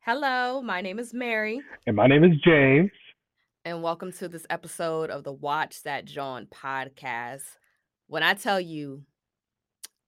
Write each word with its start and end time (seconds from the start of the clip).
Hello, 0.00 0.62
my 0.62 0.80
name 0.80 0.98
is 0.98 1.12
Mary, 1.12 1.60
And 1.86 1.96
my 1.96 2.06
name 2.06 2.24
is 2.24 2.32
James. 2.44 2.90
and 3.64 3.82
welcome 3.82 4.12
to 4.12 4.28
this 4.28 4.46
episode 4.48 5.10
of 5.10 5.24
the 5.24 5.32
Watch 5.32 5.82
That 5.82 6.04
Jawn 6.06 6.46
podcast. 6.46 7.42
When 8.06 8.22
I 8.22 8.34
tell 8.34 8.60
you, 8.60 9.02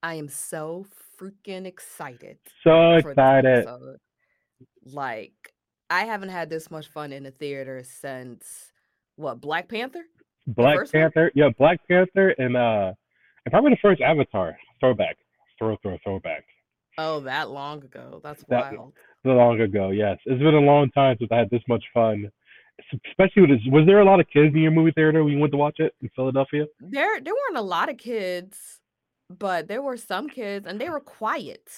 I 0.02 0.14
am 0.14 0.28
so 0.28 0.86
freaking 1.20 1.66
excited 1.66 2.38
So 2.64 2.94
excited. 2.94 3.58
episode. 3.58 3.98
Like, 4.86 5.34
I 5.90 6.04
haven't 6.04 6.30
had 6.30 6.48
this 6.48 6.70
much 6.70 6.88
fun 6.88 7.12
in 7.12 7.24
the 7.24 7.30
theater 7.32 7.82
since 7.84 8.72
what, 9.16 9.40
Black 9.42 9.68
Panther? 9.68 10.04
Black 10.46 10.76
first 10.78 10.94
one? 10.94 11.02
Panther. 11.02 11.30
Yeah, 11.34 11.50
Black 11.58 11.80
Panther 11.88 12.30
and 12.38 12.56
uh 12.56 12.92
and 13.44 13.52
probably 13.52 13.70
the 13.72 13.78
first 13.82 14.00
Avatar. 14.00 14.56
Throwback. 14.80 15.16
Throw 15.58 15.76
throw 15.82 15.98
throwback. 16.02 16.44
Oh, 16.96 17.20
that 17.20 17.50
long 17.50 17.84
ago. 17.84 18.20
That's 18.24 18.42
That 18.48 18.72
wild. 18.74 18.94
Long 19.24 19.60
ago, 19.60 19.90
yes. 19.90 20.18
It's 20.26 20.42
been 20.42 20.54
a 20.54 20.60
long 20.60 20.90
time 20.90 21.16
since 21.18 21.30
I 21.32 21.36
had 21.38 21.50
this 21.50 21.62
much 21.68 21.84
fun. 21.92 22.30
Especially 23.10 23.42
with 23.42 23.50
this, 23.50 23.60
was 23.66 23.84
there 23.86 24.00
a 24.00 24.04
lot 24.04 24.20
of 24.20 24.26
kids 24.32 24.54
in 24.54 24.62
your 24.62 24.70
movie 24.70 24.92
theater 24.92 25.22
when 25.22 25.32
you 25.34 25.38
went 25.38 25.52
to 25.52 25.58
watch 25.58 25.76
it 25.80 25.94
in 26.00 26.08
Philadelphia? 26.16 26.64
There 26.80 27.20
there 27.20 27.34
weren't 27.34 27.58
a 27.58 27.62
lot 27.62 27.90
of 27.90 27.98
kids, 27.98 28.80
but 29.28 29.68
there 29.68 29.82
were 29.82 29.98
some 29.98 30.28
kids 30.28 30.66
and 30.66 30.80
they 30.80 30.88
were 30.88 31.00
quiet. 31.00 31.68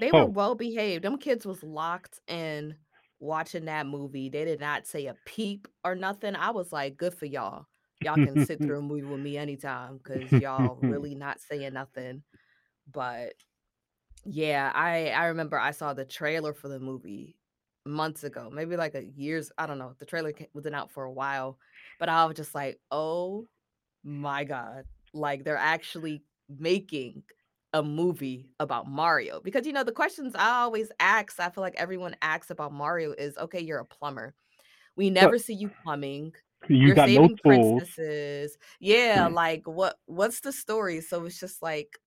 They 0.00 0.10
were 0.12 0.20
Oh. 0.20 0.26
well 0.26 0.54
behaved. 0.54 1.04
Them 1.04 1.16
kids 1.16 1.46
was 1.46 1.62
locked 1.62 2.20
in 2.28 2.74
watching 3.20 3.64
that 3.66 3.86
movie. 3.86 4.28
They 4.28 4.44
did 4.44 4.60
not 4.60 4.86
say 4.86 5.06
a 5.06 5.16
peep 5.24 5.66
or 5.82 5.94
nothing. 5.94 6.36
I 6.36 6.50
was 6.50 6.72
like, 6.72 6.98
good 6.98 7.14
for 7.14 7.24
y'all. 7.24 7.64
Y'all 8.02 8.16
can 8.16 8.44
sit 8.44 8.58
through 8.62 8.78
a 8.78 8.82
movie 8.82 9.06
with 9.06 9.20
me 9.20 9.38
anytime 9.38 9.98
because 10.02 10.30
y'all 10.30 10.76
really 10.82 11.14
not 11.14 11.40
saying 11.40 11.72
nothing. 11.72 12.22
But 12.92 13.32
yeah, 14.24 14.72
I 14.74 15.08
I 15.10 15.26
remember 15.26 15.58
I 15.58 15.70
saw 15.72 15.94
the 15.94 16.04
trailer 16.04 16.54
for 16.54 16.68
the 16.68 16.80
movie 16.80 17.36
months 17.86 18.24
ago, 18.24 18.50
maybe 18.50 18.76
like 18.76 18.94
a 18.94 19.04
years. 19.04 19.52
I 19.58 19.66
don't 19.66 19.78
know. 19.78 19.94
The 19.98 20.06
trailer 20.06 20.32
wasn't 20.54 20.74
out 20.74 20.90
for 20.90 21.04
a 21.04 21.12
while, 21.12 21.58
but 21.98 22.08
I 22.08 22.24
was 22.26 22.36
just 22.36 22.54
like, 22.54 22.80
oh 22.90 23.46
my 24.04 24.44
god! 24.44 24.86
Like 25.14 25.44
they're 25.44 25.56
actually 25.58 26.24
making 26.48 27.24
a 27.74 27.82
movie 27.82 28.50
about 28.60 28.88
Mario 28.88 29.40
because 29.42 29.66
you 29.66 29.72
know 29.72 29.84
the 29.84 29.92
questions 29.92 30.34
I 30.36 30.62
always 30.62 30.90
ask. 31.00 31.40
I 31.40 31.50
feel 31.50 31.62
like 31.62 31.76
everyone 31.76 32.16
asks 32.22 32.50
about 32.50 32.72
Mario 32.72 33.12
is 33.12 33.38
okay. 33.38 33.60
You're 33.60 33.80
a 33.80 33.86
plumber. 33.86 34.34
We 34.96 35.10
But 35.18 35.34
never 35.34 35.38
see 35.38 35.54
you 35.54 35.70
plumbing. 35.70 36.34
you 36.68 36.92
You're 36.92 36.94
got 36.94 37.10
no 37.10 37.28
saving 37.28 37.38
tools. 37.42 37.84
princesses. 37.88 38.56
Yeah, 38.80 39.26
like 39.28 39.66
what 39.66 39.98
what's 40.06 40.40
the 40.40 40.52
story? 40.52 41.00
So 41.00 41.24
it's 41.26 41.38
just 41.40 41.62
like 41.62 41.98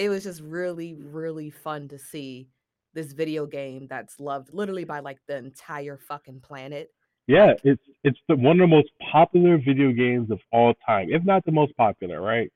it 0.00 0.08
was 0.08 0.24
just 0.24 0.40
really, 0.40 0.94
really 0.94 1.50
fun 1.50 1.86
to 1.88 1.98
see 1.98 2.48
this 2.94 3.12
video 3.12 3.44
game 3.44 3.86
that's 3.86 4.18
loved 4.18 4.54
literally 4.54 4.84
by 4.84 5.00
like 5.00 5.18
the 5.28 5.36
entire 5.36 5.98
fucking 5.98 6.40
planet. 6.40 6.88
Yeah, 7.26 7.52
it's 7.62 7.82
it's 8.02 8.18
the, 8.26 8.34
one 8.34 8.58
of 8.60 8.70
the 8.70 8.74
most 8.74 8.88
popular 9.12 9.58
video 9.58 9.92
games 9.92 10.30
of 10.30 10.40
all 10.52 10.72
time, 10.86 11.08
if 11.10 11.22
not 11.24 11.44
the 11.44 11.52
most 11.52 11.76
popular, 11.76 12.20
right? 12.22 12.50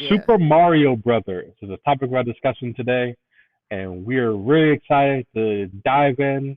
yeah. 0.00 0.10
Super 0.10 0.38
Mario 0.38 0.94
Brothers 0.94 1.52
is 1.60 1.68
the 1.68 1.76
topic 1.78 2.08
of 2.08 2.14
our 2.14 2.22
discussion 2.22 2.72
today, 2.74 3.16
and 3.72 4.06
we 4.06 4.18
are 4.18 4.36
really 4.36 4.72
excited 4.74 5.26
to 5.34 5.66
dive 5.84 6.20
in, 6.20 6.56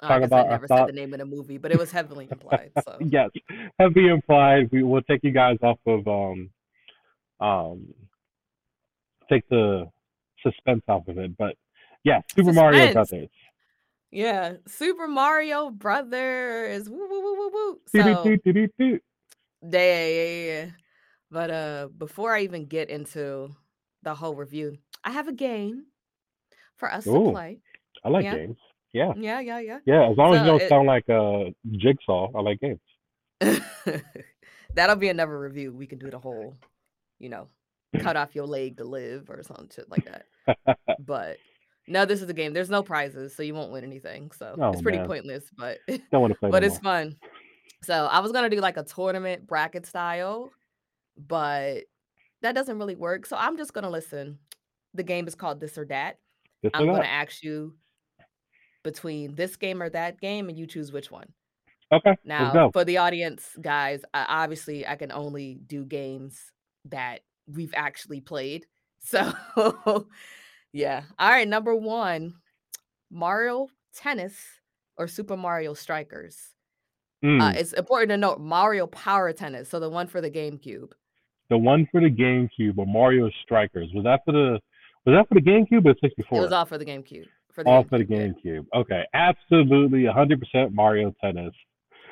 I 0.00 0.08
talk 0.08 0.22
I 0.22 0.24
about 0.24 0.46
our 0.46 0.52
never 0.52 0.68
said 0.68 0.88
the 0.88 0.92
name 0.92 1.12
of 1.12 1.20
the 1.20 1.26
movie, 1.26 1.58
but 1.58 1.70
it 1.70 1.78
was 1.78 1.92
heavily 1.92 2.28
implied. 2.30 2.72
So 2.82 2.96
yes, 3.10 3.30
heavily 3.78 4.08
implied. 4.08 4.70
We 4.72 4.82
will 4.82 5.02
take 5.02 5.22
you 5.22 5.32
guys 5.32 5.58
off 5.62 5.78
of 5.86 6.08
um 6.08 6.50
um 7.40 7.94
take 9.28 9.48
the 9.48 9.86
suspense 10.42 10.82
off 10.88 11.08
of 11.08 11.18
it, 11.18 11.36
but 11.36 11.56
yeah, 12.04 12.20
Super 12.34 12.52
Mario. 12.52 12.92
Brothers. 12.92 13.28
Yeah. 14.10 14.54
Super 14.66 15.08
Mario 15.08 15.70
Brothers. 15.70 16.88
Woo 16.88 16.96
woo 17.08 17.22
woo 17.22 17.36
woo 17.36 17.50
woo. 17.52 17.80
So 17.88 17.98
yeah, 19.62 20.06
yeah, 20.06 20.44
yeah. 20.44 20.66
But 21.30 21.50
uh 21.50 21.88
before 21.98 22.34
I 22.34 22.42
even 22.42 22.66
get 22.66 22.88
into 22.88 23.54
the 24.02 24.14
whole 24.14 24.34
review, 24.34 24.78
I 25.04 25.10
have 25.10 25.28
a 25.28 25.32
game 25.32 25.86
for 26.76 26.92
us 26.92 27.04
to 27.04 27.10
play. 27.10 27.58
I 28.04 28.08
like 28.08 28.24
Yeah. 28.24 28.36
games. 28.36 28.56
Yeah, 28.92 29.12
Yeah, 29.16 29.40
yeah, 29.40 29.58
yeah. 29.58 29.78
yeah. 29.84 30.10
As 30.10 30.16
long 30.16 30.34
as 30.34 30.40
you 30.40 30.46
So 30.46 30.52
don't 30.52 30.62
it 30.62 30.68
sound 30.68 30.86
like 30.86 31.08
a 31.08 31.52
jigsaw, 31.72 32.30
I 32.34 32.40
like 32.40 32.60
games. 32.60 32.80
That'll 34.74 34.96
be 34.96 35.08
another 35.08 35.38
review. 35.38 35.72
We 35.72 35.86
can 35.86 35.98
do 35.98 36.10
the 36.10 36.18
whole, 36.18 36.56
you 37.18 37.28
know, 37.28 37.48
cut 37.98 38.16
off 38.16 38.34
your 38.34 38.46
leg 38.46 38.78
to 38.78 38.84
live 38.84 39.28
or 39.30 39.42
some 39.42 39.68
shit 39.74 39.90
like 39.90 40.04
that. 40.04 40.76
But 41.04 41.38
no, 41.88 42.04
this 42.04 42.22
is 42.22 42.28
a 42.28 42.34
game. 42.34 42.52
There's 42.52 42.70
no 42.70 42.82
prizes, 42.82 43.34
so 43.34 43.42
you 43.42 43.54
won't 43.54 43.72
win 43.72 43.84
anything. 43.84 44.30
So 44.32 44.56
oh, 44.58 44.70
it's 44.70 44.80
oh 44.80 44.82
pretty 44.82 44.98
man, 44.98 45.06
pointless, 45.06 45.44
but 45.56 45.78
don't 45.88 46.20
want 46.20 46.32
to 46.32 46.38
play 46.38 46.48
no 46.48 46.50
but 46.50 46.64
it's 46.64 46.82
more. 46.82 46.92
fun. 46.92 47.16
So 47.82 48.06
I 48.06 48.20
was 48.20 48.32
gonna 48.32 48.50
do 48.50 48.60
like 48.60 48.76
a 48.76 48.82
tournament 48.82 49.46
bracket 49.46 49.86
style, 49.86 50.50
but 51.16 51.84
that 52.42 52.54
doesn't 52.54 52.78
really 52.78 52.96
work. 52.96 53.26
So 53.26 53.36
I'm 53.36 53.56
just 53.56 53.72
gonna 53.72 53.90
listen. 53.90 54.38
The 54.94 55.02
game 55.02 55.28
is 55.28 55.34
called 55.34 55.60
this 55.60 55.78
or 55.78 55.84
that. 55.86 56.18
This 56.62 56.72
I'm 56.74 56.86
gonna 56.86 56.98
that. 56.98 57.08
ask 57.08 57.42
you 57.42 57.74
between 58.82 59.34
this 59.34 59.56
game 59.56 59.82
or 59.82 59.90
that 59.90 60.20
game, 60.20 60.48
and 60.48 60.58
you 60.58 60.66
choose 60.66 60.92
which 60.92 61.10
one. 61.10 61.28
Okay, 61.92 62.16
Now, 62.24 62.70
for 62.72 62.84
the 62.84 62.96
audience, 62.98 63.48
guys, 63.60 64.02
I, 64.12 64.24
obviously 64.42 64.84
I 64.86 64.96
can 64.96 65.12
only 65.12 65.60
do 65.66 65.84
games 65.84 66.50
that 66.86 67.20
we've 67.52 67.74
actually 67.76 68.20
played. 68.20 68.66
So, 68.98 69.32
yeah. 70.72 71.02
All 71.18 71.30
right, 71.30 71.46
number 71.46 71.76
one, 71.76 72.34
Mario 73.10 73.68
Tennis 73.94 74.34
or 74.96 75.06
Super 75.06 75.36
Mario 75.36 75.74
Strikers. 75.74 76.36
Uh, 77.22 77.26
Mm, 77.26 77.54
it's 77.56 77.72
important 77.72 78.10
to 78.10 78.16
note 78.16 78.40
Mario 78.40 78.86
Power 78.88 79.32
Tennis, 79.32 79.68
so 79.68 79.78
the 79.80 79.88
one 79.88 80.06
for 80.06 80.20
the 80.20 80.30
GameCube. 80.30 80.90
the 81.50 81.56
one 81.58 81.86
for 81.92 82.00
the 82.00 82.10
GameCube 82.10 82.76
or 82.78 82.86
Mario 82.86 83.30
Strikers 83.42 83.88
was 83.94 84.04
that 84.04 84.20
for 84.24 84.32
the 84.32 84.58
was 85.06 85.14
that 85.16 85.28
for 85.28 85.34
the 85.34 85.40
GameCube 85.40 85.86
or 85.86 85.94
64? 86.02 86.38
It 86.38 86.42
was 86.42 86.50
64? 86.50 86.54
all 86.58 86.64
for 86.66 86.78
the 86.78 86.84
GameCube. 86.84 87.26
For 87.52 87.62
the 87.64 87.70
All 87.70 87.84
for 87.84 87.98
the 87.98 88.04
GameCube. 88.04 88.44
GameCube. 88.44 88.66
Okay, 88.74 89.02
absolutely, 89.14 90.00
100% 90.02 90.72
Mario 90.72 91.14
Tennis. 91.22 91.54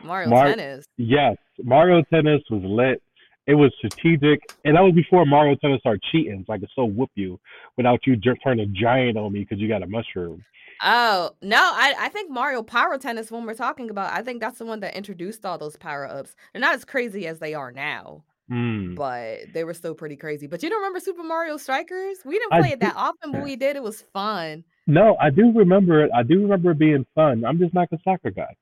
Mario 0.03 0.31
Mar 0.31 0.47
Tennis. 0.55 0.87
yes, 0.97 1.37
Mario 1.63 2.03
Tennis 2.05 2.41
was 2.51 2.63
lit. 2.65 3.03
It 3.47 3.55
was 3.55 3.73
strategic, 3.77 4.41
and 4.65 4.77
that 4.77 4.81
was 4.81 4.95
before 4.95 5.27
Mario 5.27 5.55
Tennis 5.57 5.81
started 5.81 6.03
cheating, 6.11 6.45
so 6.47 6.53
I 6.55 6.59
could 6.59 6.71
still 6.71 6.89
whoop 6.89 7.11
you 7.15 7.39
without 7.77 8.01
you 8.07 8.17
just 8.17 8.39
turning 8.43 8.65
a 8.65 8.69
giant 8.69 9.19
on 9.19 9.33
me 9.33 9.41
because 9.41 9.59
you 9.59 9.69
got 9.69 9.83
a 9.83 9.87
mushroom. 9.87 10.43
Oh, 10.83 11.31
no, 11.43 11.59
I, 11.59 11.95
I 11.99 12.09
think 12.09 12.31
Mario 12.31 12.63
Power 12.63 12.97
Tennis, 12.99 13.31
when 13.31 13.45
we're 13.45 13.55
talking 13.55 13.91
about, 13.91 14.13
I 14.13 14.23
think 14.23 14.41
that's 14.41 14.59
the 14.59 14.65
one 14.65 14.81
that 14.81 14.97
introduced 14.97 15.45
all 15.45 15.59
those 15.59 15.77
power 15.77 16.07
ups. 16.09 16.35
They're 16.53 16.61
not 16.61 16.75
as 16.75 16.85
crazy 16.85 17.27
as 17.27 17.39
they 17.39 17.55
are 17.55 17.71
now, 17.71 18.25
Mm. 18.51 18.95
but 18.95 19.53
they 19.55 19.65
were 19.65 19.73
still 19.73 19.95
pretty 19.95 20.17
crazy. 20.17 20.47
But 20.47 20.63
you 20.63 20.69
don't 20.69 20.81
remember 20.81 21.01
Super 21.01 21.23
Mario 21.23 21.57
Strikers? 21.57 22.19
We 22.27 22.39
didn't 22.39 22.53
I 22.53 22.61
play 22.61 22.69
it 22.73 22.81
do. 22.81 22.87
that 22.87 22.97
often, 22.97 23.33
but 23.33 23.43
we 23.43 23.57
did. 23.57 23.75
It 23.77 23.83
was 23.83 24.03
fun. 24.13 24.65
No, 24.87 25.17
I 25.19 25.31
do 25.31 25.51
remember 25.53 26.05
it. 26.05 26.11
I 26.15 26.23
do 26.23 26.43
remember 26.43 26.73
it 26.73 26.79
being 26.79 27.07
fun. 27.15 27.45
I'm 27.47 27.59
just 27.59 27.73
not 27.73 27.89
a 27.93 27.99
soccer 28.05 28.31
guy. 28.31 28.55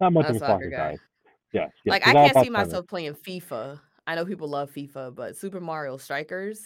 Not 0.00 0.12
much 0.14 0.24
Not 0.24 0.30
of 0.30 0.36
a 0.36 0.38
soccer 0.40 0.52
soccer 0.64 0.70
guy. 0.70 0.76
guy. 0.92 0.98
Yes, 1.52 1.70
yes. 1.84 1.92
Like, 1.92 2.08
I 2.08 2.12
can't 2.12 2.44
see 2.44 2.50
myself 2.50 2.88
playing 2.88 3.14
FIFA. 3.14 3.78
I 4.06 4.14
know 4.14 4.24
people 4.26 4.48
love 4.48 4.70
FIFA, 4.72 5.14
but 5.14 5.36
Super 5.36 5.60
Mario 5.60 5.96
Strikers, 5.96 6.60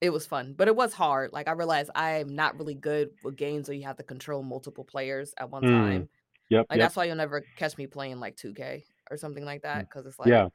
it 0.00 0.10
was 0.10 0.26
fun. 0.26 0.54
But 0.56 0.68
it 0.68 0.74
was 0.74 0.92
hard. 0.92 1.32
Like, 1.32 1.46
I 1.48 1.52
realized 1.52 1.90
I'm 1.94 2.34
not 2.34 2.58
really 2.58 2.74
good 2.74 3.10
with 3.22 3.36
games 3.36 3.68
where 3.68 3.76
you 3.76 3.84
have 3.84 3.96
to 3.98 4.02
control 4.02 4.42
multiple 4.42 4.84
players 4.84 5.32
at 5.38 5.48
one 5.50 5.62
Mm. 5.62 5.70
time. 5.70 6.08
Yep, 6.48 6.66
Like, 6.68 6.78
yep. 6.78 6.84
that's 6.84 6.96
why 6.96 7.04
you'll 7.04 7.16
never 7.16 7.42
catch 7.56 7.78
me 7.78 7.86
playing 7.86 8.18
like 8.20 8.36
2K 8.36 8.84
or 9.10 9.16
something 9.16 9.44
like 9.44 9.62
that 9.62 9.88
because 9.88 10.06
it's 10.06 10.18
like, 10.18 10.28
Yeah. 10.28 10.48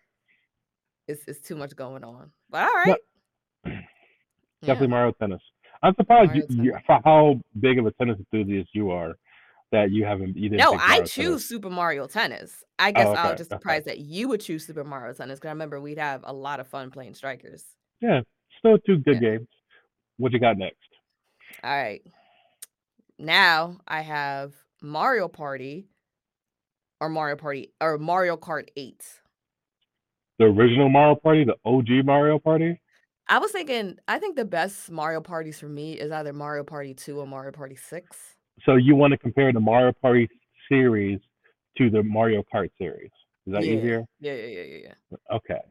it's 1.07 1.23
it's 1.27 1.39
too 1.41 1.55
much 1.55 1.75
going 1.75 2.03
on. 2.03 2.31
But 2.49 2.67
all 2.69 2.83
No, 2.85 2.95
definitely 4.61 4.87
Yeah. 4.87 4.87
Mario 4.87 5.11
Tennis. 5.13 5.41
I'm 5.81 5.95
surprised 5.95 6.35
you, 6.35 6.43
Mario 6.49 6.63
you, 6.65 6.71
Tennis. 6.71 6.85
for 6.85 7.01
how 7.05 7.39
big 7.59 7.79
of 7.79 7.85
a 7.85 7.91
tennis 7.93 8.17
enthusiast 8.19 8.69
you 8.73 8.91
are 8.91 9.15
that 9.71 9.91
you 9.91 10.05
haven't 10.05 10.35
you 10.37 10.49
didn't 10.49 10.59
No, 10.59 10.73
I 10.79 10.97
Mario 10.97 11.07
Tennis. 11.07 11.11
choose 11.11 11.45
Super 11.45 11.69
Mario 11.69 12.07
Tennis. 12.07 12.63
I 12.79 12.91
guess 12.91 13.07
Oh, 13.07 13.11
I 13.13 13.23
was 13.23 13.31
okay, 13.33 13.37
just 13.37 13.51
okay. 13.51 13.59
surprised 13.61 13.85
that 13.85 13.99
you 13.99 14.27
would 14.29 14.41
choose 14.41 14.65
Super 14.65 14.83
Mario 14.83 15.13
Tennis 15.13 15.39
because 15.39 15.49
I 15.49 15.51
remember 15.51 15.79
we'd 15.79 15.97
have 15.97 16.21
a 16.23 16.33
lot 16.33 16.59
of 16.59 16.67
fun 16.67 16.91
playing 16.91 17.15
strikers. 17.15 17.63
Yeah, 18.01 18.21
still 18.59 18.77
two 18.79 18.97
good 18.97 19.15
Yeah. 19.15 19.19
games. 19.19 19.47
What 20.17 20.31
you 20.31 20.39
got 20.39 20.57
next? 20.57 20.77
All 21.63 21.69
right. 21.71 22.01
Now 23.19 23.77
I 23.87 24.01
have 24.01 24.53
Mario 24.81 25.27
Party 25.27 25.87
or 26.99 27.09
Mario 27.09 27.35
Party 27.35 27.73
or 27.81 27.97
Mario 27.97 28.37
Kart 28.37 28.69
8. 28.75 29.03
The 30.39 30.45
original 30.45 30.89
Mario 30.89 31.15
Party, 31.15 31.45
the 31.45 31.55
OG 31.65 32.03
Mario 32.05 32.39
Party. 32.39 32.79
I 33.29 33.39
was 33.39 33.51
thinking, 33.51 33.97
I 34.07 34.19
think 34.19 34.35
the 34.35 34.45
best 34.45 34.89
Mario 34.89 35.19
parties 35.19 35.59
for 35.59 35.67
me 35.67 35.93
is 35.93 36.11
either 36.11 36.31
Mario 36.31 36.63
Party 36.63 36.93
2 36.93 37.19
or 37.19 37.27
Mario 37.27 37.51
Party 37.51 37.75
6. 37.75 38.36
So 38.65 38.75
you 38.75 38.95
want 38.95 39.11
to 39.11 39.17
compare 39.17 39.51
the 39.53 39.59
Mario 39.59 39.93
Party 40.01 40.27
series 40.69 41.19
to 41.77 41.89
the 41.89 42.03
Mario 42.03 42.43
Kart 42.53 42.69
series? 42.77 43.11
Is 43.45 43.53
that 43.53 43.65
Yeah. 43.65 43.73
easier? 43.73 44.05
Yeah, 44.19 44.33
yeah, 44.33 44.45
yeah, 44.45 44.61
yeah, 44.63 44.77
yeah. 45.11 45.17
Okay. 45.31 45.61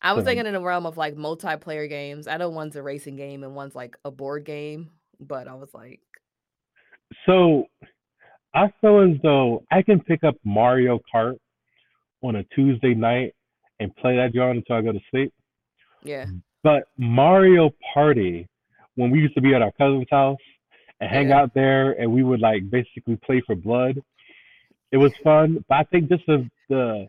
I 0.00 0.12
was 0.12 0.22
So 0.22 0.26
thinking 0.26 0.46
in 0.46 0.52
the 0.54 0.60
realm 0.60 0.86
of 0.86 0.96
like 0.96 1.16
multiplayer 1.16 1.88
games. 1.88 2.28
I 2.28 2.36
know 2.36 2.48
one's 2.48 2.76
a 2.76 2.82
racing 2.82 3.16
game 3.16 3.42
and 3.42 3.54
one's 3.54 3.74
like 3.74 3.96
a 4.04 4.10
board 4.10 4.44
game, 4.44 4.90
but 5.20 5.48
I 5.48 5.54
was 5.54 5.74
like, 5.74 6.00
so 7.26 7.66
I 8.54 8.70
feel 8.80 9.00
as 9.00 9.20
though 9.22 9.64
I 9.70 9.82
can 9.82 10.00
pick 10.00 10.24
up 10.24 10.36
Mario 10.44 11.00
Kart 11.12 11.36
on 12.22 12.36
a 12.36 12.44
Tuesday 12.54 12.94
night 12.94 13.34
and 13.80 13.94
play 13.96 14.16
that 14.16 14.32
joint 14.32 14.58
until 14.58 14.76
I 14.76 14.82
go 14.82 14.92
to 14.92 15.00
sleep. 15.10 15.32
Yeah. 16.02 16.26
But 16.62 16.84
Mario 16.96 17.70
Party, 17.94 18.48
when 18.94 19.10
we 19.10 19.20
used 19.20 19.34
to 19.34 19.40
be 19.40 19.54
at 19.54 19.62
our 19.62 19.72
cousin's 19.72 20.06
house 20.10 20.38
and 21.00 21.10
hang 21.10 21.28
Yeah. 21.28 21.40
out 21.40 21.54
there, 21.54 21.92
and 21.92 22.12
we 22.12 22.22
would 22.22 22.40
like 22.40 22.68
basically 22.70 23.16
play 23.16 23.40
for 23.46 23.54
blood. 23.54 24.02
It 24.90 24.96
was 24.96 25.12
fun, 25.18 25.64
but 25.68 25.74
I 25.74 25.84
think 25.84 26.08
just 26.08 26.26
the 26.26 26.48
the 26.68 27.08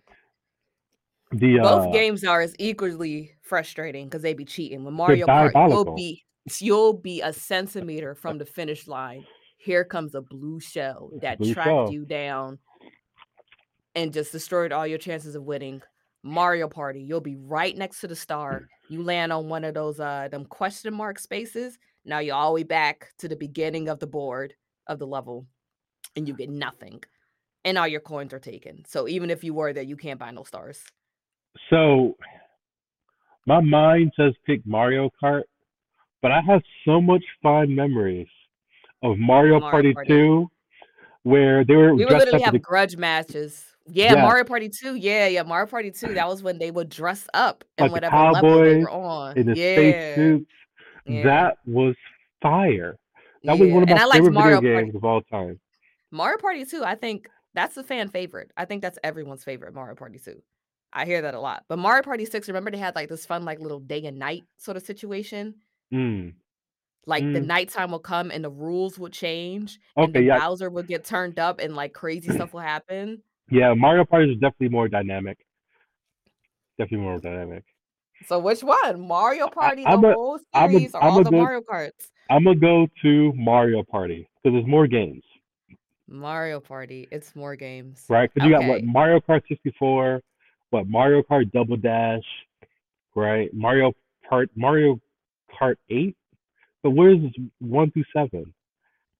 the 1.31 1.57
Both 1.59 1.87
uh 1.87 1.91
games 1.91 2.23
are 2.23 2.41
as 2.41 2.55
equally 2.59 3.35
frustrating 3.41 4.05
because 4.07 4.21
they 4.21 4.33
be 4.33 4.45
cheating. 4.45 4.83
With 4.83 4.93
Mario 4.93 5.25
Kart, 5.27 5.69
you'll 5.69 5.95
be 5.95 6.23
you'll 6.59 6.93
be 6.93 7.21
a 7.21 7.31
centimeter 7.31 8.15
from 8.15 8.37
the 8.37 8.45
finish 8.45 8.87
line. 8.87 9.25
Here 9.57 9.83
comes 9.83 10.15
a 10.15 10.21
blue 10.21 10.59
shell 10.59 11.11
that 11.21 11.37
blue 11.37 11.53
tracked 11.53 11.67
shell. 11.67 11.91
you 11.91 12.05
down 12.05 12.59
and 13.95 14.13
just 14.13 14.31
destroyed 14.31 14.71
all 14.71 14.87
your 14.87 14.97
chances 14.97 15.35
of 15.35 15.43
winning. 15.43 15.81
Mario 16.23 16.67
Party, 16.67 17.01
you'll 17.01 17.21
be 17.21 17.35
right 17.35 17.77
next 17.77 18.01
to 18.01 18.07
the 18.07 18.15
star. 18.15 18.67
You 18.89 19.03
land 19.03 19.31
on 19.31 19.47
one 19.49 19.63
of 19.63 19.73
those 19.73 19.99
uh 19.99 20.27
them 20.31 20.45
question 20.45 20.93
mark 20.93 21.19
spaces. 21.19 21.77
Now 22.09 22.19
you're 22.19 22.35
all 22.35 22.51
the 22.51 22.55
way 22.55 22.63
back 22.63 23.13
to 23.19 23.27
the 23.27 23.35
beginning 23.35 23.87
of 23.87 23.99
the 23.99 24.07
board 24.07 24.55
of 24.87 24.99
the 24.99 25.07
level, 25.07 25.45
and 26.15 26.27
you 26.27 26.33
uh-huh. 26.33 26.39
get 26.39 26.49
nothing. 26.49 27.03
And 27.65 27.77
all 27.77 27.87
your 27.87 27.99
coins 27.99 28.33
are 28.33 28.39
taken. 28.39 28.83
So 28.87 29.07
even 29.07 29.29
if 29.29 29.43
you 29.43 29.53
were 29.53 29.73
there, 29.73 29.83
you 29.83 29.97
can't 29.97 30.19
buy 30.19 30.31
no 30.31 30.43
stars. 30.43 30.81
So 31.69 32.15
my 33.45 33.59
mind 33.59 34.13
says 34.15 34.33
pick 34.45 34.65
Mario 34.65 35.09
Kart, 35.21 35.43
but 36.21 36.31
I 36.31 36.41
have 36.41 36.61
so 36.85 37.01
much 37.01 37.23
fond 37.43 37.75
memories 37.75 38.27
of 39.03 39.17
Mario 39.17 39.59
Mario 39.59 39.71
Party 39.71 39.93
Party. 39.93 40.09
2 40.09 40.47
where 41.23 41.65
they 41.65 41.75
were 41.75 41.93
We 41.95 42.05
would 42.05 42.17
literally 42.17 42.41
have 42.41 42.53
a 42.53 42.59
grudge 42.59 42.97
matches. 42.97 43.65
Yeah, 43.91 44.13
yeah, 44.13 44.21
Mario 44.21 44.43
Party 44.43 44.69
2. 44.69 44.95
Yeah, 44.95 45.27
yeah, 45.27 45.43
Mario 45.43 45.67
Party 45.67 45.91
2. 45.91 46.13
That 46.13 46.27
was 46.27 46.43
when 46.43 46.59
they 46.59 46.71
would 46.71 46.89
dress 46.89 47.27
up 47.33 47.63
in 47.77 47.85
like 47.85 47.91
whatever 47.91 48.17
level 48.31 48.61
they 48.61 48.77
were 48.77 48.89
on. 48.89 49.37
in 49.37 49.47
the 49.47 49.55
Yeah, 49.55 49.75
spacesuits. 49.75 50.51
Yeah, 51.05 51.23
That 51.23 51.57
was 51.65 51.95
fire. 52.41 52.97
That 53.43 53.57
was 53.57 53.71
one 53.71 53.83
of 53.83 53.89
my 53.89 53.97
favorite 53.97 54.21
video 54.21 54.31
Mario 54.31 54.55
Party. 54.61 54.85
games 54.85 54.95
of 54.95 55.03
all 55.05 55.21
time. 55.21 55.59
Mario 56.11 56.37
Party 56.37 56.65
2, 56.65 56.83
I 56.83 56.95
think 56.95 57.27
that's 57.53 57.77
a 57.77 57.83
fan 57.83 58.09
favorite. 58.09 58.51
I 58.57 58.65
think 58.65 58.81
that's 58.81 58.99
everyone's 59.03 59.43
favorite, 59.43 59.73
Mario 59.73 59.95
Party 59.95 60.19
2. 60.19 60.41
I 60.91 61.05
hear 61.05 61.21
that 61.21 61.35
a 61.35 61.39
lot. 61.39 61.63
But 61.69 61.77
Mario 61.79 62.01
Party 62.03 62.25
6, 62.25 62.47
remember 62.47 62.71
they 62.71 62.77
had 62.79 62.95
like 62.95 63.09
this 63.09 63.25
fun, 63.25 63.45
like 63.45 63.59
little 63.59 63.79
day 63.79 64.03
and 64.05 64.17
night 64.17 64.43
sort 64.57 64.75
of 64.75 64.83
situation? 64.83 65.55
Mm, 65.93 66.33
Like 67.05 67.23
the 67.23 67.39
mm. 67.39 67.45
nighttime 67.45 67.91
will 67.91 67.99
come 67.99 68.29
and 68.31 68.43
the 68.43 68.49
rules 68.49 68.97
would 68.99 69.13
change 69.13 69.79
and 69.95 70.09
Okay, 70.09 70.19
the 70.19 70.25
yeah, 70.25 70.39
Bowser 70.39 70.69
would 70.69 70.87
get 70.87 71.05
turned 71.05 71.39
up 71.39 71.59
and 71.59 71.75
like 71.75 71.93
crazy 71.93 72.31
stuff 72.33 72.53
will 72.53 72.59
happen. 72.61 73.21
yeah. 73.49 73.73
Mario 73.73 74.03
Party 74.05 74.31
is 74.31 74.37
definitely 74.39 74.69
more 74.69 74.87
dynamic. 74.87 75.37
Definitely 76.77 77.05
more 77.05 77.19
dynamic. 77.19 77.63
So 78.27 78.39
which 78.39 78.63
one? 78.63 79.07
Mario 79.07 79.47
I, 79.47 79.49
Party, 79.49 79.83
the 79.83 79.89
I'm 79.89 80.03
a, 80.03 80.13
whole 80.13 80.39
I'm 80.53 80.69
a, 80.69 80.73
series, 80.73 80.95
or 80.95 81.03
I'm 81.03 81.11
all 81.11 81.23
the 81.23 81.31
go, 81.31 81.37
Mario 81.37 81.61
Karts? 81.61 82.11
I'm 82.29 82.43
gonna 82.43 82.59
go 82.59 82.87
to 83.01 83.33
Mario 83.35 83.83
Party 83.83 84.29
because 84.43 84.55
there's 84.55 84.67
more 84.67 84.87
games, 84.87 85.23
Mario 86.07 86.59
Party. 86.59 87.07
It's 87.11 87.35
more 87.35 87.55
games. 87.55 88.05
right? 88.09 88.31
Because 88.33 88.47
you 88.47 88.55
got 88.55 88.65
what 88.67 88.83
Mario 88.83 89.19
Kart 89.19 89.41
64, 89.47 90.21
what 90.69 90.87
Mario 90.87 91.21
Kart 91.23 91.51
Double 91.51 91.77
Dash, 91.77 92.23
right? 93.15 93.53
Mario 93.53 93.93
Kart, 94.29 94.47
Mario 94.55 94.99
Kart 95.59 95.75
8. 95.89 96.15
But 96.83 96.91
where's 96.91 97.19
one 97.59 97.91
through 97.91 98.05
seven? 98.13 98.53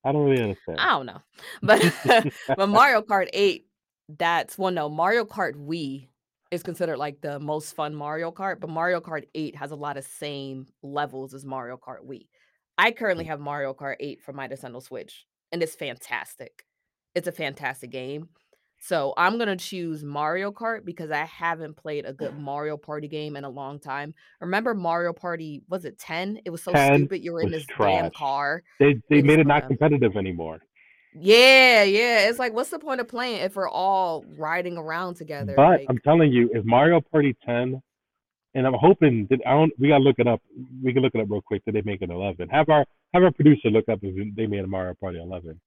I 0.06 0.12
don't 0.12 0.24
really 0.30 0.42
understand. 0.42 0.80
I 0.80 0.92
don't 0.92 1.06
know. 1.06 1.22
But 1.62 1.94
but 2.57 2.69
Mario 2.69 3.02
Kart 3.02 3.28
8, 3.34 3.66
that's 4.18 4.57
well 4.57 4.72
no, 4.72 4.90
Mario 4.90 5.25
Kart 5.25 5.56
Wii 5.56 6.08
is 6.51 6.63
considered 6.63 6.98
like 6.98 7.22
the 7.22 7.40
most 7.40 7.75
fun 7.75 7.94
Mario 7.94 8.31
Kart, 8.31 8.60
but 8.60 8.69
Mario 8.69 9.00
Kart 9.00 9.24
8 9.36 9.56
has 9.56 9.72
a 9.72 9.75
lot 9.75 9.98
of 9.98 10.04
same 10.04 10.66
levels 10.81 11.34
as 11.34 11.46
Mario 11.46 11.78
Kart 11.78 12.06
Wii. 12.06 12.28
I 12.78 12.92
currently 12.92 13.25
mm. 13.25 13.28
have 13.28 13.40
Mario 13.40 13.74
Kart 13.74 13.96
8 14.00 14.22
for 14.24 14.34
my 14.34 14.48
Nintendo 14.48 14.81
Switch, 14.81 15.25
and 15.51 15.62
it's 15.62 15.75
fantastic. 15.75 16.66
It's 17.13 17.28
a 17.28 17.31
fantastic 17.31 17.92
game. 17.92 18.30
So 18.81 19.13
I'm 19.18 19.38
gonna 19.38 19.57
choose 19.57 20.04
Mario 20.04 20.51
Kart 20.51 20.86
because 20.86 21.12
I 21.12 21.25
haven't 21.25 21.75
played 21.75 22.06
a 22.06 22.13
good 22.13 22.38
Mario 22.40 22.78
Party 22.78 23.07
game 23.07 23.36
in 23.36 23.44
a 23.44 23.50
long 23.50 23.80
time. 23.80 24.13
Remember 24.40 24.74
Mario 24.74 25.13
Party, 25.13 25.62
was 25.68 25.86
it 25.86 26.00
10? 26.00 26.40
It 26.45 26.50
was 26.50 26.63
so 26.63 26.72
10 26.72 26.95
stupid. 26.95 27.24
You 27.24 27.34
were 27.34 27.42
in 27.42 27.52
this 27.52 27.68
damn 27.78 28.10
car. 28.12 28.63
They 28.80 29.02
they 29.10 29.22
made 29.22 29.40
it 29.40 29.48
not 29.48 29.68
competitive 29.68 30.16
anymore. 30.16 30.60
Yeah, 31.13 31.83
yeah. 31.83 32.29
It's 32.29 32.39
like, 32.39 32.53
what's 32.53 32.69
the 32.69 32.79
point 32.79 33.01
of 33.01 33.07
playing 33.07 33.41
if 33.41 33.56
we're 33.56 33.69
all 33.69 34.25
riding 34.38 34.77
around 34.77 35.15
together? 35.15 35.53
But 35.56 35.81
I'm 35.89 36.00
telling 36.00 36.31
you, 36.31 36.50
if 36.53 36.65
Mario 36.65 37.01
Party 37.01 37.35
10, 37.45 37.81
and 38.56 38.65
I'm 38.65 38.73
hoping 38.73 39.27
that 39.29 39.39
I 39.45 39.51
don't, 39.51 39.71
we 39.79 39.89
gotta 39.89 40.03
look 40.03 40.17
it 40.19 40.27
up. 40.27 40.41
We 40.83 40.91
can 40.94 41.03
look 41.03 41.13
it 41.13 41.21
up 41.21 41.29
real 41.29 41.41
quick. 41.41 41.63
That 41.65 41.73
they 41.73 41.81
make 41.81 42.01
it 42.01 42.09
11. 42.09 42.50
Have 42.50 42.69
our 42.69 42.85
have 43.13 43.23
our 43.23 43.31
producer 43.31 43.69
look 43.69 43.88
up 43.89 44.00
if 44.01 44.35
they 44.35 44.47
made 44.47 44.63
a 44.63 44.67
Mario 44.67 44.95
Party 44.95 45.19
11. 45.19 45.59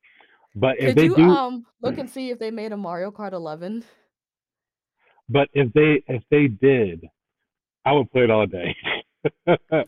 But 0.55 0.81
if 0.81 0.97
they 0.97 1.05
you 1.05 1.15
do, 1.15 1.23
um 1.23 1.65
look 1.81 1.99
and 1.99 2.11
see 2.11 2.31
if 2.31 2.39
they 2.39 2.51
made 2.51 2.73
a 2.73 2.77
Mario 2.77 3.11
Kart 3.11 3.33
11? 3.33 3.85
but 5.29 5.49
if 5.55 5.73
they 5.73 6.03
if 6.09 6.23
they 6.31 6.49
did, 6.49 7.05
I 7.85 7.93
would 7.93 8.11
play 8.11 8.25
it 8.25 8.31
all 8.31 8.47
day. 8.47 8.77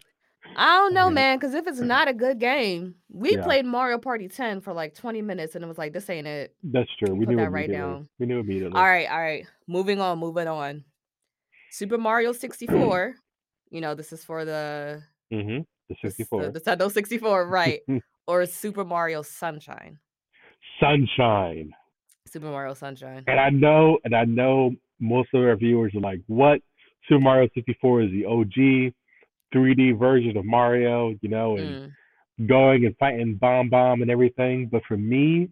I 0.56 0.76
don't 0.76 0.94
know, 0.94 1.10
man, 1.10 1.38
because 1.38 1.54
if 1.54 1.66
it's 1.66 1.80
not 1.80 2.08
a 2.08 2.12
good 2.12 2.38
game, 2.38 2.94
we 3.10 3.36
yeah, 3.36 3.44
played 3.44 3.64
Mario 3.64 3.98
Party 3.98 4.28
10 4.28 4.60
for 4.60 4.72
like 4.72 4.94
20 4.94 5.22
minutes 5.22 5.54
and 5.54 5.64
it 5.64 5.66
was 5.66 5.78
like, 5.78 5.92
this 5.92 6.08
ain't 6.10 6.26
it. 6.26 6.54
that's 6.62 6.90
true. 6.98 7.14
We 7.14 7.26
put 7.26 7.34
knew 7.34 7.40
that 7.42 7.50
right 7.50 7.70
down. 7.70 8.08
We 8.18 8.26
knew 8.26 8.36
All 8.36 8.42
immediately. 8.42 8.80
right, 8.80 9.08
all 9.10 9.20
right. 9.20 9.46
Moving 9.66 10.00
on, 10.00 10.18
moving 10.18 10.48
on. 10.48 10.84
Super 11.70 11.98
Mario 11.98 12.32
64. 12.32 13.14
You 13.70 13.80
know, 13.80 13.94
this 13.94 14.12
is 14.12 14.22
for 14.24 14.44
the 14.44 15.02
mm-hmm. 15.32 15.62
The 15.88 15.96
this 16.02 16.16
the 16.16 16.24
64. 16.24 16.52
Nintendo 16.52 16.90
64, 16.90 17.48
right? 17.48 17.80
Or 18.26 18.46
Super 18.46 18.86
Mario 18.86 19.20
Sunshine. 19.20 19.98
Sunshine. 20.80 21.74
Super 22.26 22.46
Mario 22.46 22.72
Sunshine. 22.72 23.22
And 23.26 23.38
I 23.38 23.50
know, 23.50 23.98
and 24.02 24.16
I 24.16 24.24
know 24.24 24.70
most 24.98 25.28
of 25.34 25.42
our 25.42 25.56
viewers 25.56 25.92
are 25.94 26.00
like, 26.00 26.20
what? 26.26 26.60
Super 27.06 27.20
Mario 27.20 27.50
64 27.54 28.04
is 28.04 28.10
the 28.12 28.24
OG 28.24 28.94
3D 29.54 29.98
version 29.98 30.36
of 30.36 30.44
Mario, 30.44 31.14
you 31.20 31.28
know, 31.28 31.56
and 31.56 31.92
Mm. 32.40 32.46
going 32.48 32.84
and 32.86 32.96
fighting 32.98 33.36
Bomb 33.36 33.68
Bomb 33.70 34.02
and 34.02 34.10
everything. 34.10 34.66
But 34.66 34.82
for 34.88 34.96
me, 34.96 35.48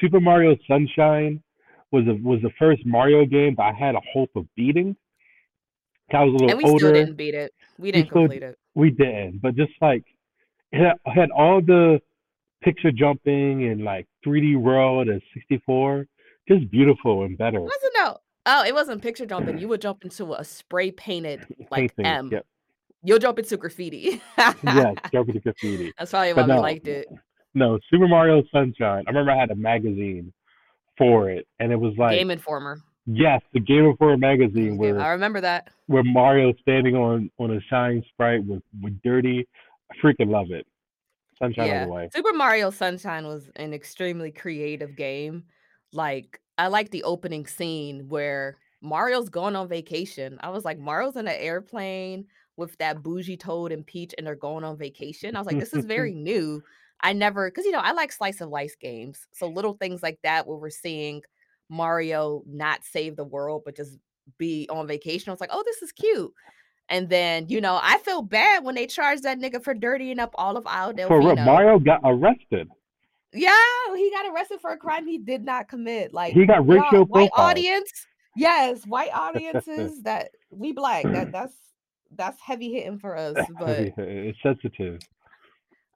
Super 0.00 0.20
Mario 0.20 0.56
Sunshine 0.68 1.42
was 1.90 2.06
a, 2.06 2.14
was 2.22 2.40
the 2.42 2.50
first 2.58 2.84
Mario 2.86 3.24
game 3.26 3.54
that 3.56 3.62
I 3.64 3.72
had 3.72 3.94
a 3.94 4.00
hope 4.12 4.30
of 4.36 4.46
beating. 4.54 4.96
I 6.12 6.22
was 6.24 6.30
a 6.30 6.32
little 6.32 6.50
And 6.50 6.58
we 6.58 6.64
still 6.64 6.72
older. 6.74 6.92
didn't 6.92 7.16
beat 7.16 7.34
it. 7.34 7.52
We 7.78 7.88
We 7.88 7.92
didn't 7.92 8.06
still 8.10 8.22
complete 8.22 8.42
it. 8.42 8.58
we 8.74 8.90
didn't, 8.90 9.40
but 9.42 9.54
just 9.56 9.72
like 9.80 10.04
it 10.72 10.78
had, 10.78 10.96
had 11.12 11.30
all 11.30 11.60
the 11.60 12.00
picture 12.62 12.92
jumping 12.92 13.64
and 13.68 13.82
like 13.82 14.06
3D 14.24 14.56
world 14.56 15.08
and 15.08 15.20
64, 15.34 16.06
just 16.48 16.70
beautiful 16.70 17.24
and 17.24 17.36
better. 17.36 17.60
Wasn't 17.60 17.92
no. 17.96 18.18
Oh, 18.46 18.64
it 18.64 18.74
wasn't 18.74 19.02
picture 19.02 19.26
jumping. 19.26 19.58
You 19.58 19.68
would 19.68 19.80
jump 19.80 20.04
into 20.04 20.32
a 20.34 20.44
spray 20.44 20.90
painted 20.90 21.46
like 21.70 21.94
Painting, 21.96 22.06
M. 22.06 22.28
yep, 22.32 22.46
You'll 23.04 23.18
jump 23.18 23.38
into 23.38 23.56
graffiti. 23.56 24.22
yes, 24.38 24.96
jumping 25.12 25.34
to 25.34 25.40
graffiti. 25.40 25.92
That's 25.98 26.10
probably 26.10 26.32
But 26.34 26.42
why 26.48 26.54
we 26.54 26.54
no, 26.56 26.60
liked 26.62 26.86
it. 26.88 27.08
no, 27.54 27.78
Super 27.90 28.06
Mario 28.08 28.42
Sunshine. 28.52 29.04
I 29.06 29.10
remember 29.10 29.32
I 29.32 29.38
had 29.38 29.50
a 29.50 29.56
magazine 29.56 30.32
for 30.98 31.30
it, 31.30 31.46
and 31.58 31.72
it 31.72 31.76
was 31.76 31.94
like, 31.98 32.16
Game 32.18 32.30
Informer. 32.30 32.78
yes, 33.06 33.40
the 33.52 33.60
Game 33.60 33.84
Informer 33.86 34.16
magazine 34.16 34.78
game. 34.80 34.94
I 34.96 34.98
where 35.02 35.10
remember 35.12 35.40
that. 35.40 35.68
where 35.86 36.04
Mario 36.04 36.52
standing 36.60 36.94
on 36.94 37.30
on 37.38 37.50
a 37.50 37.60
shine 37.68 38.04
sprite 38.10 38.44
with 38.44 38.62
with 38.82 39.00
dirty. 39.02 39.46
I 39.90 39.96
freaking 40.06 40.30
love 40.30 40.50
it. 40.50 40.66
Sunshine 41.38 41.66
Yeah. 41.66 41.84
the 41.86 41.90
way. 41.92 42.08
Super 42.14 42.32
Mario 42.34 42.70
Sunshine 42.70 43.26
was 43.26 43.50
an 43.56 43.74
extremely 43.74 44.30
creative 44.30 44.94
game. 44.96 45.44
Like, 45.92 46.40
I 46.56 46.68
like 46.68 46.90
the 46.90 47.02
opening 47.02 47.46
scene 47.46 48.08
where 48.08 48.56
Mario's 48.80 49.28
going 49.28 49.56
on 49.56 49.68
vacation. 49.68 50.38
I 50.40 50.50
was 50.50 50.64
like, 50.64 50.78
Mario's 50.78 51.16
in 51.16 51.26
an 51.26 51.34
airplane 51.36 52.26
with 52.56 52.76
that 52.78 53.02
bougie 53.02 53.36
Toad 53.36 53.72
and 53.72 53.86
Peach, 53.86 54.14
and 54.16 54.26
they're 54.26 54.34
going 54.34 54.64
on 54.64 54.76
vacation. 54.76 55.36
I 55.36 55.40
was 55.40 55.46
like, 55.46 55.58
this 55.58 55.74
is 55.74 55.84
very 55.86 56.14
new. 56.14 56.62
I 57.00 57.12
never, 57.12 57.50
because, 57.50 57.64
you 57.64 57.72
know, 57.72 57.80
I 57.80 57.92
like 57.92 58.12
slice 58.12 58.40
of 58.40 58.48
life 58.50 58.78
games. 58.80 59.26
So 59.32 59.48
little 59.48 59.74
things 59.74 60.02
like 60.02 60.18
that 60.22 60.46
where 60.46 60.56
we're 60.56 60.70
seeing 60.70 61.22
Mario 61.68 62.42
not 62.46 62.84
save 62.84 63.16
the 63.16 63.24
world, 63.24 63.62
but 63.64 63.76
just 63.76 63.98
be 64.38 64.68
on 64.70 64.86
vacation. 64.86 65.30
I 65.30 65.32
was 65.32 65.40
like, 65.40 65.50
oh, 65.52 65.62
this 65.64 65.82
is 65.82 65.90
cute. 65.90 66.32
And 66.88 67.08
then, 67.08 67.46
you 67.48 67.60
know, 67.60 67.80
I 67.82 67.98
feel 67.98 68.22
bad 68.22 68.64
when 68.64 68.74
they 68.74 68.86
charged 68.86 69.22
that 69.22 69.38
nigga 69.38 69.62
for 69.62 69.72
dirtying 69.72 70.18
up 70.18 70.30
all 70.34 70.56
of 70.56 70.66
Isle 70.66 70.94
For 71.08 71.18
real, 71.18 71.36
Mario 71.36 71.78
got 71.78 72.00
arrested. 72.04 72.68
Yeah, 73.32 73.54
he 73.96 74.10
got 74.10 74.32
arrested 74.32 74.60
for 74.60 74.72
a 74.72 74.76
crime 74.76 75.06
he 75.06 75.16
did 75.16 75.42
not 75.42 75.68
commit. 75.68 76.12
Like, 76.12 76.34
He 76.34 76.44
got 76.44 76.66
racial 76.68 77.06
white 77.06 77.30
audience, 77.34 77.90
yes, 78.36 78.84
white 78.86 79.12
audiences 79.14 80.02
that 80.02 80.32
we 80.50 80.72
black. 80.72 81.04
That 81.04 81.32
that's 81.32 81.54
that's 82.16 82.40
heavy 82.40 82.72
hitting 82.72 82.98
for 82.98 83.16
us. 83.16 83.36
But 83.58 83.92
it's 83.96 84.38
sensitive. 84.42 85.00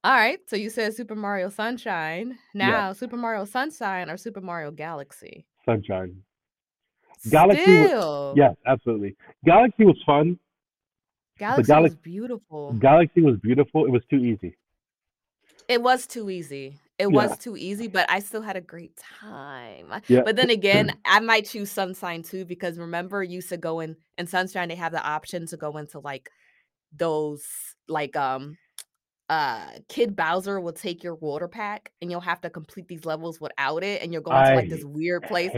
Alright, 0.06 0.40
so 0.48 0.54
you 0.56 0.70
said 0.70 0.94
Super 0.94 1.16
Mario 1.16 1.48
Sunshine. 1.48 2.38
Yeah. 2.54 2.70
Now, 2.70 2.92
Super 2.92 3.16
Mario 3.16 3.44
Sunshine 3.44 4.08
or 4.08 4.16
Super 4.16 4.40
Mario 4.40 4.70
Galaxy? 4.70 5.46
Sunshine. 5.64 6.22
Galaxy 7.28 7.62
Still. 7.62 8.34
Yes, 8.36 8.54
absolutely. 8.66 9.16
Galaxy 9.44 9.84
was 9.84 9.96
fun. 10.06 10.38
Galaxy 11.38 11.72
Galax 11.72 11.82
was 11.82 11.94
beautiful. 11.96 12.72
Galaxy 12.74 13.20
was 13.20 13.36
beautiful. 13.42 13.84
It 13.84 13.90
was 13.90 14.02
too 14.08 14.18
easy. 14.18 14.56
It 15.68 15.82
was 15.82 16.06
too 16.06 16.30
easy. 16.30 16.78
It 16.98 17.08
Yeah. 17.08 17.12
was 17.12 17.38
too 17.38 17.56
easy, 17.56 17.88
but 17.88 18.08
I 18.10 18.20
still 18.20 18.40
had 18.42 18.56
a 18.56 18.60
great 18.60 18.96
time. 18.96 19.92
Yeah. 20.08 20.22
But 20.24 20.36
then 20.36 20.48
again, 20.50 20.92
I 21.04 21.20
might 21.20 21.44
choose 21.46 21.70
Sunshine 21.70 22.22
too 22.22 22.44
because 22.46 22.78
remember 22.78 23.22
you 23.22 23.36
used 23.36 23.50
to 23.50 23.58
go 23.58 23.80
in 23.80 23.96
in 24.16 24.26
Sunshine, 24.26 24.68
they 24.68 24.74
have 24.76 24.92
the 24.92 25.02
option 25.06 25.46
to 25.48 25.56
go 25.58 25.76
into, 25.76 25.98
like, 26.00 26.30
those 26.92 27.44
like, 27.88 28.16
um, 28.16 28.56
uh, 29.28 29.70
Kid 29.88 30.16
Bowser 30.16 30.60
will 30.60 30.72
take 30.72 31.02
your 31.04 31.16
water 31.16 31.48
pack, 31.48 31.92
and 32.00 32.10
you'll 32.10 32.20
have 32.20 32.40
to 32.42 32.50
complete 32.50 32.88
these 32.88 33.04
levels 33.04 33.40
without 33.40 33.82
it, 33.84 34.00
and 34.02 34.12
you're 34.12 34.22
going 34.22 34.44
to, 34.44 34.54
like, 34.54 34.68
this 34.68 34.84
weird 34.84 35.24
place. 35.26 35.50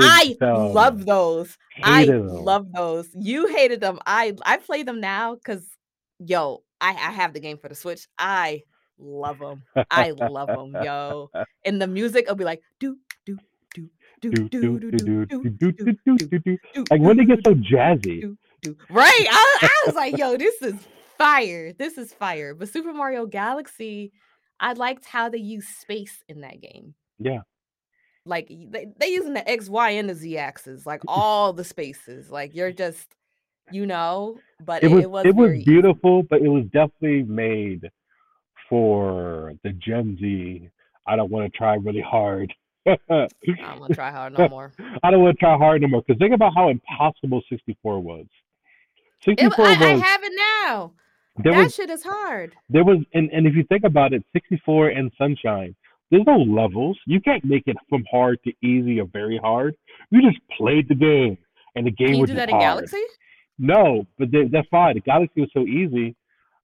I 0.00 0.36
love 0.40 1.04
those. 1.06 1.56
I 1.82 2.02
Hated 2.02 2.28
them. 2.28 2.44
love 2.44 2.66
those. 2.72 3.08
You 3.14 3.46
hated 3.48 3.80
them. 3.80 3.98
I 4.06 4.36
I 4.44 4.58
play 4.58 4.82
them 4.82 5.00
now 5.00 5.36
cuz 5.44 5.66
yo, 6.18 6.62
I 6.80 6.90
I 6.90 7.10
have 7.12 7.32
the 7.32 7.40
game 7.40 7.58
for 7.58 7.68
the 7.68 7.74
Switch. 7.74 8.06
I 8.18 8.62
love 9.00 9.40
'em. 9.42 9.62
I 9.90 10.10
love 10.12 10.50
'em, 10.50 10.82
yo. 10.82 11.30
And 11.64 11.80
the 11.80 11.86
music 11.86 12.28
will 12.28 12.34
be 12.36 12.44
like, 12.44 12.62
"Do, 12.78 12.98
do, 13.26 13.38
do, 13.74 13.88
do, 14.20 14.30
Do, 14.30 14.48
do, 14.48 14.48
do, 14.48 14.90
do, 14.90 14.90
do, 14.90 14.90
do, 14.90 15.26
do, 15.26 15.26
do, 15.26 15.50
do, 15.50 15.72
do, 15.72 15.72
do, 15.72 15.98
do, 16.04 16.28
do, 16.28 16.38
do. 16.38 16.58
do, 16.74 16.84
Like, 16.90 17.00
when 17.00 17.16
do, 17.16 17.22
they 17.22 17.26
get 17.26 17.42
do, 17.44 17.50
so 17.50 17.54
jazzy. 17.54 18.20
do, 18.20 18.38
do." 18.62 18.76
Right? 18.90 19.26
I 19.30 19.58
I 19.62 19.86
was 19.86 19.94
like, 19.94 20.16
"Yo, 20.18 20.36
this 20.36 20.60
is 20.62 20.74
fire. 21.18 21.72
This 21.72 21.96
is 21.98 22.12
fire." 22.12 22.54
But 22.54 22.68
Super 22.68 22.92
Mario 22.92 23.26
Galaxy, 23.26 24.12
I 24.60 24.74
liked 24.74 25.06
how 25.06 25.28
they 25.30 25.38
use 25.38 25.66
space 25.66 26.22
in 26.28 26.42
that 26.42 26.60
game. 26.60 26.94
Yeah. 27.18 27.42
Like, 28.26 28.48
they 28.48 28.86
they 28.98 29.08
using 29.08 29.32
the 29.34 29.48
X, 29.48 29.68
Y, 29.70 29.90
and 29.90 30.08
the 30.08 30.14
Z 30.14 30.36
axis, 30.36 30.84
like, 30.84 31.02
all 31.08 31.52
the 31.54 31.64
spaces. 31.64 32.30
Like, 32.30 32.54
you're 32.54 32.72
just 32.72 33.16
you 33.72 33.86
know? 33.86 34.36
But 34.64 34.82
It 34.82 34.90
it 34.90 34.94
was 34.94 35.04
it 35.04 35.10
was 35.10 35.26
it 35.26 35.34
was 35.36 35.46
very 35.46 35.60
easy. 35.60 35.70
beautiful, 35.70 36.22
but 36.24 36.42
it 36.42 36.48
was 36.48 36.64
definitely 36.66 37.22
made 37.22 37.90
for 38.70 39.52
the 39.64 39.72
Gen 39.72 40.16
Z. 40.18 40.70
I 41.06 41.16
don't 41.16 41.30
wanna 41.30 41.50
try 41.50 41.74
really 41.74 42.00
hard. 42.00 42.54
I 42.86 42.96
don't 43.08 43.80
wanna 43.80 43.94
try 43.94 44.10
hard 44.10 44.38
no 44.38 44.48
more. 44.48 44.72
I 45.02 45.10
don't 45.10 45.20
wanna 45.20 45.34
try 45.34 45.58
hard 45.58 45.82
no 45.82 45.88
more 45.88 46.02
because 46.06 46.18
think 46.18 46.32
about 46.32 46.54
how 46.54 46.70
impossible 46.70 47.42
64 47.50 48.00
was. 48.00 48.24
64 49.24 49.66
I 49.66 49.74
I 49.74 49.92
was 49.92 50.02
have 50.02 50.20
it 50.22 50.32
now. 50.66 50.92
That 51.44 51.56
was 51.56 51.74
shit 51.74 51.90
is 51.90 52.02
hard. 52.02 52.54
there 52.70 52.84
was 52.84 52.98
and 53.12 53.28
and 53.32 53.46
if 53.46 53.54
you 53.54 53.64
think 53.64 53.84
about 53.84 54.12
it, 54.12 54.24
64 54.32 54.88
and 54.88 55.10
Sunshine, 55.18 55.74
there's 56.10 56.24
no 56.26 56.38
levels. 56.38 56.98
You 57.06 57.20
can't 57.20 57.44
make 57.44 57.64
it 57.66 57.76
from 57.88 58.04
hard 58.10 58.38
to 58.44 58.52
easy 58.66 59.00
or 59.00 59.06
very 59.06 59.38
hard. 59.38 59.74
You 60.10 60.22
just 60.22 60.40
played 60.56 60.88
the 60.88 60.94
game, 60.94 61.36
and 61.74 61.86
the 61.86 61.92
Can 61.92 62.06
game 62.06 62.14
you 62.16 62.20
was 62.22 62.30
do 62.30 62.36
that 62.36 62.50
in. 62.50 62.58
Galaxy? 62.58 63.02
No, 63.58 64.06
but 64.18 64.30
they 64.30 64.44
that's 64.50 64.68
fine. 64.68 64.94
The 64.94 65.00
Galaxy 65.00 65.40
was 65.40 65.50
so 65.52 65.60
easy 65.66 66.16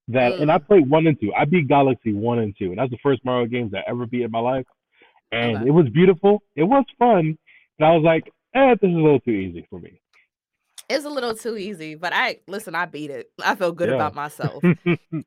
that 0.09 0.35
and 0.39 0.51
I 0.51 0.59
Mm. 0.59 0.67
played 0.67 0.89
1 0.91 1.07
and 1.07 1.21
2. 1.21 1.33
I 1.35 1.45
beat 1.45 1.69
Galaxy 1.69 2.13
1 2.13 2.39
and 2.41 2.55
2, 2.59 2.67
and 2.71 2.79
that's 2.79 2.91
the 2.91 2.99
first 3.03 3.25
Mario 3.25 3.47
games 3.47 3.73
I 3.75 3.83
ever 3.89 4.07
beat 4.07 4.23
in 4.23 4.31
my 4.31 4.39
life, 4.41 4.67
and 5.33 5.57
Okay. 5.57 5.69
it 5.69 5.73
was 5.73 5.89
beautiful. 5.91 6.43
It 6.57 6.65
was 6.65 6.85
fun, 6.99 7.37
but 7.79 7.87
I 7.87 7.93
was 7.97 8.05
like, 8.05 8.33
"Eh, 8.55 8.75
this 8.81 8.91
is 8.91 8.97
a 8.97 9.01
little 9.01 9.21
too 9.21 9.31
easy 9.33 9.67
for 9.71 9.81
me." 9.81 10.01
It's 10.89 11.05
a 11.05 11.11
little 11.11 11.35
too 11.35 11.57
easy, 11.57 11.97
but 11.97 12.13
I 12.15 12.39
listen, 12.47 12.75
I 12.77 12.87
beat 12.87 13.11
it. 13.11 13.33
I 13.45 13.55
feel 13.57 13.73
good 13.73 13.89
Yeah. 13.89 13.95
about 13.97 14.15
myself. 14.15 14.63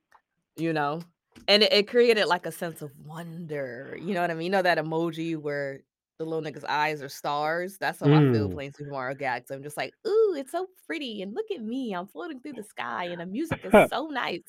You 0.58 0.74
know? 0.74 1.02
And 1.48 1.64
it 1.64 1.74
it 1.74 1.88
created, 1.88 2.26
like, 2.26 2.46
a 2.46 2.52
sense 2.52 2.82
of 2.82 2.92
wonder, 3.06 3.98
you 4.02 4.14
know 4.14 4.22
what 4.22 4.32
I 4.32 4.34
mean? 4.34 4.46
You 4.46 4.52
know 4.52 4.62
that 4.62 4.78
emoji 4.78 5.38
where 5.38 5.82
the 6.20 6.26
little 6.26 6.44
nigga's 6.44 6.66
eyes 6.66 7.02
are 7.02 7.10
stars? 7.10 7.78
That's 7.78 8.00
how 8.02 8.08
I 8.08 8.20
feel 8.34 8.50
Mm. 8.50 8.54
playing 8.54 8.74
Super 8.74 8.92
Mario 8.92 9.16
Galaxy. 9.16 9.54
I'm 9.54 9.64
just 9.64 9.78
like, 9.78 9.94
"Ooh, 10.06 10.36
it's 10.38 10.52
so 10.52 10.68
pretty, 10.86 11.22
and 11.22 11.34
look 11.34 11.50
at 11.50 11.62
me. 11.62 11.94
I'm 11.94 12.08
floating 12.08 12.40
through 12.42 12.54
the 12.54 12.64
sky, 12.64 13.06
and 13.06 13.22
the 13.22 13.26
music 13.26 13.60
is 13.64 13.72
so 13.94 14.08
nice." 14.08 14.44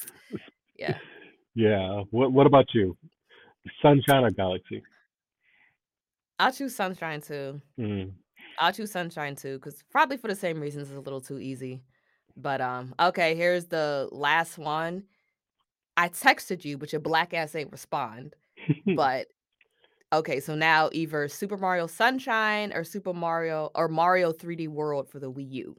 Yeah. 0.76 0.98
Yeah. 1.54 2.02
What 2.10 2.32
what 2.32 2.46
about 2.46 2.74
you? 2.74 2.96
Sunshine 3.80 4.24
or 4.24 4.30
Galaxy? 4.30 4.82
I'll 6.38 6.52
choose 6.52 6.74
Sunshine 6.74 7.20
too. 7.20 7.60
Mm. 7.78 8.12
I'll 8.58 8.72
choose 8.72 8.90
Sunshine 8.90 9.36
too, 9.36 9.58
because 9.58 9.82
probably 9.90 10.16
for 10.16 10.28
the 10.28 10.34
same 10.34 10.60
reasons, 10.60 10.88
it's 10.88 10.96
a 10.98 11.00
little 11.00 11.20
too 11.20 11.38
easy. 11.38 11.82
But, 12.36 12.60
um, 12.60 12.94
okay, 12.98 13.34
here's 13.34 13.66
the 13.66 14.08
last 14.12 14.56
one. 14.58 15.04
I 15.96 16.08
texted 16.08 16.64
you, 16.64 16.78
but 16.78 16.92
your 16.92 17.00
black 17.00 17.32
ass 17.34 17.54
ain't 17.54 17.72
respond. 17.72 18.34
But 18.96 19.26
okay, 20.12 20.40
so 20.40 20.54
now 20.54 20.90
either 20.92 21.28
Super 21.28 21.56
Mario 21.56 21.86
Sunshine 21.86 22.72
or 22.72 22.84
Super 22.84 23.12
Mario 23.12 23.70
or 23.74 23.88
Mario 23.88 24.32
3D 24.32 24.68
World 24.68 25.08
for 25.08 25.18
the 25.18 25.30
Wii 25.30 25.50
U. 25.50 25.76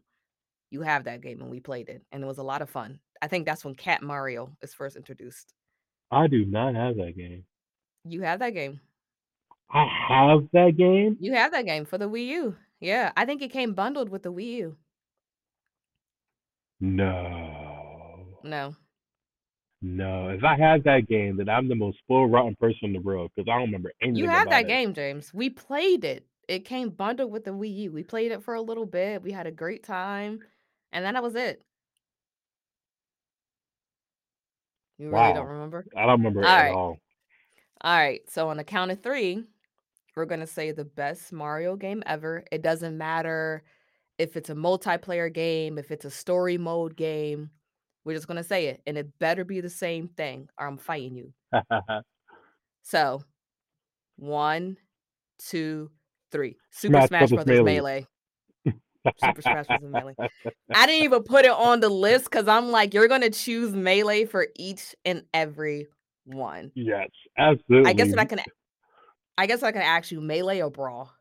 You 0.69 0.81
have 0.81 1.03
that 1.03 1.21
game, 1.21 1.41
and 1.41 1.51
we 1.51 1.59
played 1.59 1.89
it, 1.89 2.01
and 2.11 2.23
it 2.23 2.27
was 2.27 2.37
a 2.37 2.43
lot 2.43 2.61
of 2.61 2.69
fun. 2.69 2.99
I 3.21 3.27
think 3.27 3.45
that's 3.45 3.65
when 3.65 3.75
Cat 3.75 4.01
Mario 4.01 4.55
is 4.61 4.73
first 4.73 4.95
introduced. 4.95 5.53
I 6.11 6.27
do 6.27 6.45
not 6.45 6.75
have 6.75 6.95
that 6.97 7.15
game. 7.15 7.45
You 8.05 8.21
have 8.21 8.39
that 8.39 8.53
game. 8.53 8.79
I 9.69 9.85
have 10.09 10.47
that 10.53 10.75
game? 10.77 11.17
You 11.19 11.33
have 11.33 11.51
that 11.51 11.65
game 11.65 11.85
for 11.85 11.97
the 11.97 12.09
Wii 12.09 12.27
U. 12.27 12.55
Yeah, 12.79 13.11
I 13.15 13.25
think 13.25 13.41
it 13.41 13.51
came 13.51 13.73
bundled 13.73 14.09
with 14.09 14.23
the 14.23 14.33
Wii 14.33 14.53
U. 14.53 14.77
No. 16.79 18.25
No. 18.43 18.75
No. 19.81 20.29
If 20.29 20.43
I 20.43 20.55
had 20.55 20.83
that 20.83 21.07
game, 21.07 21.37
then 21.37 21.49
I'm 21.49 21.67
the 21.67 21.75
most 21.75 21.97
spoiled 21.99 22.31
rotten 22.31 22.55
person 22.55 22.79
in 22.83 22.93
the 22.93 22.99
world 22.99 23.31
because 23.35 23.49
I 23.49 23.55
don't 23.57 23.67
remember 23.67 23.91
You 24.01 24.07
anything 24.09 24.29
have 24.29 24.43
about 24.43 24.51
that 24.51 24.65
it. 24.65 24.67
game, 24.67 24.93
James. 24.93 25.33
We 25.33 25.49
played 25.49 26.03
it. 26.03 26.25
It 26.47 26.65
came 26.65 26.89
bundled 26.89 27.31
with 27.31 27.45
the 27.45 27.51
Wii 27.51 27.75
U. 27.77 27.91
We 27.91 28.03
played 28.03 28.31
it 28.31 28.43
for 28.43 28.53
a 28.53 28.61
little 28.61 28.85
bit. 28.85 29.21
We 29.23 29.31
had 29.31 29.47
a 29.47 29.51
great 29.51 29.83
time, 29.83 30.39
and 30.91 31.03
then 31.03 31.13
that 31.15 31.23
was 31.23 31.35
it. 31.35 31.63
You 34.97 35.09
really 35.09 35.33
don't 35.33 35.47
remember? 35.47 35.85
I 35.97 36.01
don't 36.01 36.19
remember 36.19 36.41
it 36.41 36.45
at 36.45 36.49
Alright. 36.51 36.75
all. 36.75 36.97
Alright, 37.83 38.29
so 38.29 38.49
on 38.49 38.57
the 38.57 38.63
count 38.63 38.91
of 38.91 39.01
3, 39.01 39.43
we're 40.15 40.25
gonna 40.25 40.45
say 40.45 40.71
the 40.71 40.85
best 40.85 41.33
Mario 41.33 41.75
game 41.75 42.03
ever. 42.05 42.43
It 42.51 42.61
doesn't 42.61 42.97
matter 42.97 43.63
if 44.19 44.37
it's 44.37 44.51
a 44.51 44.55
multiplayer 44.55 45.33
game, 45.33 45.79
if 45.79 45.89
it's 45.89 46.05
a 46.05 46.11
story 46.11 46.59
mode 46.59 46.95
game. 46.95 47.49
We're 48.03 48.15
just 48.15 48.27
gonna 48.27 48.43
say 48.43 48.67
it, 48.67 48.81
and 48.87 48.97
it 48.97 49.17
better 49.19 49.43
be 49.43 49.61
the 49.61 49.69
same 49.69 50.07
thing, 50.07 50.49
or 50.57 50.67
I'm 50.67 50.77
fighting 50.77 51.15
you. 51.15 51.33
So 52.83 53.23
one, 54.15 54.77
two, 55.37 55.91
three. 56.31 56.57
Super 56.71 56.93
Smash 56.93 57.07
Smash 57.07 57.29
Brothers 57.29 57.45
Brothers 57.45 57.63
Melee. 57.63 58.07
Melee. 58.65 58.77
Super 59.17 59.41
Smash 59.41 59.67
Brothers 59.67 59.89
Melee. 59.91 60.15
I 60.73 60.85
didn't 60.87 61.03
even 61.03 61.23
put 61.23 61.45
it 61.45 61.51
on 61.51 61.79
the 61.79 61.89
list 61.89 62.25
because 62.25 62.47
I'm 62.47 62.71
like, 62.71 62.93
"You're 62.93 63.07
gonna 63.07 63.29
choose 63.29 63.73
Melee 63.73 64.25
for 64.25 64.47
each 64.55 64.95
and 65.05 65.25
every 65.33 65.87
one." 66.25 66.71
Yes, 66.75 67.09
absolutely. 67.37 67.89
I 67.89 67.93
guess 67.93 68.09
what 68.09 68.19
I 68.19 68.25
can 68.25 68.39
I 69.37 69.45
guess 69.47 69.63
I 69.63 69.71
can 69.71 69.81
ask 69.81 70.11
you, 70.11 70.21
Melee 70.21 70.61
or 70.61 70.69
Brawl? 70.69 71.11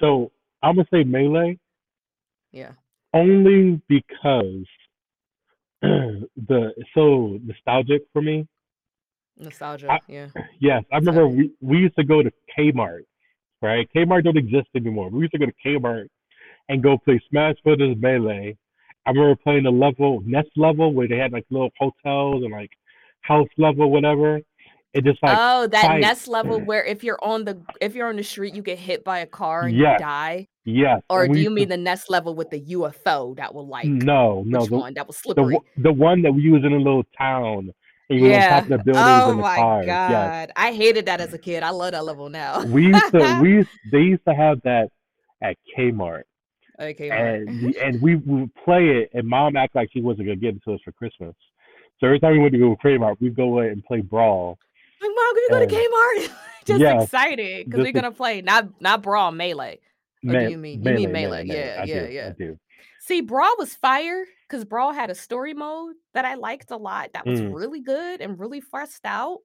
So, 0.00 0.30
Imma 0.64 0.84
say 0.92 1.04
Melee 1.04 1.58
Yeah. 2.52 2.72
only 3.14 3.80
because 3.88 4.66
the 5.82 6.72
it's 6.76 6.90
so 6.94 7.38
nostalgic 7.44 8.02
for 8.12 8.22
me. 8.22 8.46
Nostalgia, 9.38 9.90
I 9.90 9.98
yeah. 10.08 10.28
yes, 10.60 10.84
I 10.92 10.96
remember 10.96 11.26
we 11.26 11.52
we 11.60 11.78
used 11.78 11.96
to 11.96 12.04
go 12.04 12.22
to 12.22 12.30
Kmart, 12.56 13.04
right? 13.60 13.88
Kmart 13.94 14.24
don't 14.24 14.36
exist 14.36 14.68
anymore. 14.76 15.10
We 15.10 15.20
used 15.20 15.32
to 15.32 15.38
go 15.38 15.46
to 15.46 15.52
Kmart 15.64 16.06
and 16.68 16.82
go 16.82 16.98
play 16.98 17.20
Smash 17.28 17.56
Brothers 17.64 17.96
Melee. 17.98 18.56
I 19.04 19.10
remember 19.10 19.34
playing 19.42 19.64
the 19.64 19.70
level 19.70 20.22
Nest 20.24 20.50
level 20.56 20.92
where 20.92 21.08
they 21.08 21.16
had, 21.16 21.32
like, 21.32 21.44
little 21.50 21.70
hotels 21.76 22.44
and, 22.44 22.52
like, 22.52 22.70
house 23.22 23.48
level, 23.58 23.90
whatever. 23.90 24.40
It 24.94 25.04
just, 25.04 25.22
like, 25.22 25.36
Oh, 25.40 25.66
that 25.68 25.82
fight 25.86 26.00
Nest 26.00 26.28
level 26.28 26.60
where 26.60 26.84
if 26.84 27.02
you're 27.02 27.18
on 27.22 27.44
the 27.44 27.62
if 27.80 27.94
you're 27.94 28.08
on 28.08 28.16
the 28.16 28.22
street, 28.22 28.54
you 28.54 28.60
get 28.62 28.78
hit 28.78 29.04
by 29.04 29.20
a 29.20 29.26
car 29.26 29.62
and 29.64 29.76
you 29.76 29.84
die? 29.98 30.48
Yes, 30.64 31.00
Or 31.10 31.26
do 31.26 31.40
you 31.40 31.50
mean 31.50 31.64
to 31.68 31.70
the 31.70 31.76
Nest 31.78 32.08
level 32.10 32.34
with 32.34 32.50
the 32.50 32.60
UFO 32.60 33.34
that 33.36 33.52
will, 33.54 33.66
like 33.66 33.86
No, 33.86 34.42
no, 34.46 34.66
the 34.66 34.76
one? 34.76 34.94
That 34.94 35.06
was 35.06 35.16
slippery. 35.16 35.54
one 35.54 35.62
the 35.78 35.92
one 35.92 36.22
that 36.22 36.32
we 36.32 36.50
was 36.50 36.62
in 36.64 36.72
a 36.72 36.76
little 36.76 37.04
town, 37.18 37.72
and 38.10 38.20
you 38.20 38.26
were 38.26 38.34
on 38.34 38.40
top 38.40 38.48
Yeah. 38.50 38.58
of 38.58 38.68
the 38.68 38.78
buildings 38.92 39.06
Oh 39.24 39.30
and 39.30 39.38
the 39.38 39.42
my 39.42 39.56
cars, 39.56 39.86
yes. 39.86 40.10
god. 40.10 40.52
I 40.56 40.72
hated 40.72 41.06
that 41.06 41.20
as 41.20 41.32
a 41.32 41.38
kid. 41.38 41.62
I 41.62 41.70
love 41.70 41.92
that 41.92 42.04
level 42.04 42.28
now. 42.28 42.62
We 42.64 42.86
used 42.88 43.10
to 43.12 43.38
we 43.42 43.50
used 43.52 43.70
they 43.90 44.02
used 44.02 44.24
to 44.28 44.34
have 44.34 44.60
that 44.62 44.90
at 45.42 45.56
Kmart. 45.76 46.22
At 46.78 46.96
Kmart. 46.98 47.48
And 47.48 47.62
we 47.64 47.76
and 47.78 48.00
we 48.02 48.16
we 48.16 48.42
would 48.42 48.54
play 48.54 48.88
it, 48.88 49.10
and 49.14 49.26
mom 49.26 49.56
act 49.56 49.74
like 49.74 49.88
she 49.92 50.00
wasn't 50.02 50.26
gonna 50.26 50.36
give 50.36 50.54
it 50.56 50.62
to 50.64 50.74
us 50.74 50.80
for 50.84 50.92
Christmas. 50.92 51.34
So 51.98 52.06
every 52.06 52.20
time 52.20 52.32
we 52.34 52.38
went 52.40 52.52
to 52.52 52.58
go 52.58 52.74
to 52.74 52.80
Kmart, 52.86 53.16
we'd 53.20 53.34
go 53.34 53.60
in 53.60 53.70
and 53.70 53.84
play 53.84 54.00
Brawl. 54.00 54.58
Like, 55.02 55.10
"Mom, 55.14 55.34
can 55.34 55.42
we 55.42 55.48
go 55.48 55.66
to 55.66 55.74
Kmart?" 55.74 56.32
Just 56.64 56.80
yes, 56.80 57.04
excited 57.04 57.70
'cause 57.70 57.80
we're 57.80 57.92
gonna 57.92 58.12
play 58.12 58.40
not 58.40 58.80
not 58.80 59.02
Brawl, 59.02 59.32
Melee. 59.32 59.80
Me 60.22 60.50
you 60.50 60.56
mean 60.58 60.84
you 60.84 60.92
mean 60.94 61.10
Melee, 61.12 61.12
Melee, 61.12 61.12
Melee. 61.12 61.44
Melee. 61.44 61.58
Yeah, 61.58 61.76
I 61.80 61.84
yeah, 61.84 62.00
do, 62.00 62.06
I 62.06 62.08
yeah. 62.10 62.30
do. 62.38 62.58
See, 63.00 63.20
Brawl 63.20 63.54
was 63.58 63.74
fire 63.74 64.24
because 64.48 64.64
Brawl 64.64 64.92
had 64.92 65.10
a 65.10 65.14
story 65.16 65.54
mode 65.54 65.96
that 66.14 66.24
I 66.24 66.34
liked 66.34 66.70
a 66.70 66.76
lot 66.76 67.10
that 67.14 67.26
was 67.26 67.40
Mm. 67.40 67.52
really 67.52 67.80
good 67.80 68.20
and 68.20 68.38
really 68.38 68.60
fleshed 68.60 69.04
out. 69.04 69.40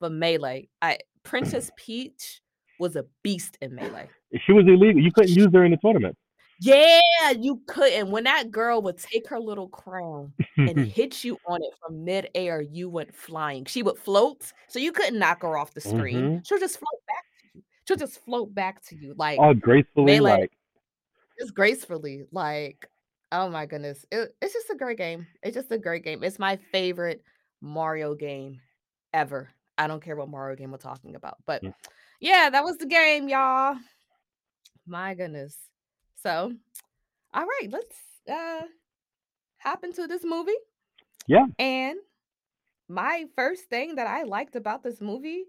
but 0.00 0.10
Melee, 0.12 0.68
I 0.82 0.98
Princess 1.22 1.70
Peach 1.78 2.42
was 2.80 2.96
a 2.96 3.04
beast 3.22 3.56
in 3.62 3.74
Melee. 3.74 4.08
She 4.44 4.52
was 4.52 4.66
illegal. 4.66 5.00
You 5.00 5.10
couldn't 5.12 5.34
use 5.34 5.48
her 5.54 5.64
in 5.64 5.70
the 5.70 5.76
tournament. 5.78 6.16
Yeah, 6.60 7.30
you 7.38 7.60
couldn't. 7.66 8.10
When 8.10 8.24
that 8.24 8.50
girl 8.50 8.80
would 8.82 8.98
take 8.98 9.28
her 9.28 9.38
little 9.38 9.68
crown 9.68 10.32
and 10.56 10.78
hit 10.86 11.22
you 11.22 11.38
on 11.46 11.62
it 11.62 11.72
from 11.80 12.04
midair, 12.04 12.62
you 12.62 12.88
went 12.88 13.14
flying. 13.14 13.64
She 13.66 13.82
would 13.82 13.98
float, 13.98 14.52
so 14.68 14.78
you 14.78 14.92
couldn't 14.92 15.18
knock 15.18 15.42
her 15.42 15.58
off 15.58 15.74
the 15.74 15.80
screen. 15.80 16.36
hmm 16.36 16.38
She'll 16.44 16.58
just 16.58 16.78
float 16.78 17.00
back 17.06 17.24
to 17.24 17.58
you. 17.58 17.62
She'll 17.86 17.96
just 17.96 18.24
float 18.24 18.54
back 18.54 18.82
to 18.86 18.96
you. 18.96 19.14
Like 19.16 19.38
oh, 19.40 19.52
gracefully, 19.54 20.06
Melee 20.06 20.40
like 20.40 20.52
just 21.38 21.54
gracefully. 21.54 22.24
Like, 22.32 22.88
oh 23.32 23.48
my 23.48 23.66
goodness. 23.66 24.04
It, 24.10 24.34
it's 24.40 24.54
just 24.54 24.70
a 24.70 24.76
great 24.76 24.98
game. 24.98 25.26
It's 25.42 25.54
just 25.54 25.72
a 25.72 25.78
great 25.78 26.04
game. 26.04 26.22
It's 26.22 26.38
my 26.38 26.56
favorite 26.72 27.22
Mario 27.60 28.14
game 28.14 28.60
ever. 29.12 29.50
I 29.78 29.86
don't 29.86 30.02
care 30.02 30.16
what 30.16 30.28
Mario 30.28 30.56
game 30.56 30.70
we're 30.70 30.78
talking 30.78 31.16
about. 31.16 31.36
But 31.46 31.62
mm, 31.62 31.74
yeah, 32.20 32.48
that 32.50 32.64
was 32.64 32.78
the 32.78 32.86
game, 32.86 33.28
y'all. 33.28 33.76
My 34.86 35.14
goodness. 35.14 35.56
So, 36.26 36.52
all 37.34 37.44
right, 37.44 37.70
let's 37.70 37.96
uh 38.28 38.62
hop 39.58 39.84
into 39.84 40.08
this 40.08 40.24
movie. 40.24 40.58
yeah, 41.28 41.46
And 41.56 42.00
my 42.88 43.26
first 43.36 43.66
thing 43.66 43.94
that 43.94 44.08
I 44.08 44.24
liked 44.24 44.56
about 44.56 44.82
this 44.82 45.00
movie, 45.00 45.44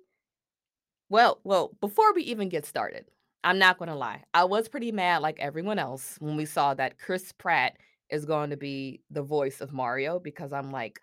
well, 1.10 1.40
well, 1.44 1.76
before 1.82 2.14
we 2.14 2.22
even 2.26 2.48
get 2.48 2.64
started, 2.64 3.06
I'm 3.44 3.58
not 3.58 3.80
gonna 3.80 3.96
lie. 3.96 4.26
I 4.36 4.44
was 4.44 4.70
pretty 4.70 4.92
mad 4.92 5.24
like 5.24 5.40
everyone 5.40 5.80
else 5.80 6.18
when 6.20 6.38
we 6.38 6.46
saw 6.46 6.76
that 6.76 7.00
Chris 7.00 7.32
Pratt 7.32 7.78
is 8.12 8.26
going 8.26 8.52
to 8.52 8.58
be 8.58 9.02
the 9.10 9.24
voice 9.24 9.62
of 9.62 9.74
Mario 9.74 10.20
because 10.20 10.54
I'm 10.54 10.70
like, 10.70 11.00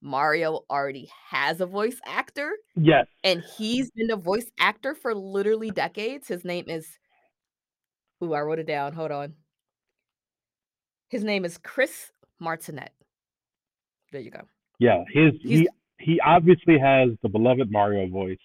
Mario 0.00 0.60
already 0.70 1.10
has 1.30 1.60
a 1.60 1.66
voice 1.66 1.98
actor 2.06 2.52
yes, 2.76 3.08
and 3.24 3.42
he's 3.58 3.90
been 3.90 4.12
a 4.12 4.16
voice 4.16 4.48
actor 4.60 4.94
for 4.94 5.16
literally 5.16 5.72
decades. 5.72 6.28
His 6.28 6.44
name 6.44 6.66
is 6.68 6.96
Ooh, 8.22 8.32
I 8.34 8.40
wrote 8.40 8.58
it 8.58 8.66
down. 8.66 8.92
Hold 8.92 9.10
on. 9.12 9.34
His 11.08 11.22
name 11.24 11.44
is 11.44 11.58
Chris 11.58 12.12
Martinet. 12.40 12.90
There 14.12 14.20
you 14.20 14.30
go. 14.30 14.42
yeah. 14.78 15.04
His 15.12 15.32
He's 15.42 15.60
he 15.60 15.68
he 15.98 16.20
obviously 16.20 16.78
has 16.78 17.10
the 17.22 17.28
beloved 17.28 17.70
Mario 17.70 18.06
voice, 18.08 18.38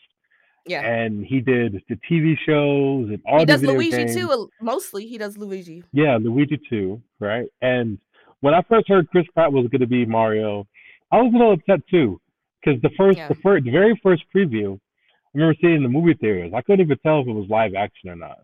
yeah. 0.66 0.82
and 0.82 1.26
he 1.26 1.40
did 1.42 1.82
the 1.90 1.96
TV 2.10 2.36
shows 2.46 3.10
and 3.10 3.20
all 3.26 3.40
He 3.40 3.46
does 3.46 3.62
Luigi 3.64 3.92
games. 3.92 4.16
too. 4.16 4.50
Mostly 4.62 5.06
he 5.08 5.18
does 5.18 5.38
Luigi. 5.38 5.84
Yeah, 5.92 6.18
Luigi 6.22 6.60
too, 6.70 7.02
right? 7.20 7.48
And 7.62 7.98
when 8.42 8.54
I 8.54 8.62
first 8.64 8.88
heard 8.88 9.10
Chris 9.10 9.26
Pratt 9.34 9.52
was 9.52 9.68
going 9.68 9.82
to 9.82 9.88
be 9.88 10.06
Mario, 10.06 10.68
I 11.12 11.22
was 11.22 11.32
a 11.34 11.38
little 11.38 11.54
upset 11.54 11.86
too, 11.90 12.20
because 12.64 12.82
the 12.82 12.90
first, 12.98 13.18
Yeah. 13.18 13.28
the 13.28 13.36
first, 13.36 13.66
the 13.66 13.72
very 13.72 14.00
first 14.02 14.24
preview, 14.34 14.76
I 14.76 15.30
remember 15.34 15.56
seeing 15.62 15.76
in 15.76 15.84
the 15.84 15.90
movie 15.90 16.14
theaters. 16.14 16.52
I 16.56 16.62
couldn't 16.62 16.86
even 16.86 16.98
tell 17.00 17.20
if 17.22 17.28
it 17.28 17.32
was 17.34 17.48
live 17.50 17.74
action 17.76 18.10
or 18.10 18.16
not, 18.16 18.40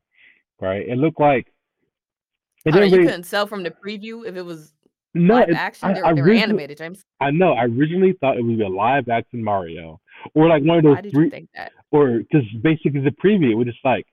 right? 0.61 0.87
It 0.87 0.97
looked 0.97 1.19
like 1.19 1.47
it 2.65 2.73
you 2.73 2.81
really. 2.81 3.05
couldn't 3.05 3.23
tell 3.29 3.47
from 3.47 3.63
the 3.63 3.71
preview 3.71 4.25
if 4.25 4.35
it 4.35 4.41
was 4.41 4.73
No, 5.13 5.35
live 5.35 5.49
it, 5.49 5.55
action. 5.55 5.89
I, 5.89 5.93
They 5.93 6.01
I 6.01 6.13
they 6.13 6.21
were 6.21 6.31
animated, 6.31 6.77
James. 6.77 7.03
I 7.19 7.31
know, 7.31 7.53
I 7.53 7.65
originally 7.65 8.13
thought 8.19 8.37
it 8.37 8.43
would 8.43 8.57
be 8.57 8.63
a 8.63 8.69
live 8.69 9.09
action 9.09 9.43
Mario, 9.43 9.99
or 10.33 10.47
like 10.47 10.63
one 10.63 10.77
of 10.77 10.83
those 10.83 10.95
Why 10.95 11.01
did 11.01 11.13
you 11.13 11.29
think 11.29 11.49
that? 11.55 11.71
or 11.91 12.19
because 12.19 12.43
basically 12.61 13.01
the 13.01 13.11
preview 13.11 13.55
was 13.55 13.67
just 13.67 13.79
like, 13.83 14.05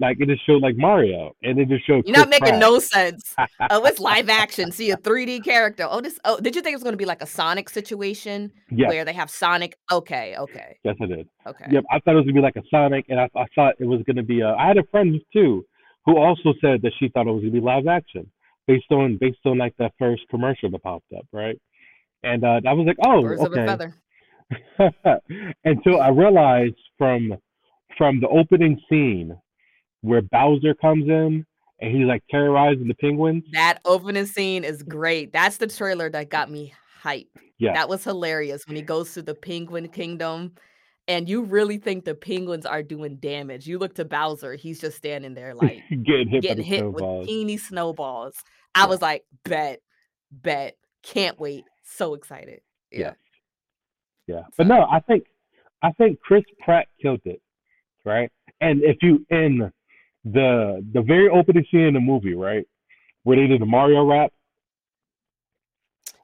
like 0.00 0.18
it 0.20 0.28
just 0.28 0.46
showed 0.46 0.62
like 0.62 0.76
Mario, 0.76 1.34
and 1.42 1.58
it 1.58 1.68
just 1.68 1.84
showed 1.86 2.06
You're 2.06 2.16
not 2.16 2.28
making 2.28 2.48
Pratt. 2.48 2.60
no 2.60 2.78
sense. 2.78 3.34
Oh, 3.70 3.84
it's 3.84 3.98
live 3.98 4.28
action. 4.28 4.70
See 4.70 4.90
a 4.90 4.96
3D 4.96 5.44
character. 5.44 5.86
Oh, 5.88 6.00
this. 6.00 6.18
Oh, 6.24 6.38
did 6.38 6.54
you 6.54 6.62
think 6.62 6.74
it 6.74 6.76
was 6.76 6.84
going 6.84 6.92
to 6.92 6.98
be 6.98 7.04
like 7.04 7.22
a 7.22 7.26
Sonic 7.26 7.68
situation 7.68 8.52
yes, 8.70 8.88
where 8.88 9.04
they 9.04 9.12
have 9.12 9.30
Sonic? 9.30 9.76
Okay, 9.90 10.36
okay, 10.38 10.76
yes, 10.84 10.94
I 11.02 11.06
did. 11.06 11.28
okay. 11.46 11.66
Yep, 11.70 11.84
I 11.90 11.98
thought 12.00 12.12
it 12.12 12.16
was 12.16 12.24
gonna 12.24 12.34
be 12.34 12.40
like 12.40 12.56
a 12.56 12.62
Sonic, 12.70 13.06
and 13.08 13.18
I, 13.18 13.28
I 13.36 13.44
thought 13.54 13.74
it 13.80 13.86
was 13.86 14.00
gonna 14.06 14.22
be. 14.22 14.40
A, 14.40 14.50
I 14.50 14.68
had 14.68 14.78
a 14.78 14.84
friend 14.90 15.20
too, 15.32 15.64
who 16.06 16.16
also 16.16 16.54
said 16.60 16.80
that 16.82 16.92
she 16.98 17.08
thought 17.08 17.26
it 17.26 17.32
was 17.32 17.42
gonna 17.42 17.52
be 17.52 17.60
live 17.60 17.88
action, 17.88 18.30
based 18.68 18.90
on 18.92 19.18
based 19.20 19.38
on 19.46 19.58
like 19.58 19.74
that 19.78 19.92
first 19.98 20.22
commercial 20.30 20.70
that 20.70 20.82
popped 20.82 21.12
up, 21.16 21.26
right? 21.32 21.60
And 22.22 22.44
uh, 22.44 22.60
I 22.66 22.72
was 22.72 22.86
like, 22.86 22.96
oh, 23.04 23.22
Birds 23.22 23.42
okay. 23.42 23.66
feather. 23.66 23.94
Until 25.64 26.00
I 26.00 26.08
realized 26.08 26.76
from 26.96 27.34
from 27.96 28.20
the 28.20 28.28
opening 28.28 28.80
scene 28.88 29.36
where 30.02 30.22
Bowser 30.22 30.74
comes 30.74 31.08
in 31.08 31.44
and 31.80 31.96
he's 31.96 32.06
like 32.06 32.22
terrorizing 32.30 32.88
the 32.88 32.94
penguins. 32.94 33.44
That 33.52 33.80
opening 33.84 34.26
scene 34.26 34.64
is 34.64 34.82
great. 34.82 35.32
That's 35.32 35.56
the 35.58 35.66
trailer 35.66 36.10
that 36.10 36.28
got 36.30 36.50
me 36.50 36.72
hype. 37.00 37.28
Yeah, 37.58 37.74
That 37.74 37.88
was 37.88 38.04
hilarious 38.04 38.66
when 38.66 38.76
he 38.76 38.82
goes 38.82 39.14
to 39.14 39.22
the 39.22 39.34
Penguin 39.34 39.88
Kingdom 39.88 40.52
and 41.08 41.28
you 41.28 41.42
really 41.42 41.78
think 41.78 42.04
the 42.04 42.14
penguins 42.14 42.66
are 42.66 42.82
doing 42.82 43.16
damage. 43.16 43.66
You 43.66 43.78
look 43.78 43.94
to 43.94 44.04
Bowser, 44.04 44.54
he's 44.54 44.80
just 44.80 44.96
standing 44.96 45.34
there 45.34 45.54
like 45.56 45.82
getting 46.04 46.28
hit 46.28 46.42
getting 46.42 46.64
hit 46.64 46.92
with 46.92 47.26
teeny 47.26 47.56
snowballs. 47.56 48.34
I 48.74 48.82
Yeah, 48.82 48.86
was 48.86 49.02
like, 49.02 49.24
bet, 49.44 49.80
bet, 50.30 50.76
can't 51.02 51.38
wait. 51.40 51.64
So 51.82 52.14
excited. 52.14 52.60
yeah, 52.92 53.14
Yeah. 54.28 54.36
yeah. 54.36 54.42
But 54.56 54.66
no, 54.68 54.86
I 54.90 55.00
think 55.00 55.24
I 55.82 55.90
think 55.92 56.20
Chris 56.20 56.44
Pratt 56.60 56.86
killed 57.00 57.20
it. 57.24 57.40
right? 58.04 58.30
And 58.60 58.82
if 58.82 58.98
you 59.02 59.24
in 59.30 59.72
the 60.32 60.84
the 60.92 61.02
very 61.02 61.28
opening 61.28 61.64
scene 61.70 61.82
in 61.82 61.94
the 61.94 62.00
movie, 62.00 62.34
right, 62.34 62.66
where 63.24 63.36
they 63.36 63.46
did 63.46 63.60
the 63.60 63.66
Mario 63.66 64.04
rap. 64.04 64.32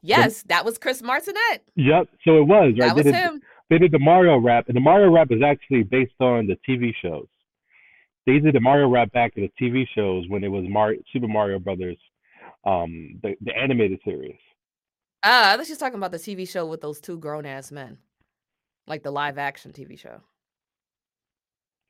The, 0.03 0.09
yes, 0.09 0.43
that 0.49 0.65
was 0.65 0.79
Chris 0.79 1.03
Martinet. 1.03 1.63
yep. 1.77 2.09
So 2.25 2.39
it 2.39 2.47
was 2.47 2.75
right. 2.79 2.89
That 2.89 2.95
They 2.97 3.03
was 3.03 3.05
did 3.05 3.15
him. 3.15 3.43
they 3.71 3.79
did 3.79 3.93
the 3.93 3.99
Mario 3.99 4.39
rap, 4.39 4.67
and 4.69 4.77
the 4.77 4.81
Mario 4.81 5.11
rap 5.11 5.29
is 5.31 5.43
actually 5.43 5.83
based 5.83 6.21
on 6.21 6.47
the 6.47 6.57
TV 6.69 6.93
shows. 7.03 7.27
They 8.27 8.39
did 8.39 8.55
the 8.55 8.61
Mario 8.61 8.89
rap 8.89 9.13
back 9.13 9.33
in 9.37 9.43
the 9.43 9.53
TV 9.61 9.85
shows 9.95 10.25
when 10.29 10.45
it 10.45 10.49
was 10.49 10.65
Mario, 10.69 11.01
Super 11.13 11.29
Mario 11.29 11.59
Brothers, 11.59 11.99
um, 12.65 13.19
the 13.23 13.35
the 13.41 13.53
animated 13.57 14.01
series. 14.05 14.37
Uh, 15.23 15.53
I 15.53 15.57
was 15.57 15.69
just 15.69 15.81
talking 15.81 15.97
about 15.97 16.11
the 16.13 16.19
TV 16.19 16.47
show 16.49 16.67
with 16.67 16.83
those 16.83 17.01
two 17.01 17.19
grown 17.19 17.47
ass 17.47 17.73
men, 17.73 17.97
like 18.87 19.03
the 19.03 19.11
live 19.11 19.39
action 19.39 19.73
TV 19.73 19.99
show. 19.99 20.21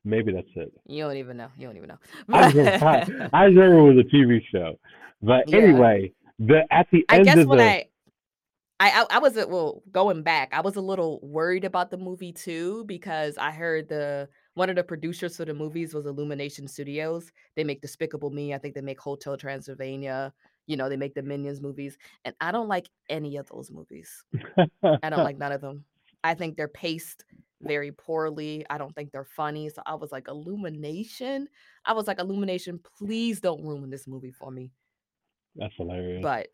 Maybe 0.04 0.32
that's 0.32 0.46
it. 0.56 0.72
You 0.86 1.04
don't 1.04 1.16
even 1.16 1.36
know. 1.36 1.48
You 1.56 1.66
don't 1.66 1.76
even 1.76 1.88
know. 1.88 1.98
I 2.32 2.52
just 2.52 2.56
remember, 2.56 3.30
I, 3.32 3.42
I 3.42 3.44
remember 3.44 3.78
it 3.78 3.94
was 3.94 4.04
a 4.04 4.14
TV 4.14 4.40
show. 4.52 4.78
But 5.22 5.48
yeah. 5.48 5.58
anyway, 5.58 6.12
the 6.38 6.62
at 6.70 6.86
the 6.92 7.04
I 7.08 7.16
end 7.16 7.24
guess 7.24 7.38
of 7.38 7.48
when 7.48 7.58
the 7.58 7.64
I 7.64 7.86
I 8.80 8.90
I, 8.90 9.06
I 9.10 9.18
was 9.18 9.34
well 9.34 9.82
going 9.90 10.22
back. 10.22 10.50
I 10.52 10.60
was 10.60 10.76
a 10.76 10.80
little 10.80 11.20
worried 11.22 11.64
about 11.64 11.90
the 11.90 11.96
movie 11.96 12.32
too 12.32 12.84
because 12.84 13.38
I 13.38 13.50
heard 13.50 13.88
the 13.88 14.28
one 14.54 14.68
of 14.68 14.76
the 14.76 14.84
producers 14.84 15.36
for 15.36 15.44
the 15.44 15.54
movies 15.54 15.94
was 15.94 16.06
Illumination 16.06 16.68
Studios. 16.68 17.32
They 17.56 17.64
make 17.64 17.80
Despicable 17.80 18.30
Me. 18.30 18.52
I 18.52 18.58
think 18.58 18.74
they 18.74 18.82
make 18.82 19.00
Hotel 19.00 19.36
Transylvania. 19.36 20.32
You 20.66 20.76
know, 20.76 20.88
they 20.88 20.96
make 20.96 21.14
the 21.14 21.22
Minions 21.22 21.60
movies, 21.60 21.98
and 22.24 22.34
I 22.40 22.50
don't 22.52 22.68
like 22.68 22.88
any 23.08 23.36
of 23.36 23.48
those 23.48 23.70
movies. 23.70 24.24
I 24.82 25.10
don't 25.10 25.24
like 25.24 25.38
none 25.38 25.52
of 25.52 25.60
them. 25.60 25.84
I 26.22 26.34
think 26.34 26.56
they're 26.56 26.68
paced 26.68 27.24
very 27.60 27.92
poorly. 27.92 28.64
I 28.70 28.78
don't 28.78 28.94
think 28.94 29.12
they're 29.12 29.24
funny. 29.24 29.68
So 29.70 29.82
I 29.86 29.94
was 29.94 30.12
like, 30.12 30.28
Illumination. 30.28 31.48
I 31.84 31.92
was 31.92 32.06
like, 32.06 32.18
Illumination, 32.20 32.80
please 32.98 33.40
don't 33.40 33.64
ruin 33.64 33.90
this 33.90 34.06
movie 34.06 34.32
for 34.32 34.50
me. 34.50 34.72
that's 35.56 35.74
hilarious. 35.76 36.22
But 36.22 36.48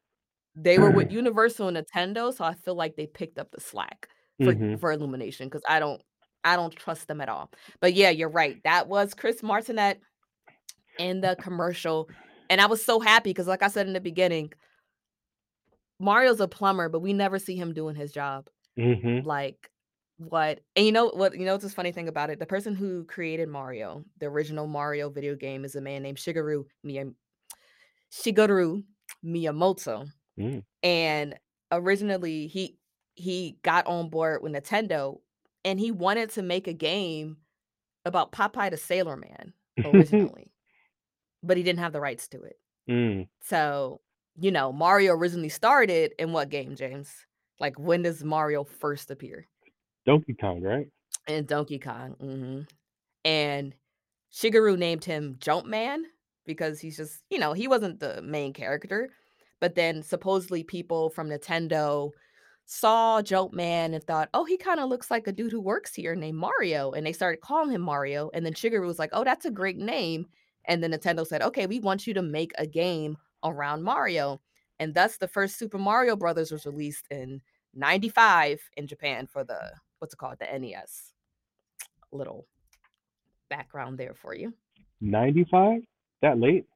they 0.54 0.78
were 0.78 0.90
with 0.90 1.10
Universal 1.12 1.68
and 1.68 1.76
Nintendo, 1.76 2.34
so 2.34 2.44
I 2.44 2.54
feel 2.54 2.74
like 2.74 2.96
they 2.96 3.06
picked 3.06 3.38
up 3.38 3.50
the 3.52 3.60
slack 3.60 4.08
for 4.42 4.54
hmm 4.54 4.74
for 4.78 4.92
Illumination 4.92 5.48
because 5.48 5.62
I 5.68 5.80
don't 5.80 6.02
I 6.44 6.56
don't 6.56 6.74
trust 6.74 7.08
them 7.08 7.20
at 7.20 7.28
all. 7.28 7.50
But 7.80 7.94
yeah, 7.94 8.10
you're 8.10 8.30
right. 8.30 8.62
That 8.64 8.88
was 8.88 9.14
Chris 9.14 9.42
Martinet 9.42 10.00
in 10.98 11.20
the 11.20 11.36
commercial, 11.40 12.08
and 12.50 12.60
I 12.60 12.66
was 12.66 12.84
so 12.84 13.00
happy 13.00 13.30
because, 13.30 13.46
like 13.46 13.62
I 13.62 13.68
said 13.68 13.86
in 13.86 13.92
the 13.94 14.00
beginning, 14.00 14.52
Mario's 15.98 16.40
a 16.40 16.48
plumber, 16.48 16.88
but 16.88 17.00
we 17.00 17.12
never 17.12 17.38
see 17.38 17.56
him 17.56 17.74
doing 17.74 17.94
his 17.94 18.12
job. 18.12 18.48
hmm 18.76 19.20
Like 19.22 19.70
what? 20.20 20.60
And 20.76 20.84
you 20.84 20.92
know 20.92 21.08
what? 21.08 21.38
You 21.38 21.46
know 21.46 21.52
what's 21.52 21.64
this 21.64 21.74
funny 21.74 21.92
thing 21.92 22.08
about 22.08 22.30
it? 22.30 22.38
The 22.38 22.46
person 22.46 22.74
who 22.74 23.04
created 23.04 23.48
Mario, 23.48 24.04
the 24.18 24.26
original 24.26 24.66
Mario 24.66 25.08
video 25.08 25.34
game, 25.34 25.64
is 25.64 25.76
a 25.76 25.80
man 25.80 26.02
named 26.02 26.18
Shigeru 26.18 26.64
Miyam- 26.86 27.14
Shigeru 28.12 28.84
Miyamoto 29.24 30.08
mm 30.38 30.62
and 30.82 31.38
originally 31.72 32.46
he 32.46 32.78
he 33.14 33.58
got 33.62 33.86
on 33.86 34.08
board 34.08 34.42
with 34.42 34.52
Nintendo 34.52 35.20
and 35.64 35.78
he 35.78 35.90
wanted 35.90 36.30
to 36.30 36.42
make 36.42 36.66
a 36.66 36.72
game 36.72 37.36
about 38.06 38.32
Popeye 38.32 38.70
the 38.70 38.78
Sailor 38.78 39.16
Man 39.16 39.52
originally, 39.84 40.50
but 41.42 41.58
he 41.58 41.62
didn't 41.62 41.80
have 41.80 41.92
the 41.92 42.00
rights 42.00 42.28
to 42.28 42.40
it. 42.42 42.58
mm. 42.88 43.28
So, 43.42 44.00
you 44.38 44.50
know, 44.50 44.72
Mario 44.72 45.12
originally 45.12 45.50
started 45.50 46.12
in 46.18 46.32
what 46.32 46.48
game, 46.48 46.76
James? 46.76 47.12
Like 47.58 47.78
when 47.78 48.02
does 48.02 48.24
Mario 48.24 48.64
first 48.64 49.10
appear? 49.10 49.46
Donkey 50.04 50.34
Kong, 50.34 50.60
right? 50.60 50.88
And 51.26 51.46
Donkey 51.46 51.78
Kong. 51.78 52.12
hmm 52.14 52.60
And 53.24 53.76
Shigeru 54.32 54.78
named 54.78 55.04
him 55.04 55.36
Jumpman 55.36 56.04
because 56.46 56.80
he's 56.80 56.96
just, 56.96 57.24
you 57.30 57.38
know, 57.38 57.52
he 57.54 57.68
wasn't 57.68 58.00
the 58.00 58.22
main 58.22 58.52
character. 58.54 59.10
But 59.60 59.76
then 59.76 60.02
supposedly 60.02 60.64
people 60.64 61.10
from 61.10 61.30
Nintendo 61.30 62.12
saw 62.66 63.22
Jumpman 63.22 63.94
and 63.94 64.04
thought, 64.04 64.30
"Oh, 64.34 64.44
he 64.44 64.56
kind 64.58 64.80
of 64.80 64.88
looks 64.90 65.10
like 65.10 65.26
a 65.28 65.32
dude 65.32 65.52
who 65.52 65.60
works 65.60 65.94
here 65.94 66.14
named 66.16 66.38
Mario," 66.38 66.92
and 66.92 67.06
they 67.06 67.12
started 67.14 67.40
calling 67.42 67.72
him 67.72 67.82
Mario. 67.82 68.30
And 68.34 68.46
then 68.46 68.54
Shigeru 68.54 68.86
was 68.86 68.98
like, 69.00 69.10
"Oh, 69.14 69.24
that's 69.24 69.46
a 69.46 69.50
great 69.52 69.78
name." 69.78 70.26
And 70.66 70.82
then 70.82 70.92
Nintendo 70.92 71.26
said, 71.26 71.42
"Okay, 71.42 71.66
we 71.66 71.80
want 71.80 72.06
you 72.06 72.14
to 72.14 72.22
make 72.22 72.52
a 72.58 72.66
game 72.66 73.18
around 73.44 73.82
Mario." 73.84 74.42
And 74.80 74.94
thus 74.94 75.18
the 75.18 75.28
first 75.28 75.58
Super 75.58 75.78
Mario 75.78 76.16
Brothers 76.16 76.52
was 76.52 76.66
released 76.66 77.06
in 77.10 77.42
95 77.74 78.60
in 78.76 78.86
Japan 78.86 79.26
for 79.26 79.44
the 79.44 79.74
what's 80.00 80.14
it 80.14 80.16
called, 80.16 80.36
the 80.40 80.58
NES. 80.58 81.12
Little 82.12 82.46
background 83.48 83.98
there 83.98 84.14
for 84.14 84.34
you. 84.34 84.52
95? 85.00 85.82
That 86.22 86.38
late? 86.38 86.66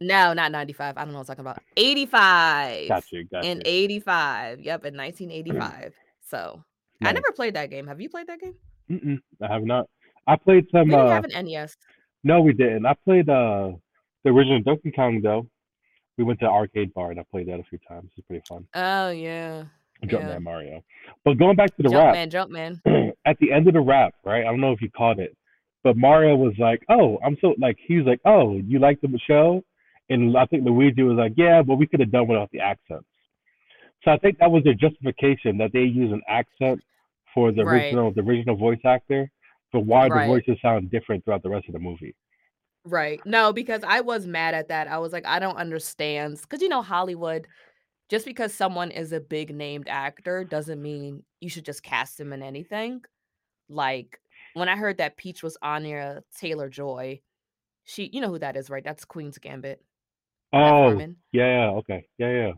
No, 0.00 0.32
not 0.32 0.52
95. 0.52 0.96
I 0.98 1.04
don't 1.04 1.12
know 1.12 1.18
what 1.20 1.30
I'm 1.30 1.36
talking 1.36 1.40
about. 1.42 1.62
85. 1.76 2.88
Got 2.88 3.12
you. 3.12 3.24
Got 3.24 3.44
In 3.44 3.62
85. 3.64 4.60
Yep, 4.60 4.84
in 4.86 4.96
1985. 4.96 5.94
So 6.24 6.64
I 7.04 7.12
never 7.12 7.30
played 7.36 7.52
that 7.56 7.68
game. 7.68 7.86
Have 7.86 8.00
you 8.00 8.08
played 8.08 8.26
that 8.28 8.40
game? 8.40 8.54
Mm-mm, 8.90 9.18
I 9.42 9.52
have 9.52 9.64
not. 9.64 9.86
I 10.26 10.36
played 10.36 10.64
some. 10.72 10.88
We 10.88 10.92
didn't 10.94 11.06
Uh, 11.08 11.10
have 11.10 11.24
an 11.26 11.44
NES. 11.44 11.76
no, 12.24 12.40
we 12.40 12.54
didn't. 12.54 12.86
I 12.86 12.94
played 13.04 13.28
uh 13.28 13.72
the 14.24 14.30
original 14.30 14.62
Donkey 14.62 14.92
Kong 14.92 15.20
though. 15.22 15.46
We 16.16 16.24
went 16.24 16.40
to 16.40 16.46
the 16.46 16.50
arcade 16.50 16.94
bar 16.94 17.10
and 17.10 17.20
I 17.20 17.24
played 17.30 17.48
that 17.48 17.60
a 17.60 17.64
few 17.64 17.78
times. 17.86 18.12
It's 18.16 18.26
pretty 18.26 18.42
fun. 18.48 18.66
Oh 18.74 19.10
yeah. 19.10 19.64
Jumpman 20.04 20.28
Yeah. 20.32 20.38
Mario. 20.38 20.84
But 21.24 21.38
going 21.38 21.56
back 21.56 21.76
to 21.76 21.82
the 21.82 21.90
rap, 21.90 22.14
Jumpman, 22.14 22.80
Jumpman. 22.84 23.12
at 23.26 23.38
the 23.38 23.52
end 23.52 23.68
of 23.68 23.74
the 23.74 23.80
rap, 23.80 24.14
right? 24.24 24.42
I 24.42 24.44
don't 24.44 24.60
know 24.60 24.72
if 24.72 24.82
you 24.82 24.90
caught 24.90 25.18
it, 25.18 25.36
but 25.84 25.96
Mario 25.96 26.36
was 26.36 26.54
like, 26.58 26.82
"Oh, 26.88 27.18
I'm 27.24 27.36
so 27.40 27.54
like." 27.58 27.76
he's 27.86 28.04
like, 28.04 28.20
"Oh, 28.24 28.56
you 28.66 28.78
like 28.78 29.00
the 29.00 29.18
show?" 29.26 29.62
And 30.10 30.36
I 30.36 30.46
think 30.46 30.64
Luigi 30.64 31.02
was 31.02 31.16
like, 31.16 31.32
"Yeah, 31.36 31.62
but 31.62 31.76
we 31.76 31.86
could 31.86 32.00
have 32.00 32.10
done 32.10 32.26
without 32.28 32.50
the 32.50 32.60
accents." 32.60 33.06
So 34.04 34.10
I 34.10 34.18
think 34.18 34.38
that 34.38 34.50
was 34.50 34.64
their 34.64 34.74
justification 34.74 35.58
that 35.58 35.72
they 35.72 35.82
use 35.82 36.12
an 36.12 36.22
accent 36.28 36.80
for 37.32 37.52
the 37.52 37.64
Right. 37.64 37.84
original, 37.84 38.12
the 38.12 38.22
original 38.22 38.56
voice 38.56 38.80
actor, 38.84 39.30
for 39.70 39.82
why 39.82 40.08
the 40.08 40.26
voices 40.26 40.58
sound 40.60 40.90
different 40.90 41.24
throughout 41.24 41.42
the 41.42 41.48
rest 41.50 41.68
of 41.68 41.72
the 41.74 41.78
movie. 41.78 42.14
Right. 42.84 43.24
No, 43.24 43.52
because 43.52 43.82
I 43.86 44.00
was 44.00 44.26
mad 44.26 44.54
at 44.54 44.68
that. 44.68 44.88
I 44.88 44.98
was 44.98 45.12
like, 45.12 45.24
I 45.24 45.38
don't 45.38 45.56
understand. 45.56 46.40
Because, 46.42 46.60
you 46.60 46.68
know, 46.68 46.82
Hollywood, 46.82 47.46
just 48.12 48.26
because 48.26 48.52
someone 48.52 48.90
is 48.90 49.10
a 49.14 49.20
big 49.20 49.54
named 49.54 49.88
actor 49.88 50.44
doesn't 50.44 50.82
mean 50.82 51.22
you 51.40 51.48
should 51.48 51.64
just 51.64 51.82
cast 51.82 52.18
them 52.18 52.34
in 52.34 52.42
anything. 52.42 53.00
Like, 53.70 54.20
when 54.52 54.68
I 54.68 54.76
heard 54.76 54.98
that 54.98 55.16
Peach 55.16 55.42
was 55.42 55.56
on 55.62 55.86
Anya 55.86 56.22
Taylor 56.38 56.68
Joy, 56.68 57.22
she, 57.84 58.10
you 58.12 58.20
know 58.20 58.28
who 58.28 58.38
that 58.40 58.54
is, 58.54 58.68
right? 58.68 58.84
That's 58.84 59.06
Queen's 59.06 59.38
Gambit. 59.38 59.82
Oh, 60.52 60.94
yeah, 61.32 61.70
okay, 61.70 62.06
yeah, 62.18 62.30
yeah. 62.30 62.52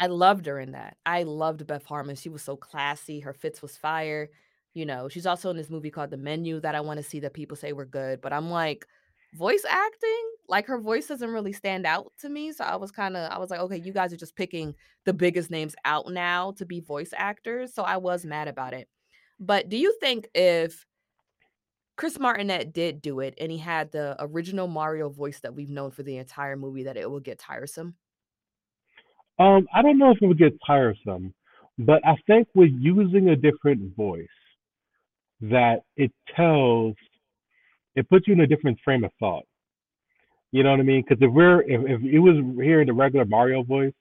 I 0.00 0.08
loved 0.08 0.46
her 0.46 0.58
in 0.58 0.72
that. 0.72 0.96
I 1.06 1.22
loved 1.22 1.64
Beth 1.64 1.86
Harmon. 1.86 2.16
She 2.16 2.28
was 2.28 2.42
so 2.42 2.56
classy. 2.56 3.20
Her 3.20 3.32
fits 3.32 3.62
was 3.62 3.76
fire. 3.76 4.30
You 4.74 4.84
know, 4.84 5.08
she's 5.08 5.26
also 5.26 5.50
in 5.50 5.56
this 5.56 5.70
movie 5.70 5.90
called 5.90 6.10
The 6.10 6.16
Menu 6.16 6.58
that 6.58 6.74
I 6.74 6.80
want 6.80 6.96
to 6.96 7.04
see 7.04 7.20
that 7.20 7.34
people 7.34 7.56
say 7.56 7.72
were 7.72 7.86
good. 7.86 8.20
But 8.20 8.32
I'm 8.32 8.50
like, 8.50 8.88
voice 9.34 9.64
acting, 9.68 10.30
like 10.48 10.66
her 10.66 10.78
voice 10.78 11.06
doesn't 11.06 11.30
really 11.30 11.52
stand 11.52 11.86
out 11.86 12.12
to 12.18 12.28
me. 12.28 12.52
So 12.52 12.64
I 12.64 12.76
was 12.76 12.90
kind 12.90 13.16
of, 13.16 13.30
I 13.30 13.38
was 13.38 13.50
like, 13.50 13.60
okay, 13.60 13.78
you 13.78 13.92
guys 13.92 14.12
are 14.12 14.18
just 14.18 14.36
picking 14.36 14.74
the 15.04 15.12
biggest 15.12 15.50
names 15.50 15.74
out 15.84 16.10
now 16.10 16.52
to 16.52 16.66
be 16.66 16.80
voice 16.80 17.12
actors. 17.16 17.74
So 17.74 17.82
I 17.82 17.96
was 17.96 18.24
mad 18.24 18.48
about 18.48 18.74
it. 18.74 18.88
But 19.40 19.68
do 19.68 19.76
you 19.76 19.96
think 20.00 20.28
if 20.34 20.86
Chris 21.96 22.18
Martinet 22.18 22.72
did 22.72 23.02
do 23.02 23.20
it 23.20 23.34
and 23.40 23.50
he 23.50 23.58
had 23.58 23.90
the 23.92 24.16
original 24.20 24.68
Mario 24.68 25.08
voice 25.08 25.40
that 25.40 25.54
we've 25.54 25.70
known 25.70 25.90
for 25.90 26.02
the 26.02 26.18
entire 26.18 26.56
movie, 26.56 26.84
that 26.84 26.96
it 26.96 27.10
would 27.10 27.24
get 27.24 27.38
tiresome? 27.38 27.94
Um, 29.38 29.66
I 29.74 29.82
don't 29.82 29.98
know 29.98 30.10
if 30.10 30.18
it 30.20 30.26
would 30.26 30.38
get 30.38 30.52
tiresome, 30.66 31.34
but 31.78 32.06
I 32.06 32.14
think 32.26 32.48
with 32.54 32.70
using 32.78 33.30
a 33.30 33.36
different 33.36 33.96
voice, 33.96 34.26
that 35.40 35.80
it 35.96 36.12
tells, 36.36 36.94
it 37.94 38.08
puts 38.08 38.26
you 38.26 38.34
in 38.34 38.40
a 38.40 38.46
different 38.46 38.78
frame 38.84 39.04
of 39.04 39.10
thought. 39.18 39.44
You 40.50 40.62
know 40.62 40.70
what 40.70 40.80
I 40.80 40.82
mean? 40.82 41.02
Because 41.06 41.22
if 41.22 41.32
we're, 41.32 41.62
if, 41.62 41.80
if 41.88 42.02
it 42.04 42.18
was 42.18 42.36
hearing 42.56 42.86
the 42.86 42.92
regular 42.92 43.24
Mario 43.24 43.62
voice, 43.62 43.92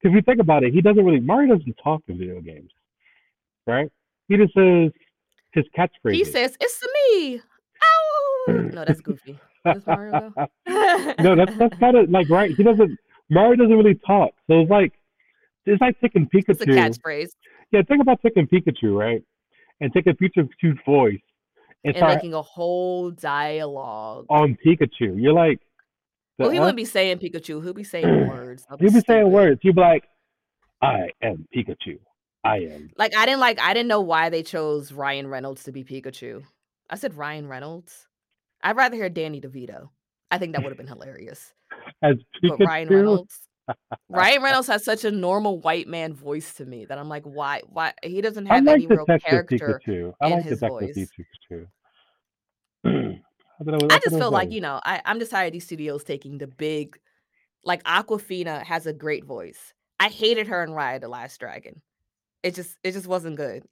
because 0.00 0.12
if 0.12 0.14
you 0.14 0.22
think 0.22 0.40
about 0.40 0.64
it, 0.64 0.72
he 0.72 0.80
doesn't 0.80 1.04
really, 1.04 1.20
Mario 1.20 1.56
doesn't 1.56 1.76
talk 1.82 2.02
in 2.08 2.18
video 2.18 2.40
games, 2.40 2.70
right? 3.66 3.90
He 4.28 4.36
just 4.36 4.52
says 4.54 4.90
his 5.52 5.64
catchphrase. 5.76 6.14
He 6.14 6.24
says, 6.24 6.56
"It's 6.60 6.82
me." 7.12 7.36
Ow! 7.36 8.18
No, 8.72 8.84
that's 8.84 9.00
Goofy. 9.00 9.38
That's 9.64 9.86
Mario. 9.86 10.32
no, 10.66 11.36
that's 11.36 11.56
that's 11.56 11.78
kind 11.78 11.96
of 11.96 12.10
like 12.10 12.28
right. 12.28 12.50
He 12.56 12.62
doesn't. 12.64 12.98
Mario 13.30 13.54
doesn't 13.54 13.76
really 13.76 14.00
talk, 14.04 14.32
so 14.48 14.60
it's 14.60 14.70
like 14.70 14.92
it's 15.66 15.80
like 15.80 16.00
taking 16.00 16.26
Pikachu. 16.26 16.48
It's 16.48 16.62
a 16.62 16.66
catchphrase 16.66 17.28
Yeah, 17.70 17.82
think 17.86 18.02
about 18.02 18.20
taking 18.22 18.48
Pikachu, 18.48 18.98
right? 18.98 19.22
And 19.80 19.92
taking 19.92 20.14
Pikachu's 20.14 20.78
voice 20.84 21.20
and 21.84 21.94
and 21.94 21.96
start 21.96 22.14
making 22.14 22.34
a 22.34 22.42
whole 22.42 23.10
dialogue. 23.10 24.26
on 24.28 24.56
Pikachu. 24.64 25.20
You're 25.20 25.32
like, 25.32 25.60
Well, 26.38 26.50
he 26.50 26.58
wouldn't 26.58 26.76
be 26.76 26.84
saying 26.84 27.18
Pikachu. 27.18 27.62
He'll 27.62 27.74
be 27.74 27.84
saying 27.84 28.28
words. 28.28 28.66
He'll 28.68 28.92
be 28.92 29.00
saying 29.00 29.30
words. 29.30 29.60
He'll 29.62 29.74
be 29.74 29.80
like, 29.80 30.04
I 30.80 31.10
am 31.22 31.46
Pikachu. 31.54 31.98
I 32.44 32.58
am. 32.58 32.90
Like 32.96 33.16
I 33.16 33.24
didn't 33.24 33.40
like. 33.40 33.60
I 33.60 33.72
didn't 33.72 33.88
know 33.88 34.00
why 34.00 34.28
they 34.28 34.42
chose 34.42 34.92
Ryan 34.92 35.28
Reynolds 35.28 35.64
to 35.64 35.72
be 35.72 35.84
Pikachu. 35.84 36.42
I 36.90 36.96
said 36.96 37.14
Ryan 37.14 37.48
Reynolds. 37.48 38.08
I'd 38.62 38.76
rather 38.76 38.96
hear 38.96 39.08
Danny 39.08 39.40
DeVito. 39.40 39.88
I 40.30 40.38
think 40.38 40.52
that 40.52 40.62
would 40.62 40.70
have 40.70 40.78
been 40.78 40.86
hilarious. 40.88 41.52
As 42.02 42.16
But 42.42 42.58
Ryan 42.60 42.88
Pikachu. 42.88 42.96
Reynolds. 42.96 43.38
Ryan 44.08 44.42
Reynolds 44.42 44.68
has 44.68 44.84
such 44.84 45.04
a 45.04 45.10
normal 45.10 45.60
white 45.60 45.88
man 45.88 46.14
voice 46.14 46.54
to 46.54 46.66
me 46.66 46.84
that 46.86 46.98
I'm 46.98 47.08
like, 47.08 47.24
why? 47.24 47.62
Why 47.66 47.92
he 48.02 48.20
doesn't 48.20 48.46
have 48.46 48.64
like 48.64 48.74
any 48.74 48.86
real 48.86 49.06
character 49.06 49.80
Pikachu. 49.86 50.12
I 50.20 50.26
in 50.26 50.32
like 50.32 50.44
his 50.44 50.60
Detective 50.60 50.96
voice. 50.96 51.08
Pikachu. 51.50 51.66
I, 52.84 53.62
was- 53.62 53.82
I 53.84 53.88
thought 53.88 54.02
just 54.02 54.16
feel 54.16 54.30
like 54.30 54.50
you 54.50 54.60
know, 54.60 54.80
I, 54.84 55.00
I'm 55.04 55.18
just 55.18 55.30
tired 55.30 55.48
of 55.48 55.52
these 55.52 55.64
studios 55.64 56.04
taking 56.04 56.38
the 56.38 56.48
big, 56.48 56.98
like 57.64 57.82
Awkwafina 57.84 58.64
has 58.64 58.86
a 58.86 58.92
great 58.92 59.24
voice. 59.24 59.72
I 60.00 60.08
hated 60.08 60.48
her 60.48 60.64
in 60.64 60.70
Raya 60.70 61.00
the 61.00 61.08
Last 61.08 61.38
Dragon. 61.38 61.80
It 62.42 62.56
just, 62.56 62.76
it 62.82 62.90
just 62.90 63.06
wasn't 63.06 63.36
good. 63.36 63.62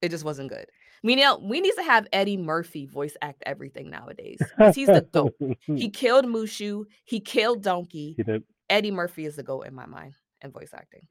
It 0.00 0.08
just 0.08 0.24
wasn't 0.24 0.48
good. 0.48 0.66
We 1.02 1.22
we 1.42 1.60
need 1.60 1.74
to 1.76 1.82
have 1.82 2.06
Eddie 2.12 2.36
Murphy 2.36 2.86
voice 2.86 3.16
act 3.22 3.42
everything 3.46 3.90
nowadays 3.90 4.38
because 4.38 4.74
he's 4.74 4.86
the 4.86 5.06
goat. 5.12 5.34
He 5.66 5.88
killed 5.90 6.26
Mushu. 6.26 6.84
He 7.04 7.20
killed 7.20 7.62
Donkey. 7.62 8.14
He 8.16 8.22
did. 8.22 8.44
Eddie 8.70 8.92
Murphy 8.92 9.26
is 9.26 9.36
the 9.36 9.42
goat 9.42 9.62
in 9.62 9.74
my 9.74 9.84
mind 9.84 10.14
in 10.40 10.52
voice 10.52 10.70
acting. 10.72 11.06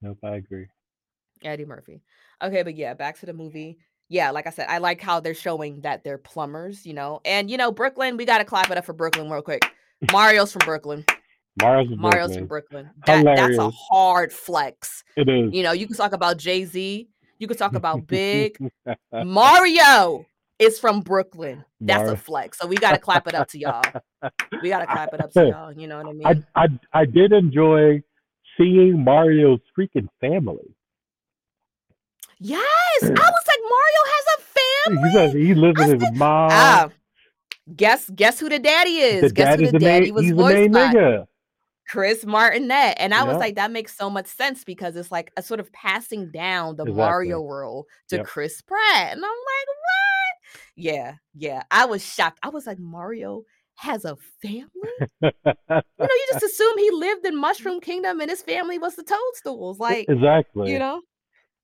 Nope, 0.00 0.18
I 0.22 0.36
agree. 0.36 0.66
Eddie 1.42 1.66
Murphy. 1.66 2.02
Okay, 2.42 2.62
but 2.62 2.76
yeah, 2.76 2.94
back 2.94 3.18
to 3.20 3.26
the 3.26 3.34
movie. 3.34 3.78
Yeah, 4.08 4.30
like 4.30 4.46
I 4.46 4.50
said, 4.50 4.68
I 4.70 4.78
like 4.78 5.00
how 5.00 5.18
they're 5.18 5.34
showing 5.34 5.80
that 5.80 6.04
they're 6.04 6.16
plumbers, 6.16 6.86
you 6.86 6.94
know. 6.94 7.20
And 7.24 7.50
you 7.50 7.56
know, 7.56 7.72
Brooklyn, 7.72 8.16
we 8.16 8.24
gotta 8.24 8.44
clap 8.44 8.70
it 8.70 8.78
up 8.78 8.84
for 8.84 8.92
Brooklyn 8.92 9.28
real 9.28 9.42
quick. 9.42 9.62
Mario's 10.12 10.52
from 10.52 10.64
Brooklyn. 10.64 11.04
Mario's 11.60 11.90
a 11.90 11.96
Mario's 11.96 12.36
from 12.36 12.46
Brooklyn. 12.46 12.90
Brooklyn. 13.04 13.24
That, 13.24 13.36
that's 13.36 13.58
a 13.58 13.70
hard 13.70 14.32
flex. 14.32 15.02
It 15.16 15.28
is. 15.28 15.52
You 15.52 15.62
know, 15.62 15.72
you 15.72 15.86
can 15.86 15.96
talk 15.96 16.12
about 16.12 16.36
Jay-Z, 16.36 17.08
you 17.38 17.46
can 17.48 17.56
talk 17.56 17.74
about 17.74 18.06
Big. 18.06 18.58
Mario 19.12 20.26
is 20.58 20.78
from 20.78 21.00
Brooklyn. 21.00 21.64
That's 21.80 22.08
a 22.10 22.16
flex. 22.16 22.58
So 22.58 22.66
we 22.66 22.76
gotta 22.76 22.98
clap 22.98 23.26
it 23.26 23.34
up 23.34 23.48
to 23.48 23.58
y'all. 23.58 23.82
We 24.62 24.70
gotta 24.70 24.86
clap 24.86 25.12
it 25.14 25.20
up 25.20 25.30
to 25.32 25.46
y'all. 25.48 25.72
You 25.72 25.86
know 25.86 25.98
what 25.98 26.06
I 26.06 26.12
mean? 26.12 26.44
I, 26.56 26.64
I 26.64 26.68
I 27.00 27.04
did 27.04 27.32
enjoy 27.32 28.02
seeing 28.58 29.04
Mario's 29.04 29.60
freaking 29.78 30.08
family. 30.20 30.74
yes! 32.40 32.62
I 33.02 33.08
was 33.08 33.44
like, 33.46 33.62
Mario 33.62 34.02
has 34.14 34.24
a 34.34 34.42
family. 34.96 35.08
He 35.10 35.14
says 35.14 35.32
he 35.32 35.54
lives 35.54 35.78
with 35.78 36.00
his 36.00 36.18
mom. 36.18 36.48
Ah, 36.52 36.88
guess 37.76 38.08
guess 38.10 38.40
who 38.40 38.48
the 38.48 38.58
daddy 38.58 38.96
is? 38.96 39.22
the 39.22 39.30
guess 39.30 39.56
who 39.58 39.64
is 39.64 39.72
the 39.72 39.78
daddy 39.78 40.06
main, 40.06 40.14
was 40.14 40.30
voiced 40.30 40.72
by? 40.72 40.92
nigga. 40.94 41.26
Chris 41.88 42.26
Martinet. 42.26 42.96
And 42.98 43.14
I 43.14 43.22
was 43.22 43.36
like, 43.36 43.54
that 43.54 43.70
makes 43.70 43.96
so 43.96 44.10
much 44.10 44.26
sense 44.26 44.64
because 44.64 44.96
it's 44.96 45.12
like 45.12 45.30
a 45.36 45.42
sort 45.42 45.60
of 45.60 45.72
passing 45.72 46.30
down 46.32 46.74
the 46.74 46.82
Exactly. 46.82 47.00
Mario 47.00 47.44
role 47.46 47.86
to 48.08 48.16
Yep. 48.16 48.26
Chris 48.26 48.60
Pratt. 48.60 49.12
And 49.12 49.18
I'm 49.18 49.20
like, 49.22 49.68
what? 49.68 50.15
Yeah, 50.76 51.14
yeah. 51.34 51.62
I 51.70 51.86
was 51.86 52.04
shocked. 52.04 52.38
I 52.42 52.48
was 52.50 52.66
like, 52.66 52.78
Mario 52.78 53.42
has 53.76 54.04
a 54.04 54.16
family? 54.42 54.68
You 55.20 55.30
know, 55.32 55.32
you 56.00 56.26
just 56.32 56.44
assume 56.44 56.78
he 56.78 56.90
lived 56.90 57.26
in 57.26 57.36
Mushroom 57.36 57.80
Kingdom 57.80 58.20
and 58.20 58.30
his 58.30 58.42
family 58.42 58.78
was 58.78 58.94
the 58.96 59.02
Toadstools. 59.02 59.78
Like, 59.78 60.06
exactly. 60.08 60.72
you 60.72 60.78
know? 60.78 61.02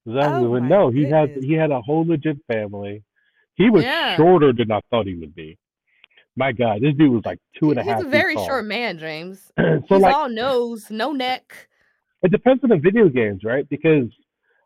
exactly. 0.07 0.45
Oh 0.45 0.53
but 0.53 0.63
no, 0.65 0.91
he 0.91 1.05
had 1.05 1.31
he 1.43 1.55
had 1.55 1.71
a 1.71 1.81
whole 1.81 2.05
legit 2.07 2.39
family. 2.51 3.03
He 3.55 3.71
was 3.71 3.85
Yeah. 3.85 4.17
shorter 4.17 4.53
than 4.53 4.71
I 4.73 4.81
thought 4.91 5.07
he 5.07 5.15
would 5.15 5.35
be. 5.35 5.59
My 6.37 6.53
God, 6.53 6.81
this 6.81 6.95
dude 6.97 7.13
was 7.13 7.23
like 7.27 7.39
two 7.59 7.71
and 7.71 7.79
a 7.79 7.83
He's 7.83 7.91
half 7.93 8.01
a 8.01 8.05
feet 8.05 8.11
very 8.11 8.35
tall. 8.35 8.47
short 8.47 8.65
man, 8.65 8.99
James. 8.99 9.53
so 9.59 9.81
He's 9.89 10.01
like 10.01 10.15
all 10.15 10.29
nose, 10.31 10.91
no 10.91 11.13
neck. 11.13 11.69
it 12.23 12.31
depends 12.31 12.63
on 12.65 12.71
the 12.71 12.77
video 12.79 13.09
games, 13.09 13.43
right? 13.45 13.69
Because 13.69 14.09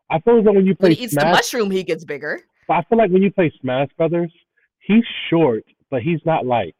I 0.09 0.21
feel 0.21 0.39
as 0.39 0.45
though 0.45 0.53
when 0.53 0.65
you 0.67 0.75
When 0.79 0.91
play 0.91 0.95
he 0.95 1.05
eats 1.05 1.15
the 1.15 1.25
mushroom, 1.25 1.71
he 1.73 1.83
gets 1.83 2.05
bigger. 2.05 2.41
I 2.69 2.83
feel 2.89 2.99
like 2.99 3.11
when 3.11 3.23
you 3.23 3.33
play 3.33 3.53
Smash 3.61 3.89
Brothers, 3.97 4.33
he's 4.81 5.05
short, 5.31 5.65
but 5.91 6.03
he's 6.03 6.21
not 6.25 6.47
like 6.47 6.75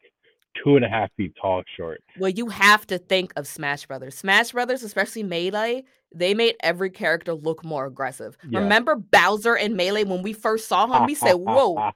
two 0.63 0.75
and 0.75 0.85
a 0.85 0.89
half 0.89 1.09
feet 1.15 1.33
tall, 1.39 1.63
short. 1.77 2.01
Well, 2.19 2.29
you 2.29 2.47
have 2.49 2.85
to 2.87 2.97
think 2.97 3.33
of 3.35 3.47
Smash 3.47 3.85
Brothers. 3.85 4.15
Smash 4.15 4.51
Brothers, 4.51 4.83
especially 4.83 5.23
Melee, 5.23 5.83
they 6.13 6.33
made 6.33 6.55
every 6.61 6.89
character 6.89 7.33
look 7.33 7.63
more 7.63 7.85
aggressive. 7.85 8.37
Yeah. 8.49 8.59
Remember 8.59 8.95
Bowser 8.95 9.55
and 9.55 9.75
Melee 9.75 10.03
when 10.03 10.21
we 10.21 10.33
first 10.33 10.67
saw 10.67 10.87
him? 10.87 11.05
We 11.05 11.15
said, 11.15 11.33
"Whoa!" 11.35 11.91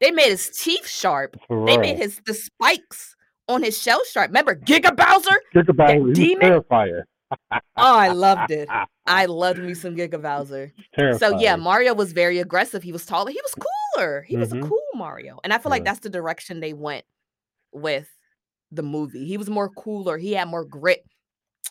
They 0.00 0.10
made 0.10 0.30
his 0.30 0.48
teeth 0.50 0.88
sharp. 0.88 1.36
They 1.48 1.76
made 1.76 1.98
his 1.98 2.20
the 2.26 2.34
spikes 2.34 3.16
on 3.48 3.62
his 3.62 3.80
shell 3.80 4.02
sharp. 4.10 4.28
Remember 4.28 4.54
Giga 4.54 4.96
Bowser? 4.96 5.40
That 5.54 5.68
it. 5.68 6.14
Demon? 6.14 6.50
Terrifier. 6.50 7.02
Oh, 7.52 7.58
I 7.76 8.08
loved 8.08 8.50
it. 8.50 8.68
I 9.06 9.26
loved 9.26 9.58
me 9.60 9.74
some 9.74 9.96
Giga 9.96 10.20
Bowser. 10.20 10.72
So 11.18 11.38
yeah, 11.40 11.56
Mario 11.56 11.94
was 11.94 12.12
very 12.12 12.38
aggressive. 12.38 12.82
He 12.82 12.92
was 12.92 13.04
taller. 13.06 13.30
He 13.30 13.40
was 13.42 13.54
cooler. 13.96 14.22
He 14.22 14.36
was 14.36 14.52
a 14.52 14.56
Mhm. 14.56 14.68
cool 14.68 14.82
Mario. 14.94 15.40
And 15.42 15.52
I 15.52 15.58
feel 15.58 15.70
like 15.70 15.82
that's 15.84 16.00
the 16.00 16.10
direction 16.10 16.60
they 16.60 16.72
went 16.72 17.04
with 17.72 18.08
the 18.70 18.82
movie. 18.82 19.24
He 19.26 19.36
was 19.36 19.50
more 19.50 19.68
cooler. 19.70 20.16
He 20.18 20.32
had 20.32 20.48
more 20.48 20.64
grit. 20.64 21.04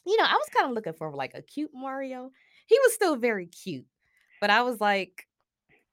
You 0.06 0.17
know, 0.17 0.24
I 0.26 0.34
was 0.34 0.48
kind 0.54 0.65
of 0.65 0.74
looking 0.74 0.93
for 0.93 1.13
like 1.15 1.34
a 1.36 1.41
cute 1.41 1.72
Mario. 1.74 2.32
He 2.67 2.78
was 2.84 2.93
still 2.93 3.15
very 3.15 3.45
cute. 3.48 3.86
But 4.41 4.50
I 4.50 4.62
was 4.63 4.82
like, 4.82 5.28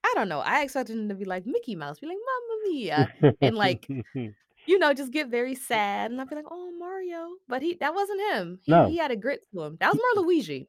I 0.05 0.13
don't 0.15 0.29
know. 0.29 0.41
I 0.41 0.63
expected 0.63 0.97
him 0.97 1.09
to 1.09 1.15
be 1.15 1.25
like 1.25 1.47
Mickey 1.47 1.75
Mouse, 1.77 1.99
be 1.99 2.07
like, 2.07 2.17
Mamma 2.17 2.63
Mia. 2.71 3.13
and, 3.41 3.57
like, 3.57 3.87
You 4.67 4.79
know, 4.79 4.93
just 4.95 5.13
get 5.13 5.29
very 5.29 5.55
sad. 5.55 6.11
And 6.11 6.21
I'd 6.21 6.29
be 6.29 6.37
like, 6.37 6.47
oh 6.51 6.73
Mario. 6.79 7.29
But 7.49 7.63
he 7.63 7.75
that 7.81 7.95
wasn't 7.95 8.21
him. 8.33 8.59
He, 8.65 8.73
No. 8.73 8.89
he 8.89 8.97
had 8.99 9.11
a 9.11 9.17
grit 9.17 9.41
to 9.53 9.63
him. 9.63 9.77
That 9.81 9.93
was 9.95 10.01
more 10.17 10.25
Luigi. 10.25 10.69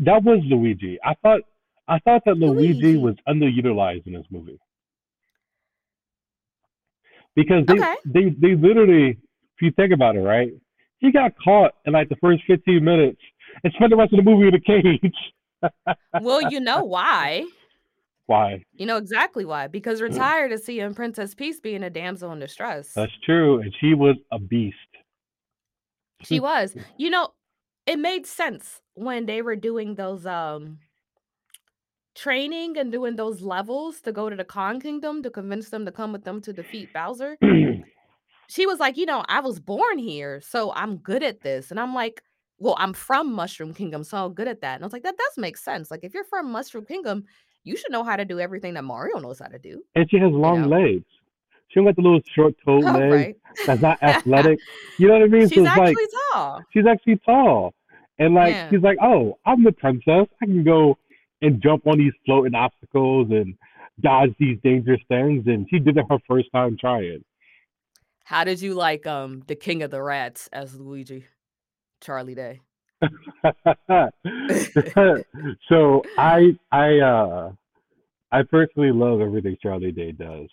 that 0.00 0.22
was 0.24 0.40
Luigi. 0.44 0.98
I 1.04 1.14
thought 1.22 1.40
I 1.86 1.98
thought 2.00 2.22
that 2.26 2.36
Luigi, 2.38 2.72
Luigi. 2.82 2.96
was 2.98 3.14
underutilized 3.28 4.06
in 4.06 4.14
this 4.14 4.26
movie 4.30 4.58
because 7.36 7.64
they, 7.66 7.74
Okay. 7.74 7.94
they 8.06 8.24
they 8.30 8.54
literally, 8.54 9.10
if 9.10 9.62
you 9.62 9.70
think 9.72 9.92
about 9.92 10.16
it, 10.16 10.20
right, 10.20 10.50
he 10.98 11.12
got 11.12 11.32
caught 11.42 11.72
in 11.84 11.92
like 11.92 12.08
the 12.08 12.16
first 12.16 12.42
fifteen 12.46 12.84
minutes 12.84 13.20
and 13.62 13.72
spent 13.74 13.90
the 13.90 13.96
rest 13.96 14.12
of 14.12 14.24
the 14.24 14.28
movie 14.30 14.48
in 14.48 14.54
a 14.54 14.60
cage. 14.60 15.14
well, 16.20 16.50
you 16.50 16.60
know 16.60 16.82
why. 16.96 17.44
Why? 18.26 18.62
You 18.74 18.86
know 18.86 18.96
exactly 18.96 19.44
why. 19.44 19.66
Because 19.66 20.00
we're 20.00 20.08
Mm. 20.08 20.16
tired 20.16 20.52
of 20.52 20.60
seeing 20.60 20.94
Princess 20.94 21.34
Peach 21.34 21.56
being 21.62 21.82
a 21.82 21.90
damsel 21.90 22.32
in 22.32 22.38
distress. 22.40 22.92
That's 22.94 23.12
true, 23.24 23.60
and 23.60 23.72
she 23.80 23.94
was 23.94 24.16
a 24.32 24.38
beast. 24.38 24.76
She 26.22 26.40
was. 26.48 26.74
You 26.96 27.10
know, 27.10 27.28
it 27.86 27.98
made 27.98 28.26
sense 28.26 28.80
when 28.94 29.26
they 29.26 29.42
were 29.42 29.56
doing 29.56 29.94
those 29.94 30.24
um 30.26 30.78
training 32.14 32.78
and 32.78 32.92
doing 32.92 33.16
those 33.16 33.40
levels 33.42 34.00
to 34.02 34.12
go 34.12 34.30
to 34.30 34.36
the 34.36 34.44
Kong 34.44 34.80
Kingdom 34.80 35.22
to 35.22 35.30
convince 35.30 35.68
them 35.70 35.84
to 35.84 35.92
come 35.92 36.12
with 36.12 36.24
them 36.24 36.40
to 36.42 36.52
defeat 36.52 36.92
Bowser. 36.92 37.36
She 38.46 38.66
was 38.66 38.78
like, 38.78 38.98
you 38.98 39.06
know, 39.06 39.24
I 39.26 39.40
was 39.40 39.58
born 39.58 39.96
here, 39.96 40.38
so 40.42 40.70
I'm 40.74 40.98
good 40.98 41.22
at 41.22 41.40
this. 41.40 41.70
And 41.70 41.80
I'm 41.80 41.94
like, 41.94 42.22
well, 42.58 42.76
I'm 42.78 42.92
from 42.92 43.32
Mushroom 43.32 43.72
Kingdom, 43.72 44.04
so 44.04 44.22
I'm 44.26 44.34
good 44.34 44.48
at 44.48 44.60
that. 44.60 44.74
And 44.74 44.84
I 44.84 44.86
was 44.86 44.92
like, 44.92 45.02
that 45.04 45.16
does 45.16 45.38
make 45.38 45.56
sense. 45.56 45.90
Like, 45.90 46.00
if 46.04 46.12
you're 46.12 46.24
from 46.24 46.52
Mushroom 46.52 46.84
Kingdom, 46.84 47.24
you 47.64 47.76
should 47.76 47.90
know 47.90 48.04
how 48.04 48.16
to 48.16 48.24
do 48.24 48.38
everything 48.40 48.74
that 48.74 48.84
Mario 48.84 49.18
knows 49.18 49.38
how 49.40 49.46
to 49.48 49.58
do. 49.58 49.82
and 49.94 50.08
she 50.10 50.18
has 50.18 50.30
long 50.32 50.62
know? 50.62 50.68
legs. 50.68 51.04
She 51.68 51.80
don't 51.80 51.86
got 51.86 51.96
the 51.96 52.02
little 52.02 52.20
short 52.34 52.54
toe 52.64 52.76
Oh, 52.84 52.92
legs. 52.92 53.12
right. 53.14 53.36
That's 53.66 53.82
not 53.82 54.00
athletic. 54.02 54.58
You 54.98 55.08
know 55.08 55.14
what 55.14 55.22
I 55.22 55.26
mean? 55.26 55.48
She's 55.48 55.64
so 55.64 55.66
actually 55.66 55.94
like 55.94 56.08
tall. 56.32 56.62
she's 56.72 56.86
actually 56.86 57.16
tall. 57.26 57.74
And 58.18 58.34
like 58.34 58.52
Yeah. 58.52 58.70
she's 58.70 58.82
like, 58.82 58.98
Oh, 59.02 59.38
I'm 59.44 59.64
the 59.64 59.72
princess. 59.72 60.26
I 60.40 60.46
can 60.46 60.62
go 60.62 60.96
and 61.42 61.60
jump 61.62 61.86
on 61.86 61.98
these 61.98 62.12
floating 62.24 62.54
obstacles 62.54 63.28
and 63.30 63.54
dodge 64.00 64.34
these 64.38 64.58
dangerous 64.62 65.00
things 65.08 65.44
and 65.46 65.66
she 65.70 65.78
did 65.78 65.96
it 65.96 66.04
her 66.08 66.18
first 66.28 66.48
time 66.52 66.76
trying. 66.80 67.24
How 68.24 68.44
did 68.44 68.60
you 68.62 68.74
like 68.74 69.06
um 69.06 69.42
the 69.48 69.56
King 69.56 69.82
of 69.82 69.90
the 69.90 70.00
Rats 70.02 70.48
as 70.52 70.78
Luigi? 70.78 71.26
Charlie 72.00 72.34
Day. 72.34 72.60
so 75.68 76.02
I 76.18 76.56
I 76.72 76.98
uh 76.98 77.52
I 78.32 78.42
personally 78.42 78.92
love 78.92 79.20
everything 79.20 79.56
Charlie 79.62 79.92
Day 79.92 80.12
does. 80.12 80.48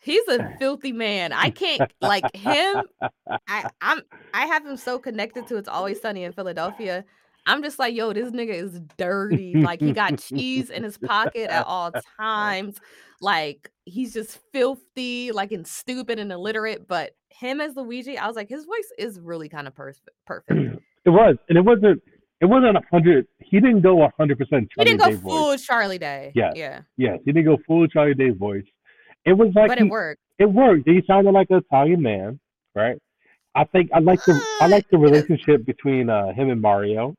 He's 0.00 0.26
a 0.28 0.56
filthy 0.58 0.92
man. 0.92 1.32
I 1.32 1.50
can't 1.50 1.90
like 2.00 2.34
him. 2.34 2.82
I, 3.48 3.70
I'm 3.80 4.02
I 4.34 4.46
have 4.46 4.64
him 4.64 4.76
so 4.76 4.98
connected 4.98 5.46
to 5.48 5.56
It's 5.56 5.68
Always 5.68 6.00
Sunny 6.00 6.24
in 6.24 6.32
Philadelphia. 6.32 7.04
I'm 7.46 7.62
just 7.62 7.78
like, 7.78 7.94
yo, 7.94 8.12
this 8.12 8.32
nigga 8.32 8.54
is 8.54 8.80
dirty. 8.96 9.54
Like 9.54 9.80
he 9.80 9.92
got 9.92 10.18
cheese 10.18 10.70
in 10.70 10.82
his 10.82 10.98
pocket 10.98 11.48
at 11.48 11.64
all 11.66 11.92
times. 12.18 12.78
Like 13.20 13.70
he's 13.84 14.12
just 14.12 14.38
filthy, 14.52 15.32
like 15.32 15.52
and 15.52 15.66
stupid 15.66 16.18
and 16.18 16.32
illiterate. 16.32 16.88
But 16.88 17.12
him 17.30 17.60
as 17.60 17.76
Luigi, 17.76 18.18
I 18.18 18.26
was 18.26 18.36
like, 18.36 18.48
his 18.48 18.64
voice 18.64 18.92
is 18.98 19.20
really 19.20 19.48
kind 19.48 19.66
of 19.66 19.74
perfect. 19.74 20.10
Perfect. 20.26 20.75
It 21.06 21.10
was, 21.10 21.36
and 21.48 21.56
it 21.56 21.64
wasn't. 21.64 22.02
It 22.40 22.46
wasn't 22.46 22.76
a 22.76 22.82
hundred. 22.90 23.26
He 23.38 23.60
didn't 23.60 23.80
go 23.80 24.02
a 24.02 24.10
hundred 24.18 24.38
percent 24.38 24.68
He 24.76 24.84
didn't 24.84 24.98
go 25.00 25.06
Day 25.08 25.14
voice. 25.14 25.22
full 25.22 25.56
Charlie 25.56 25.98
Day. 25.98 26.32
Yeah. 26.34 26.52
Yeah. 26.54 26.80
Yes, 26.98 27.18
he 27.24 27.32
didn't 27.32 27.46
go 27.46 27.56
full 27.66 27.86
Charlie 27.86 28.12
Day 28.14 28.30
voice. 28.30 28.64
It 29.24 29.32
was 29.32 29.52
like 29.54 29.68
But 29.68 29.78
he- 29.78 29.86
it 29.86 29.90
worked. 29.90 30.20
it 30.38 30.44
worked. 30.46 30.86
He 30.86 31.02
sounded 31.06 31.30
like 31.32 31.46
an 31.50 31.62
Italian 31.70 32.02
man, 32.02 32.38
right? 32.74 32.98
I 33.54 33.64
think 33.64 33.90
I 33.94 34.00
like 34.00 34.22
the 34.26 34.34
I 34.60 34.66
Uh, 34.66 34.68
like 34.68 34.84
the 34.90 34.98
relationship 34.98 35.64
between 35.64 36.10
uh, 36.10 36.32
him 36.34 36.50
and 36.50 36.60
Mario. 36.60 37.14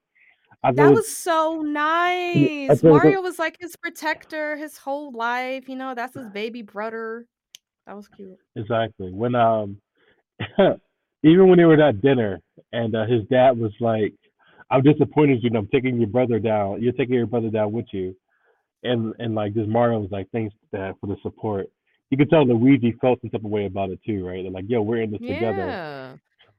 I 0.64 0.72
That 0.74 0.92
was 0.92 1.08
so 1.08 1.62
nice. 1.62 2.36
thought 2.36 2.62
it 2.62 2.70
was 2.70 2.84
Mario 2.84 3.22
was 3.22 3.40
like 3.40 3.56
his 3.60 3.76
protector 3.78 4.56
his 4.56 4.78
whole 4.78 5.12
life. 5.14 5.68
You 5.70 5.78
know, 5.78 5.96
that's 5.96 6.14
his 6.14 6.28
baby 6.30 6.62
brother. 6.62 7.26
That 7.88 7.96
was 7.96 8.08
cute. 8.10 8.38
exactly 8.56 9.12
when 9.12 9.34
um 9.34 9.78
even 11.24 11.48
when 11.48 11.58
they 11.58 11.66
were 11.66 11.82
at 11.82 12.02
dinner 12.02 12.40
and 12.74 12.96
uh, 12.96 13.06
his 13.06 13.24
dad 13.30 13.58
was 13.58 13.72
like, 13.80 14.14
"I'm 14.70 14.82
disappointed 14.84 15.44
you. 15.44 15.50
know, 15.50 15.60
I'm 15.60 15.68
taking 15.68 15.98
your 15.98 16.10
brother 16.10 16.40
down. 16.40 16.82
You're 16.82 16.94
taking 16.94 17.16
your 17.16 17.28
brother 17.28 17.50
down 17.50 17.72
with 17.72 17.86
you," 17.92 18.16
and 18.84 19.14
and 19.20 19.36
like 19.36 19.54
this 19.54 19.68
Mario 19.68 20.00
was 20.00 20.12
like, 20.12 20.28
"Thanks, 20.32 20.54
Dad, 20.74 20.96
for 21.00 21.08
the 21.08 21.18
support." 21.24 21.68
You 22.10 22.18
could 22.18 22.30
tell 22.30 22.46
Luigi 22.46 22.94
felt 23.02 23.20
some 23.22 23.30
type 23.30 23.44
of 23.44 23.52
way 23.52 23.66
about 23.66 23.90
it 23.90 24.00
too, 24.06 24.26
right? 24.26 24.42
They're 24.44 24.52
like, 24.52 24.66
"Yo, 24.68 24.82
we're 24.82 25.02
in 25.02 25.12
this 25.12 25.22
together." 25.22 25.58
Yeah. 25.68 26.14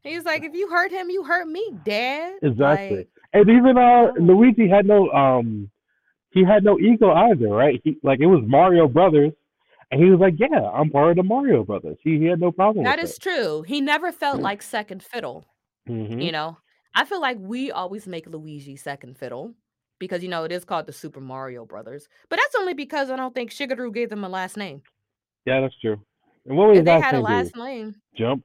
He's 0.04 0.24
like, 0.24 0.44
if 0.44 0.54
you 0.54 0.68
hurt 0.68 0.92
him, 0.92 1.10
you 1.10 1.24
hurt 1.24 1.48
me, 1.48 1.74
Dad. 1.84 2.34
Exactly. 2.40 2.98
Like, 2.98 3.08
And 3.32 3.50
even 3.50 3.76
uh, 3.76 3.80
Oh. 3.80 4.14
Luigi 4.18 4.68
had 4.68 4.86
no 4.86 5.10
um, 5.10 5.70
he 6.30 6.44
had 6.44 6.62
no 6.64 6.78
ego 6.78 7.10
either, 7.10 7.48
right? 7.48 7.80
He 7.84 7.98
like 8.02 8.20
it 8.20 8.26
was 8.26 8.42
Mario 8.46 8.86
Brothers, 8.86 9.32
and 9.90 10.02
he 10.02 10.08
was 10.10 10.20
like, 10.20 10.34
"Yeah, 10.38 10.70
I'm 10.72 10.90
part 10.90 11.10
of 11.10 11.16
the 11.16 11.22
Mario 11.24 11.64
Brothers." 11.64 11.96
He, 12.02 12.18
he 12.18 12.26
had 12.26 12.40
no 12.40 12.52
problem 12.52 12.84
that 12.84 12.98
is 12.98 13.18
true. 13.18 13.62
He 13.62 13.80
never 13.80 14.12
felt 14.12 14.40
like 14.40 14.62
second 14.62 15.02
fiddle. 15.02 15.44
Mhm. 15.88 16.22
You 16.22 16.32
know, 16.32 16.56
I 16.94 17.04
feel 17.04 17.20
like 17.20 17.38
we 17.40 17.70
always 17.70 18.06
make 18.06 18.26
Luigi 18.26 18.76
second 18.76 19.16
fiddle 19.18 19.54
because 19.98 20.22
you 20.22 20.28
know 20.28 20.44
it 20.44 20.52
is 20.52 20.64
called 20.64 20.86
the 20.86 20.92
Super 20.92 21.20
Mario 21.20 21.64
Brothers. 21.64 22.08
But 22.28 22.38
that's 22.38 22.54
only 22.56 22.74
because 22.74 23.10
I 23.10 23.16
don't 23.16 23.34
think 23.34 23.50
Shigeru 23.50 23.92
gave 23.92 24.10
them 24.10 24.24
a 24.24 24.28
last 24.28 24.56
name. 24.56 24.82
Yeah, 25.44 25.60
that's 25.60 25.78
true. 25.80 26.00
And 26.46 26.56
what 26.56 26.68
was 26.68 26.78
If 26.78 26.80
his 26.80 26.84
they 26.86 26.92
last 26.92 27.04
had 27.04 27.14
a 27.14 27.16
name? 27.18 27.24
last 27.24 27.56
name. 27.56 27.94
Jump. 28.16 28.44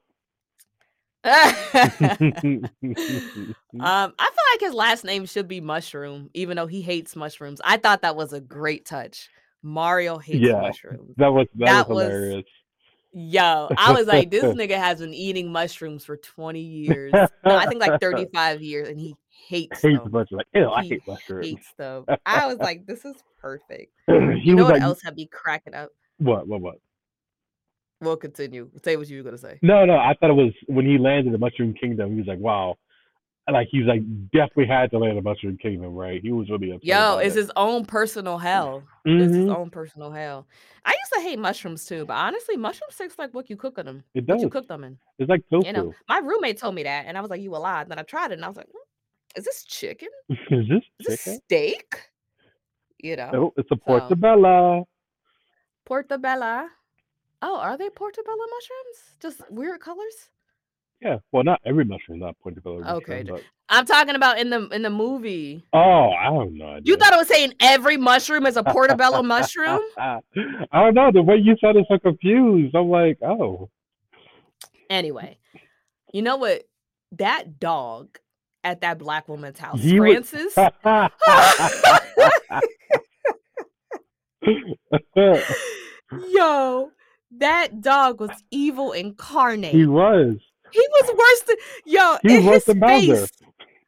um, 1.25 2.71
I 3.79 4.29
feel 4.29 4.45
like 4.53 4.59
his 4.59 4.73
last 4.73 5.03
name 5.05 5.25
should 5.25 5.47
be 5.47 5.61
Mushroom, 5.61 6.29
even 6.33 6.57
though 6.57 6.67
he 6.67 6.81
hates 6.81 7.15
mushrooms. 7.15 7.61
I 7.63 7.77
thought 7.77 8.01
that 8.01 8.15
was 8.15 8.33
a 8.33 8.41
great 8.41 8.85
touch. 8.85 9.29
Mario 9.61 10.17
hates 10.17 10.39
Yeah. 10.39 10.59
mushrooms. 10.61 11.13
that 11.17 11.31
was 11.31 11.47
that, 11.55 11.65
That 11.67 11.89
was 11.89 11.95
was- 11.95 12.05
hilarious. 12.13 12.45
Yo, 13.13 13.69
I 13.77 13.93
was 13.93 14.07
like, 14.07 14.31
this 14.31 14.43
nigga 14.55 14.75
has 14.77 14.99
been 14.99 15.13
eating 15.13 15.51
mushrooms 15.51 16.03
for 16.03 16.17
20 16.17 16.59
years. 16.59 17.11
No, 17.13 17.29
I 17.45 17.67
think 17.67 17.79
like 17.79 18.01
35 18.01 18.61
years, 18.61 18.89
and 18.89 18.99
he 18.99 19.15
hates 19.29 19.81
Hates 19.81 20.01
them. 20.03 20.11
mushrooms. 20.11 20.31
Like, 20.31 20.47
ew, 20.55 20.69
I 20.69 20.83
hate 20.83 21.03
mushrooms. 21.07 21.45
Hates 21.45 21.73
them. 21.77 22.05
I 22.25 22.47
was 22.47 22.57
like, 22.57 22.85
this 22.87 23.05
is 23.05 23.15
perfect. 23.39 23.93
he 24.07 24.13
You 24.43 24.55
know 24.55 24.63
what 24.63 24.73
like, 24.73 24.81
else 24.81 25.01
had 25.03 25.15
me 25.15 25.27
cracking 25.27 25.75
up? 25.75 25.89
what, 26.17 26.47
what, 26.47 26.61
what? 26.61 26.75
We'll 28.01 28.17
continue. 28.17 28.69
Say 28.83 28.97
what 28.97 29.07
you 29.07 29.17
were 29.17 29.23
gonna 29.23 29.37
say. 29.37 29.59
No, 29.61 29.85
no, 29.85 29.95
I 29.95 30.13
thought 30.19 30.29
it 30.29 30.33
was 30.33 30.51
when 30.67 30.85
he 30.85 30.97
landed 30.97 31.27
in 31.27 31.31
the 31.31 31.37
Mushroom 31.37 31.73
Kingdom. 31.73 32.11
He 32.11 32.17
was 32.17 32.27
like, 32.27 32.39
wow. 32.39 32.75
Like 33.51 33.67
he's 33.69 33.83
like 33.85 34.01
definitely 34.31 34.67
had 34.67 34.89
to 34.91 34.99
land 34.99 35.17
in 35.17 35.23
Mushroom 35.23 35.57
Kingdom, 35.57 35.93
right? 35.95 36.21
He 36.21 36.31
was 36.31 36.49
really 36.49 36.71
upset. 36.71 36.85
Yo, 36.85 37.17
it's 37.17 37.35
it. 37.35 37.39
his 37.39 37.51
own 37.57 37.83
personal 37.85 38.37
hell. 38.37 38.83
It's 39.03 39.33
his 39.35 39.45
Mhm. 39.47 39.53
own 39.55 39.69
personal 39.69 40.11
hell. 40.11 40.47
I 40.85 40.91
used 40.91 41.13
to 41.15 41.19
hate 41.19 41.37
mushrooms 41.37 41.85
too, 41.85 42.05
but 42.05 42.13
honestly, 42.13 42.55
mushrooms 42.55 42.95
taste 42.95 43.19
like 43.19 43.33
what 43.33 43.49
you 43.49 43.57
cook 43.57 43.77
in 43.77 43.85
them. 43.85 44.03
It 44.13 44.21
What 44.25 44.35
does. 44.35 44.43
you 44.43 44.49
cook 44.49 44.67
them 44.69 44.85
in. 44.85 44.97
It's 45.19 45.29
like 45.29 45.41
tofu. 45.49 45.67
You 45.67 45.73
know, 45.73 45.93
my 46.07 46.19
roommate 46.19 46.57
told 46.57 46.73
me 46.75 46.83
that, 46.83 47.05
and 47.05 47.17
I 47.17 47.21
was 47.21 47.29
like, 47.29 47.41
"You 47.41 47.53
a 47.53 47.57
lie?" 47.57 47.83
Then 47.83 47.99
I 47.99 48.03
tried 48.03 48.31
it, 48.31 48.35
and 48.35 48.45
I 48.45 48.47
was 48.47 48.55
like, 48.55 48.67
"Hmm, 48.71 48.77
"Is 49.37 49.43
this 49.43 49.65
chicken? 49.65 50.07
Is 50.29 50.67
this 50.69 50.83
Is 51.01 51.05
this 51.07 51.23
chicken? 51.25 51.41
steak?" 51.43 51.95
You 52.99 53.17
know, 53.17 53.29
Oh, 53.33 53.53
it's 53.57 53.69
a 53.71 53.75
So- 53.75 53.81
portobello. 53.85 54.87
Oh, 57.45 57.57
are 57.57 57.77
they 57.77 57.89
portobello 57.89 58.37
mushrooms? 58.37 59.17
Just 59.19 59.51
weird 59.51 59.81
colors? 59.81 60.29
Yeah. 61.03 61.17
Well, 61.31 61.43
not 61.43 61.59
every 61.65 61.85
mushroom, 61.85 62.19
is 62.19 62.21
not 62.21 62.35
portabella. 62.45 62.79
mushroom, 62.81 62.97
Okay, 62.97 63.23
But, 63.23 63.43
I'm 63.69 63.85
talking 63.85 64.15
about 64.15 64.39
in 64.39 64.49
the 64.49 64.67
in 64.69 64.83
the 64.83 64.89
movie. 64.89 65.63
oh, 65.73 66.11
I 66.11 66.25
don't 66.25 66.57
know. 66.57 66.79
You 66.83 66.95
thought 66.95 67.13
I 67.13 67.17
was 67.17 67.27
saying 67.27 67.53
every 67.59 67.97
mushroom 67.97 68.45
is 68.45 68.55
a 68.57 68.63
portobello 68.63 69.23
mushroom? 69.23 69.81
I 69.97 70.19
don't 70.71 70.93
know. 70.93 71.11
The 71.11 71.21
way 71.21 71.37
you 71.37 71.55
sounded 71.59 71.85
so 71.89 71.97
confused. 71.97 72.75
I'm 72.75 72.89
like, 72.89 73.17
oh. 73.21 73.69
Anyway, 74.89 75.39
you 76.13 76.21
know 76.21 76.37
what? 76.37 76.63
That 77.13 77.59
dog 77.59 78.17
at 78.63 78.81
that 78.81 78.97
black 78.99 79.27
woman's 79.27 79.59
house, 79.59 79.81
He 79.81 79.99
was 79.99 80.29
Francis. 80.29 80.55
Yo, 86.29 86.91
that 87.37 87.81
dog 87.81 88.19
was 88.19 88.31
evil 88.51 88.91
incarnate. 88.91 89.73
He 89.73 89.85
was. 89.85 90.37
He 90.73 90.85
was 91.01 91.15
worse 91.17 91.41
than 91.47 91.55
yo. 91.85 92.17
He 92.23 92.37
in 92.37 92.45
was 92.45 92.55
his 92.55 92.65
the 92.65 92.75
Bowser. 92.75 93.27
face, 93.27 93.31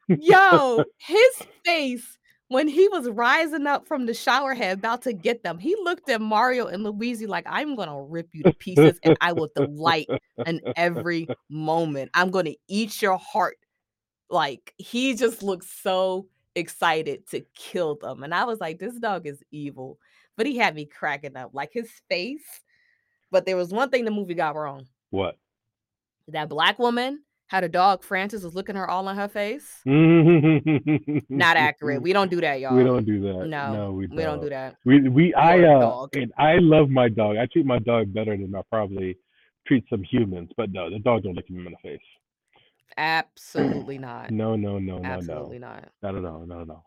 yo, 0.20 0.84
his 0.98 1.42
face 1.64 2.16
when 2.48 2.68
he 2.68 2.88
was 2.88 3.08
rising 3.08 3.66
up 3.66 3.88
from 3.88 4.06
the 4.06 4.14
shower 4.14 4.54
head, 4.54 4.78
about 4.78 5.02
to 5.02 5.12
get 5.12 5.42
them. 5.42 5.58
He 5.58 5.74
looked 5.82 6.08
at 6.08 6.20
Mario 6.20 6.66
and 6.66 6.84
Luigi 6.84 7.26
like, 7.26 7.44
"I'm 7.48 7.74
gonna 7.74 8.00
rip 8.00 8.28
you 8.32 8.44
to 8.44 8.52
pieces, 8.52 9.00
and 9.02 9.16
I 9.20 9.32
will 9.32 9.50
delight 9.54 10.08
in 10.46 10.60
every 10.76 11.28
moment. 11.48 12.10
I'm 12.14 12.30
gonna 12.30 12.54
eat 12.68 13.02
your 13.02 13.18
heart." 13.18 13.58
Like 14.30 14.74
he 14.78 15.14
just 15.14 15.42
looked 15.42 15.64
so 15.64 16.28
excited 16.54 17.28
to 17.30 17.40
kill 17.54 17.96
them, 17.96 18.22
and 18.22 18.32
I 18.32 18.44
was 18.44 18.60
like, 18.60 18.78
"This 18.78 18.94
dog 18.98 19.26
is 19.26 19.42
evil," 19.50 19.98
but 20.36 20.46
he 20.46 20.56
had 20.56 20.74
me 20.74 20.84
cracking 20.86 21.36
up, 21.36 21.50
like 21.52 21.72
his 21.72 21.90
face. 22.08 22.62
But 23.32 23.44
there 23.44 23.56
was 23.56 23.72
one 23.72 23.90
thing 23.90 24.04
the 24.04 24.12
movie 24.12 24.34
got 24.34 24.54
wrong. 24.54 24.86
What? 25.10 25.36
That 26.28 26.48
black 26.48 26.78
woman 26.78 27.20
had 27.48 27.64
a 27.64 27.68
dog. 27.68 28.02
Francis 28.02 28.42
was 28.42 28.54
looking 28.54 28.74
her 28.74 28.88
all 28.88 29.08
in 29.08 29.16
her 29.16 29.28
face. 29.28 29.80
Not 29.84 31.56
accurate. 31.56 32.02
We 32.02 32.12
don't 32.12 32.30
do 32.30 32.40
that, 32.40 32.60
y'all. 32.60 32.76
We 32.76 32.84
don't 32.84 33.04
do 33.04 33.20
that. 33.20 33.46
No, 33.46 33.72
no 33.72 33.92
we 33.92 34.06
don't. 34.06 34.16
We 34.16 34.22
don't 34.22 34.40
do 34.40 34.48
that. 34.50 34.76
We 34.84 35.08
we 35.08 35.34
I 35.34 35.60
uh 35.60 36.06
and 36.14 36.32
I 36.36 36.58
love 36.58 36.88
my 36.88 37.08
dog. 37.08 37.36
I 37.36 37.46
treat 37.46 37.66
my 37.66 37.78
dog 37.78 38.12
better 38.12 38.36
than 38.36 38.54
I 38.54 38.62
probably 38.70 39.16
treat 39.66 39.84
some 39.88 40.02
humans, 40.02 40.50
but 40.56 40.72
no, 40.72 40.90
the 40.90 40.98
dog 40.98 41.22
don't 41.22 41.34
look 41.34 41.48
him 41.48 41.66
in 41.66 41.72
the 41.72 41.78
face. 41.88 42.00
Absolutely 42.96 43.98
not. 43.98 44.30
No, 44.30 44.56
no, 44.56 44.78
no, 44.78 44.98
no, 44.98 45.04
Absolutely 45.04 45.58
no. 45.58 45.68
not. 45.68 45.88
Not 46.02 46.16
at 46.16 46.24
all. 46.24 46.46
Not 46.46 46.62
at 46.62 46.70
all. 46.70 46.84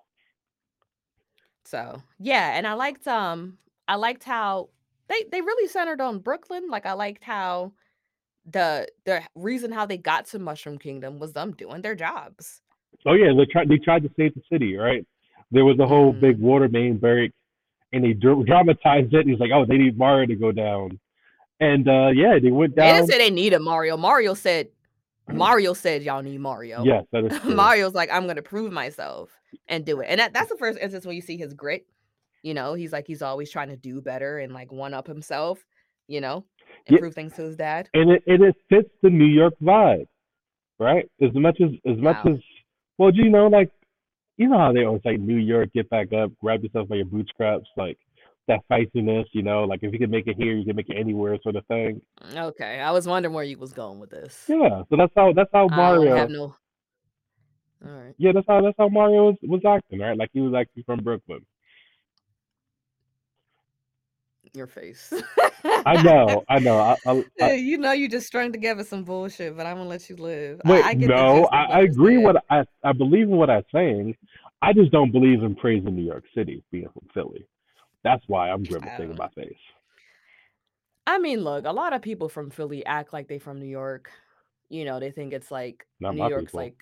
So 1.66 2.02
yeah, 2.18 2.58
and 2.58 2.68
I 2.68 2.74
liked 2.74 3.08
um 3.08 3.58
I 3.88 3.96
liked 3.96 4.24
how 4.24 4.70
they 5.08 5.26
they 5.32 5.42
really 5.42 5.68
centered 5.68 6.02
on 6.02 6.20
Brooklyn. 6.20 6.68
Like 6.70 6.86
I 6.86 6.94
liked 6.94 7.24
how 7.24 7.74
the 8.52 8.88
the 9.06 9.22
reason 9.36 9.72
how 9.72 9.86
they 9.86 9.98
got 9.98 10.26
to 10.28 10.40
Mushroom 10.40 10.78
Kingdom 10.78 11.20
was 11.20 11.34
them 11.34 11.52
doing 11.54 11.82
their 11.82 11.96
jobs. 11.96 12.62
Oh 13.06 13.14
yeah, 13.14 13.32
they 13.36 13.46
tried. 13.46 13.70
They 13.70 13.78
tried 13.78 14.04
to 14.04 14.12
save 14.18 14.36
the 14.36 14.42
city, 14.52 14.76
right? 14.76 15.06
There 15.52 15.66
was 15.66 15.80
a 15.80 15.88
whole 15.88 16.14
Mhm. 16.14 16.20
big 16.20 16.40
water 16.40 16.68
main 16.70 16.98
break, 16.98 17.32
and 17.94 18.04
they 18.04 18.14
dramatized 18.14 19.14
it. 19.14 19.22
And 19.22 19.30
He's 19.30 19.40
like, 19.40 19.52
"Oh, 19.54 19.66
they 19.66 19.78
need 19.78 19.98
Mario 19.98 20.28
to 20.28 20.36
go 20.36 20.52
down," 20.52 21.00
and 21.60 21.88
uh 21.88 22.10
yeah, 22.14 22.38
they 22.40 22.52
went 22.52 22.76
They 22.76 22.84
down. 22.84 22.96
didn't 22.98 23.08
say 23.10 23.18
they 23.18 23.30
needed 23.32 23.60
Mario. 23.60 23.98
Mario 23.98 24.34
said 24.34 24.70
Mario 25.28 25.74
said 25.74 26.04
y'all 26.04 26.22
need 26.24 26.40
Mario. 26.40 26.84
Yes, 26.84 27.06
that 27.12 27.26
is 27.26 27.40
true. 27.42 27.56
Mario's 27.56 27.94
like, 27.94 28.10
I'm 28.12 28.28
gonna 28.28 28.42
prove 28.42 28.72
myself 28.72 29.32
and 29.68 29.86
do 29.86 30.00
it. 30.02 30.08
And 30.10 30.20
that, 30.20 30.34
that's 30.34 30.50
the 30.50 30.58
first 30.58 30.80
instance 30.80 31.06
when 31.06 31.16
you 31.16 31.22
see 31.22 31.38
his 31.38 31.54
grit. 31.54 31.86
You 32.42 32.54
know, 32.54 32.74
he's 32.74 32.92
like 32.94 33.06
he's 33.06 33.22
always 33.22 33.52
trying 33.52 33.70
to 33.70 33.76
do 33.78 34.02
better 34.02 34.40
and 34.40 34.54
like 34.54 34.72
one 34.72 34.94
up 34.94 35.08
himself, 35.08 35.64
you 36.08 36.22
know, 36.22 36.46
and 36.88 36.96
Yeah. 36.96 37.00
prove 37.00 37.16
things 37.16 37.34
to 37.36 37.44
his 37.44 37.56
dad. 37.56 37.90
and 37.94 38.12
it 38.12 38.24
and 38.28 38.44
it 38.44 38.56
fits 38.70 38.90
the 39.02 39.10
New 39.10 39.26
York 39.26 39.54
vibe, 39.62 40.08
right? 40.80 41.10
As 41.22 41.34
much 41.34 41.60
as 41.62 41.72
as 41.86 41.98
much 41.98 42.18
Wow. 42.26 42.34
as 42.34 42.40
well, 42.98 43.12
do 43.12 43.22
you 43.24 43.30
know, 43.30 43.48
like 43.48 43.70
you 44.38 44.48
know 44.48 44.58
how 44.58 44.72
they 44.74 44.84
always 44.86 45.04
say 45.04 45.18
New 45.18 45.38
York, 45.38 45.70
get 45.74 45.90
back 45.90 46.14
up, 46.14 46.32
grab 46.42 46.64
yourself 46.64 46.88
by 46.88 46.96
your 46.96 47.06
bootstraps, 47.06 47.70
like 47.78 47.98
that 48.48 48.62
feistiness, 48.72 49.26
you 49.34 49.44
know, 49.44 49.64
like 49.66 49.84
if 49.84 49.94
you 49.94 50.00
can 50.00 50.10
make 50.10 50.28
it 50.28 50.36
here, 50.38 50.54
you 50.56 50.66
can 50.66 50.76
make 50.76 50.90
it 50.90 50.98
anywhere, 50.98 51.38
sort 51.44 51.56
of 51.56 51.66
thing. 51.68 52.02
Okay. 52.36 52.80
I 52.80 52.92
was 52.92 53.08
wondering 53.08 53.34
where 53.36 53.44
you 53.44 53.58
was 53.58 53.74
going 53.74 54.00
with 54.00 54.10
this. 54.10 54.46
Yeah, 54.48 54.84
so 54.90 54.96
that's 54.98 55.14
how 55.16 55.34
that's 55.34 55.50
how 55.54 55.68
I 55.70 55.76
Mario. 55.76 56.16
have 56.16 56.30
no 56.30 56.56
all 57.86 57.92
right. 57.92 58.14
Yeah, 58.18 58.32
that's 58.34 58.48
how 58.48 58.62
that's 58.62 58.76
how 58.78 58.90
Mario 58.90 59.28
was, 59.28 59.36
was 59.44 59.62
acting, 59.66 60.00
right? 60.00 60.18
Like 60.18 60.30
he 60.34 60.42
was 60.42 60.54
actually 60.54 60.84
from 60.84 61.00
Brooklyn. 61.04 61.46
Your 64.54 64.68
face. 64.68 65.14
I 65.64 66.02
know, 66.02 66.44
I 66.50 66.60
know. 66.60 66.78
I, 66.80 66.98
I, 67.06 67.26
I, 67.42 67.52
you 67.54 67.78
know 67.78 67.92
you 67.92 68.10
just 68.10 68.28
strung 68.28 68.52
together 68.52 68.84
some 68.84 69.04
bullshit, 69.04 69.56
but 69.56 69.66
I'm 69.66 69.78
gonna 69.78 69.90
let 69.90 70.10
you 70.10 70.16
live. 70.16 70.62
wait, 70.66 70.84
I, 70.84 70.90
I 70.90 70.94
get 70.96 71.10
no, 71.10 71.46
I, 71.46 71.82
agree. 71.82 72.16
saying. 72.16 72.24
What 72.24 72.44
I 72.50 72.64
I 72.84 72.94
believe 72.94 73.24
in 73.30 73.38
what 73.38 73.50
I'm 73.50 73.64
saying. 73.74 74.16
I 74.62 74.74
just 74.74 74.92
don't 74.92 75.12
believe 75.12 75.42
in 75.44 75.56
praising 75.56 75.96
New 75.96 76.04
York 76.04 76.26
City 76.36 76.64
being 76.72 76.90
from 76.94 77.08
Philly. 77.14 77.48
That's 78.04 78.24
why 78.28 78.50
I'm 78.50 78.64
grimacing 78.64 79.06
in 79.06 79.12
Um, 79.12 79.18
my 79.18 79.30
face. 79.30 79.54
I 81.08 81.18
mean, 81.18 81.40
look, 81.42 81.66
a 81.66 81.72
lot 81.72 81.94
of 81.94 82.02
people 82.02 82.30
from 82.30 82.50
Philly 82.50 82.86
act 82.86 83.14
like 83.14 83.28
they 83.28 83.40
from 83.40 83.60
New 83.60 83.66
York. 83.68 84.12
You 84.70 84.86
know, 84.86 85.00
they 85.00 85.12
think 85.12 85.34
it's 85.34 85.50
like 85.52 85.86
Not 86.00 86.16
New 86.16 86.28
York's 86.28 86.46
people. 86.52 86.60
like 86.60 86.76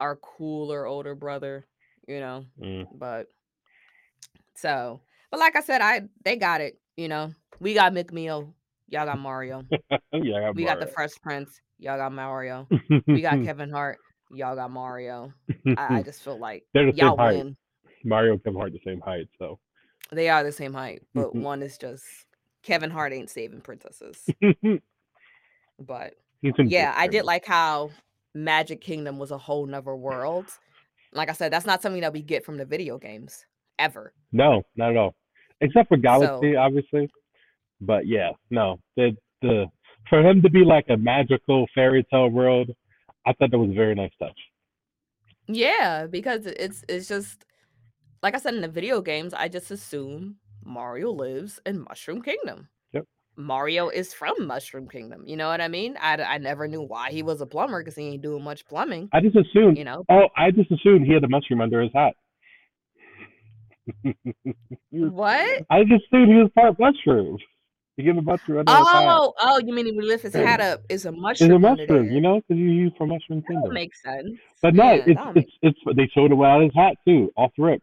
our 0.00 0.16
cooler 0.16 0.86
older 0.86 1.14
brother, 1.14 1.66
you 2.08 2.20
know. 2.20 2.46
Mm. 2.60 2.86
But 2.94 3.26
so, 4.56 5.00
but 5.30 5.40
like 5.40 5.56
I 5.56 5.60
said, 5.60 5.80
I 5.80 6.02
they 6.24 6.36
got 6.36 6.60
it, 6.60 6.78
you 6.96 7.08
know. 7.08 7.32
We 7.60 7.74
got 7.74 7.92
Meek 7.94 8.12
Mill, 8.12 8.52
y'all 8.88 9.06
got 9.06 9.18
Mario. 9.18 9.64
yeah, 9.90 10.36
I 10.36 10.40
got 10.40 10.56
We 10.56 10.64
got 10.64 10.80
the 10.80 10.86
Mario. 10.86 10.92
Fresh 10.94 11.12
Prince, 11.22 11.60
y'all 11.78 11.96
got 11.98 12.12
Mario. 12.12 12.66
We 13.06 13.20
got 13.22 13.42
Kevin 13.44 13.70
Hart, 13.70 13.98
y'all 14.30 14.56
got 14.56 14.70
Mario. 14.70 15.32
I, 15.76 15.98
I 15.98 16.02
just 16.04 16.22
feel 16.22 16.38
like 16.38 16.64
They're 16.74 16.90
the 16.90 16.96
y'all 16.96 17.16
height. 17.16 17.36
win. 17.36 17.56
Mario 18.04 18.32
and 18.32 18.44
Kevin 18.44 18.58
Hart 18.58 18.72
the 18.72 18.80
same 18.84 19.00
height, 19.00 19.28
so 19.38 19.58
They 20.12 20.28
are 20.28 20.42
the 20.44 20.52
same 20.52 20.74
height, 20.74 21.02
but 21.14 21.34
one 21.34 21.62
is 21.62 21.78
just 21.78 22.04
Kevin 22.62 22.90
Hart 22.90 23.12
ain't 23.12 23.30
saving 23.30 23.60
princesses. 23.62 24.28
But 25.78 26.14
yeah, 26.42 26.92
I 26.96 27.06
did 27.06 27.24
like 27.24 27.46
how 27.46 27.90
Magic 28.34 28.80
Kingdom 28.80 29.18
was 29.18 29.30
a 29.30 29.38
whole 29.38 29.66
nother 29.66 29.94
world. 29.96 30.46
Like 31.12 31.30
I 31.30 31.32
said, 31.32 31.52
that's 31.52 31.66
not 31.66 31.80
something 31.82 32.00
that 32.02 32.12
we 32.12 32.22
get 32.22 32.44
from 32.44 32.56
the 32.58 32.64
video 32.64 32.98
games 32.98 33.46
ever. 33.78 34.12
No, 34.32 34.62
not 34.76 34.90
at 34.90 34.96
all. 34.96 35.14
Except 35.64 35.88
for 35.88 35.96
So 35.96 36.02
Galaxy, 36.02 36.56
obviously. 36.56 37.10
But 37.80 38.06
yeah, 38.06 38.30
no. 38.50 38.78
The 38.96 39.16
the 39.42 39.66
for 40.08 40.20
him 40.20 40.42
to 40.42 40.50
be 40.50 40.64
like 40.64 40.86
a 40.90 40.96
magical 40.96 41.66
fairy 41.74 42.06
tale 42.10 42.28
world, 42.28 42.70
I 43.26 43.32
thought 43.32 43.50
that 43.50 43.58
was 43.58 43.70
a 43.70 43.74
very 43.74 43.94
nice 43.94 44.12
touch. 44.20 44.38
yeah, 45.48 46.06
because 46.06 46.46
it's 46.46 46.84
it's 46.88 47.08
just 47.08 47.44
like 48.22 48.34
I 48.34 48.38
said 48.38 48.54
in 48.54 48.60
the 48.60 48.68
video 48.68 49.00
games, 49.00 49.34
I 49.34 49.48
just 49.48 49.70
assume 49.70 50.36
Mario 50.64 51.10
lives 51.10 51.60
in 51.66 51.84
Mushroom 51.88 52.22
Kingdom. 52.22 52.68
Yep. 52.92 53.04
Mario 53.36 53.88
is 53.88 54.14
from 54.14 54.46
Mushroom 54.46 54.88
Kingdom. 54.88 55.24
You 55.26 55.36
know 55.36 55.48
what 55.48 55.60
I 55.60 55.68
mean? 55.68 55.96
I, 56.00 56.16
I 56.22 56.38
never 56.38 56.66
knew 56.68 56.82
why 56.82 57.10
he 57.10 57.22
was 57.22 57.40
a 57.40 57.46
plumber 57.46 57.80
because 57.80 57.96
he 57.96 58.04
ain't 58.04 58.22
doing 58.22 58.42
much 58.44 58.64
plumbing. 58.66 59.10
I 59.12 59.20
just 59.20 59.36
assumed 59.36 59.76
You 59.76 59.84
know 59.84 60.04
oh, 60.10 60.28
I 60.36 60.50
just 60.50 60.70
assumed 60.70 61.06
he 61.06 61.12
had 61.12 61.24
a 61.24 61.28
mushroom 61.28 61.60
under 61.60 61.82
his 61.82 61.92
hat. 61.94 62.14
What? 64.90 65.62
I 65.70 65.84
just 65.84 66.04
assumed 66.06 66.28
he 66.28 66.34
was 66.36 66.50
part 66.54 66.78
mushroom. 66.78 67.38
He 67.96 68.02
gave 68.02 68.16
a 68.16 68.22
mushroom 68.22 68.58
under. 68.58 68.72
Oh, 68.72 69.32
oh, 69.40 69.60
you 69.64 69.72
mean 69.72 69.86
he 69.86 69.92
would 69.92 70.04
lift 70.04 70.24
his 70.24 70.34
hat 70.34 70.60
up? 70.60 70.80
Is 70.88 71.04
a 71.04 71.12
mushroom. 71.12 71.50
It's 71.50 71.56
a 71.56 71.58
mushroom 71.58 72.10
you 72.10 72.20
know, 72.20 72.40
because 72.40 72.58
you 72.60 72.70
use 72.70 72.92
for 72.98 73.06
Mushroom 73.06 73.40
That 73.40 73.52
Kingdom. 73.52 73.72
make 73.72 73.94
sense. 73.94 74.30
But 74.62 74.74
no, 74.74 74.94
Yeah, 74.94 75.02
it's 75.06 75.20
that 75.20 75.34
make 75.34 75.46
it's 75.62 75.78
it's 75.86 75.96
they 75.96 76.08
showed 76.12 76.32
him 76.32 76.38
without 76.38 76.62
his 76.62 76.72
hat 76.74 76.96
too, 77.06 77.30
off 77.36 77.52
the 77.56 77.62
rip. 77.64 77.82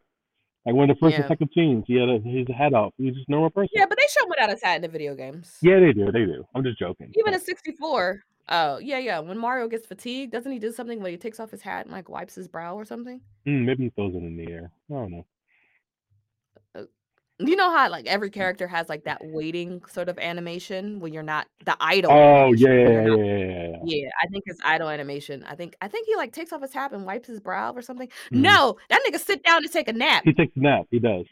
Like 0.66 0.76
one 0.76 0.90
of 0.90 0.96
the 0.96 1.00
first 1.00 1.16
and 1.16 1.26
second 1.28 1.50
teams, 1.54 1.86
he 1.88 1.96
had 1.96 2.08
a, 2.10 2.20
his 2.20 2.48
hat 2.56 2.74
off. 2.74 2.94
He's 2.98 3.16
just 3.16 3.28
a 3.28 3.32
normal 3.32 3.50
person. 3.50 3.70
Yeah, 3.74 3.86
but 3.88 3.98
they 3.98 4.06
show 4.10 4.24
him 4.26 4.30
without 4.30 4.50
his 4.50 4.62
hat 4.62 4.76
in 4.76 4.82
the 4.84 4.90
video 4.90 5.16
games. 5.16 5.58
Yeah, 5.62 5.80
they 5.80 5.92
do. 5.92 6.12
They 6.12 6.26
do. 6.26 6.46
I'm 6.54 6.64
just 6.64 6.78
joking. 6.78 7.12
Even 7.18 7.34
in 7.34 7.40
64. 7.40 8.22
Oh, 8.50 8.78
yeah, 8.78 9.00
yeah. 9.00 9.20
When 9.20 9.40
Mario 9.40 9.68
gets 9.68 9.88
fatigued, 9.88 10.32
doesn't 10.34 10.52
he 10.52 10.60
do 10.60 10.72
something 10.72 11.02
where 11.02 11.10
he 11.10 11.18
takes 11.18 11.40
off 11.40 11.50
his 11.50 11.62
hat 11.62 11.86
and 11.86 11.94
like 11.94 12.10
wipes 12.10 12.36
his 12.36 12.48
brow 12.48 12.76
or 12.76 12.86
something? 12.86 13.22
Mm, 13.48 13.66
maybe 13.66 13.86
he 13.86 13.90
throws 13.90 14.14
it 14.14 14.18
in 14.18 14.38
the 14.38 14.52
air. 14.52 14.72
I 14.92 14.94
don't 14.94 15.12
know. 15.12 15.26
You 17.48 17.56
know 17.56 17.70
how 17.76 17.90
like 17.90 18.06
every 18.08 18.30
character 18.30 18.68
has 18.68 18.90
like 18.90 19.04
that 19.06 19.20
waiting 19.24 19.82
sort 19.90 20.10
of 20.10 20.18
animation 20.20 21.00
when 21.00 21.14
you're 21.14 21.24
not 21.24 21.48
the 21.66 21.76
idle. 21.80 22.12
Oh 22.12 22.54
yeah, 22.54 22.68
yeah, 22.70 22.76
yeah, 22.90 22.90
yeah, 23.06 23.16
yeah. 23.16 23.68
yeah. 23.68 23.78
yeah, 23.84 24.10
I 24.22 24.28
think 24.28 24.44
it's 24.48 24.60
idle 24.64 24.90
animation. 24.90 25.44
I 25.48 25.56
think 25.56 25.76
I 25.82 25.88
think 25.88 26.08
he 26.08 26.16
like 26.16 26.34
takes 26.34 26.54
off 26.54 26.62
his 26.62 26.74
hat 26.74 26.92
and 26.92 27.06
wipes 27.06 27.28
his 27.28 27.40
brow 27.40 27.74
or 27.74 27.82
something. 27.82 28.08
Mhm. 28.34 28.42
No, 28.42 28.78
that 28.90 29.02
nigga 29.08 29.20
sit 29.20 29.44
down 29.44 29.64
to 29.64 29.70
take 29.70 29.88
a 29.88 29.94
nap. 29.94 30.24
He 30.26 30.34
takes 30.34 30.56
a 30.56 30.60
nap. 30.60 30.86
He 30.92 31.00
does. 31.00 31.26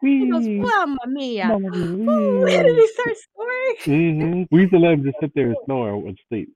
He 0.00 0.30
goes! 0.30 0.46
Mamma 0.46 0.98
mia. 1.08 1.46
Mamma 1.48 1.76
Ooh, 1.76 2.06
mia. 2.44 2.46
then 2.46 2.66
he 2.66 2.86
starts 2.88 3.26
snoring. 3.34 3.76
hmm 3.84 4.42
We 4.54 4.60
used 4.60 4.72
to 4.72 4.78
let 4.78 4.92
him 4.92 5.02
just 5.04 5.16
sit 5.20 5.32
there 5.34 5.46
and 5.48 5.56
snore 5.64 5.90
and 5.90 6.16
sleep. 6.28 6.50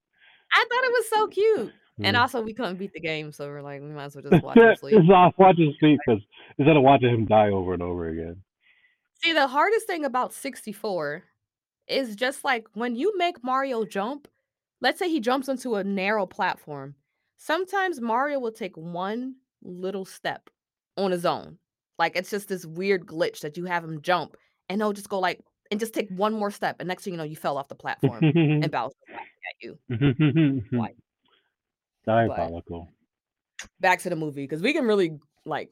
I 0.55 0.65
thought 0.69 0.85
it 0.85 0.93
was 0.93 1.09
so 1.09 1.27
cute. 1.29 1.73
And 2.05 2.17
Mm. 2.17 2.21
also 2.21 2.41
we 2.41 2.55
couldn't 2.55 2.77
beat 2.77 2.93
the 2.95 3.01
game, 3.01 3.33
so 3.33 3.47
we're 3.49 3.63
like, 3.63 3.81
we 3.83 3.89
might 3.89 4.05
as 4.05 4.15
well 4.17 4.23
just 4.31 4.43
watch 4.43 4.57
him 4.57 4.63
it's 4.69 4.81
sleep. 4.81 5.11
off 5.11 5.35
watching 5.39 5.75
sleep 5.79 6.01
because 6.07 6.23
instead 6.59 6.77
of 6.77 6.83
watching 6.83 7.11
him 7.11 7.27
die 7.27 7.51
over 7.51 7.75
and 7.75 7.83
over 7.83 8.09
again. 8.09 8.37
See, 9.25 9.33
the 9.33 9.47
hardest 9.47 9.87
thing 9.87 10.05
about 10.05 10.33
64 10.33 11.25
is 11.89 12.17
just 12.17 12.45
like 12.45 12.67
when 12.75 12.97
you 12.97 13.17
make 13.17 13.43
Mario 13.45 13.85
jump, 13.85 14.29
let's 14.81 14.99
say 14.99 15.09
he 15.09 15.21
jumps 15.21 15.49
into 15.49 15.77
a 15.77 15.85
narrow 15.85 16.27
platform. 16.27 16.95
Sometimes 17.37 18.01
Mario 18.01 18.39
will 18.39 18.53
take 18.53 18.77
one 18.77 19.37
little 19.63 20.05
step 20.05 20.49
on 20.97 21.11
his 21.11 21.25
own. 21.25 21.59
Like 21.99 22.17
it's 22.17 22.31
just 22.31 22.49
this 22.49 22.67
weird 22.67 23.07
glitch 23.07 23.41
that 23.41 23.57
you 23.57 23.65
have 23.65 23.85
him 23.85 24.03
jump 24.03 24.37
and 24.69 24.81
he'll 24.81 24.93
just 24.93 25.09
go 25.09 25.19
like 25.19 25.41
and 25.73 25.81
just 25.81 25.95
take 25.95 26.11
one 26.11 26.35
more 26.35 26.51
step, 26.51 26.77
and 26.81 26.87
next 26.87 27.05
thing 27.05 27.15
you 27.15 27.17
know, 27.17 27.25
you 27.25 27.35
fell 27.35 27.57
off 27.57 27.67
the 27.67 27.75
platform, 27.75 28.23
and 28.23 28.71
laughing 28.71 28.93
at 29.17 29.63
you. 29.63 29.79
Like, 30.71 30.97
but 32.05 32.29
Diabolical. 32.29 32.89
back 33.81 34.01
to 34.01 34.11
the 34.11 34.17
movie 34.17 34.43
because 34.43 34.61
we 34.61 34.75
can 34.75 34.85
really 34.85 35.19
like 35.47 35.71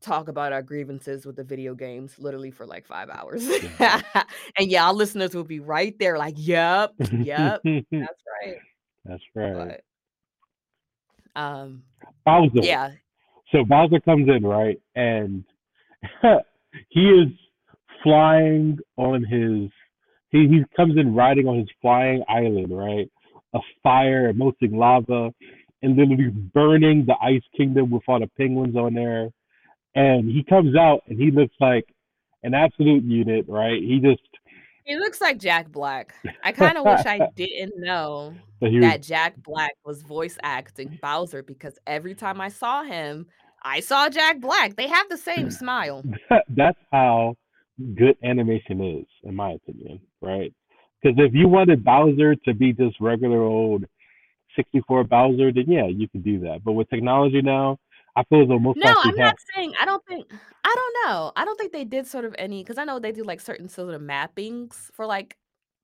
talk 0.00 0.28
about 0.28 0.52
our 0.52 0.62
grievances 0.62 1.26
with 1.26 1.36
the 1.36 1.44
video 1.44 1.74
games 1.74 2.18
literally 2.18 2.50
for 2.50 2.66
like 2.66 2.86
five 2.86 3.10
hours. 3.10 3.46
Yeah. 3.78 4.00
and 4.58 4.70
yeah, 4.70 4.86
our 4.86 4.94
listeners 4.94 5.34
will 5.34 5.44
be 5.44 5.60
right 5.60 5.98
there, 5.98 6.18
like, 6.18 6.34
yep, 6.36 6.92
yep, 7.12 7.60
that's 7.64 7.92
right. 7.92 8.56
That's 9.04 9.22
right. 9.34 9.82
But 11.34 11.40
um, 11.40 11.82
Bowser. 12.24 12.60
yeah, 12.62 12.90
So 13.52 13.64
Bowser 13.64 14.00
comes 14.00 14.28
in, 14.28 14.42
right? 14.42 14.80
And 14.94 15.44
he 16.88 17.08
is 17.08 17.28
flying 18.02 18.78
on 18.96 19.24
his 19.24 19.70
he, 20.30 20.46
he 20.46 20.64
comes 20.76 20.96
in 20.96 21.14
riding 21.14 21.46
on 21.48 21.58
his 21.58 21.68
flying 21.82 22.22
island, 22.28 22.76
right? 22.76 23.10
A 23.54 23.58
fire 23.82 24.28
emitting 24.28 24.76
lava 24.76 25.32
and 25.82 25.96
literally 25.96 26.30
burning 26.30 27.04
the 27.06 27.14
ice 27.20 27.42
kingdom 27.56 27.90
with 27.90 28.02
all 28.06 28.20
the 28.20 28.28
penguins 28.38 28.76
on 28.76 28.94
there. 28.94 29.30
And 29.94 30.28
he 30.30 30.44
comes 30.44 30.76
out 30.76 31.02
and 31.08 31.18
he 31.18 31.30
looks 31.30 31.54
like 31.60 31.84
an 32.42 32.54
absolute 32.54 33.04
unit, 33.04 33.46
right? 33.48 33.80
He 33.80 34.00
just 34.00 34.22
he 34.84 34.96
looks 34.96 35.20
like 35.20 35.38
Jack 35.38 35.70
Black. 35.70 36.14
I 36.42 36.52
kind 36.52 36.76
of 36.76 36.84
wish 36.84 37.06
I 37.06 37.28
didn't 37.36 37.74
know 37.76 38.34
he 38.60 38.78
was 38.78 38.82
that 38.82 39.02
Jack 39.02 39.34
Black 39.42 39.72
was 39.84 40.02
voice 40.02 40.38
acting 40.42 40.98
Bowser 41.02 41.42
because 41.42 41.78
every 41.86 42.14
time 42.14 42.40
I 42.40 42.48
saw 42.48 42.82
him, 42.82 43.26
I 43.62 43.80
saw 43.80 44.08
Jack 44.08 44.40
Black. 44.40 44.76
They 44.76 44.88
have 44.88 45.08
the 45.08 45.16
same 45.16 45.50
smile. 45.50 46.02
that's 46.48 46.78
how 46.90 47.36
good 47.94 48.16
animation 48.22 48.82
is, 48.82 49.06
in 49.24 49.34
my 49.34 49.52
opinion, 49.52 50.00
right? 50.20 50.52
Because 51.02 51.18
if 51.18 51.34
you 51.34 51.48
wanted 51.48 51.84
Bowser 51.84 52.34
to 52.36 52.54
be 52.54 52.72
just 52.72 52.96
regular 53.00 53.40
old 53.40 53.84
64 54.56 55.04
Bowser, 55.04 55.52
then 55.52 55.64
yeah, 55.68 55.86
you 55.86 56.08
could 56.08 56.24
do 56.24 56.40
that. 56.40 56.64
But 56.64 56.72
with 56.72 56.90
technology 56.90 57.42
now, 57.42 57.78
I 58.16 58.24
feel 58.24 58.42
as 58.42 58.48
though 58.48 58.58
most 58.58 58.78
No, 58.78 58.94
I'm 58.96 59.16
have 59.16 59.16
not 59.16 59.36
saying 59.54 59.74
I 59.80 59.84
don't 59.84 60.04
think 60.06 60.26
I 60.64 60.74
don't 60.74 61.10
know. 61.10 61.32
I 61.36 61.44
don't 61.44 61.58
think 61.58 61.72
they 61.72 61.84
did 61.84 62.06
sort 62.06 62.24
of 62.24 62.34
any 62.38 62.62
because 62.62 62.78
I 62.78 62.84
know 62.84 62.98
they 62.98 63.12
do 63.12 63.22
like 63.22 63.40
certain 63.40 63.68
sort 63.68 63.94
of 63.94 64.00
mappings 64.00 64.74
for 64.92 65.06
like 65.06 65.36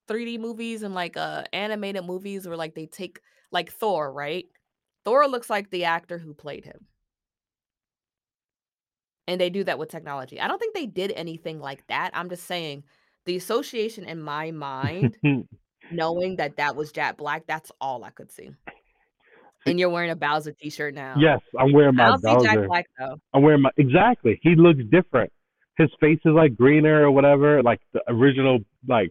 3D 0.09 0.39
movies 0.39 0.83
and 0.83 0.95
like 0.95 1.17
uh 1.17 1.45
animated 1.53 2.05
movies 2.05 2.47
where 2.47 2.57
like 2.57 2.75
they 2.75 2.87
take 2.87 3.21
like 3.53 3.71
Thor, 3.71 4.13
right? 4.13 4.47
Thor 5.05 5.27
looks 5.29 5.49
like 5.49 5.71
the 5.71 5.85
actor 5.85 6.19
who 6.19 6.35
played 6.35 6.65
him. 6.65 6.87
And 9.29 9.41
they 9.41 9.51
do 9.51 9.65
that 9.65 9.79
with 9.79 9.89
technology. 9.89 10.41
I 10.41 10.47
don't 10.47 10.59
think 10.59 10.75
they 10.75 10.87
did 10.87 11.13
anything 11.17 11.61
like 11.61 11.87
that. 11.89 12.11
I'm 12.15 12.29
just 12.29 12.45
saying 12.45 12.85
the 13.25 13.37
association 13.37 14.05
in 14.05 14.23
my 14.23 14.53
mind, 14.53 15.17
knowing 15.91 16.37
that 16.37 16.57
that 16.57 16.77
was 16.77 16.93
Jack 16.93 17.17
Black, 17.17 17.45
that's 17.47 17.73
all 17.81 18.05
I 18.05 18.11
could 18.11 18.31
see. 18.31 18.51
And 19.67 19.79
you're 19.81 19.91
wearing 19.91 20.11
a 20.11 20.17
Bowser 20.17 20.53
t-shirt 20.53 20.95
now. 20.95 21.15
yes, 21.19 21.41
I'm 21.59 21.73
wearing 21.73 21.97
my 21.97 22.07
don't 22.07 22.21
see 22.21 22.45
Jack 22.47 22.55
Bowser. 22.57 22.67
Black 22.69 22.87
though. 22.99 23.17
I'm 23.35 23.43
wearing 23.43 23.63
my 23.63 23.71
exactly. 23.77 24.39
He 24.43 24.55
looks 24.55 24.81
different. 24.91 25.33
His 25.77 25.91
face 26.01 26.21
is 26.25 26.33
like 26.35 26.57
greener 26.57 27.03
or 27.05 27.11
whatever. 27.11 27.63
Like 27.63 27.81
the 27.93 28.01
original 28.09 28.61
like 28.89 29.11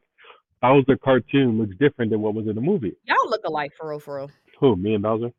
Bowser 0.62 0.98
cartoon 0.98 1.60
looks 1.60 1.76
different 1.80 2.12
than 2.12 2.22
what 2.22 2.34
was 2.34 2.48
in 2.48 2.56
the 2.56 2.62
movie. 2.62 2.96
Y'all 3.04 3.30
look 3.30 3.42
alike 3.46 3.72
for 3.80 3.90
real, 3.90 4.00
for 4.00 4.16
real. 4.18 4.32
Who? 4.60 4.76
Me 4.76 4.94
and 4.94 5.04
Bowser? 5.04 5.32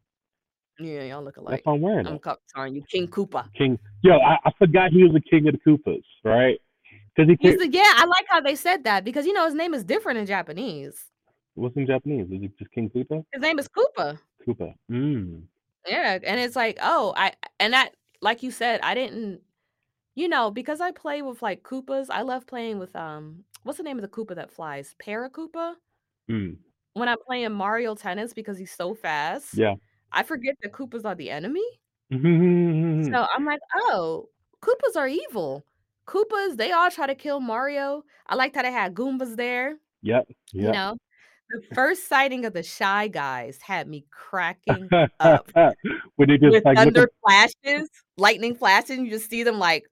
Yeah, 0.79 1.05
y'all 1.05 1.25
look 1.25 1.37
That's 1.37 1.47
alike. 1.47 1.61
why 1.65 1.73
I'm 1.73 1.81
wearing 1.81 2.07
I'm 2.07 2.19
co- 2.19 2.37
you 2.67 2.83
King 2.91 3.09
Koopa. 3.09 3.51
King. 3.57 3.79
Yo, 4.03 4.13
I, 4.19 4.37
I 4.45 4.51
forgot 4.59 4.91
he 4.91 5.03
was 5.03 5.13
the 5.13 5.21
king 5.23 5.49
of 5.49 5.55
the 5.55 5.61
Koopas, 5.71 6.03
right? 6.23 6.59
Because 7.17 7.31
he 7.31 7.49
He's 7.49 7.59
the 7.59 7.69
yeah, 7.69 7.81
I 7.97 8.05
like 8.05 8.27
how 8.29 8.41
they 8.43 8.55
said 8.55 8.85
that 8.85 9.03
because 9.05 9.25
you 9.27 9.33
know 9.33 9.47
his 9.47 9.55
name 9.55 9.73
is 9.73 9.85
different 9.85 10.19
in 10.19 10.27
Japanese. 10.27 11.03
what's 11.55 11.77
in 11.77 11.87
Japanese? 11.87 12.27
Is 12.27 12.43
it 12.43 12.59
just 12.59 12.71
King 12.73 12.91
Koopa? 12.95 13.25
His 13.33 13.41
name 13.41 13.59
is 13.59 13.69
Koopa. 13.69 14.19
Koopa. 14.47 14.75
Mm. 14.91 15.43
Yeah, 15.87 16.19
and 16.25 16.41
it's 16.41 16.57
like, 16.57 16.79
oh, 16.83 17.15
I 17.17 17.33
and 17.61 17.73
that 17.73 17.95
like 18.21 18.43
you 18.43 18.51
said, 18.51 18.81
I 18.83 18.95
didn't 18.95 19.41
you 20.15 20.29
know, 20.29 20.51
because 20.51 20.81
I 20.81 20.91
play 20.93 21.21
with 21.23 21.43
like 21.43 21.63
Koopas, 21.63 22.07
I 22.11 22.23
love 22.23 22.47
playing 22.47 22.79
with 22.79 22.95
um 22.97 23.45
what's 23.63 23.79
the 23.79 23.85
name 23.85 23.99
of 23.99 24.03
the 24.03 24.09
Koopa 24.09 24.35
that 24.37 24.51
flies? 24.51 24.95
Paratroopa? 25.05 25.75
Mm. 26.31 26.57
When 26.95 27.09
I'm 27.09 27.19
playing 27.27 27.53
Mario 27.53 27.95
Tennis 27.95 28.33
because 28.33 28.59
he's 28.59 28.73
so 28.73 28.95
fast, 28.95 29.55
Yeah. 29.55 29.75
I 30.13 30.23
forget 30.23 30.57
that 30.63 30.73
Koopas 30.73 31.05
are 31.05 31.15
the 31.15 31.31
enemy. 31.31 31.65
Mm. 32.13 33.11
So 33.13 33.27
I'm 33.35 33.45
like, 33.45 33.61
oh, 33.75 34.29
Koopas 34.63 34.97
are 34.97 35.09
evil. 35.09 35.65
Koopas, 36.07 36.57
they 36.57 36.73
all 36.73 36.91
try 36.91 37.07
to 37.07 37.15
kill 37.15 37.41
Mario. 37.41 38.05
I 38.29 38.37
liked 38.37 38.55
how 38.57 38.63
they 38.63 38.71
had 38.73 38.95
Goombas 38.95 39.37
there. 39.37 39.79
Yep. 40.03 40.29
You 40.53 40.71
know, 40.71 40.97
the 41.51 41.63
first 41.75 42.09
sighting 42.09 42.45
of 42.45 42.53
the 42.53 42.63
Shy 42.63 43.09
Guys 43.09 43.59
had 43.61 43.89
me 43.89 44.05
cracking 44.11 44.89
up. 45.21 45.51
when 46.17 46.29
they 46.29 46.39
just 46.39 46.53
With 46.53 46.65
like 46.65 46.77
thunder 46.77 47.11
flashes, 47.23 47.89
lightning 48.17 48.55
flashes, 48.55 48.99
you 48.99 49.11
just 49.11 49.31
see 49.31 49.43
them 49.43 49.59
like 49.59 49.85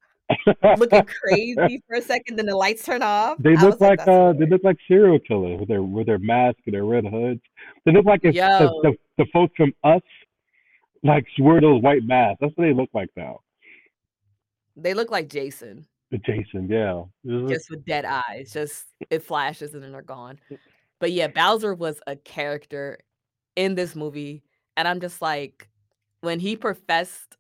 looking, 0.47 0.79
looking 0.79 1.05
crazy 1.23 1.83
for 1.87 1.97
a 1.97 2.03
second, 2.03 2.37
then 2.37 2.47
the 2.47 2.57
lights 2.57 2.85
turn 2.85 3.03
off. 3.03 3.39
They 3.39 3.57
look 3.57 3.79
was 3.79 3.81
like 3.81 4.07
uh, 4.07 4.33
they 4.33 4.47
look 4.47 4.65
like 4.65 4.77
serial 4.89 5.19
killers 5.21 5.61
with 5.61 5.69
their 5.69 5.83
with 5.83 6.07
their 6.07 6.19
mask 6.19 6.59
and 6.67 6.75
their 6.75 6.85
red 6.85 7.05
hoods. 7.05 7.41
They 7.85 7.93
look 7.93 8.07
like 8.07 8.21
if 8.25 8.35
the, 8.35 8.81
the 8.83 8.97
the 9.19 9.27
folks 9.33 9.55
from 9.57 9.73
us 9.85 10.03
like 11.03 11.27
wear 11.39 11.61
those 11.61 11.83
white 11.83 12.05
masks. 12.05 12.39
That's 12.41 12.57
what 12.57 12.65
they 12.65 12.75
look 12.75 12.91
like 12.95 13.11
now. 13.17 13.41
They 14.77 14.95
look 14.95 15.11
like 15.11 15.29
Jason, 15.29 15.87
Jason, 16.25 16.69
yeah. 16.69 17.03
Just 17.49 17.71
with 17.71 17.85
dead 17.85 18.05
eyes. 18.05 18.53
Just 18.53 18.87
it 19.11 19.23
flashes 19.23 19.75
and 19.75 19.83
then 19.83 19.93
they're 19.93 20.03
gone. 20.03 20.39
But 21.01 21.13
yeah, 21.13 21.29
Bowser 21.29 21.75
was 21.75 22.01
a 22.07 22.17
character 22.17 22.99
in 23.57 23.75
this 23.75 23.95
movie, 23.95 24.43
and 24.77 24.89
I'm 24.89 25.01
just 25.01 25.21
like, 25.21 25.69
when 26.21 26.41
he 26.41 26.57
professed, 26.57 27.37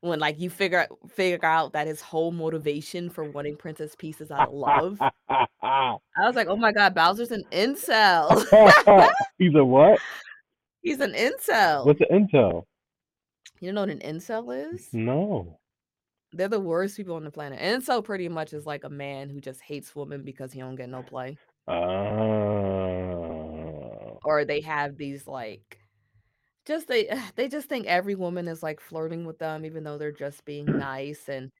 when 0.00 0.18
like 0.20 0.38
you 0.38 0.50
figure 0.50 0.86
figure 1.08 1.44
out 1.44 1.72
that 1.72 1.86
his 1.86 2.00
whole 2.00 2.30
motivation 2.30 3.10
for 3.10 3.24
wanting 3.24 3.56
Princess 3.56 3.94
Peach 3.96 4.20
is 4.20 4.30
out 4.30 4.48
of 4.48 4.54
love, 4.54 4.98
I 5.60 5.96
was 6.18 6.36
like, 6.36 6.48
oh 6.48 6.56
my 6.56 6.72
god, 6.72 6.94
Bowser's 6.94 7.30
an 7.30 7.44
incel. 7.50 8.30
He's 9.38 9.54
a 9.54 9.64
what? 9.64 9.98
He's 10.82 11.00
an 11.00 11.12
incel. 11.12 11.86
What's 11.86 12.00
an 12.08 12.28
incel? 12.28 12.64
You 13.60 13.68
don't 13.68 13.74
know 13.74 13.80
what 13.82 13.90
an 13.90 13.98
incel 14.00 14.72
is? 14.72 14.88
No. 14.92 15.58
They're 16.32 16.48
the 16.48 16.60
worst 16.60 16.96
people 16.96 17.16
on 17.16 17.24
the 17.24 17.30
planet. 17.30 17.58
Incel 17.58 18.04
pretty 18.04 18.28
much 18.28 18.52
is 18.52 18.66
like 18.66 18.84
a 18.84 18.90
man 18.90 19.28
who 19.28 19.40
just 19.40 19.60
hates 19.60 19.96
women 19.96 20.22
because 20.22 20.52
he 20.52 20.60
don't 20.60 20.76
get 20.76 20.88
no 20.88 21.02
play. 21.02 21.38
Oh. 21.68 22.88
Or 24.24 24.44
they 24.44 24.60
have 24.62 24.96
these 24.96 25.26
like 25.26 25.78
just 26.66 26.88
they 26.88 27.08
they 27.36 27.48
just 27.48 27.68
think 27.68 27.86
every 27.86 28.14
woman 28.14 28.48
is 28.48 28.62
like 28.62 28.80
flirting 28.80 29.24
with 29.24 29.38
them 29.38 29.64
even 29.64 29.84
though 29.84 29.98
they're 29.98 30.12
just 30.12 30.44
being 30.44 30.66
nice 30.78 31.28
and 31.28 31.50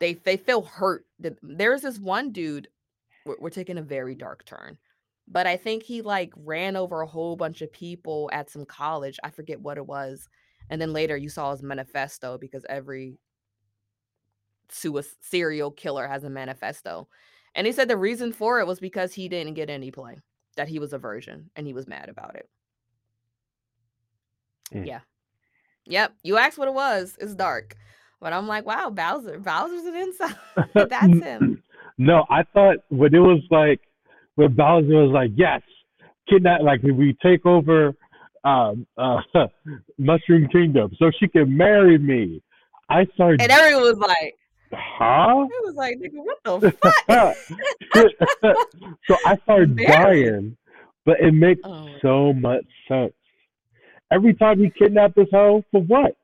they 0.00 0.14
they 0.14 0.36
feel 0.36 0.62
hurt. 0.62 1.04
There's 1.42 1.82
this 1.82 1.98
one 1.98 2.32
dude 2.32 2.68
we're, 3.24 3.36
we're 3.40 3.50
taking 3.50 3.78
a 3.78 3.82
very 3.82 4.14
dark 4.14 4.44
turn. 4.44 4.78
But 5.28 5.46
I 5.46 5.56
think 5.56 5.82
he 5.82 6.02
like 6.02 6.32
ran 6.36 6.76
over 6.76 7.00
a 7.00 7.06
whole 7.06 7.36
bunch 7.36 7.62
of 7.62 7.72
people 7.72 8.30
at 8.32 8.50
some 8.50 8.64
college. 8.64 9.18
I 9.24 9.30
forget 9.30 9.60
what 9.60 9.78
it 9.78 9.86
was. 9.86 10.28
And 10.70 10.80
then 10.80 10.92
later 10.92 11.16
you 11.16 11.28
saw 11.28 11.50
his 11.50 11.62
manifesto 11.62 12.38
because 12.38 12.64
every 12.68 13.18
serial 14.70 15.70
killer 15.70 16.06
has 16.06 16.24
a 16.24 16.30
manifesto. 16.30 17.08
And 17.56 17.66
he 17.66 17.72
said 17.72 17.88
the 17.88 17.96
reason 17.96 18.32
for 18.32 18.60
it 18.60 18.66
was 18.66 18.78
because 18.78 19.14
he 19.14 19.28
didn't 19.28 19.54
get 19.54 19.70
any 19.70 19.90
play, 19.90 20.18
that 20.56 20.68
he 20.68 20.78
was 20.78 20.92
a 20.92 20.98
virgin 20.98 21.50
and 21.56 21.66
he 21.66 21.72
was 21.72 21.88
mad 21.88 22.08
about 22.08 22.36
it. 22.36 22.48
Mm. 24.72 24.86
Yeah. 24.86 25.00
Yep. 25.86 26.12
You 26.22 26.36
asked 26.36 26.58
what 26.58 26.68
it 26.68 26.74
was. 26.74 27.16
It's 27.18 27.34
dark. 27.34 27.74
But 28.20 28.34
I'm 28.34 28.46
like, 28.46 28.66
wow, 28.66 28.90
Bowser. 28.90 29.38
Bowser's 29.38 29.84
an 29.86 29.94
incel. 29.94 30.36
That's 30.88 31.24
him. 31.24 31.62
No, 31.98 32.26
I 32.28 32.42
thought 32.52 32.76
when 32.90 33.14
it 33.14 33.20
was 33.20 33.42
like 33.50 33.80
when 34.34 34.54
Bowser 34.54 35.04
was 35.04 35.12
like, 35.12 35.30
"Yes, 35.34 35.62
kidnap 36.28 36.60
like 36.60 36.82
we 36.82 37.16
take 37.22 37.46
over 37.46 37.94
um, 38.44 38.86
uh, 38.98 39.20
Mushroom 39.96 40.48
Kingdom 40.48 40.90
so 40.98 41.10
she 41.18 41.26
can 41.28 41.56
marry 41.56 41.96
me." 41.96 42.42
I 42.88 43.06
started, 43.14 43.40
And 43.40 43.50
everyone 43.50 43.82
was 43.82 43.98
like, 43.98 44.36
huh? 44.72 45.46
it 45.48 45.64
was 45.64 45.74
like, 45.74 45.98
nigga, 45.98 46.22
what 46.24 46.60
the 46.60 46.70
fuck? 46.72 47.36
so 49.08 49.16
I 49.26 49.36
started 49.44 49.76
dying, 49.76 50.56
but 51.04 51.20
it 51.20 51.32
makes 51.32 51.60
Oh. 51.64 51.88
so 52.02 52.32
much 52.32 52.64
sense. 52.88 53.12
Every 54.12 54.34
time 54.34 54.58
he 54.60 54.70
kidnapped 54.70 55.16
this 55.16 55.28
hoe, 55.32 55.64
for 55.70 55.82
what? 55.82 56.16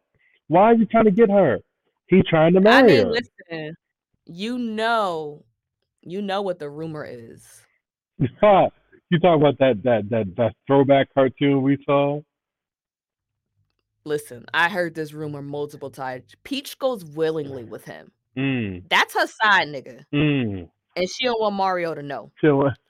Why 0.49 0.73
is 0.73 0.79
he 0.81 0.87
trying 0.87 1.05
to 1.07 1.11
get 1.11 1.31
her? 1.31 1.59
He's 2.07 2.25
trying 2.27 2.53
to 2.55 2.59
I 2.61 2.63
marry 2.63 2.87
mean, 2.89 3.07
her. 3.07 3.13
listen, 3.13 3.77
you 4.27 4.59
know, 4.59 5.45
you 6.03 6.21
know 6.23 6.43
what 6.43 6.59
the 6.59 6.69
rumor 6.71 7.05
is. 7.05 7.63
you 8.19 8.29
talk 8.41 8.73
about 9.39 9.59
that 9.59 9.83
that 9.83 10.09
that 10.11 10.37
that 10.37 10.55
throwback 10.67 11.13
cartoon 11.15 11.63
we 11.63 11.79
saw? 11.87 12.21
Listen, 14.05 14.45
I 14.53 14.69
heard 14.69 14.95
this 14.95 15.13
rumor 15.13 15.43
multiple 15.43 15.91
times. 15.91 16.25
Peach 16.43 16.79
goes 16.79 17.05
willingly 17.05 17.65
with 17.65 17.85
him. 17.85 18.11
Mm, 18.37 18.83
That's 18.89 19.15
her 19.15 19.27
side 19.27 19.69
nigga. 19.69 20.05
mm. 20.13 20.69
And 20.97 21.09
she 21.11 21.25
don't 21.25 21.41
want 21.41 21.55
Mario 21.55 21.95
to 21.95 22.03
know. 22.03 22.31
Chill. 22.41 22.71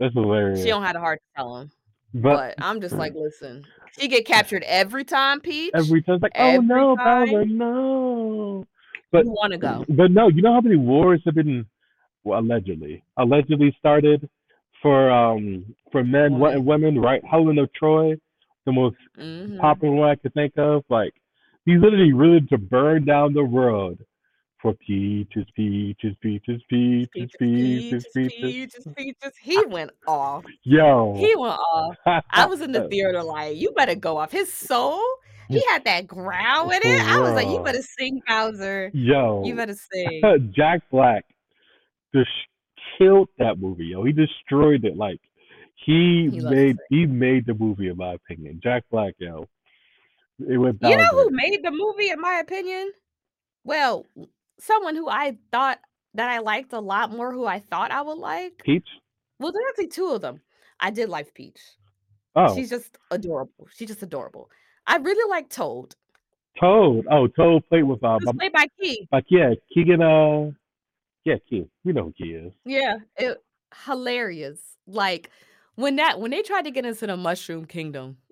That's 0.00 0.14
hilarious. 0.14 0.62
She 0.62 0.68
don't 0.70 0.82
have 0.82 0.94
the 0.94 1.00
heart 1.00 1.20
to 1.20 1.42
tell 1.42 1.56
him. 1.58 1.70
but 2.14 2.22
But 2.22 2.54
I'm 2.60 2.80
just 2.80 2.94
like, 2.94 3.12
listen, 3.16 3.64
she 3.98 4.08
get 4.08 4.26
captured 4.26 4.62
every 4.64 5.04
time, 5.04 5.40
Peach. 5.40 5.72
every 5.74 6.02
time 6.02 6.16
it's 6.16 6.22
like, 6.22 6.32
oh 6.36 6.48
every 6.50 6.66
no, 6.66 6.96
time. 6.96 7.26
Bowser, 7.26 7.44
no. 7.46 8.66
But 9.12 9.24
you 9.24 9.30
want 9.32 9.52
to 9.52 9.58
go. 9.58 9.84
but 9.88 10.10
no, 10.10 10.28
you 10.28 10.42
know 10.42 10.52
how 10.54 10.60
many 10.60 10.76
wars 10.76 11.22
have 11.24 11.34
been 11.34 11.66
well, 12.24 12.40
allegedly 12.40 13.04
allegedly 13.18 13.74
started 13.78 14.28
for 14.82 15.10
um 15.10 15.64
for 15.92 16.02
men 16.02 16.34
and 16.34 16.66
women, 16.66 16.98
right? 17.00 17.22
Helen 17.24 17.58
of 17.58 17.72
Troy, 17.72 18.16
the 18.66 18.72
most 18.72 18.96
hmm 19.16 19.58
popular 19.60 19.94
one 19.94 20.10
I 20.10 20.16
could 20.16 20.34
think 20.34 20.54
of. 20.58 20.84
Like 20.88 21.14
he's 21.64 21.80
literally 21.80 22.12
willing 22.12 22.46
to 22.48 22.58
burn 22.58 23.04
down 23.04 23.34
the 23.34 23.44
world 23.44 23.98
for 24.60 24.72
peaches, 24.74 25.44
peaches, 25.54 26.14
peaches, 26.22 26.62
peaches, 26.70 27.08
Peaches, 27.12 27.36
peaches, 27.38 28.06
peaches, 28.14 28.88
peaches. 28.96 29.32
He 29.40 29.62
went 29.66 29.90
off. 30.06 30.44
Yo. 30.62 31.14
He 31.16 31.36
went 31.36 31.58
off. 31.58 31.96
I 32.30 32.46
was 32.46 32.62
in 32.62 32.72
the 32.72 32.88
theater 32.90 33.22
like, 33.22 33.56
you 33.56 33.72
better 33.72 33.94
go 33.94 34.16
off. 34.16 34.32
His 34.32 34.50
soul, 34.50 35.02
he 35.48 35.62
had 35.68 35.84
that 35.84 36.06
growl 36.06 36.66
with 36.68 36.82
it. 36.82 37.00
I 37.02 37.18
was 37.18 37.32
like, 37.32 37.48
you 37.48 37.60
better 37.60 37.82
sing, 37.82 38.22
Bowser. 38.26 38.90
Yo. 38.94 39.42
You 39.44 39.54
better 39.54 39.74
sing. 39.74 40.22
Jack 40.56 40.80
Black 40.90 41.26
just 42.14 42.30
killed 42.96 43.28
that 43.38 43.58
movie, 43.58 43.86
yo. 43.86 44.04
He 44.04 44.12
destroyed 44.12 44.84
it. 44.84 44.96
Like 44.96 45.20
he, 45.84 46.30
He 46.32 46.40
made 46.40 46.78
he 46.88 47.04
made 47.04 47.44
the 47.44 47.54
movie 47.54 47.88
in 47.88 47.96
my 47.98 48.14
opinion. 48.14 48.60
Jack 48.62 48.84
Black, 48.90 49.14
yo. 49.18 49.46
It 50.40 50.58
went 50.58 50.78
You 50.82 50.96
know 50.96 51.08
who 51.12 51.30
made 51.30 51.60
the 51.62 51.70
movie, 51.70 52.10
in 52.10 52.20
my 52.20 52.40
opinion? 52.42 52.92
Well, 53.64 54.06
someone 54.58 54.96
who 54.96 55.08
I 55.08 55.38
thought 55.52 55.78
that 56.14 56.28
I 56.28 56.38
liked 56.38 56.72
a 56.72 56.80
lot 56.80 57.12
more, 57.12 57.32
who 57.32 57.46
I 57.46 57.60
thought 57.60 57.90
I 57.90 58.02
would 58.02 58.18
like. 58.18 58.62
Peach? 58.64 58.86
Well, 59.38 59.52
there's 59.52 59.64
actually 59.70 59.88
two 59.88 60.08
of 60.08 60.20
them. 60.20 60.40
I 60.80 60.90
did 60.90 61.08
like 61.08 61.34
Peach. 61.34 61.60
Oh, 62.36 62.54
She's 62.54 62.70
just 62.70 62.98
adorable. 63.10 63.68
She's 63.74 63.88
just 63.88 64.02
adorable. 64.02 64.50
I 64.86 64.96
really 64.96 65.28
like 65.30 65.48
Toad. 65.48 65.94
Toad. 66.60 67.06
Oh, 67.10 67.26
Toad 67.28 67.66
played 67.68 67.84
with 67.84 68.02
uh 68.02 68.18
He 68.18 68.26
was 68.26 68.34
my, 68.34 68.38
played 68.38 68.52
by 68.52 68.66
Key. 68.80 69.08
like 69.12 69.24
yeah, 69.28 69.54
Keegan 69.72 70.02
uh 70.02 70.50
yeah, 71.24 71.36
Key. 71.48 71.66
We 71.84 71.92
know 71.92 72.04
who 72.04 72.12
Key 72.12 72.32
is. 72.32 72.52
Yeah, 72.64 72.96
it 73.16 73.42
hilarious. 73.86 74.60
Like 74.86 75.30
when 75.76 75.96
that 75.96 76.20
when 76.20 76.30
they 76.30 76.42
tried 76.42 76.64
to 76.64 76.70
get 76.70 76.84
into 76.84 77.06
the 77.06 77.16
Mushroom 77.16 77.64
Kingdom. 77.66 78.18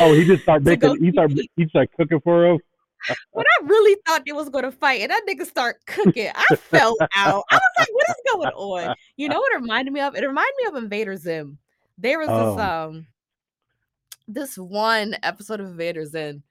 Oh, 0.00 0.12
he 0.14 0.24
just 0.24 0.42
started 0.42 0.64
making 0.66 1.02
he 1.02 1.10
started 1.12 1.40
he 1.56 1.66
started 1.68 1.90
cooking 1.96 2.20
for 2.20 2.46
him. 2.46 2.58
when 3.30 3.46
I 3.46 3.64
really 3.64 3.96
thought 4.06 4.22
they 4.26 4.32
was 4.32 4.48
gonna 4.48 4.72
fight, 4.72 5.00
and 5.02 5.10
that 5.10 5.22
nigga 5.28 5.46
start 5.46 5.76
cooking, 5.86 6.30
I 6.34 6.56
fell 6.56 6.96
out. 7.16 7.44
I 7.50 7.54
was 7.56 7.62
like, 7.78 7.88
"What 7.92 8.08
is 8.08 8.16
going 8.32 8.48
on?" 8.88 8.96
You 9.16 9.28
know 9.28 9.38
what 9.38 9.52
it 9.52 9.60
reminded 9.60 9.92
me 9.92 10.00
of? 10.00 10.16
It 10.16 10.26
reminded 10.26 10.54
me 10.60 10.66
of 10.68 10.82
Invader 10.82 11.16
Zim. 11.16 11.58
There 11.96 12.18
was 12.18 12.28
Oh. 12.28 12.54
this 12.54 12.60
um 12.64 13.06
this 14.26 14.58
one 14.58 15.16
episode 15.22 15.60
of 15.60 15.66
Invader 15.66 16.04
Zim, 16.06 16.42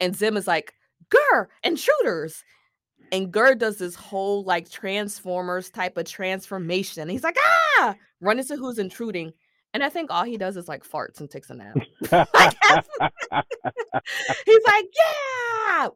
and 0.00 0.14
Zim 0.16 0.36
is 0.36 0.46
like, 0.46 0.72
"Grr, 1.10 1.48
intruders!" 1.64 2.44
And 3.10 3.30
GIR 3.30 3.56
does 3.56 3.76
this 3.76 3.94
whole 3.94 4.42
like 4.44 4.70
Transformers 4.70 5.68
type 5.68 5.98
of 5.98 6.06
transformation. 6.06 7.08
He's 7.08 7.24
like, 7.24 7.36
"Ah!" 7.78 7.96
Run 8.20 8.38
into 8.38 8.56
who's 8.56 8.78
intruding, 8.78 9.32
and 9.74 9.82
I 9.82 9.88
think 9.88 10.10
all 10.10 10.24
he 10.24 10.36
does 10.36 10.56
is 10.56 10.68
like 10.68 10.84
farts 10.86 11.20
and 11.20 11.30
takes 11.30 11.50
a 11.50 11.54
nap. 11.54 11.76
He's 14.44 14.62
like, 14.66 14.86
yeah, 14.98 15.88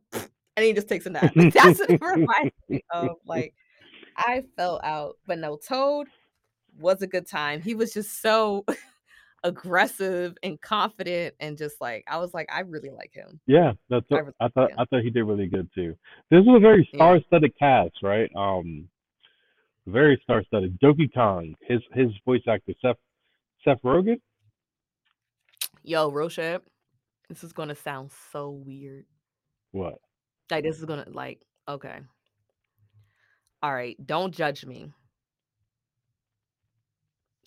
and 0.57 0.65
he 0.65 0.73
just 0.73 0.89
takes 0.89 1.07
a 1.07 1.11
nap. 1.11 1.33
That's 1.37 1.81
what 1.81 1.91
it 1.91 2.01
reminds 2.01 2.55
me 2.69 2.83
of. 2.91 3.17
Like, 3.27 3.55
I 4.17 4.45
fell 4.57 4.81
out, 4.83 5.19
but 5.27 5.39
no, 5.39 5.57
Toad 5.57 6.09
was 6.79 7.03
a 7.03 7.07
good 7.07 7.27
time. 7.27 7.61
He 7.61 7.75
was 7.75 7.93
just 7.93 8.23
so 8.23 8.65
aggressive 9.45 10.37
and 10.43 10.61
confident, 10.61 11.35
and 11.41 11.59
just 11.59 11.81
like 11.81 12.05
I 12.09 12.17
was 12.19 12.33
like, 12.33 12.49
I 12.51 12.61
really 12.61 12.91
like 12.91 13.13
him. 13.13 13.41
Yeah, 13.47 13.73
that's 13.91 14.07
I 14.11 14.15
what 14.15 14.25
really 14.25 14.35
I 14.41 14.49
thought. 14.49 14.71
yeah. 14.71 14.83
I 14.83 14.85
thought 14.87 15.03
he 15.03 15.11
did 15.11 15.25
really 15.25 15.47
good 15.47 15.69
too. 15.75 15.95
This 16.31 16.43
was 16.45 16.57
a 16.57 16.61
very 16.61 16.89
star-studded 16.95 17.53
cast, 17.59 18.03
right? 18.03 18.31
Um, 18.35 18.89
very 19.87 20.19
star-studded. 20.25 20.79
Donkey 20.81 21.09
Kong, 21.09 21.55
his 21.61 21.81
his 21.93 22.09
voice 22.25 22.43
actor 22.49 22.73
Seth 22.81 22.97
Seth 23.67 23.83
Rogen. 23.83 24.21
Yo, 25.83 26.11
Roshan, 26.11 26.61
this 27.29 27.43
is 27.45 27.53
gonna 27.53 27.75
sound 27.75 28.11
so 28.33 28.51
weird. 28.51 29.07
What? 29.73 29.95
Like 30.51 30.65
this 30.65 30.79
is 30.79 30.85
gonna 30.85 31.07
like 31.09 31.41
okay. 31.69 31.99
All 33.63 33.73
right, 33.75 33.97
don't 34.05 34.35
judge 34.35 34.65
me. 34.65 34.93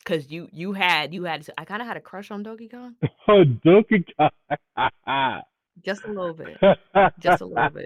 Cause 0.06 0.26
you 0.30 0.50
you 0.52 0.74
had 0.74 1.14
you 1.14 1.24
had 1.26 1.46
I 1.58 1.66
kind 1.66 1.82
of 1.82 1.88
had 1.88 1.98
a 1.98 2.02
crush 2.02 2.32
on 2.32 2.44
Donkey 2.44 2.68
Kong, 2.68 2.96
Oh, 3.28 3.44
Donkey 3.44 4.06
Kong. 4.18 5.42
just 5.86 6.04
a 6.04 6.08
little 6.08 6.34
bit. 6.34 6.58
Just 7.20 7.42
a 7.42 7.46
little 7.46 7.70
bit. 7.70 7.86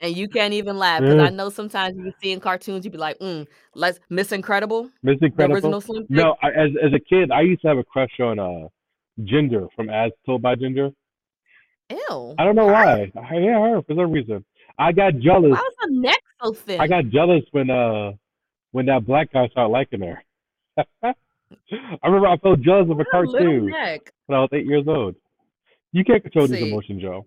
And 0.00 0.16
you 0.16 0.28
can't 0.28 0.54
even 0.54 0.78
laugh 0.78 1.00
because 1.00 1.18
I 1.18 1.30
know 1.30 1.50
sometimes 1.50 1.96
you 1.96 2.12
see 2.22 2.32
in 2.32 2.40
cartoons, 2.40 2.84
you'd 2.84 2.92
be 2.92 2.98
like, 2.98 3.18
mm, 3.18 3.46
let's 3.74 4.00
Miss 4.08 4.32
Incredible, 4.32 4.90
Miss 5.02 5.16
Incredible. 5.20 5.74
original 5.74 6.06
No, 6.08 6.36
I, 6.42 6.48
as 6.48 6.70
as 6.82 6.92
a 6.94 7.00
kid, 7.00 7.30
I 7.30 7.42
used 7.42 7.62
to 7.62 7.68
have 7.68 7.78
a 7.78 7.84
crush 7.84 8.20
on 8.20 8.38
uh 8.38 8.68
Ginger 9.24 9.66
from 9.74 9.90
As 9.90 10.12
Told 10.24 10.42
by 10.42 10.54
Ginger. 10.54 10.90
Ew. 11.90 12.34
I 12.38 12.44
don't 12.44 12.56
know 12.56 12.66
Why? 12.66 13.10
why. 13.14 13.22
I, 13.22 13.38
yeah, 13.38 13.60
her 13.60 13.82
for 13.82 13.94
some 13.94 14.10
reason. 14.10 14.44
I 14.78 14.92
got 14.92 15.18
jealous. 15.18 15.52
Why 15.52 15.60
was 15.62 15.74
her 15.80 15.90
neck 15.90 16.20
so 16.42 16.52
thin? 16.52 16.80
I 16.80 16.86
got 16.86 17.08
jealous 17.08 17.44
when 17.52 17.70
uh 17.70 18.12
when 18.72 18.86
that 18.86 19.06
black 19.06 19.32
guy 19.32 19.48
started 19.48 19.70
liking 19.70 20.00
her. 20.00 20.22
I 21.02 22.06
remember 22.06 22.28
I 22.28 22.36
felt 22.38 22.60
jealous 22.60 22.90
of 22.90 22.92
a 22.92 22.94
What 22.96 23.10
cartoon 23.10 23.72
when 24.26 24.38
I 24.38 24.40
was 24.40 24.50
eight 24.52 24.66
years 24.66 24.84
old. 24.86 25.14
You 25.92 26.04
can't 26.04 26.22
control 26.22 26.48
these 26.48 26.62
emotions, 26.62 27.00
Joe. 27.00 27.26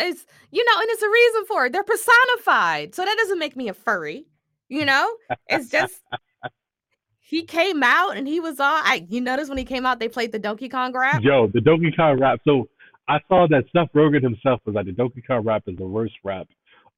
It's 0.00 0.26
you 0.50 0.64
know, 0.64 0.80
and 0.80 0.86
it's 0.90 1.02
a 1.02 1.08
reason 1.10 1.44
for 1.46 1.66
it. 1.66 1.72
They're 1.72 1.84
personified, 1.84 2.94
so 2.94 3.04
that 3.04 3.16
doesn't 3.18 3.38
make 3.38 3.56
me 3.56 3.68
a 3.68 3.74
furry. 3.74 4.26
You 4.68 4.84
know, 4.84 5.10
it's 5.48 5.68
just 5.70 6.00
he 7.18 7.42
came 7.44 7.82
out 7.82 8.16
and 8.16 8.26
he 8.26 8.40
was 8.40 8.60
all. 8.60 8.72
I 8.84 9.06
you 9.08 9.20
notice 9.20 9.48
when 9.48 9.58
he 9.58 9.64
came 9.64 9.86
out, 9.86 9.98
they 10.00 10.08
played 10.08 10.32
the 10.32 10.38
Donkey 10.38 10.68
Kong 10.68 10.92
rap. 10.92 11.22
Yo, 11.22 11.48
the 11.48 11.60
Donkey 11.60 11.92
Kong 11.96 12.18
rap. 12.20 12.40
So 12.44 12.68
I 13.08 13.18
saw 13.28 13.46
that 13.48 13.64
Seth 13.72 13.92
Rogen 13.94 14.22
himself 14.22 14.60
was 14.64 14.74
like 14.74 14.86
the 14.86 14.92
Donkey 14.92 15.22
Kong 15.22 15.44
rap 15.44 15.64
is 15.66 15.76
the 15.76 15.86
worst 15.86 16.14
rap 16.24 16.46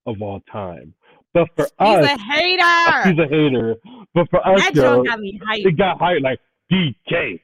of 0.07 0.20
all 0.20 0.40
time. 0.53 0.94
But 1.34 1.48
for 1.57 1.64
He's 1.64 1.70
us, 1.78 2.11
he's 2.11 2.18
a 2.18 2.22
hater. 2.22 3.09
he's 3.09 3.18
a 3.18 3.28
hater. 3.28 3.76
But 4.14 4.28
for 4.28 4.46
us, 4.46 4.61
that 4.61 4.74
yo, 4.74 5.03
got 5.03 5.18
me 5.18 5.40
hyped. 5.42 5.64
it 5.66 5.76
got 5.78 5.98
hyped 5.98 6.22
like 6.22 6.40
DK 6.70 7.40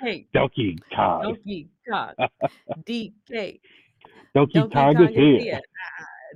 Hey, 0.00 0.26
Donkey 0.32 0.78
Kong. 0.96 1.22
Donkey 1.22 1.68
Kong, 1.88 2.14
DK. 2.84 3.60
Kong, 4.34 4.70
Kong 4.70 5.08
here. 5.08 5.60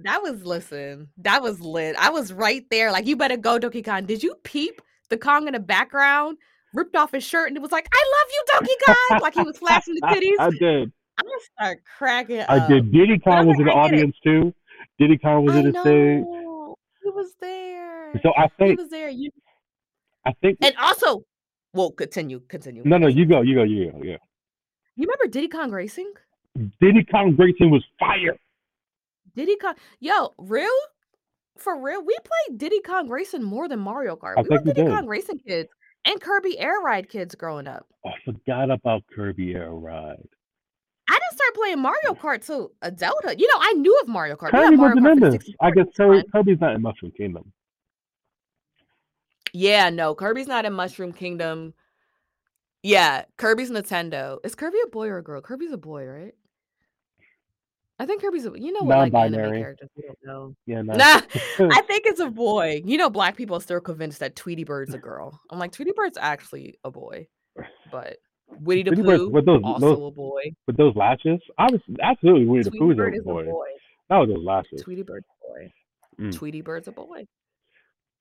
That 0.03 0.22
was 0.22 0.45
listen. 0.45 1.09
That 1.18 1.42
was 1.42 1.61
lit. 1.61 1.95
I 1.99 2.11
was 2.11 2.32
right 2.32 2.64
there. 2.70 2.90
Like 2.90 3.07
you 3.07 3.16
better 3.16 3.36
go, 3.36 3.59
Donkey 3.59 3.82
Kong. 3.82 4.07
Did 4.07 4.22
you 4.22 4.34
peep 4.42 4.82
the 5.09 5.16
Kong 5.16 5.47
in 5.47 5.53
the 5.55 5.61
background? 5.61 6.38
Ripped 6.74 6.97
off 6.97 7.12
his 7.12 7.22
shirt 7.22 7.47
and 7.49 7.57
it 7.57 7.61
was 7.62 7.70
like, 7.70 7.88
"I 7.92 8.05
love 8.18 8.28
you, 8.32 8.45
Donkey 8.53 8.74
Kong!" 8.86 9.20
like 9.22 9.34
he 9.34 9.42
was 9.42 9.57
flashing 9.61 9.95
the 9.95 10.01
titties. 10.01 10.40
I 10.40 10.51
did. 10.51 10.92
I'm 11.16 11.24
gonna 11.26 11.38
start 11.57 11.78
cracking 11.97 12.40
I 12.40 12.57
up. 12.59 12.68
did. 12.68 12.90
Diddy 12.90 13.18
Kong 13.20 13.47
was 13.47 13.57
in 13.61 13.66
the 13.66 13.72
I 13.72 13.88
get 13.88 13.92
it. 13.92 13.99
audience 13.99 14.16
too. 14.24 14.53
Diddy 14.99 15.16
Kong 15.18 15.45
was 15.45 15.55
I 15.55 15.59
in 15.61 15.70
the 15.70 15.80
stage. 15.80 16.24
he 17.05 17.11
was 17.11 17.32
there. 17.40 18.12
So 18.22 18.32
I 18.36 18.49
think 18.59 18.70
He 18.70 18.82
was 18.82 18.90
there. 18.90 19.09
You 19.11 19.30
I 20.26 20.32
think 20.42 20.59
and 20.62 20.74
also, 20.80 21.22
well, 21.72 21.92
continue, 21.92 22.40
continue. 22.49 22.82
no 22.84 22.97
no 22.99 23.07
you 23.07 23.24
go 23.26 23.42
you 23.42 23.55
go 23.55 23.62
you 23.62 23.92
go 23.92 24.01
yeah. 24.03 24.16
You 24.97 25.07
remember 25.07 25.28
Diddy 25.30 25.49
Kong 25.49 25.70
Racing? 25.70 26.12
Diddy 26.80 27.05
Kong 27.11 27.34
Racing 27.36 27.70
was 27.70 27.84
fire. 27.98 28.36
Diddy 29.34 29.57
Kong, 29.57 29.74
yo, 30.00 30.32
real 30.38 30.68
for 31.57 31.80
real, 31.80 32.05
we 32.05 32.16
played 32.24 32.59
Diddy 32.59 32.80
Kong 32.80 33.09
Racing 33.09 33.42
more 33.42 33.68
than 33.68 33.78
Mario 33.78 34.16
Kart. 34.16 34.34
I 34.36 34.42
we 34.42 34.48
were 34.48 34.59
Diddy 34.59 34.82
did. 34.82 34.90
Kong 34.90 35.07
Racing 35.07 35.38
kids 35.38 35.70
and 36.05 36.20
Kirby 36.20 36.59
Air 36.59 36.80
Ride 36.80 37.09
kids 37.09 37.34
growing 37.34 37.66
up. 37.66 37.86
I 38.05 38.12
forgot 38.24 38.70
about 38.70 39.02
Kirby 39.14 39.55
Air 39.55 39.70
Ride. 39.70 40.28
I 41.09 41.12
didn't 41.12 41.32
start 41.32 41.55
playing 41.55 41.80
Mario 41.80 42.14
Kart 42.14 42.44
till 42.44 42.72
adulthood. 42.82 43.40
You 43.40 43.46
know, 43.48 43.59
I 43.61 43.72
knew 43.74 43.98
of 44.00 44.09
Mario 44.09 44.36
Kart. 44.36 44.50
Kirby 44.50 44.76
Mario 44.76 44.96
wasn't 44.96 45.07
Kart 45.07 45.14
for 45.14 45.20
the 45.20 45.26
this. 45.26 45.46
64, 45.46 45.66
I 45.66 45.70
guess 45.70 45.86
Kirby. 45.96 46.28
Kirby's 46.32 46.61
not 46.61 46.74
in 46.74 46.82
Mushroom 46.82 47.12
Kingdom. 47.16 47.52
Yeah, 49.52 49.90
no, 49.90 50.14
Kirby's 50.14 50.48
not 50.48 50.64
in 50.64 50.72
Mushroom 50.72 51.12
Kingdom. 51.12 51.74
Yeah, 52.82 53.24
Kirby's 53.36 53.70
Nintendo. 53.70 54.38
Is 54.44 54.55
Kirby 54.55 54.78
a 54.84 54.88
boy 54.88 55.09
or 55.09 55.18
a 55.18 55.22
girl? 55.22 55.40
Kirby's 55.40 55.72
a 55.72 55.78
boy, 55.78 56.05
right? 56.07 56.34
I 57.99 58.07
think 58.07 58.22
Kirby's 58.22 58.45
a 58.47 58.53
you 58.57 58.72
know 58.72 58.80
what 58.80 58.99
like 58.99 59.14
anime 59.14 59.32
Non-binary. 59.32 59.59
characters 59.61 59.88
we 59.97 60.03
don't 60.03 60.18
know. 60.24 60.55
Yeah, 60.66 60.82
no. 60.82 60.95
Nah, 60.95 61.20
I 61.74 61.80
think 61.86 62.07
it's 62.07 62.20
a 62.20 62.28
boy. 62.30 62.82
You 62.84 62.97
know, 62.99 63.09
black 63.11 63.36
people 63.36 63.57
are 63.57 63.61
still 63.61 63.80
convinced 63.80 64.18
that 64.20 64.34
Tweety 64.36 64.64
Bird's 64.64 64.95
a 64.95 64.99
girl. 64.99 65.38
I'm 65.51 65.59
like, 65.59 65.72
Tweety 65.72 65.92
Bird's 65.95 66.18
actually 66.20 66.78
a 66.82 66.90
boy, 66.90 67.28
but 67.92 68.16
Winnie 68.49 68.82
the 68.82 68.92
Pooh 68.97 69.28
with 69.30 69.47
those- 69.47 69.62
also 69.64 69.80
those- 69.97 70.09
a 70.09 70.11
boy. 70.11 70.42
With 70.66 70.76
those 70.76 70.95
lashes, 70.97 71.40
I 71.59 71.70
was 71.70 71.80
absolutely 72.03 72.47
Winnie 72.47 72.64
the 72.64 72.70
Pooh's 72.72 72.99
a 72.99 73.12
is 73.12 73.20
a 73.20 73.22
boy. 73.22 73.45
boy. 73.45 73.66
That 74.11 74.18
was 74.18 74.28
those 74.28 74.45
lashes. 74.45 74.82
Tweety 74.82 75.03
Bird's 75.03 75.26
a 75.26 75.49
boy. 75.49 75.72
Mm. 76.20 76.34
Tweety 76.34 76.61
Bird's 76.62 76.88
a 76.88 76.92
boy. 76.92 77.26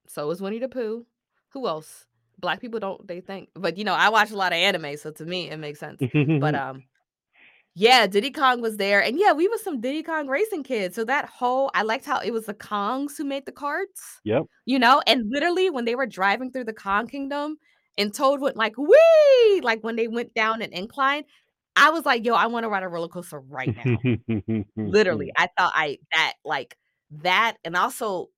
So 0.08 0.30
is 0.32 0.42
Winnie 0.42 0.60
the 0.60 0.68
Pooh. 0.70 1.06
Who 1.54 1.68
else? 1.68 2.06
Black 2.40 2.60
people 2.62 2.80
don't 2.80 3.08
they 3.08 3.22
think, 3.22 3.50
but 3.54 3.78
you 3.78 3.84
know, 3.84 3.94
I 3.94 4.10
watch 4.10 4.32
a 4.32 4.36
lot 4.36 4.52
of 4.54 4.58
anime, 4.58 4.98
so 4.98 5.12
to 5.12 5.26
me 5.26 5.50
it 5.50 5.58
makes 5.58 5.80
sense. 5.80 6.00
But 6.40 6.56
um, 6.56 6.84
yeah, 7.76 8.06
Diddy 8.06 8.30
Kong 8.30 8.62
was 8.62 8.78
there, 8.78 9.02
and 9.02 9.18
yeah, 9.20 9.32
we 9.34 9.48
were 9.48 9.58
some 9.58 9.82
Diddy 9.82 10.04
Kong 10.04 10.28
racing 10.28 10.64
kids. 10.64 10.96
So 10.96 11.04
that 11.06 11.26
whole 11.26 11.72
I 11.74 11.82
liked 11.82 12.06
how 12.06 12.20
it 12.20 12.32
was 12.32 12.46
the 12.46 12.54
Kongs 12.54 13.18
who 13.18 13.24
made 13.24 13.46
the 13.46 13.52
carts. 13.52 14.20
Yep. 14.24 14.44
You 14.66 14.78
know, 14.78 15.02
and 15.08 15.24
literally 15.30 15.70
when 15.70 15.86
they 15.86 15.96
were 15.96 16.06
driving 16.06 16.52
through 16.52 16.66
the 16.66 16.74
Kong 16.74 17.08
Kingdom, 17.08 17.58
and 17.98 18.14
Toad 18.14 18.42
went 18.42 18.58
like 18.58 18.78
wee, 18.78 19.62
like 19.64 19.84
when 19.84 19.96
they 19.96 20.08
went 20.08 20.34
down 20.34 20.62
an 20.62 20.72
incline. 20.72 21.24
I 21.76 21.90
was 21.90 22.06
like, 22.06 22.24
yo, 22.24 22.36
I 22.36 22.46
want 22.46 22.66
to 22.66 22.70
ride 22.70 22.84
a 22.84 22.88
roller 22.88 23.08
coaster 23.08 23.40
right 23.40 23.76
now. 23.84 23.98
literally, 24.78 25.32
I 25.38 25.50
thought 25.58 25.74
I 25.76 25.98
that 26.12 26.34
like 26.46 26.78
that, 27.24 27.58
and 27.64 27.76
also 27.76 28.30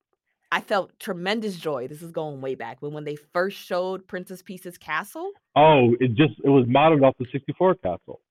I 0.50 0.62
felt 0.62 0.98
tremendous 1.00 1.58
joy. 1.58 1.90
This 1.90 2.02
is 2.02 2.12
going 2.12 2.40
way 2.40 2.56
back 2.56 2.82
when 2.82 2.94
when 2.94 3.04
they 3.04 3.18
first 3.34 3.58
showed 3.58 4.08
Princess 4.08 4.42
Peach's 4.42 4.78
castle. 4.78 5.32
Oh, 5.58 5.96
it 6.00 6.14
just 6.16 6.40
it 6.46 6.50
was 6.50 6.66
modeled 6.70 7.04
off 7.04 7.16
the 7.20 7.26
64 7.34 7.76
castle. 7.76 8.22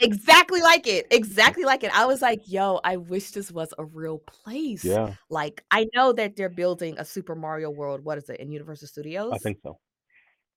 Exactly 0.00 0.60
like 0.60 0.86
it. 0.86 1.06
Exactly 1.10 1.64
like 1.64 1.82
it. 1.82 1.96
I 1.96 2.06
was 2.06 2.22
like, 2.22 2.40
yo, 2.46 2.80
I 2.84 2.96
wish 2.96 3.32
this 3.32 3.50
was 3.50 3.74
a 3.78 3.84
real 3.84 4.18
place. 4.18 4.84
Yeah, 4.84 5.14
Like, 5.28 5.64
I 5.70 5.86
know 5.94 6.12
that 6.12 6.36
they're 6.36 6.48
building 6.48 6.96
a 6.98 7.04
Super 7.04 7.34
Mario 7.34 7.70
World. 7.70 8.04
What 8.04 8.18
is 8.18 8.28
it 8.28 8.38
in 8.38 8.52
Universal 8.52 8.88
Studios? 8.88 9.32
I 9.32 9.38
think 9.38 9.58
so. 9.62 9.78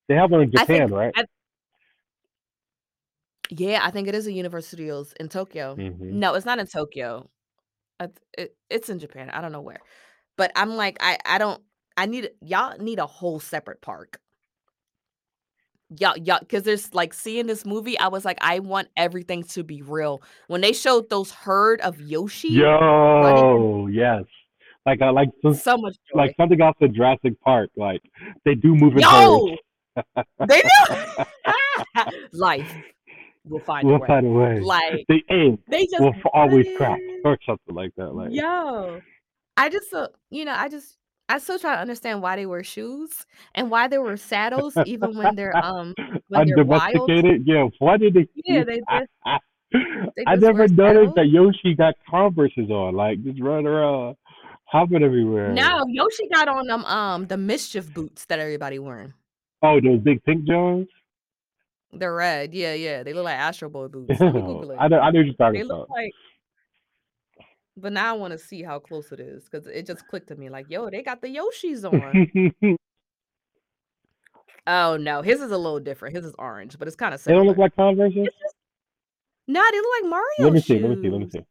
They 0.07 0.15
have 0.15 0.29
one 0.29 0.41
in 0.41 0.51
I 0.55 0.65
think 0.65 0.81
Japan, 0.81 0.91
right? 0.91 1.13
I, 1.15 1.25
yeah, 3.49 3.81
I 3.83 3.91
think 3.91 4.07
it 4.07 4.15
is 4.15 4.27
a 4.27 4.31
Universal 4.31 4.67
Studios 4.67 5.13
in 5.19 5.27
Tokyo. 5.29 5.75
hmm 5.75 6.19
No, 6.19 6.35
it's 6.35 6.45
not 6.45 6.59
in 6.59 6.67
Tokyo. 6.67 7.29
I 7.99 8.09
It, 8.37 8.55
it's 8.69 8.89
in 8.89 8.99
Japan. 8.99 9.29
I 9.29 9.41
don't 9.41 9.51
know 9.51 9.61
where. 9.61 9.81
But 10.37 10.51
I'm 10.55 10.75
like, 10.75 10.97
I 11.01 11.17
I 11.25 11.37
don't. 11.37 11.61
I 11.97 12.05
need 12.05 12.29
y'all 12.41 12.77
need 12.77 12.99
a 12.99 13.05
whole 13.05 13.39
separate 13.39 13.81
park. 13.81 14.19
Y'all, 15.99 16.17
y'all, 16.17 16.39
because 16.39 16.63
there's 16.63 16.93
like 16.93 17.13
seeing 17.13 17.47
this 17.47 17.65
movie, 17.65 17.99
I 17.99 18.07
was 18.07 18.23
like, 18.23 18.37
I 18.41 18.59
want 18.59 18.87
everything 18.95 19.43
to 19.43 19.63
be 19.63 19.81
real. 19.81 20.21
When 20.47 20.61
they 20.61 20.71
showed 20.71 21.09
those 21.09 21.31
herd 21.31 21.81
of 21.81 21.99
Yoshi 21.99 22.61
running, 22.61 23.39
Yo, 23.41 23.87
yes. 23.87 24.23
Like 24.85 25.01
uh, 25.01 25.11
like 25.11 25.29
some, 25.41 25.53
so 25.53 25.77
much 25.77 25.97
like 26.13 26.33
something 26.37 26.59
off 26.61 26.75
the 26.79 26.87
Jurassic 26.87 27.39
Park. 27.41 27.69
Like 27.75 28.01
they 28.45 28.55
do 28.55 28.73
move 28.73 28.95
in 28.97 29.03
herds. 29.03 29.13
Yo, 29.13 29.57
they 30.47 30.61
do. 30.61 31.25
Life 32.31 32.73
will 33.45 33.59
find 33.59 33.83
a 33.83 33.87
we'll 33.87 33.99
way. 33.99 34.07
find 34.07 34.25
a 34.25 34.29
way. 34.29 34.59
Like 34.59 35.05
The 35.07 35.21
egg 35.29 35.59
they 35.67 35.85
just 35.85 35.99
will 35.99 36.13
always 36.33 36.67
crack 36.77 36.99
or 37.25 37.37
something 37.45 37.75
like 37.75 37.93
that. 37.97 38.13
Like 38.13 38.29
Yo, 38.31 39.01
I 39.57 39.69
just, 39.69 39.93
uh, 39.93 40.07
you 40.29 40.45
know, 40.45 40.53
I 40.55 40.69
just, 40.69 40.97
I 41.31 41.37
still 41.39 41.59
try 41.59 41.75
to 41.75 41.81
understand 41.81 42.21
why 42.21 42.35
they 42.35 42.45
wear 42.45 42.63
shoes 42.63 43.25
and 43.55 43.71
why 43.71 43.87
they 43.87 43.97
wear 43.97 44.17
saddles, 44.17 44.75
even 44.85 45.15
when 45.17 45.35
they're 45.35 45.55
um 45.63 45.93
when 46.27 46.47
they're 46.47 46.63
wild. 46.65 47.09
Yeah, 47.45 47.67
why 47.79 47.97
did 47.97 48.13
they? 48.13 48.27
Yeah, 48.45 48.63
they 48.63 48.79
just 48.79 49.09
they 50.17 50.23
I 50.27 50.35
just 50.35 50.43
never 50.43 50.67
noticed 50.67 50.75
saddles. 50.77 51.15
that 51.15 51.27
Yoshi 51.27 51.75
got 51.75 51.95
Converses 52.09 52.69
on, 52.69 52.95
like 52.95 53.23
just 53.23 53.39
running 53.41 53.67
around, 53.67 54.17
hopping 54.65 55.03
everywhere. 55.03 55.53
No, 55.53 55.83
Yoshi 55.87 56.27
got 56.33 56.47
on 56.47 56.67
them 56.67 56.83
um 56.85 57.27
the 57.27 57.37
mischief 57.37 57.93
boots 57.93 58.25
that 58.25 58.39
everybody 58.39 58.79
wearing. 58.79 59.13
Oh, 59.63 59.79
those 59.79 59.99
big 59.99 60.23
pink 60.23 60.45
Jones. 60.45 60.87
They're 61.93 62.13
red. 62.13 62.53
Yeah, 62.53 62.73
yeah. 62.73 63.03
They 63.03 63.13
look 63.13 63.25
like 63.25 63.37
Astro 63.37 63.69
Boy 63.69 63.87
boots. 63.87 64.19
I 64.21 64.87
know, 64.87 64.99
I 64.99 65.11
know 65.11 65.19
you're 65.19 65.33
talking 65.33 65.59
They 65.59 65.63
look 65.63 65.87
about. 65.87 65.89
like 65.89 66.11
but 67.77 67.93
now 67.93 68.13
I 68.13 68.17
want 68.17 68.31
to 68.31 68.37
see 68.37 68.63
how 68.63 68.79
close 68.79 69.11
it 69.11 69.19
is 69.19 69.45
because 69.45 69.67
it 69.67 69.85
just 69.85 70.07
clicked 70.07 70.27
to 70.27 70.35
me 70.35 70.49
like, 70.49 70.67
yo, 70.69 70.89
they 70.89 71.01
got 71.01 71.21
the 71.21 71.35
Yoshis 71.35 71.83
on. 71.85 72.77
Oh 74.67 74.95
no, 74.95 75.21
his 75.21 75.41
is 75.41 75.51
a 75.51 75.57
little 75.57 75.79
different. 75.79 76.15
His 76.15 76.25
is 76.25 76.35
orange, 76.37 76.77
but 76.77 76.87
it's 76.87 76.95
kind 76.95 77.13
of 77.13 77.23
they 77.23 77.33
don't 77.33 77.47
look 77.47 77.57
like 77.57 77.75
Converses. 77.75 78.15
It's 78.15 78.37
just 78.39 78.55
no, 79.47 79.61
they 79.71 79.77
look 79.77 80.03
like 80.03 80.09
Mario. 80.09 80.25
Let 80.39 80.53
me 80.53 80.61
see. 80.61 80.79
Let 80.79 80.89
me 80.91 81.01
see. 81.01 81.09
Let 81.09 81.19
me 81.19 81.29
see. 81.29 81.45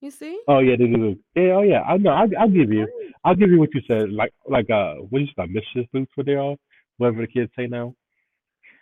You 0.00 0.10
see? 0.10 0.40
Oh 0.48 0.58
yeah, 0.58 0.76
they 0.76 0.86
do. 0.86 1.16
Yeah, 1.34 1.42
oh 1.54 1.62
yeah. 1.62 1.82
I 1.82 1.96
know. 1.96 2.10
I'll, 2.10 2.28
I'll 2.38 2.50
give 2.50 2.72
you. 2.72 2.88
I'll 3.24 3.34
give 3.34 3.50
you 3.50 3.58
what 3.58 3.70
you 3.72 3.80
said. 3.86 4.10
Like 4.10 4.32
like 4.46 4.68
uh, 4.70 4.94
what 4.94 5.20
you 5.20 5.28
said, 5.36 5.50
mischief 5.50 5.86
boots. 5.92 6.10
What 6.16 6.26
they 6.26 6.34
are? 6.34 6.56
Whatever 6.96 7.22
the 7.22 7.28
kids 7.28 7.52
say 7.56 7.66
now. 7.66 7.94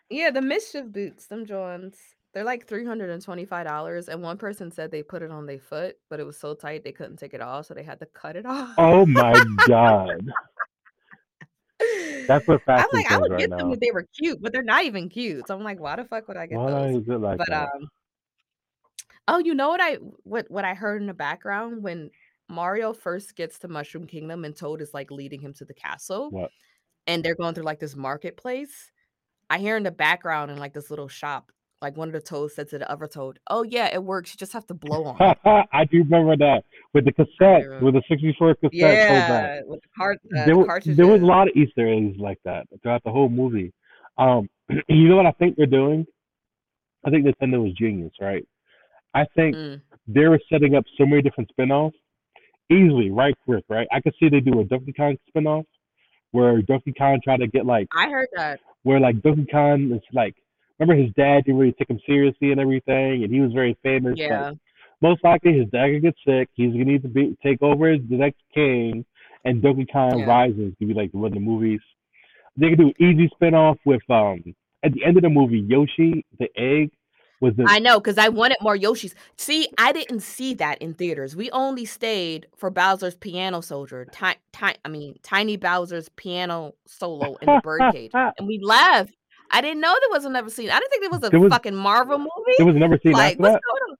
Yeah, 0.09 0.30
the 0.30 0.43
mischief 0.43 0.87
boots, 0.87 1.26
them 1.26 1.45
Johns. 1.45 1.97
They're 2.37 2.45
like 2.45 2.66
three 2.66 2.84
hundred 2.84 3.09
and 3.09 3.22
twenty-five 3.22 3.66
dollars, 3.66 4.11
and 4.11 4.20
one 4.20 4.37
person 4.37 4.70
said 4.70 4.91
they 4.91 5.03
put 5.03 5.22
it 5.22 5.30
on 5.30 5.47
their 5.47 5.59
foot, 5.59 5.97
but 6.11 6.20
it 6.20 6.26
was 6.26 6.37
so 6.37 6.53
tight 6.53 6.84
they 6.84 6.93
couldn't 6.93 7.16
take 7.16 7.32
it 7.32 7.41
off, 7.41 7.64
so 7.64 7.72
they 7.72 7.82
had 7.82 7.99
to 8.01 8.05
cut 8.05 8.37
it 8.37 8.45
off. 8.47 8.74
Oh 8.76 9.07
my 9.07 9.43
god, 9.66 10.20
that's 12.28 12.47
what 12.47 12.61
I'm 12.68 12.84
like, 12.93 13.11
I 13.11 13.16
would 13.16 13.30
right 13.30 13.41
get 13.41 13.49
them 13.49 13.72
if 13.72 13.80
they 13.80 13.91
were 13.91 14.05
cute, 14.14 14.43
but 14.43 14.53
they're 14.53 14.62
not 14.62 14.84
even 14.84 15.09
cute. 15.09 15.49
So 15.49 15.57
I'm 15.57 15.64
like, 15.64 15.80
why 15.80 15.97
the 15.97 16.05
fuck 16.05 16.28
would 16.28 16.37
I 16.37 16.45
get 16.45 16.59
Why 16.59 16.89
those? 16.89 16.97
is 16.97 17.09
it 17.09 17.18
like 17.22 17.39
But 17.39 17.49
that? 17.49 17.70
um, 17.74 17.89
oh, 19.28 19.39
you 19.39 19.55
know 19.55 19.70
what 19.70 19.80
I 19.80 19.95
what 20.24 20.51
what 20.51 20.66
I 20.66 20.74
heard 20.74 21.01
in 21.01 21.07
the 21.07 21.14
background 21.14 21.82
when 21.82 22.11
Mario 22.51 22.93
first 22.93 23.34
gets 23.34 23.61
to 23.61 23.68
Mushroom 23.68 24.07
Kingdom 24.07 24.45
and 24.45 24.55
Toad 24.55 24.82
is 24.82 24.93
like 24.93 25.11
leading 25.11 25.41
him 25.41 25.55
to 25.55 25.64
the 25.64 25.72
castle, 25.72 26.28
What? 26.32 26.51
and 27.07 27.24
they're 27.24 27.34
going 27.34 27.55
through 27.55 27.64
like 27.64 27.80
this 27.80 27.97
marketplace. 27.97 28.93
I 29.49 29.57
hear 29.57 29.78
in 29.78 29.84
the 29.84 29.91
background 29.91 30.51
in 30.51 30.59
like 30.59 30.74
this 30.74 30.91
little 30.91 31.09
shop, 31.09 31.51
like 31.83 31.97
one 31.97 32.09
of 32.09 32.14
the 32.14 32.20
toads 32.20 32.55
said 32.55 32.68
to 32.70 32.79
the 32.79 32.91
other 32.91 33.07
toad, 33.07 33.39
"Oh 33.49 33.62
yeah, 33.62 33.91
it 33.93 34.03
works. 34.03 34.33
You 34.33 34.39
just 34.39 34.53
have 34.53 34.66
to 34.68 34.74
blow 34.74 35.05
on 35.05 35.16
it." 35.20 35.39
I 35.72 35.85
do 35.85 35.99
remember 35.99 36.37
that 36.39 36.64
with 36.95 37.05
the 37.05 37.12
cassette, 37.12 37.83
with 37.83 37.95
the 37.95 38.03
64 38.09 38.55
cassette. 38.55 38.72
Yeah, 38.72 39.61
with 39.66 39.81
the 39.83 39.89
cart 39.97 40.18
uh, 40.24 40.45
There, 40.47 40.55
the 40.55 40.57
wa- 40.57 40.79
there 40.85 41.07
was 41.07 41.20
a 41.20 41.24
lot 41.27 41.49
of 41.49 41.57
Easter 41.57 41.87
eggs 41.93 42.16
like 42.18 42.39
that 42.45 42.66
throughout 42.83 43.03
the 43.05 43.11
whole 43.11 43.29
movie. 43.29 43.72
Um, 44.18 44.49
you 44.89 45.09
know 45.09 45.16
what 45.16 45.27
I 45.27 45.33
think 45.33 45.57
they're 45.57 45.66
doing? 45.66 46.07
I 47.05 47.11
think 47.11 47.27
Nintendo 47.27 47.62
was 47.62 47.72
genius, 47.74 48.12
right? 48.20 48.47
I 49.14 49.24
think 49.37 49.55
Mm. 49.57 49.81
they 50.09 50.27
were 50.27 50.41
setting 50.51 50.74
up 50.74 50.85
so 50.99 51.07
many 51.07 51.22
different 51.22 51.51
spin-offs 51.51 51.97
easily, 52.70 53.11
right 53.11 53.35
quick, 53.45 53.64
right? 53.68 53.87
I 53.93 54.01
could 54.01 54.14
see 54.18 54.29
they 54.29 54.41
do 54.41 54.61
a 54.61 54.64
Donkey 54.64 54.93
Kong 54.93 55.16
spin-off 55.29 55.64
where 56.33 56.61
Donkey 56.62 56.93
Kong 56.93 57.20
tried 57.22 57.39
to 57.41 57.47
get 57.47 57.64
like 57.64 57.87
I 57.95 58.09
heard 58.11 58.29
that. 58.37 58.61
where 58.83 58.99
like 58.99 59.22
Donkey 59.22 59.47
Kong 59.51 59.93
is 59.93 60.03
like 60.12 60.35
remember 60.79 61.03
his 61.03 61.12
dad 61.14 61.45
didn't 61.45 61.59
really 61.59 61.72
take 61.72 61.91
him 61.91 62.01
seriously 62.07 62.53
and 62.53 62.61
everything 62.61 63.24
and 63.24 63.33
he 63.33 63.41
was 63.41 63.53
very 63.53 63.77
famous, 63.83 64.18
Yeah, 64.18 64.53
most 65.01 65.22
likely 65.24 65.59
his 65.59 65.68
dad 65.70 65.89
could 65.89 66.03
get 66.03 66.14
sick, 66.27 66.49
he's 66.55 66.72
gonna 66.72 66.85
need 66.85 67.03
to 67.03 67.09
be 67.09 67.37
take 67.43 67.62
over 67.62 67.89
as 67.89 68.01
the 68.09 68.16
next 68.16 68.41
king 68.55 69.05
and 69.45 69.62
Donkey 69.62 69.87
Kong 69.87 70.18
yeah. 70.20 70.27
Rises 70.27 70.72
to 70.79 70.87
be 70.87 70.95
like 70.95 71.12
one 71.12 71.29
of 71.29 71.35
the 71.35 71.41
movies. 71.41 71.81
They 72.57 72.70
could 72.70 72.79
do 72.79 72.89
an 72.89 72.95
easy 72.99 73.31
spin-off 73.35 73.79
with 73.85 74.03
um 74.11 74.43
at 74.83 74.93
the 74.93 75.05
end 75.05 75.16
of 75.16 75.22
the 75.22 75.29
movie 75.29 75.61
Yoshi, 75.61 76.24
the 76.39 76.49
egg, 76.57 76.91
was 77.41 77.55
the 77.57 77.64
I 77.66 77.79
know 77.79 77.99
because 77.99 78.18
I 78.18 78.29
wanted 78.29 78.59
more 78.61 78.77
Yoshis. 78.77 79.14
See, 79.37 79.68
I 79.79 79.93
didn't 79.93 80.20
see 80.20 80.55
that 80.55 80.81
in 80.81 80.95
theaters. 80.95 81.37
We 81.37 81.51
only 81.51 81.85
stayed 81.85 82.47
for 82.57 82.70
Bowser's 82.70 83.14
Piano 83.14 83.61
Soldier. 83.61 84.07
Ti- 84.07 84.39
ti- 84.53 84.79
I 84.85 84.89
mean, 84.89 85.18
Tiny 85.22 85.57
Bowser's 85.57 86.09
piano 86.11 86.74
solo 86.87 87.37
in 87.37 87.47
the 87.47 87.61
birdcage, 87.62 88.12
and 88.14 88.47
we 88.47 88.59
left. 88.62 89.14
I 89.51 89.61
didn't 89.61 89.80
know 89.80 89.94
there 90.01 90.11
was 90.16 90.24
another 90.24 90.51
scene. 90.51 90.70
I 90.70 90.78
didn't 90.78 90.90
think 90.90 91.03
there 91.03 91.11
was 91.11 91.24
a 91.24 91.30
there 91.30 91.40
was 91.40 91.51
fucking 91.51 91.74
Marvel 91.74 92.18
movie. 92.18 92.55
there 92.59 92.66
was 92.66 92.76
another 92.76 92.99
scene 93.03 93.12
Like, 93.12 93.38
what's 93.38 93.55
that. 93.55 93.62
going 93.62 93.90
on? 93.92 93.97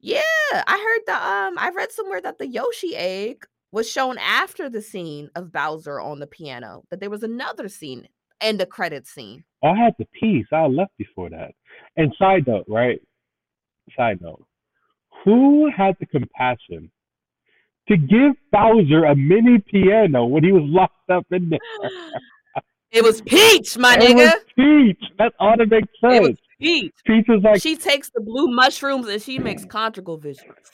Yeah, 0.00 0.20
I 0.52 0.78
heard 0.78 1.02
the 1.06 1.14
um. 1.14 1.58
I 1.58 1.70
read 1.74 1.90
somewhere 1.92 2.20
that 2.20 2.38
the 2.38 2.46
Yoshi 2.46 2.94
egg 2.94 3.44
was 3.72 3.90
shown 3.90 4.18
after 4.18 4.68
the 4.68 4.82
scene 4.82 5.30
of 5.34 5.52
Bowser 5.52 6.00
on 6.00 6.20
the 6.20 6.26
piano. 6.26 6.84
That 6.90 7.00
there 7.00 7.10
was 7.10 7.22
another 7.22 7.68
scene 7.68 8.06
and 8.40 8.60
the 8.60 8.66
credit 8.66 9.06
scene. 9.06 9.44
I 9.64 9.74
had 9.74 9.94
the 9.98 10.06
piece. 10.20 10.46
I 10.52 10.66
left 10.66 10.92
before 10.98 11.30
that. 11.30 11.52
And 11.96 12.14
side 12.18 12.46
note, 12.46 12.66
right? 12.68 13.00
Side 13.96 14.20
note. 14.20 14.44
Who 15.24 15.70
had 15.74 15.96
the 15.98 16.06
compassion 16.06 16.90
to 17.88 17.96
give 17.96 18.34
Bowser 18.52 19.04
a 19.04 19.16
mini 19.16 19.58
piano 19.58 20.26
when 20.26 20.44
he 20.44 20.52
was 20.52 20.62
locked 20.66 21.10
up 21.10 21.26
in 21.32 21.48
there? 21.48 21.58
It 22.96 23.04
was 23.04 23.20
Peach, 23.22 23.76
my 23.78 23.94
It 23.94 24.00
nigga. 24.00 24.14
was 24.32 24.34
Peach. 24.56 25.10
That 25.18 25.32
ought 25.38 25.56
to 25.56 25.66
make 25.66 25.84
It 26.02 26.20
was 26.22 26.28
sense. 26.28 26.40
Peach. 26.60 26.94
Peach 27.06 27.26
was 27.28 27.42
like, 27.42 27.60
She 27.60 27.76
takes 27.76 28.10
the 28.10 28.20
blue 28.20 28.48
mushrooms 28.48 29.06
and 29.08 29.20
she 29.20 29.38
makes 29.38 29.64
conjugal 29.64 30.16
visions. 30.16 30.70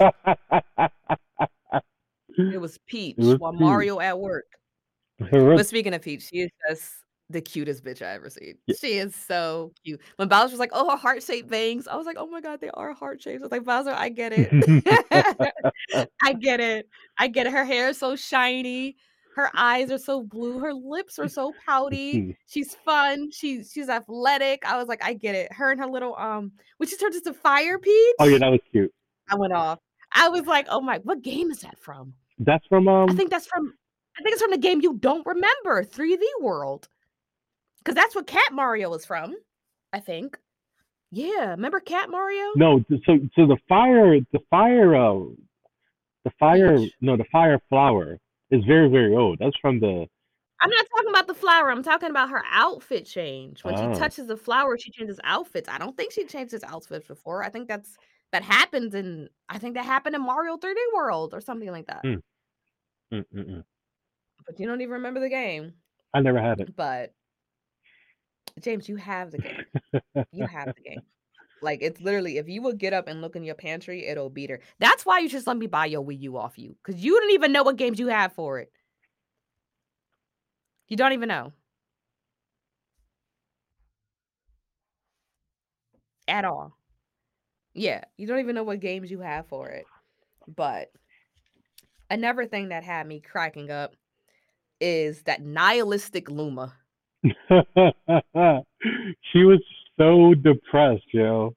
It 2.39 2.61
was 2.61 2.79
Peach 2.87 3.17
was 3.19 3.39
while 3.39 3.53
Peach. 3.53 3.61
Mario 3.61 4.01
at 4.01 4.19
work. 4.19 4.45
Her- 5.31 5.57
But 5.57 5.67
speaking 5.67 5.93
of 5.95 6.03
Peach, 6.03 6.23
she 6.23 6.41
is 6.43 6.51
just 6.69 6.93
the 7.29 7.41
cutest 7.41 7.85
bitch 7.85 8.03
I 8.03 8.13
ever 8.15 8.31
seen. 8.31 8.55
Yeah. 8.67 8.75
She 8.81 8.93
is 8.99 9.15
so 9.15 9.73
cute. 9.85 10.01
When 10.17 10.29
Bowser 10.29 10.51
was 10.53 10.59
like, 10.61 10.71
"Oh, 10.73 10.91
her 10.91 10.97
heart 10.97 11.23
shaped 11.23 11.49
bangs," 11.51 11.87
I 11.89 11.97
was 11.97 12.05
like, 12.07 12.17
"Oh 12.19 12.27
my 12.27 12.41
god, 12.41 12.61
they 12.61 12.71
are 12.71 12.93
heart 12.95 13.23
shapes." 13.23 13.41
I 13.43 13.45
was 13.45 13.53
like, 13.53 13.65
"Bowser, 13.65 13.91
I 13.93 14.09
get 14.09 14.33
it. 14.35 14.51
I 16.23 16.33
get 16.35 16.61
it. 16.61 16.89
I 17.19 17.29
get 17.29 17.47
it. 17.47 17.53
Her 17.53 17.65
hair 17.65 17.89
is 17.91 17.99
so 17.99 18.17
shiny. 18.17 18.97
Her 19.35 19.51
eyes 19.55 19.91
are 19.91 19.99
so 19.99 20.23
blue. 20.23 20.59
Her 20.59 20.75
lips 20.75 21.19
are 21.19 21.29
so 21.29 21.53
pouty. 21.65 22.37
She's 22.47 22.75
fun. 22.85 23.31
She's 23.31 23.71
she's 23.73 23.89
athletic. 23.89 24.63
I 24.67 24.77
was 24.77 24.89
like, 24.89 25.03
I 25.03 25.15
get 25.15 25.35
it. 25.35 25.53
Her 25.53 25.71
and 25.71 25.81
her 25.81 25.87
little 25.87 26.15
um, 26.17 26.53
when 26.77 26.89
she 26.89 26.97
turned 26.97 27.15
into 27.15 27.33
Fire 27.33 27.79
Peach. 27.79 28.15
oh 28.19 28.27
yeah, 28.27 28.39
that 28.39 28.51
was 28.51 28.61
cute. 28.71 28.93
I 29.31 29.37
went 29.37 29.53
off. 29.53 29.79
I 30.13 30.29
was 30.29 30.47
like, 30.47 30.67
"Oh 30.69 30.81
my, 30.81 30.99
what 30.99 31.23
game 31.23 31.51
is 31.51 31.61
that 31.61 31.79
from?" 31.79 32.13
That's 32.39 32.67
from 32.67 32.89
um. 32.89 33.09
I 33.09 33.15
think 33.15 33.31
that's 33.31 33.47
from. 33.47 33.73
I 34.19 34.23
think 34.23 34.35
it's 34.35 34.43
from 34.43 34.51
the 34.51 34.59
game 34.59 34.83
you 34.83 34.99
don't 34.99 35.25
remember, 35.25 35.83
3D 35.85 36.21
World, 36.43 36.87
because 37.79 37.95
that's 37.95 38.15
what 38.15 38.27
Cat 38.27 38.53
Mario 38.53 38.93
is 38.93 39.07
from. 39.07 39.35
I 39.93 40.01
think. 40.01 40.39
Yeah, 41.11 41.51
remember 41.51 41.81
Cat 41.81 42.11
Mario? 42.11 42.45
No, 42.57 42.85
so 42.91 43.19
so 43.35 43.47
the 43.47 43.57
fire, 43.69 44.19
the 44.33 44.41
fire, 44.51 44.95
uh, 44.95 45.21
the 46.25 46.31
fire, 46.39 46.79
no, 47.01 47.17
the 47.17 47.25
fire 47.33 47.59
flower 47.71 48.19
is 48.53 48.65
very 48.65 48.89
very 48.89 49.17
old. 49.17 49.39
That's 49.41 49.57
from 49.61 49.81
the. 49.81 50.07
I'm 50.61 50.71
not 50.71 50.87
talking 50.95 51.11
about 51.11 51.27
the 51.27 51.35
flower. 51.35 51.73
I'm 51.73 51.83
talking 51.83 52.11
about 52.11 52.31
her 52.31 52.45
outfit 52.53 53.05
change. 53.05 53.65
When 53.65 53.75
Oh. 53.75 53.93
she 53.93 53.99
touches 53.99 54.29
the 54.29 54.37
flower, 54.37 54.79
she 54.79 54.93
changes 54.93 55.19
outfits. 55.25 55.69
I 55.69 55.77
don't 55.79 55.97
think 55.97 56.13
she 56.13 56.25
changed 56.25 56.53
his 56.53 56.63
outfits 56.63 57.09
before. 57.09 57.43
I 57.43 57.49
think 57.49 57.67
that's 57.67 57.97
that 58.31 58.45
happens 58.45 58.95
in. 58.95 59.29
I 59.49 59.59
think 59.59 59.75
that 59.75 59.85
happened 59.85 60.15
in 60.15 60.23
Mario 60.23 60.57
3D 60.57 60.77
World 60.95 61.35
or 61.35 61.41
something 61.41 61.69
like 61.71 61.87
that. 61.89 62.05
Mm. 62.05 62.23
But 64.47 64.59
you 64.61 64.67
don't 64.67 64.81
even 64.81 64.93
remember 64.93 65.19
the 65.21 65.29
game. 65.29 65.73
I 66.15 66.21
never 66.21 66.41
had 66.41 66.61
it. 66.61 66.77
But 66.77 67.13
James, 68.61 68.89
you 68.89 68.97
have 68.97 69.33
the 69.33 69.39
game. 69.39 69.65
You 70.33 70.47
have 70.47 70.75
the 70.75 70.81
game. 70.81 71.03
Like 71.63 71.79
it's 71.83 72.01
literally, 72.01 72.39
if 72.39 72.49
you 72.49 72.61
would 72.63 72.79
get 72.79 72.93
up 72.93 73.09
and 73.09 73.21
look 73.21 73.37
in 73.37 73.45
your 73.45 73.55
pantry, 73.55 74.07
it'll 74.07 74.31
beat 74.31 74.51
her. 74.51 74.61
That's 74.81 75.07
why 75.07 75.21
you 75.21 75.29
just 75.29 75.47
let 75.47 75.57
me 75.57 75.67
buy 75.67 75.87
your 75.87 76.05
Wii 76.05 76.21
U 76.23 76.37
off 76.37 76.59
you, 76.59 76.77
because 76.85 77.03
you 77.03 77.19
don't 77.19 77.31
even 77.31 77.53
know 77.53 77.63
what 77.63 77.77
games 77.77 77.99
you 77.99 78.09
have 78.09 78.33
for 78.35 78.59
it. 78.59 78.71
You 80.89 80.97
don't 80.97 81.13
even 81.13 81.29
know 81.29 81.53
at 86.29 86.45
all. 86.45 86.77
Yeah, 87.75 88.05
you 88.17 88.27
don't 88.27 88.41
even 88.41 88.55
know 88.55 88.65
what 88.65 88.81
games 88.81 89.11
you 89.11 89.21
have 89.21 89.47
for 89.49 89.69
it. 89.69 89.87
But 90.55 90.91
another 92.11 92.47
thing 92.47 92.69
that 92.69 92.85
had 92.85 93.07
me 93.07 93.21
cracking 93.21 93.71
up 93.71 93.95
is 94.81 95.23
that 95.23 95.43
nihilistic 95.43 96.31
Luma. 96.31 96.75
she 97.25 97.31
was 99.45 99.63
so 99.99 100.35
depressed, 100.35 101.05
yo. 101.13 101.55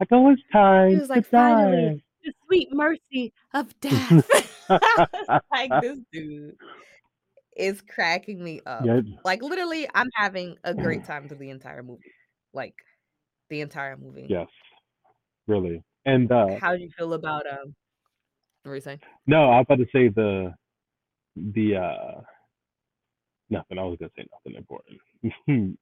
Like, 0.00 0.08
oh, 0.12 0.30
it's 0.30 0.42
time 0.52 0.90
He 0.90 0.96
was 0.96 1.08
like, 1.08 1.24
to 1.26 1.30
die. 1.30 2.02
the 2.24 2.32
sweet 2.46 2.68
mercy 2.72 3.32
of 3.52 3.78
death. 3.80 4.28
like 5.50 5.70
this 5.82 5.98
dude 6.12 6.56
is 7.56 7.80
cracking 7.82 8.42
me 8.42 8.60
up. 8.66 8.84
Yeah, 8.84 9.00
Like 9.24 9.42
literally, 9.42 9.88
I'm 9.94 10.08
having 10.14 10.56
a 10.64 10.74
great 10.74 11.04
time 11.06 11.28
through 11.28 11.38
the 11.38 11.50
entire 11.50 11.82
movie. 11.82 12.12
Like 12.52 12.74
the 13.50 13.60
entire 13.60 13.96
movie. 13.96 14.26
yes, 14.28 14.48
really. 15.46 15.82
And 16.06 16.30
uh 16.32 16.58
How 16.60 16.74
do 16.76 16.82
you 16.82 16.90
feel 16.96 17.12
about 17.14 17.46
um? 17.46 17.74
What 18.62 18.70
were 18.70 18.74
you 18.76 18.80
saying? 18.80 19.00
no, 19.26 19.50
I 19.50 19.58
was 19.58 19.66
about 19.68 19.78
to 19.78 19.86
say 19.92 20.08
the 20.08 20.52
the 21.36 21.76
uh 21.76 22.20
nothing. 23.50 23.78
I 23.78 23.82
was 23.84 23.98
gonna 24.00 24.10
say 24.16 24.26
nothing 24.32 24.56
important. 24.58 25.76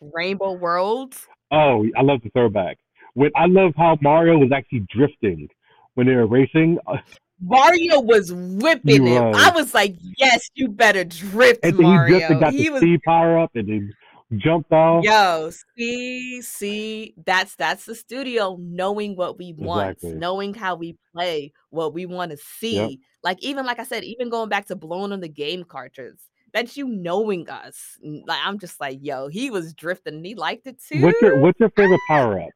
Rainbow 0.00 0.52
Worlds. 0.52 1.26
Oh, 1.50 1.86
I 1.96 2.02
love 2.02 2.20
the 2.22 2.30
throwback. 2.30 2.78
When 3.14 3.30
I 3.34 3.46
love 3.46 3.72
how 3.76 3.98
Mario 4.00 4.38
was 4.38 4.52
actually 4.52 4.86
drifting 4.90 5.48
when 5.94 6.06
they 6.06 6.14
were 6.14 6.26
racing, 6.26 6.78
Mario 7.40 8.00
was 8.00 8.32
whipping 8.32 9.06
him. 9.06 9.24
was. 9.24 9.36
I 9.38 9.50
was 9.50 9.74
like, 9.74 9.96
yes, 10.18 10.48
you 10.54 10.68
better 10.68 11.04
drift, 11.04 11.60
and 11.64 11.78
then 11.78 11.86
he 11.86 12.10
drifted, 12.10 12.34
Mario. 12.34 12.40
got 12.40 12.52
He 12.52 12.64
the 12.64 12.70
was 12.70 12.80
speed 12.80 13.02
power 13.04 13.38
up, 13.38 13.50
and 13.54 13.68
then 13.68 13.94
jumped 14.36 14.72
off. 14.72 15.04
Yo, 15.04 15.50
see, 15.76 16.42
see, 16.42 17.14
that's 17.24 17.54
that's 17.54 17.86
the 17.86 17.94
studio 17.94 18.56
knowing 18.60 19.16
what 19.16 19.38
we 19.38 19.54
want, 19.54 19.90
Exactly. 19.90 20.18
knowing 20.18 20.54
how 20.54 20.74
we 20.74 20.96
play, 21.14 21.52
what 21.70 21.94
we 21.94 22.06
want 22.06 22.30
to 22.32 22.36
see. 22.36 23.00
Like 23.22 23.42
even 23.42 23.64
like 23.66 23.78
I 23.78 23.84
said, 23.84 24.04
even 24.04 24.28
going 24.28 24.48
back 24.48 24.66
to 24.66 24.76
blowing 24.76 25.12
on 25.12 25.20
the 25.20 25.28
game 25.28 25.64
cartridge, 25.64 26.20
that's 26.52 26.76
you 26.76 26.88
knowing 26.88 27.48
us. 27.48 27.98
Like 28.02 28.40
I'm 28.44 28.58
just 28.58 28.80
like, 28.80 28.98
yo, 29.02 29.28
he 29.28 29.50
was 29.50 29.74
drifting 29.74 30.14
and 30.14 30.26
he 30.26 30.34
liked 30.34 30.66
it 30.66 30.82
too. 30.82 31.02
What's 31.02 31.20
your 31.22 31.40
What's 31.40 31.60
your 31.60 31.70
favorite 31.70 32.00
power 32.08 32.40
up? 32.40 32.50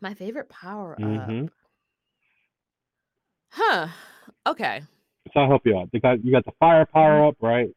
My 0.00 0.14
favorite 0.14 0.48
power 0.48 0.92
up. 0.92 1.00
hmm 1.00 1.46
Huh. 3.50 3.88
Okay. 4.46 4.82
So 5.32 5.40
I'll 5.40 5.48
help 5.48 5.62
you 5.64 5.76
out. 5.78 5.88
You 5.92 6.00
got 6.00 6.24
you 6.24 6.32
got 6.32 6.44
the 6.44 6.52
fire 6.60 6.86
power 6.86 7.26
up, 7.26 7.36
right? 7.40 7.68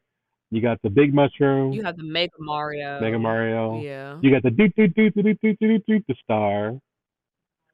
You 0.52 0.62
got 0.62 0.82
the 0.84 0.90
big 0.90 1.14
mushroom, 1.14 1.72
Mm-hmm. 1.72 1.78
You 1.78 1.84
have 1.84 1.98
the 1.98 2.04
Mega 2.04 2.34
Mario. 2.40 3.00
Mega 3.00 3.18
Mario. 3.18 3.82
Yeah. 3.82 4.18
You 4.22 4.32
got 4.32 4.44
the 4.44 4.52
doot 4.52 4.76
doot 4.76 4.94
doot 4.94 5.16
doot 5.16 5.24
doot 5.26 5.42
doot 5.42 5.60
doot 5.60 5.86
doot 5.88 6.06
the 6.08 6.16
star. 6.24 6.74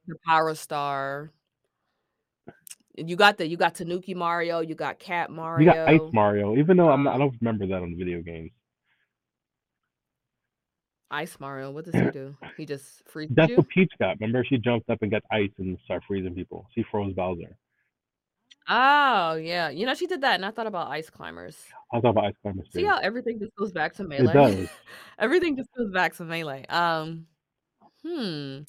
The 0.08 0.16
Power 0.26 0.56
Star. 0.56 1.32
You 2.98 3.16
got 3.16 3.38
the 3.38 3.48
you 3.48 3.58
got 3.58 3.76
Tanuki 3.76 4.14
Mario, 4.16 4.60
you 4.62 4.76
got 4.76 5.00
Cat 5.00 5.30
Mario. 5.30 5.60
You 5.60 5.66
got 5.74 5.88
Ice 5.88 6.02
Mario. 6.14 6.58
Even 6.58 6.78
though 6.78 6.90
I'm 6.90 7.04
not, 7.04 7.12
I 7.12 7.14
Um, 7.16 7.20
don't 7.20 7.36
remember 7.42 7.68
that 7.68 7.82
on 7.84 7.92
the 7.92 7.98
video 7.98 8.22
games. 8.22 8.52
Ice 11.12 11.40
Mario, 11.40 11.72
what 11.72 11.86
does 11.86 11.96
he 11.96 12.10
do? 12.12 12.36
He 12.58 12.66
just 12.66 13.04
freezes 13.08 13.36
That's 13.36 13.50
you? 13.52 13.58
what 13.58 13.68
Peach 13.70 13.92
got. 14.00 14.20
Remember, 14.20 14.44
she 14.44 14.58
jumped 14.58 14.90
up 14.90 15.02
and 15.02 15.12
got 15.12 15.24
ice 15.32 15.52
and 15.58 15.78
started 15.86 16.06
freezing 16.08 16.34
people. 16.36 16.68
She 16.74 16.84
froze 16.92 17.14
Bowser. 17.14 17.58
Oh, 18.68 19.36
yeah. 19.36 19.70
You 19.70 19.86
know, 19.86 19.94
she 19.94 20.08
did 20.08 20.22
that, 20.22 20.36
and 20.36 20.46
I 20.46 20.52
thought 20.52 20.68
about 20.68 20.90
Ice 20.92 21.10
Climbers. 21.10 21.58
I 21.94 22.00
thought 22.00 22.10
about 22.10 22.26
Ice 22.26 22.36
Climbers 22.42 22.68
See 22.74 22.84
too. 22.84 22.86
how 22.86 22.98
everything 23.00 23.40
just 23.40 23.56
goes 23.56 23.72
back 23.72 23.94
to 23.96 24.04
melee. 24.04 24.26
It 24.26 24.34
does. 24.34 24.70
everything 25.20 25.56
just 25.58 25.70
goes 25.78 25.92
back 25.92 26.16
to 26.16 26.24
Melee. 26.26 26.66
Um, 26.68 27.28
hmm. 28.06 28.62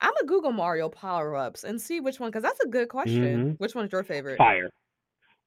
I'm 0.00 0.12
gonna 0.14 0.26
Google 0.26 0.52
Mario 0.52 0.88
power-ups 0.88 1.64
and 1.64 1.80
see 1.80 2.00
which 2.00 2.20
one, 2.20 2.30
because 2.30 2.42
that's 2.42 2.60
a 2.60 2.68
good 2.68 2.88
question. 2.88 3.48
hmm 3.48 3.50
Which 3.58 3.74
one's 3.74 3.92
your 3.92 4.02
favorite? 4.02 4.38
Fire. 4.38 4.70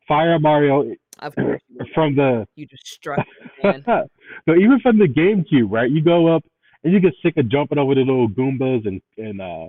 Fire 0.07 0.37
Mario 0.39 0.93
Of 1.19 1.35
course 1.35 1.61
from 1.93 2.15
the 2.15 2.45
You 2.55 2.65
just 2.65 2.85
struck 2.87 3.25
no, 3.63 4.55
even 4.55 4.79
from 4.81 4.99
the 4.99 5.07
GameCube, 5.07 5.71
right? 5.71 5.89
You 5.89 6.03
go 6.03 6.27
up 6.27 6.43
and 6.83 6.91
you 6.93 6.99
get 6.99 7.13
sick 7.23 7.37
of 7.37 7.49
jumping 7.49 7.77
over 7.77 7.95
the 7.95 8.01
little 8.01 8.27
Goombas 8.27 8.85
and 8.85 9.01
and 9.17 9.41
uh 9.41 9.67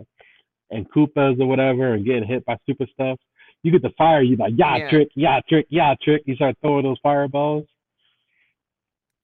and 0.70 0.90
Koopas 0.90 1.40
or 1.40 1.46
whatever 1.46 1.94
and 1.94 2.04
getting 2.04 2.24
hit 2.24 2.44
by 2.44 2.56
stupid 2.64 2.88
stuff. 2.92 3.18
You 3.62 3.70
get 3.70 3.82
the 3.82 3.92
fire, 3.96 4.22
you 4.22 4.36
like 4.36 4.54
yeah 4.56 4.76
Yeah. 4.78 4.90
trick, 4.90 5.08
yeah 5.14 5.40
trick, 5.48 5.66
yeah 5.70 5.94
trick. 6.02 6.22
You 6.26 6.34
start 6.34 6.56
throwing 6.60 6.84
those 6.84 6.98
fireballs. 7.02 7.64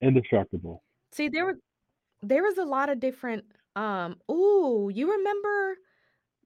Indestructible. 0.01 0.83
See, 1.13 1.29
there 1.29 1.47
was 1.47 1.57
there 2.23 2.43
was 2.43 2.59
a 2.59 2.65
lot 2.65 2.89
of 2.89 3.01
different 3.01 3.45
um 3.81 4.17
ooh, 4.31 4.91
you 4.93 5.11
remember 5.11 5.77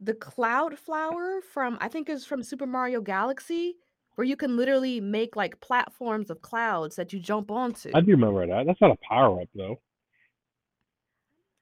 the 0.01 0.15
cloud 0.15 0.79
flower 0.79 1.41
from 1.41 1.79
I 1.81 1.89
think 1.89 2.09
it's 2.09 2.25
from 2.25 2.43
Super 2.43 2.67
Mario 2.67 3.01
Galaxy 3.01 3.77
where 4.15 4.25
you 4.25 4.37
can 4.37 4.57
literally 4.57 5.01
make 5.01 5.35
like 5.35 5.61
platforms 5.61 6.31
of 6.31 6.41
clouds 6.41 6.95
that 6.97 7.13
you 7.13 7.19
jump 7.19 7.51
onto. 7.51 7.91
I 7.95 8.01
do 8.01 8.13
remember 8.13 8.47
that. 8.47 8.67
That's 8.67 8.81
not 8.81 8.93
a 8.93 8.99
power 9.09 9.41
up 9.41 9.49
though. 9.55 9.81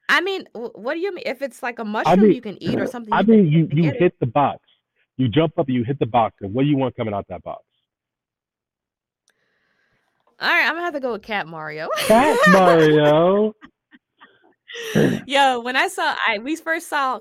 I 0.09 0.21
mean, 0.21 0.45
wh- 0.53 0.75
what 0.75 0.93
do 0.93 0.99
you 0.99 1.13
mean 1.15 1.23
if 1.25 1.41
it's 1.41 1.63
like 1.63 1.79
a 1.79 1.85
I 1.85 1.85
mushroom 1.85 2.25
mean, 2.25 2.35
you 2.35 2.41
can 2.41 2.61
eat 2.61 2.79
or 2.79 2.85
something 2.93 3.11
I 3.13 3.21
you 3.21 3.25
can 3.25 3.35
mean 3.35 3.51
you 3.51 3.59
hit 3.67 3.77
you 3.77 3.83
get 3.83 3.95
it? 3.95 4.01
hit 4.01 4.19
the 4.19 4.27
box. 4.27 4.59
You 5.17 5.27
jump 5.29 5.57
up 5.57 5.67
and 5.67 5.75
you 5.75 5.83
hit 5.83 5.97
the 5.99 6.05
box, 6.05 6.35
and 6.41 6.53
what 6.53 6.63
do 6.63 6.67
you 6.69 6.77
want 6.77 6.95
coming 6.95 7.13
out 7.13 7.25
that 7.29 7.43
box? 7.43 7.63
All 10.39 10.49
right, 10.49 10.65
I'm 10.67 10.73
gonna 10.73 10.83
have 10.83 10.93
to 10.93 10.99
go 10.99 11.13
with 11.13 11.21
Cat 11.21 11.47
Mario. 11.47 11.87
Cat 12.07 12.37
Mario. 12.49 13.53
Yo, 15.27 15.59
when 15.59 15.75
I 15.75 15.87
saw 15.87 16.15
I 16.27 16.39
we 16.39 16.55
first 16.55 16.87
saw 16.89 17.19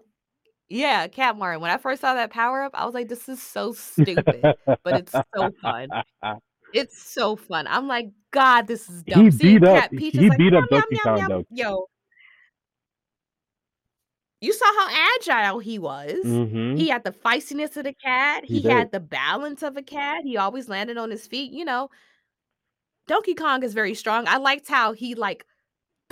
yeah, 0.69 1.07
Cat 1.07 1.37
Mario. 1.37 1.59
When 1.59 1.71
I 1.71 1.77
first 1.77 2.01
saw 2.01 2.15
that 2.15 2.31
power 2.31 2.63
up, 2.63 2.73
I 2.75 2.87
was 2.87 2.95
like, 2.95 3.09
this 3.09 3.29
is 3.29 3.43
so 3.43 3.73
stupid, 3.75 4.41
but 4.65 4.79
it's 4.87 5.13
so 5.13 5.51
fun. 5.61 5.89
It's 6.73 7.03
so 7.13 7.37
fun. 7.37 7.67
I'm 7.67 7.87
like, 7.87 8.09
God, 8.31 8.67
this 8.67 8.89
is 8.89 9.03
dumb. 9.03 9.25
he 9.25 9.31
Seeing 9.31 9.61
beat 9.61 9.69
up. 9.69 9.91
Peach 9.91 10.15
He 10.15 10.25
is 10.25 10.29
like, 10.31 10.39
beat 10.39 10.55
up 10.55 10.65
Donkey 10.71 10.97
Kong 10.97 11.27
though. 11.29 11.45
Yo, 11.51 11.87
you 14.41 14.53
saw 14.53 14.65
how 14.65 15.09
agile 15.21 15.59
he 15.61 15.79
was. 15.79 16.25
Mm-hmm. 16.25 16.77
He 16.77 16.89
had 16.89 17.05
the 17.05 17.13
feistiness 17.13 17.77
of 17.77 17.85
the 17.85 17.95
cat. 17.95 18.45
He 18.45 18.61
He, 18.61 18.69
had 18.69 18.91
the 18.91 19.01
balance 19.01 19.63
of 19.63 19.77
a 19.77 19.83
cat. 19.83 20.25
He 20.25 20.37
always 20.37 20.69
landed 20.69 20.97
on 20.97 21.11
his 21.11 21.27
feet. 21.27 21.53
You 21.53 21.65
know, 21.65 21.91
Donkey 23.07 23.35
Kong 23.35 23.63
is 23.63 23.75
very 23.75 23.95
strong. 23.95 24.27
I 24.27 24.39
liked 24.39 24.69
how 24.69 24.95
he 24.95 25.15
like 25.15 25.45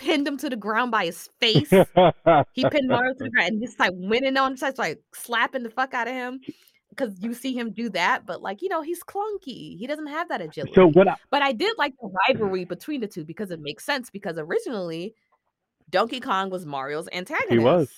pinned 0.01 0.26
him 0.26 0.36
to 0.38 0.48
the 0.48 0.57
ground 0.57 0.90
by 0.90 1.05
his 1.07 1.28
face. 1.40 1.70
He 2.53 2.64
pinned 2.68 2.88
Mario 2.88 3.12
to 3.12 3.24
the 3.24 3.30
ground 3.30 3.53
and 3.53 3.62
just 3.62 3.78
like 3.78 3.92
winning 3.94 4.36
on 4.36 4.53
him, 4.53 4.57
starts 4.57 4.78
like 4.78 5.01
slapping 5.14 5.62
the 5.62 5.70
fuck 5.70 5.94
out 5.94 6.09
of 6.09 6.14
him. 6.14 6.40
Because 6.88 7.20
you 7.20 7.34
see 7.34 7.55
him 7.55 7.70
do 7.70 7.88
that, 7.90 8.26
but 8.26 8.42
like 8.42 8.62
you 8.62 8.68
know, 8.68 8.82
he's 8.82 9.03
clunky. 9.05 9.78
He 9.78 9.86
doesn't 9.86 10.09
have 10.09 10.28
that 10.28 10.40
agility. 10.40 10.72
so 10.74 10.88
what? 10.88 11.07
I, 11.07 11.14
But 11.30 11.42
I 11.42 11.53
did 11.53 11.78
like 11.78 11.94
the 12.01 12.11
rivalry 12.28 12.64
between 12.64 13.01
the 13.01 13.07
two 13.07 13.24
because 13.24 13.53
it 13.53 13.61
makes 13.61 13.84
sense. 13.84 14.11
Because 14.11 14.38
originally, 14.38 15.14
Donkey 15.88 16.18
Kong 16.18 16.51
was 16.51 16.66
Mario's 16.66 17.09
antagonist. 17.12 17.53
he 17.53 17.59
was. 17.59 17.88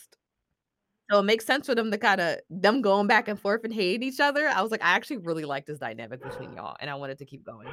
So 1.11 1.21
it 1.21 1.23
makes 1.25 1.47
sense 1.47 1.67
for 1.67 1.75
them 1.75 1.91
to 1.91 1.99
kind 1.99 2.21
of 2.21 2.39
them 2.51 2.83
going 2.83 3.07
back 3.07 3.29
and 3.29 3.41
forth 3.41 3.65
and 3.65 3.73
hating 3.73 4.07
each 4.07 4.21
other. 4.21 4.49
I 4.49 4.61
was 4.61 4.71
like, 4.71 4.83
I 4.83 4.91
actually 4.91 5.19
really 5.19 5.45
like 5.45 5.65
this 5.67 5.79
dynamic 5.79 6.23
between 6.23 6.53
y'all, 6.53 6.77
and 6.81 6.91
I 6.91 6.95
wanted 6.95 7.19
to 7.19 7.25
keep 7.25 7.45
going. 7.45 7.69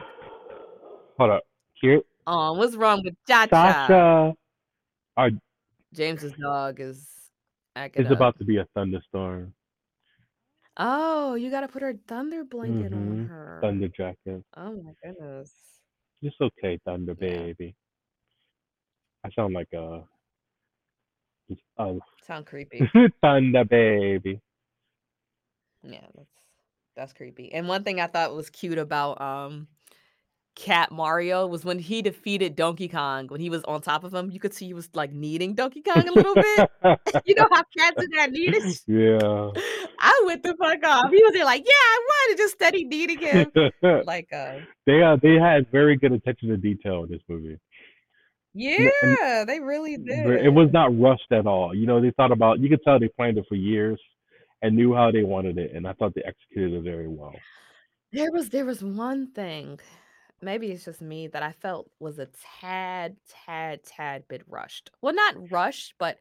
Hold 1.17 1.31
up. 1.31 1.43
Here, 1.81 2.01
Um, 2.29 2.57
what's 2.59 2.75
wrong 2.75 3.01
with 3.03 3.15
Cha 3.27 3.47
Sasha 3.49 4.35
James's 5.93 6.31
dog 6.33 6.79
is 6.79 7.07
acting 7.75 8.05
is 8.05 8.11
up. 8.11 8.17
about 8.17 8.37
to 8.37 8.45
be 8.45 8.57
a 8.57 8.65
thunderstorm. 8.75 9.51
Oh, 10.77 11.33
you 11.33 11.49
gotta 11.49 11.67
put 11.67 11.81
her 11.81 11.95
thunder 12.07 12.43
blanket 12.43 12.93
on 12.93 13.17
Mhm. 13.17 13.27
her. 13.27 13.59
Thunder 13.61 13.87
jacket. 13.87 14.43
Oh 14.55 14.73
my 14.73 14.93
goodness. 15.03 15.51
It's 16.21 16.39
okay, 16.39 16.77
Thunder 16.85 17.15
Yeah. 17.19 17.29
baby. 17.29 17.75
I 19.23 19.31
sound 19.31 19.55
like 19.55 19.73
a 19.73 20.07
uh, 21.79 21.93
Sound 22.21 22.45
creepy. 22.45 22.79
Thunder 23.23 23.65
baby. 23.65 24.39
Yeah, 25.81 26.05
that's 26.15 26.29
that's 26.95 27.13
creepy. 27.13 27.51
And 27.53 27.67
one 27.67 27.83
thing 27.83 27.99
I 27.99 28.05
thought 28.07 28.35
was 28.35 28.51
cute 28.51 28.77
about 28.77 29.19
um 29.19 29.67
Cat 30.59 30.91
Mario 30.91 31.47
was 31.47 31.63
when 31.63 31.79
he 31.79 32.01
defeated 32.01 32.53
Donkey 32.53 32.89
Kong, 32.89 33.27
when 33.27 33.39
he 33.39 33.49
was 33.49 33.63
on 33.63 33.81
top 33.81 34.03
of 34.03 34.13
him, 34.13 34.29
you 34.29 34.41
could 34.41 34.53
see 34.53 34.65
he 34.65 34.73
was 34.73 34.89
like 34.93 35.13
kneading 35.13 35.53
Donkey 35.53 35.81
Kong 35.81 36.05
a 36.05 36.11
little 36.11 36.35
bit. 36.35 36.69
you 37.25 37.33
know 37.35 37.47
how 37.49 37.63
cats 37.77 37.95
do 37.97 38.07
that 38.17 38.31
kneading? 38.31 38.73
yeah. 38.87 39.51
I 39.99 40.21
went 40.25 40.43
the 40.43 40.55
fuck 40.59 40.85
off. 40.85 41.11
He 41.11 41.23
was 41.23 41.31
there 41.33 41.45
like, 41.45 41.63
yeah, 41.65 41.71
I 41.73 41.99
wanted 42.09 42.37
just 42.37 42.55
steady 42.55 42.83
kneading 42.83 43.19
him. 43.19 43.51
Like 44.05 44.27
uh 44.33 44.59
they 44.85 45.01
uh, 45.01 45.15
they 45.21 45.35
had 45.35 45.71
very 45.71 45.95
good 45.95 46.11
attention 46.11 46.49
to 46.49 46.57
detail 46.57 47.05
in 47.05 47.09
this 47.09 47.21
movie. 47.29 47.57
Yeah, 48.53 49.45
they 49.47 49.61
really 49.61 49.95
did. 49.95 50.27
It 50.27 50.53
was 50.53 50.69
not 50.73 50.97
rushed 50.99 51.31
at 51.31 51.47
all. 51.47 51.73
You 51.73 51.87
know, 51.87 52.01
they 52.01 52.11
thought 52.17 52.33
about. 52.33 52.59
You 52.59 52.67
could 52.67 52.83
tell 52.83 52.99
they 52.99 53.07
planned 53.07 53.37
it 53.37 53.45
for 53.47 53.55
years 53.55 53.99
and 54.61 54.75
knew 54.75 54.93
how 54.93 55.11
they 55.11 55.23
wanted 55.23 55.57
it, 55.57 55.71
and 55.73 55.87
I 55.87 55.93
thought 55.93 56.13
they 56.15 56.23
executed 56.23 56.73
it 56.73 56.83
very 56.83 57.07
well. 57.07 57.33
There 58.11 58.31
was 58.31 58.49
there 58.49 58.65
was 58.65 58.83
one 58.83 59.31
thing, 59.31 59.79
maybe 60.41 60.67
it's 60.67 60.85
just 60.85 61.01
me 61.01 61.27
that 61.27 61.43
I 61.43 61.51
felt 61.51 61.89
was 61.99 62.19
a 62.19 62.27
tad, 62.61 63.15
tad, 63.27 63.83
tad 63.83 64.23
bit 64.27 64.41
rushed. 64.47 64.91
Well, 65.01 65.13
not 65.13 65.51
rushed, 65.51 65.95
but 65.97 66.17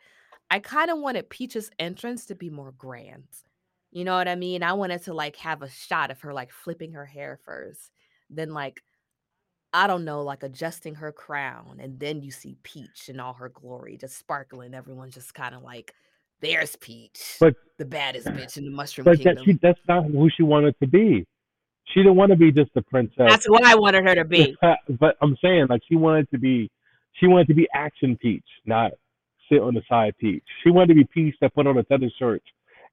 I 0.50 0.58
kind 0.58 0.90
of 0.90 0.98
wanted 0.98 1.28
Peach's 1.28 1.70
entrance 1.78 2.26
to 2.26 2.34
be 2.34 2.50
more 2.50 2.72
grand. 2.72 3.28
You 3.90 4.04
know 4.04 4.16
what 4.16 4.28
I 4.28 4.34
mean? 4.34 4.62
I 4.62 4.74
wanted 4.74 5.02
to 5.04 5.14
like 5.14 5.36
have 5.36 5.62
a 5.62 5.70
shot 5.70 6.10
of 6.10 6.20
her 6.20 6.32
like 6.32 6.52
flipping 6.52 6.92
her 6.92 7.06
hair 7.06 7.38
first, 7.44 7.90
then 8.30 8.52
like 8.52 8.82
I 9.72 9.86
don't 9.86 10.04
know, 10.04 10.22
like 10.22 10.42
adjusting 10.42 10.94
her 10.96 11.12
crown, 11.12 11.78
and 11.80 12.00
then 12.00 12.22
you 12.22 12.30
see 12.30 12.56
Peach 12.62 13.08
in 13.08 13.20
all 13.20 13.34
her 13.34 13.50
glory, 13.50 13.98
just 13.98 14.16
sparkling. 14.16 14.74
Everyone's 14.74 15.14
just 15.14 15.34
kind 15.34 15.54
of 15.54 15.62
like, 15.62 15.94
"There's 16.40 16.76
Peach, 16.76 17.36
But 17.38 17.54
the 17.76 17.84
baddest 17.84 18.26
bitch 18.28 18.56
in 18.56 18.64
the 18.64 18.70
Mushroom 18.70 19.04
but 19.04 19.18
that 19.18 19.36
Kingdom." 19.36 19.44
she 19.44 19.58
that's 19.60 19.80
not 19.86 20.04
who 20.04 20.30
she 20.30 20.42
wanted 20.42 20.74
to 20.80 20.86
be. 20.88 21.26
She 21.92 22.00
didn't 22.00 22.16
want 22.16 22.30
to 22.30 22.36
be 22.36 22.52
just 22.52 22.70
a 22.76 22.82
princess. 22.82 23.16
That's 23.16 23.48
what 23.48 23.64
I 23.64 23.74
wanted 23.74 24.04
her 24.04 24.14
to 24.16 24.24
be. 24.24 24.56
but 25.00 25.16
I'm 25.22 25.36
saying 25.42 25.66
like 25.70 25.82
she 25.88 25.96
wanted 25.96 26.30
to 26.30 26.38
be 26.38 26.70
she 27.14 27.26
wanted 27.26 27.48
to 27.48 27.54
be 27.54 27.66
action 27.74 28.16
Peach, 28.16 28.44
not 28.66 28.92
sit 29.50 29.60
on 29.60 29.74
the 29.74 29.82
side 29.88 30.14
Peach. 30.18 30.44
She 30.62 30.70
wanted 30.70 30.88
to 30.88 30.94
be 30.94 31.04
Peach 31.04 31.34
that 31.40 31.54
put 31.54 31.66
on 31.66 31.78
a 31.78 31.82
tether 31.82 32.10
shirt 32.18 32.42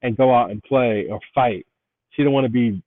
and 0.02 0.16
go 0.16 0.34
out 0.34 0.52
and 0.52 0.64
play 0.64 1.08
or 1.10 1.20
fight. 1.34 1.66
She 2.12 2.22
didn't 2.22 2.34
want 2.34 2.46
to 2.46 2.50
be 2.50 2.82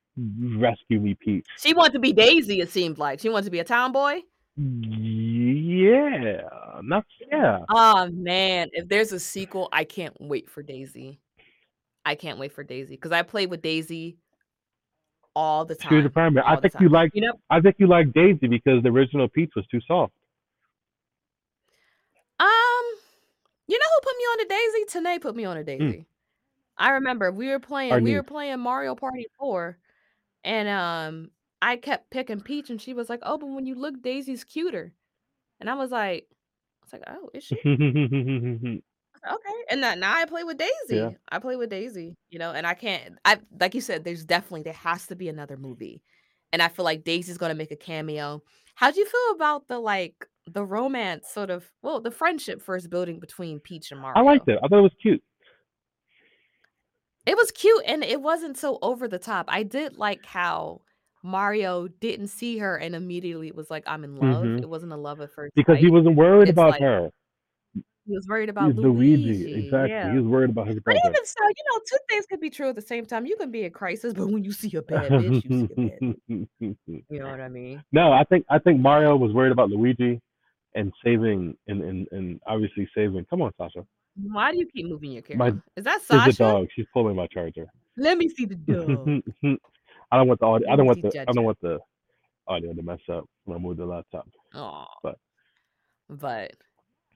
rescue 0.56 0.98
me 1.00 1.14
Peach. 1.14 1.46
She 1.58 1.74
wanted 1.74 1.92
to 1.92 1.98
be 1.98 2.12
Daisy. 2.12 2.60
It 2.60 2.70
seemed 2.70 2.98
like 2.98 3.20
she 3.20 3.28
wanted 3.28 3.44
to 3.44 3.50
be 3.50 3.60
a 3.60 3.64
tomboy. 3.64 4.20
Yeah, 4.56 6.40
not 6.82 7.04
yeah. 7.30 7.60
Oh 7.68 8.08
man, 8.10 8.68
if 8.72 8.88
there's 8.88 9.12
a 9.12 9.20
sequel, 9.20 9.68
I 9.70 9.84
can't 9.84 10.16
wait 10.20 10.50
for 10.50 10.62
Daisy. 10.62 11.20
I 12.04 12.14
can't 12.14 12.38
wait 12.38 12.52
for 12.52 12.64
Daisy 12.64 12.94
because 12.94 13.12
I 13.12 13.22
played 13.22 13.50
with 13.50 13.62
Daisy 13.62 14.16
all 15.38 15.64
the 15.64 15.74
time. 15.76 15.90
She 15.90 15.96
was 15.96 16.06
a 16.06 16.10
primary. 16.10 16.44
I 16.44 16.56
think 16.60 16.74
you 16.80 16.88
like 16.88 17.12
You 17.14 17.22
know, 17.22 17.34
I 17.48 17.60
think 17.60 17.76
you 17.78 17.86
like 17.86 18.12
Daisy 18.12 18.48
because 18.48 18.82
the 18.82 18.88
original 18.88 19.28
Peach 19.28 19.52
was 19.54 19.64
too 19.68 19.80
soft. 19.86 20.12
um, 22.40 22.84
you 23.68 23.78
know 23.78 23.86
who 23.94 24.00
put 24.02 24.16
me 24.18 24.24
on 24.24 24.40
a 24.40 24.48
Daisy? 24.48 24.98
Tanae 24.98 25.20
put 25.20 25.36
me 25.36 25.44
on 25.44 25.56
a 25.56 25.64
Daisy. 25.64 26.06
I 26.76 26.90
remember 26.90 27.30
we 27.30 27.48
were 27.48 27.60
playing 27.60 27.92
Our 27.92 28.00
we 28.00 28.10
niece. 28.10 28.16
were 28.16 28.22
playing 28.24 28.58
Mario 28.60 28.94
Party 28.94 29.26
4 29.38 29.78
and 30.44 30.68
um 30.68 31.30
I 31.60 31.76
kept 31.76 32.10
picking 32.10 32.40
Peach 32.40 32.70
and 32.70 32.80
she 32.80 32.94
was 32.94 33.08
like, 33.08 33.20
"Oh, 33.22 33.38
but 33.38 33.46
when 33.48 33.66
you 33.66 33.74
look 33.74 34.00
Daisy's 34.02 34.44
cuter." 34.44 34.92
And 35.60 35.68
I 35.70 35.74
was 35.74 35.90
like 35.90 36.26
I 36.82 36.84
was 36.84 36.92
like, 36.92 37.04
"Oh, 37.08 37.30
is 37.34 37.44
she?" 37.44 38.82
Okay, 39.30 39.64
and 39.70 39.80
now, 39.80 39.94
now 39.94 40.16
I 40.16 40.24
play 40.24 40.44
with 40.44 40.56
Daisy. 40.58 40.96
Yeah. 40.96 41.10
I 41.30 41.38
play 41.38 41.56
with 41.56 41.70
Daisy, 41.70 42.16
you 42.30 42.38
know, 42.38 42.52
and 42.52 42.66
I 42.66 42.74
can't. 42.74 43.18
I 43.24 43.38
like 43.60 43.74
you 43.74 43.80
said, 43.80 44.04
there's 44.04 44.24
definitely 44.24 44.62
there 44.62 44.72
has 44.72 45.06
to 45.08 45.16
be 45.16 45.28
another 45.28 45.56
movie, 45.56 46.02
and 46.52 46.62
I 46.62 46.68
feel 46.68 46.84
like 46.84 47.04
Daisy's 47.04 47.38
gonna 47.38 47.54
make 47.54 47.70
a 47.70 47.76
cameo. 47.76 48.42
How 48.74 48.90
do 48.90 49.00
you 49.00 49.06
feel 49.06 49.34
about 49.34 49.68
the 49.68 49.78
like 49.78 50.26
the 50.46 50.64
romance 50.64 51.28
sort 51.28 51.50
of 51.50 51.70
well 51.82 52.00
the 52.00 52.10
friendship 52.10 52.62
first 52.62 52.88
building 52.90 53.20
between 53.20 53.60
Peach 53.60 53.90
and 53.90 54.00
Mario? 54.00 54.18
I 54.18 54.22
liked 54.22 54.48
it. 54.48 54.58
I 54.62 54.68
thought 54.68 54.78
it 54.78 54.82
was 54.82 54.96
cute. 55.00 55.22
It 57.26 57.36
was 57.36 57.50
cute 57.50 57.82
and 57.86 58.02
it 58.02 58.22
wasn't 58.22 58.56
so 58.56 58.78
over 58.80 59.06
the 59.06 59.18
top. 59.18 59.46
I 59.48 59.62
did 59.62 59.98
like 59.98 60.24
how 60.24 60.80
Mario 61.22 61.88
didn't 61.88 62.28
see 62.28 62.58
her 62.58 62.76
and 62.76 62.94
immediately 62.94 63.52
was 63.52 63.70
like, 63.70 63.84
"I'm 63.86 64.04
in 64.04 64.16
love." 64.16 64.44
Mhm. 64.44 64.62
It 64.62 64.68
wasn't 64.68 64.92
a 64.92 64.96
love 64.96 65.20
at 65.20 65.30
first 65.32 65.54
Because 65.54 65.78
he 65.78 65.90
wasn't 65.90 66.16
worried 66.16 66.48
It's 66.48 66.52
about 66.52 66.70
like 66.70 66.80
her. 66.80 67.10
He 68.08 68.14
was 68.14 68.26
worried 68.26 68.48
about 68.48 68.74
Luigi. 68.74 69.22
Luigi. 69.26 69.64
Exactly. 69.66 69.90
Yeah. 69.90 70.10
He 70.12 70.18
was 70.18 70.26
worried 70.26 70.50
about 70.50 70.66
his 70.66 70.78
But 70.84 70.96
even 70.96 71.24
so, 71.26 71.42
you 71.46 71.64
know, 71.70 71.80
two 71.88 71.98
things 72.08 72.24
could 72.26 72.40
be 72.40 72.48
true 72.48 72.68
at 72.70 72.74
the 72.74 72.80
same 72.82 73.04
time. 73.04 73.26
You 73.26 73.36
can 73.36 73.50
be 73.50 73.64
in 73.64 73.70
crisis, 73.70 74.14
but 74.14 74.28
when 74.28 74.42
you 74.42 74.52
see 74.52 74.74
a 74.76 74.82
bad 74.82 75.10
bitch, 75.12 75.44
you 75.44 75.50
see 75.50 75.64
a 75.64 75.76
bad 75.76 76.16
bitch. 76.30 76.76
You 77.10 77.20
know 77.20 77.28
what 77.30 77.40
I 77.40 77.48
mean? 77.48 77.82
no, 77.92 78.12
I 78.12 78.24
think 78.24 78.46
I 78.48 78.58
think 78.58 78.80
Mario 78.80 79.14
was 79.16 79.32
worried 79.32 79.52
about 79.52 79.68
Luigi 79.70 80.20
and 80.74 80.92
saving 81.04 81.54
and 81.66 81.82
and, 81.82 82.08
and 82.12 82.40
obviously 82.46 82.88
saving. 82.94 83.26
Come 83.28 83.42
on, 83.42 83.52
Sasha. 83.58 83.86
Why 84.20 84.52
do 84.52 84.58
you 84.58 84.66
keep 84.74 84.86
moving 84.86 85.12
your 85.12 85.22
My- 85.36 85.52
Is 85.76 85.84
that 85.84 85.96
It's 85.98 86.08
the 86.08 86.32
dog. 86.32 86.68
She's 86.74 86.86
pulling 86.92 87.14
my 87.14 87.26
charger. 87.28 87.66
Let 87.96 88.16
me 88.18 88.28
see 88.30 88.46
the 88.46 88.54
dog. 88.56 89.58
I 90.10 90.16
don't 90.16 90.28
want 90.28 90.40
the 90.40 90.46
audio. 90.46 90.70
I 90.72 90.76
don't 90.76 90.86
want 90.86 91.02
the. 91.02 91.08
Luigi 91.08 91.20
I 91.20 91.32
don't 91.32 91.44
want 91.44 91.60
the 91.60 91.78
audio 92.46 92.72
to 92.72 92.82
mess 92.82 93.00
up 93.12 93.24
when 93.44 93.58
I 93.58 93.60
move 93.60 93.76
the 93.76 93.84
laptop. 93.86 94.26
Aw. 94.54 94.86
But- 95.02 95.18
but 96.10 96.52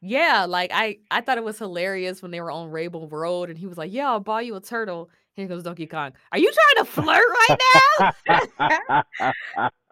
yeah, 0.05 0.47
like 0.49 0.73
I 0.75 0.99
I 1.13 1.21
thought 1.21 1.39
it 1.39 1.45
was 1.45 1.59
hilarious 1.59 2.21
when 2.23 2.33
they 2.33 2.41
were 2.41 2.51
on 2.51 2.71
Rainbow 2.71 3.07
Road 3.07 3.51
and 3.51 3.59
he 3.59 3.69
was 3.69 3.79
like, 3.79 3.93
"Yeah, 3.93 4.11
I'll 4.11 4.21
buy 4.21 4.41
you 4.41 4.57
a 4.57 4.61
turtle." 4.61 5.09
Here 5.35 5.47
comes 5.47 5.63
Donkey 5.63 5.87
Kong. 5.87 6.13
Are 6.33 6.39
you 6.39 6.53
trying 6.53 6.85
to 6.85 6.91
flirt 6.91 7.25
right 7.49 7.59
now? 7.75 8.13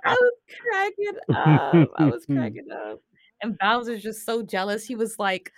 I 0.05 0.17
was 0.17 0.33
cracking 0.61 1.15
up. 1.35 1.89
I 1.97 2.05
was 2.07 2.27
cracking 2.31 2.67
up. 2.73 3.01
And 3.41 3.57
Bowser's 3.57 4.03
just 4.03 4.27
so 4.27 4.43
jealous. 4.43 4.85
He 4.85 4.97
was 4.97 5.17
like, 5.21 5.53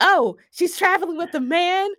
"Oh, 0.00 0.36
she's 0.50 0.78
traveling 0.78 1.18
with 1.18 1.34
a 1.34 1.40
man 1.40 1.90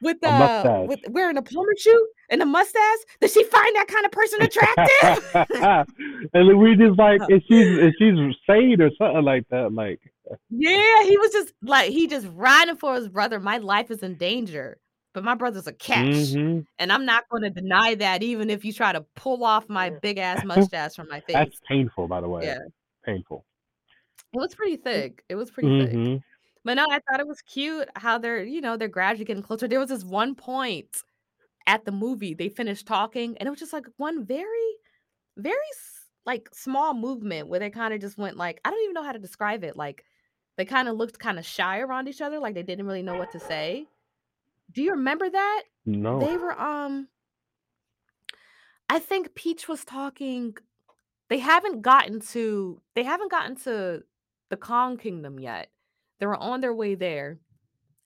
with 0.00 0.22
uh 0.24 0.84
with 0.86 1.00
wearing 1.08 1.36
a 1.38 1.42
plumber 1.42 1.74
suit 1.76 2.08
and 2.30 2.40
a 2.40 2.46
mustache. 2.46 2.98
Does 3.20 3.32
she 3.32 3.42
find 3.42 3.74
that 3.74 3.88
kind 3.88 4.06
of 4.06 4.12
person 4.12 4.42
attractive?" 4.42 5.56
and 6.34 6.46
Luigi's 6.46 6.96
like, 6.96 7.20
is 7.28 7.42
she's 7.48 7.66
is 7.66 7.94
she's 7.98 8.14
sane 8.48 8.80
or 8.80 8.90
something 8.96 9.24
like 9.24 9.48
that? 9.50 9.72
Like, 9.72 10.00
yeah, 10.50 11.02
he 11.04 11.16
was 11.18 11.32
just 11.32 11.52
like 11.62 11.90
he 11.90 12.06
just 12.06 12.26
riding 12.32 12.76
for 12.76 12.94
his 12.94 13.08
brother. 13.08 13.40
My 13.40 13.58
life 13.58 13.90
is 13.90 14.02
in 14.02 14.16
danger, 14.16 14.78
but 15.14 15.24
my 15.24 15.34
brother's 15.34 15.66
a 15.66 15.72
catch, 15.72 16.06
mhm. 16.06 16.64
and 16.78 16.92
I'm 16.92 17.04
not 17.04 17.28
going 17.28 17.42
to 17.42 17.50
deny 17.50 17.94
that, 17.96 18.22
even 18.22 18.50
if 18.50 18.64
you 18.64 18.72
try 18.72 18.92
to 18.92 19.04
pull 19.14 19.44
off 19.44 19.68
my 19.68 19.90
big 19.90 20.18
ass 20.18 20.44
mustache 20.44 20.94
from 20.94 21.08
my 21.08 21.20
face. 21.20 21.34
that's 21.34 21.60
painful, 21.68 22.08
by 22.08 22.20
the 22.20 22.28
way. 22.28 22.44
Yeah. 22.44 22.58
Painful. 23.04 23.44
It 24.34 24.38
was 24.38 24.54
pretty 24.54 24.76
thick. 24.76 25.24
It 25.28 25.36
was 25.36 25.50
pretty 25.50 25.86
thick. 25.86 25.92
Mhm. 25.92 26.22
But 26.64 26.74
no, 26.74 26.86
I 26.90 27.00
thought 27.00 27.20
it 27.20 27.26
was 27.26 27.40
cute 27.42 27.88
how 27.96 28.18
they're, 28.18 28.42
you 28.42 28.60
know, 28.60 28.76
they're 28.76 28.88
gradually 28.88 29.24
getting 29.24 29.42
closer. 29.42 29.66
There 29.66 29.80
was 29.80 29.88
this 29.88 30.04
one 30.04 30.34
point 30.34 31.02
at 31.66 31.84
the 31.84 31.92
movie, 31.92 32.34
they 32.34 32.48
finished 32.48 32.86
talking, 32.86 33.36
and 33.38 33.46
it 33.46 33.50
was 33.50 33.60
just 33.60 33.72
like 33.72 33.86
one 33.96 34.24
very, 34.24 34.48
very 35.36 35.56
like 36.26 36.48
small 36.52 36.92
movement 36.92 37.48
where 37.48 37.58
they 37.58 37.70
kind 37.70 37.94
of 37.94 38.00
just 38.00 38.18
went 38.18 38.36
like, 38.36 38.60
I 38.64 38.70
don't 38.70 38.82
even 38.82 38.94
know 38.94 39.02
how 39.02 39.12
to 39.12 39.18
describe 39.18 39.64
it. 39.64 39.76
Like 39.76 40.04
they 40.58 40.66
kind 40.66 40.88
of 40.88 40.96
looked 40.96 41.18
kind 41.18 41.38
of 41.38 41.46
shy 41.46 41.78
around 41.80 42.08
each 42.08 42.20
other, 42.20 42.38
like 42.38 42.54
they 42.54 42.62
didn't 42.62 42.86
really 42.86 43.02
know 43.02 43.16
what 43.16 43.30
to 43.32 43.40
say. 43.40 43.86
Do 44.72 44.82
you 44.82 44.90
remember 44.90 45.30
that? 45.30 45.62
No. 45.86 46.20
They 46.20 46.36
were 46.36 46.60
um 46.60 47.08
I 48.90 48.98
think 48.98 49.34
Peach 49.34 49.68
was 49.68 49.84
talking 49.84 50.56
they 51.28 51.38
haven't 51.38 51.82
gotten 51.82 52.20
to 52.32 52.80
they 52.94 53.02
haven't 53.04 53.30
gotten 53.30 53.56
to 53.56 54.02
the 54.50 54.56
Kong 54.56 54.96
Kingdom 54.96 55.38
yet. 55.38 55.70
They 56.18 56.26
were 56.26 56.36
on 56.36 56.60
their 56.60 56.74
way 56.74 56.94
there. 56.94 57.38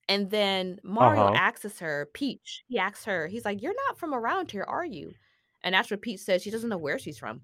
And 0.08 0.30
then 0.30 0.78
Mario 0.82 1.22
Uh-huh. 1.22 1.34
asks 1.36 1.78
her, 1.78 2.10
Peach, 2.12 2.64
he 2.68 2.78
asks 2.78 3.04
her, 3.06 3.28
he's 3.28 3.44
like, 3.44 3.62
You're 3.62 3.74
not 3.88 3.98
from 3.98 4.12
around 4.12 4.50
here, 4.50 4.64
are 4.64 4.84
you? 4.84 5.14
And 5.62 5.74
that's 5.74 5.90
what 5.90 6.02
Peach 6.02 6.20
says. 6.20 6.42
She 6.42 6.50
doesn't 6.50 6.68
know 6.68 6.76
where 6.76 6.98
she's 6.98 7.18
from. 7.18 7.40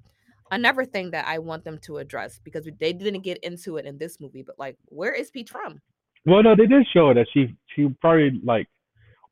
Another 0.51 0.85
thing 0.85 1.11
that 1.11 1.27
I 1.27 1.39
want 1.39 1.65
them 1.65 1.79
to 1.83 1.99
address 1.99 2.41
because 2.43 2.69
they 2.79 2.93
didn't 2.93 3.21
get 3.21 3.39
into 3.39 3.77
it 3.77 3.85
in 3.85 3.99
this 3.99 4.21
movie, 4.21 4.43
but 4.43 4.59
like, 4.59 4.77
where 4.87 5.13
is 5.13 5.31
Pete 5.31 5.49
from? 5.49 5.81
Well, 6.25 6.43
no, 6.43 6.55
they 6.57 6.67
did 6.67 6.87
show 6.93 7.15
that 7.15 7.27
she 7.33 7.55
she 7.75 7.89
probably 8.01 8.41
like 8.45 8.69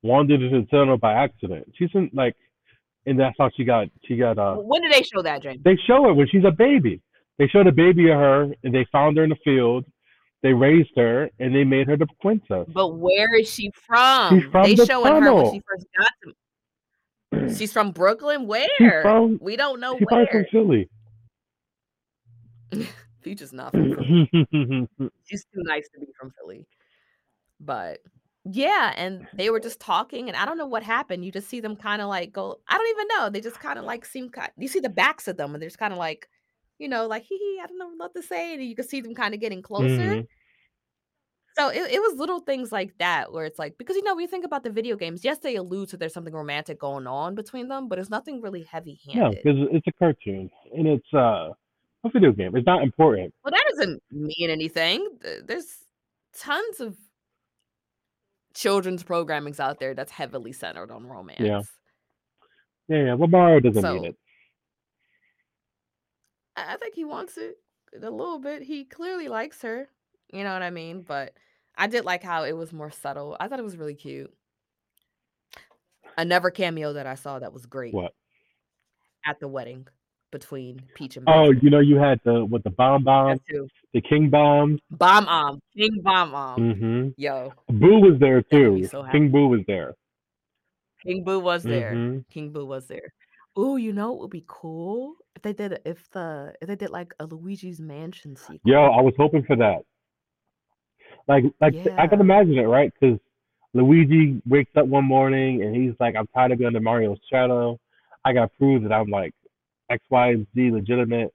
wandered 0.02 0.42
into 0.42 0.60
the 0.60 0.66
tunnel 0.66 0.98
by 0.98 1.12
accident. 1.14 1.72
She's 1.76 1.90
in 1.94 2.10
like, 2.12 2.36
and 3.06 3.18
that's 3.18 3.36
how 3.38 3.50
she 3.56 3.64
got 3.64 3.88
she 4.06 4.16
got 4.16 4.38
uh. 4.38 4.56
when 4.56 4.82
did 4.82 4.92
they 4.92 5.02
show 5.02 5.22
that, 5.22 5.42
James? 5.42 5.62
They 5.64 5.76
show 5.86 6.08
it 6.08 6.14
when 6.14 6.28
she's 6.28 6.44
a 6.44 6.50
baby. 6.50 7.02
They 7.38 7.48
showed 7.48 7.66
a 7.66 7.72
baby 7.72 8.10
of 8.10 8.18
her, 8.18 8.42
and 8.64 8.74
they 8.74 8.86
found 8.90 9.16
her 9.18 9.24
in 9.24 9.30
the 9.30 9.36
field. 9.44 9.84
They 10.42 10.52
raised 10.52 10.92
her, 10.96 11.28
and 11.38 11.54
they 11.54 11.64
made 11.64 11.86
her 11.88 11.96
the 11.96 12.06
princess. 12.20 12.66
But 12.72 12.96
where 12.96 13.34
is 13.34 13.50
she 13.50 13.72
from? 13.86 14.38
She's 14.38 14.50
from 14.50 14.64
they 14.64 14.74
the 14.74 14.86
showing 14.86 15.22
her 15.22 15.34
when 15.34 15.52
she 15.52 15.62
first 15.66 15.86
got 15.98 16.08
to 16.24 16.34
She's 17.56 17.72
from 17.72 17.90
Brooklyn. 17.90 18.46
Where? 18.46 19.02
from 19.02 19.38
We 19.40 19.56
don't 19.56 19.80
know 19.80 19.96
she's 19.98 20.06
probably 20.06 20.26
from. 20.30 20.44
Philly. 20.50 20.88
Peach 23.22 23.42
is 23.42 23.52
not 23.52 23.72
from 23.72 23.94
Philly. 23.94 24.30
She's 25.24 25.44
too 25.44 25.62
nice 25.64 25.88
to 25.94 26.00
be 26.00 26.06
from 26.18 26.32
Philly. 26.38 26.66
But 27.60 28.00
yeah, 28.44 28.92
and 28.96 29.26
they 29.34 29.50
were 29.50 29.60
just 29.60 29.80
talking, 29.80 30.28
and 30.28 30.36
I 30.36 30.44
don't 30.44 30.58
know 30.58 30.66
what 30.66 30.82
happened. 30.82 31.24
You 31.24 31.32
just 31.32 31.48
see 31.48 31.60
them 31.60 31.76
kind 31.76 32.00
of 32.00 32.08
like 32.08 32.32
go. 32.32 32.60
I 32.68 32.78
don't 32.78 32.90
even 32.90 33.08
know. 33.16 33.30
They 33.30 33.40
just 33.40 33.60
kind 33.60 33.78
of 33.78 33.84
like 33.84 34.04
seem. 34.04 34.30
You 34.56 34.68
see 34.68 34.80
the 34.80 34.88
backs 34.88 35.26
of 35.26 35.36
them, 35.36 35.54
and 35.54 35.62
they're 35.62 35.68
just 35.68 35.78
kind 35.78 35.92
of 35.92 35.98
like, 35.98 36.28
you 36.78 36.88
know, 36.88 37.06
like 37.06 37.24
hee 37.24 37.38
hee. 37.38 37.60
I 37.62 37.66
don't 37.66 37.78
know 37.78 37.90
what 37.96 38.14
to 38.14 38.22
say, 38.22 38.54
and 38.54 38.62
you 38.62 38.76
can 38.76 38.86
see 38.86 39.00
them 39.00 39.14
kind 39.14 39.34
of 39.34 39.40
getting 39.40 39.62
closer. 39.62 39.88
Mhm. 39.88 40.26
So 41.58 41.68
it, 41.68 41.90
it 41.90 42.00
was 42.00 42.18
little 42.18 42.40
things 42.40 42.70
like 42.70 42.98
that 42.98 43.32
where 43.32 43.46
it's 43.46 43.58
like 43.58 43.78
because 43.78 43.96
you 43.96 44.02
know 44.02 44.14
when 44.14 44.22
you 44.22 44.28
think 44.28 44.44
about 44.44 44.62
the 44.62 44.70
video 44.70 44.94
games, 44.94 45.24
yes, 45.24 45.38
they 45.38 45.56
allude 45.56 45.88
to 45.88 45.96
there's 45.96 46.12
something 46.12 46.34
romantic 46.34 46.78
going 46.78 47.06
on 47.06 47.34
between 47.34 47.68
them, 47.68 47.88
but 47.88 47.98
it's 47.98 48.10
nothing 48.10 48.42
really 48.42 48.62
heavy 48.62 49.00
handed. 49.06 49.22
No, 49.22 49.30
because 49.30 49.68
it's 49.72 49.86
a 49.86 49.92
cartoon 49.92 50.50
and 50.76 50.86
it's 50.86 51.14
uh 51.14 51.52
a 52.06 52.10
video 52.10 52.32
game. 52.32 52.54
It's 52.56 52.66
not 52.66 52.82
important. 52.82 53.32
Well, 53.44 53.52
that 53.52 53.64
doesn't 53.76 54.02
mean 54.10 54.50
anything. 54.50 55.08
There's 55.44 55.78
tons 56.38 56.80
of 56.80 56.96
children's 58.54 59.02
programmings 59.04 59.60
out 59.60 59.78
there 59.78 59.94
that's 59.94 60.10
heavily 60.12 60.52
centered 60.52 60.90
on 60.90 61.06
romance. 61.06 61.40
Yeah, 61.40 61.60
yeah. 62.88 63.16
But 63.16 63.30
Mario 63.30 63.60
doesn't 63.60 63.82
need 63.82 64.00
So 64.00 64.04
it. 64.04 64.16
I 66.56 66.74
I 66.74 66.76
think 66.76 66.94
he 66.94 67.04
wants 67.04 67.36
it 67.36 67.56
a 68.00 68.10
little 68.10 68.38
bit. 68.38 68.62
He 68.62 68.84
clearly 68.84 69.28
likes 69.28 69.62
her. 69.62 69.88
You 70.32 70.42
know 70.44 70.52
what 70.52 70.62
I 70.62 70.70
mean? 70.70 71.02
But 71.02 71.34
I 71.76 71.86
did 71.86 72.04
like 72.04 72.22
how 72.22 72.44
it 72.44 72.56
was 72.56 72.72
more 72.72 72.90
subtle. 72.90 73.36
I 73.38 73.48
thought 73.48 73.58
it 73.58 73.64
was 73.64 73.76
really 73.76 73.94
cute. 73.94 74.32
Another 76.18 76.50
cameo 76.50 76.94
that 76.94 77.06
I 77.06 77.14
saw 77.14 77.38
that 77.38 77.52
was 77.52 77.66
great 77.66 77.92
What? 77.92 78.14
at 79.26 79.38
the 79.38 79.48
wedding 79.48 79.86
between 80.30 80.82
Peach 80.94 81.16
and 81.16 81.28
Oh, 81.28 81.50
you 81.50 81.70
know, 81.70 81.80
you 81.80 81.96
had 81.96 82.20
the 82.24 82.44
with 82.44 82.62
the 82.62 82.70
bomb 82.70 83.04
bomb, 83.04 83.38
the 83.92 84.00
king 84.00 84.28
bomb. 84.30 84.78
Bob-omb. 84.90 85.60
King 85.76 86.00
Bob-omb. 86.02 86.58
Mm-hmm. 86.58 87.08
Yo, 87.16 87.52
Boo 87.68 88.00
was 88.00 88.18
there 88.20 88.42
that 88.50 88.52
made 88.52 88.72
me 88.72 88.80
too. 88.82 88.88
so. 88.88 89.04
King 89.10 89.30
Boo 89.30 89.48
was 89.48 89.60
there. 89.66 89.94
King 91.04 91.24
Boo 91.24 91.40
was 91.40 91.62
there. 91.62 91.92
Mm-hmm. 91.92 92.18
King 92.30 92.52
Boo 92.52 92.66
was 92.66 92.86
there. 92.86 93.12
Ooh, 93.58 93.76
you 93.78 93.92
know 93.92 94.12
it 94.14 94.20
would 94.20 94.30
be 94.30 94.44
cool 94.46 95.14
if 95.34 95.42
they 95.42 95.52
did 95.52 95.80
if 95.84 96.10
the 96.10 96.52
if 96.60 96.68
they 96.68 96.76
did 96.76 96.90
like 96.90 97.14
a 97.20 97.24
Luigi's 97.26 97.80
Mansion 97.80 98.36
sequel. 98.36 98.60
Yo, 98.64 98.84
I 98.84 99.00
was 99.00 99.14
hoping 99.16 99.44
for 99.44 99.56
that. 99.56 99.82
Like, 101.28 101.44
like 101.60 101.74
I 101.96 102.06
can 102.06 102.20
imagine 102.20 102.58
it, 102.58 102.66
right? 102.66 102.92
Because 103.00 103.18
Luigi 103.72 104.40
wakes 104.46 104.70
up 104.76 104.86
one 104.86 105.04
morning 105.04 105.62
and 105.62 105.74
he's 105.74 105.94
like, 105.98 106.14
"I'm 106.16 106.26
tired 106.28 106.52
of 106.52 106.58
being 106.58 106.68
under 106.68 106.80
Mario's 106.80 107.18
shadow. 107.30 107.78
I 108.24 108.32
gotta 108.32 108.50
prove 108.58 108.82
that 108.82 108.92
I'm 108.92 109.08
like 109.08 109.34
X, 109.90 110.04
Y, 110.10 110.28
and 110.30 110.46
Z 110.54 110.70
legitimate." 110.70 111.32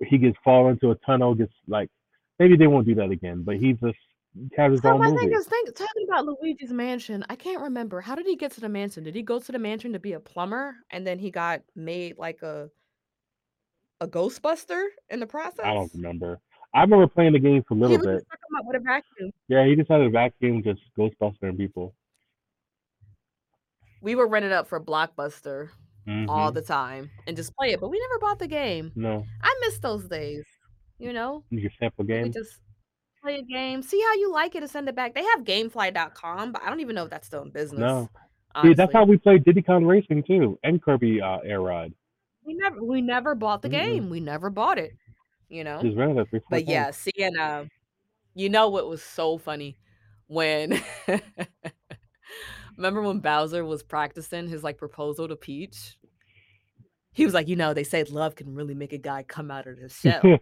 He 0.00 0.18
gets 0.18 0.36
fall 0.44 0.68
into 0.68 0.90
a 0.90 0.96
tunnel, 0.96 1.34
gets 1.34 1.52
like 1.68 1.90
maybe 2.38 2.56
they 2.56 2.66
won't 2.66 2.86
do 2.86 2.94
that 2.96 3.10
again, 3.10 3.42
but 3.42 3.56
he 3.56 3.72
just 3.74 3.96
has 4.56 4.72
his 4.72 4.82
So 4.82 4.90
own 4.90 4.98
my 4.98 5.06
thing 5.06 5.30
movie. 5.30 5.34
is 5.36 5.46
think 5.46 5.74
talking 5.74 6.06
about 6.08 6.26
Luigi's 6.26 6.72
Mansion, 6.72 7.24
I 7.28 7.36
can't 7.36 7.62
remember. 7.62 8.00
How 8.00 8.16
did 8.16 8.26
he 8.26 8.34
get 8.36 8.50
to 8.52 8.60
the 8.60 8.68
mansion? 8.68 9.04
Did 9.04 9.14
he 9.14 9.22
go 9.22 9.38
to 9.38 9.52
the 9.52 9.58
mansion 9.58 9.92
to 9.92 10.00
be 10.00 10.12
a 10.14 10.20
plumber 10.20 10.74
and 10.90 11.06
then 11.06 11.18
he 11.20 11.30
got 11.30 11.62
made 11.76 12.18
like 12.18 12.42
a 12.42 12.68
a 14.00 14.08
Ghostbuster 14.08 14.86
in 15.10 15.20
the 15.20 15.26
process? 15.26 15.64
I 15.64 15.72
don't 15.74 15.92
remember. 15.94 16.40
I 16.74 16.80
remember 16.82 17.06
playing 17.06 17.34
the 17.34 17.38
game 17.38 17.62
for 17.68 17.74
a 17.74 17.76
He 17.76 17.80
little 17.82 17.98
was 17.98 18.06
bit. 18.06 18.14
just 18.16 18.26
stuck 18.26 18.40
him 18.50 18.56
up 18.58 18.64
with 18.66 18.76
a 18.76 18.80
vacuum. 18.80 19.30
Yeah, 19.46 19.64
he 19.64 19.76
just 19.76 19.88
had 19.88 20.00
a 20.00 20.10
vacuum, 20.10 20.62
just 20.64 20.80
Ghostbustering 20.98 21.56
people. 21.56 21.94
We 24.00 24.16
were 24.16 24.26
rented 24.26 24.52
up 24.52 24.66
for 24.66 24.80
Blockbuster 24.80 25.70
all 26.28 26.50
hmm 26.50 26.54
the 26.54 26.62
time 26.62 27.10
and 27.26 27.36
just 27.36 27.54
play 27.56 27.72
it, 27.72 27.80
but 27.80 27.90
we 27.90 27.98
never 28.00 28.18
bought 28.20 28.38
the 28.38 28.48
game. 28.48 28.92
No, 28.96 29.26
I 29.42 29.54
miss 29.62 29.78
those 29.78 30.04
days. 30.08 30.44
You 30.98 31.12
know? 31.12 31.44
you 31.50 31.60
can 31.60 31.70
sample 31.78 32.04
We 32.04 32.08
games. 32.08 32.34
just 32.34 32.60
play 33.22 33.36
a 33.38 33.42
game, 33.42 33.82
see 33.82 34.00
how 34.00 34.14
you 34.14 34.32
like 34.32 34.54
it, 34.54 34.62
and 34.62 34.70
send 34.70 34.88
it 34.88 34.94
back. 34.96 35.14
They 35.14 35.24
have 35.24 35.44
Gamefly.com, 35.44 36.52
but 36.52 36.62
I 36.62 36.70
don't 36.70 36.80
even 36.80 36.94
know 36.94 37.04
if 37.04 37.10
that's 37.10 37.26
still 37.26 37.42
in 37.42 37.50
business. 37.50 37.80
No, 37.80 38.08
see, 38.62 38.74
that's 38.74 38.92
how 38.92 39.04
we 39.04 39.16
played 39.18 39.44
Diddy 39.44 39.62
Kong 39.62 39.84
Racing 39.84 40.22
too, 40.24 40.58
and 40.62 40.82
Kirby 40.82 41.20
uh, 41.20 41.38
Air 41.40 41.60
Ride. 41.60 41.94
we 42.44 42.54
never 42.54 42.82
we 42.82 43.00
never 43.00 43.34
bought 43.34 43.62
the 43.62 43.68
Mm-mm. 43.68 43.72
game. 43.72 44.10
We 44.10 44.20
never 44.20 44.50
bought 44.50 44.78
it. 44.78 44.92
You 45.48 45.64
know. 45.64 45.80
Just 45.82 45.96
rented 45.96 46.18
it 46.18 46.30
three, 46.30 46.40
four 46.40 46.58
But 46.58 46.64
times. 46.64 46.68
yeah, 46.68 46.90
seeing 46.90 47.36
uh, 47.38 47.64
you 48.34 48.48
know 48.48 48.68
what 48.68 48.88
was 48.88 49.02
so 49.02 49.38
funny 49.38 49.78
when 50.26 50.82
remember 52.76 53.02
when 53.02 53.20
Bowser 53.20 53.64
was 53.64 53.82
practicing 53.82 54.48
his 54.48 54.62
like 54.62 54.78
proposal 54.78 55.28
to 55.28 55.36
Peach? 55.36 55.96
He 57.12 57.24
was 57.24 57.34
like, 57.34 57.48
you 57.48 57.56
know, 57.56 57.74
they 57.74 57.84
say 57.84 58.02
love 58.04 58.34
can 58.34 58.54
really 58.54 58.74
make 58.74 58.92
a 58.92 58.98
guy 58.98 59.22
come 59.22 59.50
out 59.50 59.66
of 59.66 59.78
his 59.78 59.94
shell. 59.94 60.20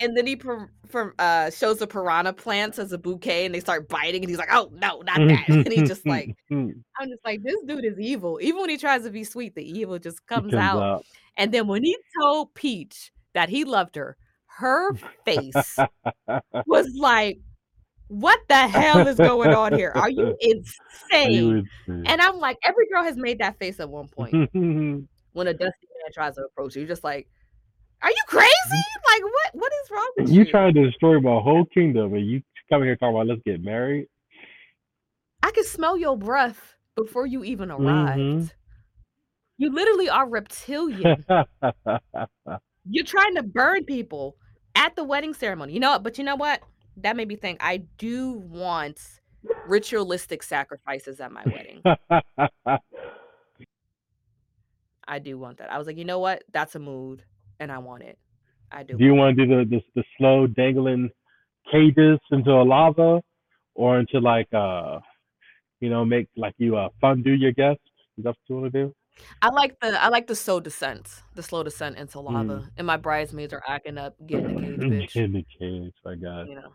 and 0.00 0.16
then 0.16 0.26
he 0.26 0.36
per, 0.36 0.70
per, 0.88 1.14
uh, 1.18 1.50
shows 1.50 1.78
the 1.78 1.86
piranha 1.86 2.32
plants 2.32 2.78
as 2.78 2.92
a 2.92 2.98
bouquet, 2.98 3.44
and 3.44 3.54
they 3.54 3.60
start 3.60 3.88
biting, 3.88 4.22
and 4.22 4.30
he's 4.30 4.38
like, 4.38 4.52
"Oh 4.52 4.70
no, 4.72 5.02
not 5.02 5.16
that!" 5.16 5.44
and 5.48 5.72
he's 5.72 5.88
just 5.88 6.06
like, 6.06 6.34
"I'm 6.50 6.82
just 7.08 7.24
like, 7.24 7.42
this 7.42 7.56
dude 7.66 7.84
is 7.84 7.98
evil. 7.98 8.38
Even 8.40 8.60
when 8.60 8.70
he 8.70 8.78
tries 8.78 9.02
to 9.02 9.10
be 9.10 9.24
sweet, 9.24 9.54
the 9.54 9.64
evil 9.64 9.98
just 9.98 10.26
comes 10.26 10.52
comes 10.52 10.54
out." 10.54 10.82
out. 10.82 11.06
And 11.36 11.52
then 11.52 11.66
when 11.66 11.82
he 11.82 11.96
told 12.20 12.54
Peach 12.54 13.10
that 13.32 13.48
he 13.48 13.64
loved 13.64 13.96
her, 13.96 14.16
her 14.46 14.94
face 15.24 15.78
was 16.66 16.86
like, 16.96 17.38
"What 18.12 18.40
the 18.48 18.68
hell 18.68 19.06
is 19.06 19.18
going 19.18 19.54
on 19.54 19.72
here? 19.72 19.90
Are 19.90 20.10
you 20.10 20.36
insane?" 20.40 21.68
And 21.86 22.20
I'm 22.20 22.38
like, 22.38 22.58
every 22.62 22.86
girl 22.88 23.02
has 23.04 23.16
made 23.16 23.38
that 23.38 23.58
face 23.58 23.80
at 23.80 23.88
one 23.88 24.08
point 24.08 24.32
when 25.32 25.46
a 25.46 25.52
dusty 25.54 25.88
man 26.02 26.12
tries 26.12 26.34
to 26.34 26.42
approach 26.42 26.76
you. 26.76 26.82
You're 26.82 26.88
just 26.88 27.04
like, 27.04 27.26
"Are 28.02 28.10
you 28.10 28.22
crazy? 28.26 28.50
Like, 29.08 29.22
what? 29.22 29.54
What 29.54 29.72
is 29.84 29.90
wrong 29.90 30.12
with 30.18 30.30
you 30.30 30.44
you?" 30.44 30.50
trying 30.50 30.74
to 30.74 30.84
destroy 30.84 31.20
my 31.20 31.40
whole 31.40 31.64
kingdom, 31.64 32.14
and 32.14 32.26
you 32.26 32.42
come 32.68 32.82
here 32.82 32.96
talking 32.96 33.14
about 33.14 33.28
let's 33.28 33.40
get 33.46 33.62
married. 33.62 34.08
I 35.42 35.50
can 35.50 35.64
smell 35.64 35.96
your 35.96 36.16
breath 36.16 36.76
before 36.94 37.26
you 37.26 37.44
even 37.44 37.70
Mm-hmm. 37.70 37.82
arrived. 37.82 38.54
You 39.56 39.72
literally 39.72 40.10
are 40.10 40.28
reptilian. 40.28 41.24
You're 42.84 43.06
trying 43.06 43.36
to 43.36 43.42
burn 43.42 43.84
people 43.84 44.36
at 44.74 44.96
the 44.96 45.04
wedding 45.04 45.34
ceremony. 45.34 45.72
You 45.72 45.80
know 45.80 45.92
what? 45.92 46.02
But 46.02 46.18
you 46.18 46.24
know 46.24 46.36
what? 46.36 46.62
That 46.98 47.16
made 47.16 47.28
me 47.28 47.36
think 47.36 47.58
I 47.62 47.78
do 47.98 48.32
want 48.32 49.00
ritualistic 49.66 50.42
sacrifices 50.42 51.20
at 51.20 51.32
my 51.32 51.42
wedding. 51.44 51.82
I 55.06 55.18
do 55.18 55.38
want 55.38 55.58
that. 55.58 55.72
I 55.72 55.78
was 55.78 55.86
like, 55.86 55.96
you 55.96 56.04
know 56.04 56.20
what? 56.20 56.44
That's 56.52 56.74
a 56.74 56.78
mood, 56.78 57.22
and 57.58 57.72
I 57.72 57.78
want 57.78 58.02
it. 58.02 58.18
I 58.70 58.82
do. 58.82 58.96
do 58.96 59.04
you 59.04 59.14
want 59.14 59.36
to 59.36 59.46
do 59.46 59.56
the, 59.56 59.64
the 59.68 59.82
the 59.96 60.04
slow 60.16 60.46
dangling 60.46 61.10
cages 61.70 62.18
into 62.30 62.50
a 62.50 62.62
lava, 62.62 63.22
or 63.74 63.98
into 63.98 64.18
like 64.20 64.48
uh, 64.52 65.00
you 65.80 65.90
know, 65.90 66.04
make 66.04 66.28
like 66.36 66.54
you 66.58 66.76
uh 66.76 66.88
fondue 67.00 67.34
your 67.34 67.52
guests? 67.52 67.82
Is 68.16 68.24
that 68.24 68.30
what 68.30 68.36
you 68.48 68.56
want 68.56 68.72
to 68.72 68.84
do? 68.84 68.94
It. 69.16 69.24
I 69.42 69.48
like 69.50 69.78
the 69.80 70.02
I 70.02 70.08
like 70.08 70.26
the 70.26 70.34
slow 70.34 70.60
descent, 70.60 71.22
the 71.34 71.42
slow 71.42 71.62
descent 71.62 71.96
into 71.96 72.18
Mm. 72.18 72.32
lava. 72.32 72.68
And 72.76 72.86
my 72.86 72.96
bridesmaids 72.96 73.52
are 73.52 73.62
acting 73.66 73.98
up, 73.98 74.14
get 74.26 74.44
in 74.44 74.54
the 74.54 74.60
cage, 74.62 75.14
bitch. 75.14 75.16
In 75.16 75.32
the 75.32 75.46
cage, 75.58 75.94
my 76.04 76.14
God. 76.14 76.48
You 76.48 76.56
know, 76.56 76.72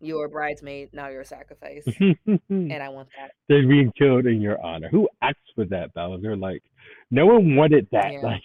you 0.00 0.16
were 0.16 0.26
a 0.26 0.28
bridesmaid, 0.28 0.90
now 0.92 1.08
you're 1.08 1.20
a 1.20 1.24
sacrifice, 1.24 1.84
and 2.48 2.72
I 2.82 2.88
want 2.88 3.08
that. 3.18 3.32
They're 3.48 3.66
being 3.66 3.92
killed 3.98 4.26
in 4.26 4.40
your 4.40 4.60
honor. 4.64 4.88
Who 4.90 5.08
asked 5.22 5.38
for 5.54 5.64
that, 5.66 5.92
Bowser? 5.94 6.36
Like, 6.36 6.62
no 7.10 7.26
one 7.26 7.56
wanted 7.56 7.86
that. 7.92 8.12
Yeah. 8.12 8.38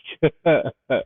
Like, 0.93 1.03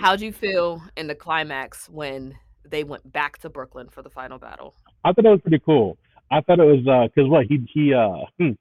How'd 0.00 0.22
you 0.22 0.32
feel 0.32 0.82
in 0.96 1.06
the 1.06 1.14
climax 1.14 1.88
when 1.88 2.38
they 2.64 2.82
went 2.82 3.12
back 3.12 3.38
to 3.38 3.50
Brooklyn 3.50 3.88
for 3.90 4.02
the 4.02 4.08
final 4.08 4.38
battle? 4.38 4.74
I 5.04 5.12
thought 5.12 5.24
that 5.24 5.30
was 5.30 5.40
pretty 5.42 5.60
cool. 5.64 5.98
I 6.30 6.40
thought 6.40 6.60
it 6.60 6.64
was 6.64 7.10
because 7.14 7.28
what 7.28 7.44
he 7.46 7.66
he 7.74 7.92
uh 7.92 8.24
hmm. 8.38 8.52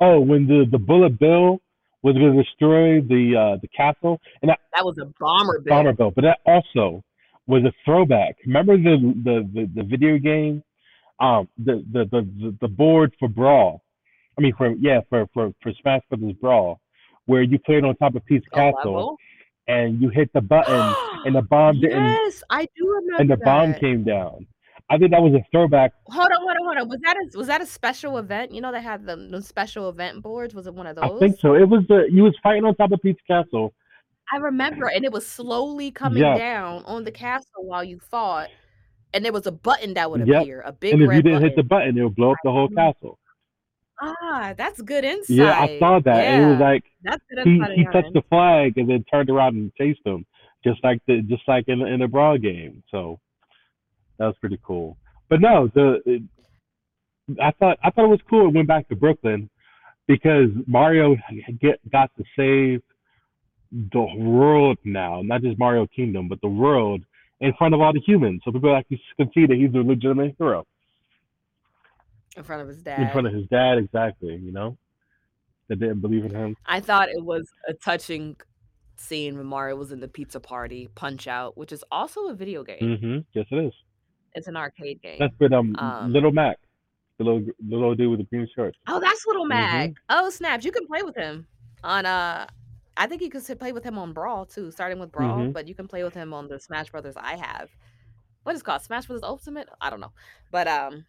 oh 0.00 0.20
when 0.20 0.46
the 0.46 0.64
the 0.70 0.78
bullet 0.78 1.18
bill 1.18 1.60
was 2.06 2.14
going 2.14 2.36
to 2.36 2.42
destroy 2.42 3.00
the 3.00 3.34
uh 3.36 3.58
the 3.60 3.68
castle 3.68 4.20
and 4.40 4.48
that 4.50 4.60
That 4.74 4.84
was 4.84 4.96
a 4.98 5.06
bomber 5.18 5.60
bill. 5.60 5.74
bomber 5.74 5.92
bill, 5.92 6.10
but 6.12 6.22
that 6.22 6.38
also 6.46 7.02
was 7.46 7.62
a 7.64 7.72
throwback. 7.84 8.36
Remember 8.46 8.76
the 8.76 8.96
the 9.24 9.36
the, 9.54 9.70
the 9.74 9.82
video 9.82 10.18
game, 10.18 10.62
um 11.20 11.48
the, 11.58 11.84
the 11.92 12.04
the 12.12 12.56
the 12.60 12.68
board 12.68 13.12
for 13.18 13.28
Brawl. 13.28 13.82
I 14.38 14.40
mean 14.42 14.54
for 14.56 14.72
yeah 14.78 15.00
for 15.08 15.26
for 15.34 15.52
for 15.62 15.72
Smash 15.82 16.02
Brothers 16.08 16.34
Brawl, 16.40 16.80
where 17.26 17.42
you 17.42 17.58
played 17.58 17.84
on 17.84 17.96
top 17.96 18.14
of 18.14 18.24
Peach 18.26 18.44
A 18.52 18.54
Castle 18.54 18.94
level? 18.94 19.16
and 19.68 20.00
you 20.00 20.08
hit 20.08 20.32
the 20.32 20.40
button 20.40 20.94
and 21.24 21.34
the 21.34 21.42
bomb 21.42 21.80
didn't 21.80 22.04
yes, 22.04 22.42
I 22.50 22.68
do 22.76 22.88
remember 22.88 23.20
and 23.20 23.30
the 23.30 23.36
bomb 23.38 23.74
came 23.74 24.04
down. 24.04 24.46
I 24.88 24.98
think 24.98 25.10
that 25.10 25.20
was 25.20 25.34
a 25.34 25.44
throwback. 25.50 25.92
Hold 26.08 26.26
on, 26.30 26.38
hold 26.38 26.50
on, 26.50 26.56
hold 26.64 26.76
on. 26.78 26.88
Was 26.88 27.00
that 27.02 27.16
a 27.16 27.38
was 27.38 27.46
that 27.48 27.60
a 27.60 27.66
special 27.66 28.18
event? 28.18 28.52
You 28.52 28.60
know 28.60 28.70
they 28.70 28.80
had 28.82 29.04
the, 29.04 29.16
the 29.16 29.42
special 29.42 29.88
event 29.88 30.22
boards. 30.22 30.54
Was 30.54 30.66
it 30.68 30.74
one 30.74 30.86
of 30.86 30.94
those? 30.96 31.04
I 31.16 31.18
think 31.18 31.40
so. 31.40 31.54
It 31.54 31.68
was 31.68 31.84
the 31.88 32.06
you 32.10 32.22
was 32.22 32.36
fighting 32.42 32.64
on 32.64 32.74
top 32.76 32.92
of 32.92 33.00
Peach 33.02 33.18
Castle. 33.26 33.74
I 34.32 34.36
remember, 34.38 34.86
and 34.86 35.04
it 35.04 35.12
was 35.12 35.26
slowly 35.26 35.90
coming 35.90 36.18
Yes. 36.22 36.38
down 36.38 36.84
on 36.84 37.04
the 37.04 37.12
castle 37.12 37.64
while 37.64 37.82
you 37.84 37.98
fought, 38.00 38.48
and 39.14 39.24
there 39.24 39.32
was 39.32 39.46
a 39.46 39.52
button 39.52 39.94
that 39.94 40.10
would 40.10 40.26
Yep. 40.26 40.42
appear, 40.42 40.62
a 40.66 40.72
big 40.72 40.94
And 40.94 41.02
if 41.02 41.08
red 41.08 41.16
you 41.16 41.22
didn't 41.22 41.38
button. 41.38 41.48
hit 41.48 41.56
the 41.56 41.62
button, 41.62 41.98
it 41.98 42.02
would 42.02 42.16
blow 42.16 42.32
up 42.32 42.38
the 42.44 42.50
whole 42.50 42.68
Mhm. 42.68 42.74
castle. 42.76 43.18
Ah, 44.00 44.52
that's 44.58 44.82
good 44.82 45.04
insight. 45.04 45.36
Yeah, 45.36 45.58
I 45.58 45.78
saw 45.78 46.00
that, 46.00 46.24
and 46.26 46.42
it 46.44 46.46
was 46.46 46.60
like 46.60 46.84
That's 47.02 47.24
good 47.30 47.46
he 47.46 47.62
he 47.76 47.84
touched 47.86 48.12
the 48.12 48.22
flag 48.28 48.76
and 48.78 48.90
then 48.90 49.04
turned 49.04 49.30
around 49.30 49.54
and 49.56 49.72
chased 49.74 50.04
him, 50.04 50.26
just 50.64 50.82
like 50.84 51.00
the 51.06 51.22
just 51.22 51.46
like 51.48 51.66
in 51.68 51.80
in 51.82 52.00
the 52.00 52.08
Brawl 52.08 52.36
game. 52.36 52.82
So 52.90 53.18
that 54.18 54.26
was 54.26 54.36
pretty 54.40 54.58
cool. 54.62 54.96
But 55.28 55.40
no, 55.40 55.68
the 55.74 56.00
it, 56.06 56.22
I 57.42 57.50
thought 57.52 57.78
I 57.82 57.90
thought 57.90 58.04
it 58.04 58.08
was 58.08 58.20
cool. 58.28 58.48
It 58.48 58.54
went 58.54 58.68
back 58.68 58.88
to 58.88 58.96
Brooklyn 58.96 59.50
because 60.06 60.48
Mario 60.66 61.16
get 61.60 61.80
got 61.90 62.10
to 62.16 62.24
save 62.36 62.82
the 63.72 64.06
world 64.16 64.78
now, 64.84 65.22
not 65.22 65.42
just 65.42 65.58
Mario 65.58 65.86
Kingdom, 65.94 66.28
but 66.28 66.40
the 66.40 66.48
world 66.48 67.02
in 67.40 67.52
front 67.58 67.74
of 67.74 67.80
all 67.80 67.92
the 67.92 68.00
humans, 68.06 68.40
so 68.44 68.52
people 68.52 68.74
actually 68.74 69.00
can 69.18 69.30
see 69.34 69.44
that 69.46 69.56
he's 69.56 69.74
a 69.74 69.78
legitimate 69.86 70.34
hero 70.38 70.64
In 72.36 72.44
front 72.44 72.62
of 72.62 72.68
his 72.68 72.78
dad. 72.78 73.02
in 73.02 73.10
front 73.10 73.26
of 73.26 73.34
his 73.34 73.46
dad. 73.48 73.76
Exactly, 73.78 74.36
you 74.36 74.52
know, 74.52 74.78
that 75.68 75.80
didn't 75.80 76.00
believe 76.00 76.24
in 76.24 76.30
him. 76.34 76.56
I 76.64 76.80
thought 76.80 77.08
it 77.08 77.22
was 77.24 77.46
a 77.68 77.74
touching 77.74 78.36
scene 78.96 79.36
when 79.36 79.46
Mario 79.46 79.76
was 79.76 79.92
in 79.92 80.00
the 80.00 80.08
pizza 80.08 80.40
party, 80.40 80.88
Punch-Out!, 80.94 81.58
which 81.58 81.72
is 81.72 81.84
also 81.90 82.28
a 82.28 82.34
video 82.34 82.62
game. 82.62 82.98
hmm 83.00 83.18
Yes, 83.34 83.46
it 83.50 83.56
is. 83.66 83.72
It's 84.36 84.46
an 84.48 84.56
arcade 84.56 85.02
game. 85.02 85.16
That's 85.18 85.34
with 85.40 85.52
um 85.52 85.74
Um 85.78 86.12
Little 86.12 86.30
Mac, 86.30 86.58
the 87.18 87.24
little 87.24 87.40
the 87.40 87.74
little 87.76 87.94
dude 87.94 88.10
with 88.10 88.20
the 88.20 88.24
green 88.24 88.46
shorts. 88.54 88.78
Oh, 88.86 89.00
that's 89.00 89.26
Little 89.26 89.46
Mac. 89.46 89.90
Mhm. 89.90 89.94
Oh, 90.10 90.30
snaps. 90.30 90.64
You 90.64 90.70
can 90.72 90.86
play 90.86 91.02
with 91.02 91.16
him 91.16 91.46
on, 91.82 92.06
uh 92.06 92.46
I 92.98 93.06
think 93.06 93.20
you 93.22 93.28
can 93.30 93.42
play 93.56 93.72
with 93.72 93.84
him 93.84 93.98
on 93.98 94.12
Brawl 94.12 94.46
too, 94.46 94.70
starting 94.70 94.98
with 94.98 95.10
Brawl, 95.12 95.38
Mhm. 95.38 95.52
but 95.52 95.66
you 95.68 95.74
can 95.74 95.88
play 95.88 96.02
with 96.04 96.14
him 96.14 96.32
on 96.32 96.48
the 96.48 96.58
Smash 96.60 96.90
Brothers 96.90 97.14
I 97.16 97.36
have. 97.36 97.70
What 98.42 98.54
is 98.54 98.60
it 98.60 98.64
called? 98.64 98.82
Smash 98.82 99.06
Brothers 99.06 99.22
Ultimate? 99.24 99.68
I 99.80 99.90
don't 99.90 100.00
know. 100.00 100.12
But, 100.52 100.68
um 100.68 101.06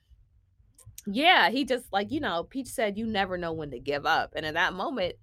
yeah, 1.05 1.49
he 1.49 1.63
just 1.63 1.91
like, 1.93 2.11
you 2.11 2.19
know, 2.19 2.43
Peach 2.43 2.67
said, 2.67 2.97
"You 2.97 3.05
never 3.05 3.37
know 3.37 3.53
when 3.53 3.71
to 3.71 3.79
give 3.79 4.05
up," 4.05 4.33
and 4.35 4.45
in 4.45 4.55
that 4.55 4.73
moment, 4.73 5.15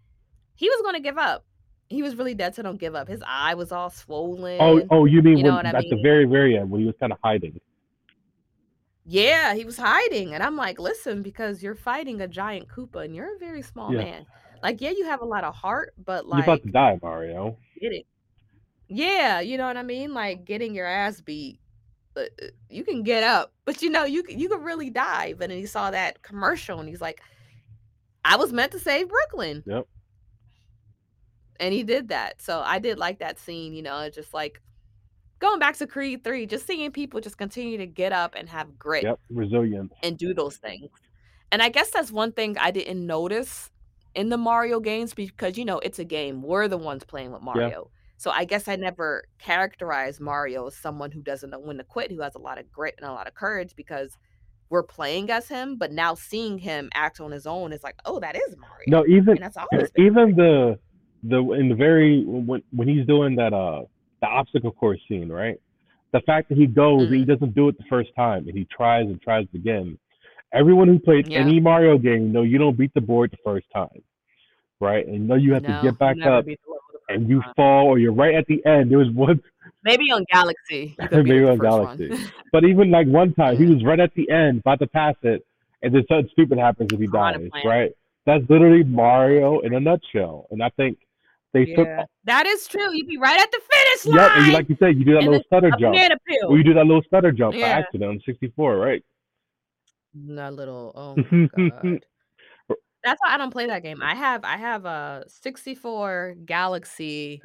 he 0.55 0.69
was 0.69 0.81
gonna 0.83 1.01
give 1.01 1.19
up. 1.19 1.45
He 1.91 2.03
was 2.03 2.17
really 2.17 2.35
dead 2.35 2.55
to 2.55 2.63
don't 2.63 2.79
give 2.81 2.95
up. 2.95 3.09
His 3.09 3.23
eye 3.27 3.55
was 3.55 3.71
all 3.71 3.87
Oh 3.87 3.91
swollen. 3.91 4.59
oh, 4.61 4.87
oh, 4.91 5.05
you 5.05 5.21
mean 5.23 5.37
You 5.39 5.45
know 5.45 5.57
when 5.57 5.67
I 5.67 5.71
at 5.71 5.85
the 5.91 6.01
very 6.03 6.25
very 6.25 6.57
end 6.57 6.71
when 6.71 6.81
he 6.81 6.87
was 6.87 6.97
kind 6.99 7.13
of 7.13 7.19
hiding? 7.23 7.61
Yeah, 9.07 9.55
he 9.55 9.65
was 9.65 9.77
hiding, 9.77 10.33
and 10.35 10.43
I'm 10.43 10.57
like, 10.57 10.79
"Listen, 10.79 11.23
because 11.23 11.63
you're 11.63 11.75
fighting 11.75 12.21
a 12.23 12.29
giant 12.29 12.69
Koopa, 12.69 13.05
and 13.05 13.15
you're 13.15 13.37
a 13.37 13.39
very 13.39 13.61
small 13.63 13.93
Yeah. 13.93 13.99
man. 13.99 14.27
Like, 14.63 14.81
yeah, 14.81 14.91
you 14.91 15.05
have 15.05 15.21
a 15.21 15.27
lot 15.27 15.45
of 15.45 15.55
heart, 15.55 15.93
but, 16.03 16.27
like, 16.27 16.47
You're 16.47 16.55
about 16.55 16.63
to 16.63 16.69
like, 16.69 16.73
die, 16.73 16.99
Mario. 17.03 17.59
get 17.81 17.93
it." 17.93 18.07
Yeah, 18.89 19.41
you 19.41 19.59
know 19.59 19.67
what 19.67 19.77
I 19.77 19.83
mean? 19.83 20.15
Like, 20.15 20.45
getting 20.45 20.75
your 20.75 20.87
ass 20.87 21.21
beat, 21.21 21.61
uh, 22.17 22.21
uh, 22.43 22.47
you 22.71 22.85
can 22.85 23.03
get 23.03 23.23
up, 23.23 23.53
but, 23.67 23.83
you 23.83 23.91
know, 23.91 24.05
you 24.05 24.23
can 24.23 24.39
you 24.39 24.49
can 24.49 24.63
really 24.63 24.89
die, 24.91 25.35
but 25.35 25.49
then 25.51 25.59
he 25.59 25.67
saw 25.67 25.91
that 25.91 26.23
commercial, 26.23 26.81
and 26.81 26.89
he's 26.89 27.01
like, 27.03 27.21
"I 28.25 28.37
was 28.37 28.53
meant 28.53 28.73
to 28.73 28.79
save 28.79 29.09
Brooklyn." 29.09 29.63
Yep. 29.67 29.87
And 31.61 31.73
he 31.75 31.83
did 31.83 32.09
that, 32.09 32.41
so 32.41 32.61
I 32.61 32.79
did 32.79 32.99
like 32.99 33.19
that 33.21 33.39
scene, 33.39 33.75
you 33.75 33.83
know, 33.83 34.01
it's 34.01 34.17
just 34.17 34.33
like 34.35 34.61
going 35.39 35.59
back 35.59 35.77
to 35.79 35.87
Creed 35.87 36.25
3, 36.25 36.47
just 36.47 36.67
seeing 36.67 36.91
people 36.93 37.21
just 37.21 37.39
continue 37.39 37.79
to 37.79 37.87
get 37.87 38.13
up 38.13 38.35
and 38.37 38.49
have 38.49 38.79
grit 38.79 39.05
Yep, 39.05 39.21
resilience. 39.31 39.93
and 40.03 40.17
do 40.19 40.35
those 40.35 40.57
things. 40.57 40.89
And 41.53 41.63
I 41.63 41.69
guess 41.69 41.91
that's 41.91 42.11
one 42.11 42.33
thing 42.33 42.57
I 42.59 42.71
didn't 42.71 43.07
notice 43.07 43.71
in 44.15 44.29
the 44.29 44.37
Mario 44.37 44.81
games 44.81 45.15
because, 45.15 45.57
you 45.59 45.65
know, 45.65 45.79
it's 45.81 45.99
a 45.99 46.05
game. 46.05 46.43
We're 46.43 46.69
the 46.69 46.79
ones 46.79 47.05
playing 47.05 47.33
with 47.33 47.43
Yeah. 47.43 47.45
Mario. 47.45 47.91
So 48.17 48.31
I 48.31 48.45
guess 48.45 48.69
I 48.69 48.77
never 48.77 49.25
characterized 49.39 50.21
Mario 50.21 50.67
as 50.69 50.77
someone 50.77 51.11
who 51.11 51.21
doesn't 51.21 51.51
know 51.51 51.59
when 51.59 51.77
to 51.79 51.85
quit, 51.85 52.11
who 52.11 52.23
has 52.23 52.35
a 52.35 52.39
lot 52.39 52.59
of 52.59 52.71
grit 52.73 52.95
and 52.99 53.09
a 53.09 53.13
lot 53.13 53.27
of 53.27 53.35
courage 53.35 53.75
because 53.77 54.17
we're 54.71 54.83
playing 54.85 55.31
as 55.31 55.47
him, 55.49 55.77
but 55.77 55.93
now 55.93 56.15
seeing 56.15 56.59
him 56.59 56.89
act 56.95 57.21
on 57.21 57.31
his 57.33 57.47
own 57.47 57.73
is 57.73 57.83
like, 57.85 57.97
"Oh, 58.07 58.19
that 58.21 58.35
is 58.35 58.57
Mario." 58.57 58.87
No, 58.89 59.07
even 59.07 59.31
And 59.31 59.43
that's 59.43 59.57
always 59.57 59.91
been 59.91 60.07
even 60.07 60.35
Mario. 60.35 60.37
the 60.37 60.79
the 61.25 61.53
in 61.55 61.69
the 61.69 61.75
very 61.75 62.25
when 62.25 62.63
when 62.71 62.89
he's 62.89 63.07
doing 63.07 63.37
that 63.37 63.53
uh 63.53 63.83
the 64.25 64.31
obstacle 64.31 64.73
course 64.73 65.01
scene, 65.07 65.31
right? 65.31 65.61
The 66.13 66.21
fact 66.21 66.49
that 66.49 66.57
he 66.57 66.67
goes 66.67 67.09
and 67.09 67.15
he 67.15 67.25
Mhm. 67.25 67.27
doesn't 67.27 67.55
do 67.55 67.69
it 67.69 67.77
the 67.77 67.85
first 67.85 68.11
time 68.17 68.49
and 68.49 68.57
he 68.57 68.65
tries 68.65 69.07
and 69.07 69.21
tries 69.21 69.47
again. 69.55 69.99
Everyone 70.53 70.89
who 70.89 70.99
played 70.99 71.27
Yeah. 71.29 71.41
any 71.41 71.61
Mario 71.61 71.99
game 71.99 72.33
know 72.33 72.43
you 72.43 72.57
don't 72.57 72.77
beat 72.77 72.95
the 72.95 73.01
board 73.01 73.33
the 73.33 73.37
first 73.45 73.67
time, 73.71 74.03
right? 74.81 75.07
And 75.07 75.29
know 75.29 75.35
you 75.35 75.53
have 75.53 75.67
to 75.67 75.79
get 75.83 75.99
back 75.99 76.17
up 76.25 76.47
beat 76.47 76.59
the 76.65 76.71
level 76.71 76.83
the 77.09 77.15
and 77.15 77.29
you 77.29 77.43
fall 77.55 77.87
or 77.89 77.99
you're 77.99 78.13
right 78.13 78.35
at 78.35 78.47
the 78.47 78.65
end. 78.65 78.91
There 78.91 78.99
was 78.99 79.11
one 79.11 79.43
Maybe 79.85 80.11
on 80.11 80.25
Galaxy, 80.33 80.97
you 80.99 81.09
could 81.09 81.25
beat 81.25 81.31
maybe 81.31 81.45
on 81.45 81.59
Galaxy, 81.59 82.15
but 82.53 82.65
even 82.65 82.91
like 82.91 83.07
one 83.07 83.35
time 83.35 83.59
he 83.59 83.67
was 83.67 83.85
right 83.85 84.01
at 84.01 84.15
the 84.15 84.31
end, 84.31 84.61
about 84.61 84.79
to 84.79 84.87
pass 84.87 85.17
it, 85.23 85.45
and 85.83 85.95
then 85.95 86.07
something 86.09 86.31
stupid 86.33 86.57
happens 86.59 86.91
if 86.93 86.99
he 87.01 87.07
dies, 87.09 87.51
right? 87.65 87.93
That's 88.25 88.49
literally 88.49 88.85
Mario 88.85 89.61
in 89.61 89.75
a 89.75 89.81
nutshell. 89.81 90.47
And 90.51 90.63
I 90.63 90.71
think 90.71 90.97
they 91.55 91.65
took 91.75 91.89
That 92.25 92.47
is 92.47 92.67
true, 92.67 92.93
you'd 92.95 93.07
be 93.09 93.17
right 93.17 93.41
at 93.41 93.51
the 93.51 93.61
finish 93.73 94.07
line. 94.07 94.29
Yep, 94.29 94.37
and 94.37 94.47
you, 94.47 94.53
like 94.53 94.69
you 94.69 94.77
said, 94.79 94.99
you 94.99 95.05
do 95.05 95.13
that 95.13 95.19
and 95.23 95.29
little 95.29 95.43
stutter 95.47 95.69
a 95.69 95.71
jump, 95.79 95.95
banana 95.95 96.17
or 96.47 96.59
you 96.59 96.65
do 96.65 96.75
that 96.75 96.87
little 96.87 97.03
stutter 97.07 97.33
jump 97.33 97.55
by 97.55 97.61
Yeah. 97.61 97.79
accident 97.79 98.11
on 98.11 98.21
64, 98.27 98.77
right? 98.77 99.03
That 100.15 100.55
little 100.55 100.93
oh 100.95 101.17
my 101.17 101.49
god. 101.57 102.05
That's 103.03 103.21
why 103.23 103.35
I 103.35 103.37
don't 103.39 103.51
play 103.51 103.67
that 103.67 103.83
game. 103.83 104.03
I 104.03 104.15
have 104.15 104.45
I 104.45 104.57
have 104.57 104.85
a 104.85 105.25
64, 105.27 106.37
Galaxy, 106.45 107.43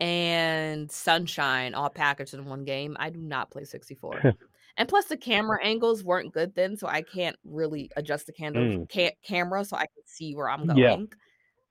and 0.00 0.90
Sunshine 0.90 1.74
all 1.74 1.88
packaged 1.90 2.34
in 2.34 2.44
one 2.44 2.64
game. 2.64 2.96
I 3.00 3.10
do 3.10 3.20
not 3.20 3.50
play 3.50 3.64
64. 3.64 4.34
And 4.78 4.86
plus 4.90 5.06
the 5.06 5.16
camera 5.16 5.58
angles 5.64 6.04
weren't 6.04 6.34
good 6.34 6.54
then, 6.54 6.76
so 6.76 6.86
I 6.86 7.00
can't 7.00 7.34
really 7.44 7.90
adjust 7.96 8.26
the 8.26 8.32
candles 8.34 8.76
Mm. 8.76 8.92
ca 8.92 9.16
camera 9.24 9.64
so 9.64 9.74
I 9.74 9.86
can 9.86 10.02
see 10.04 10.34
where 10.34 10.50
I'm 10.50 10.66
Yeah. 10.66 10.90
going. 10.96 11.08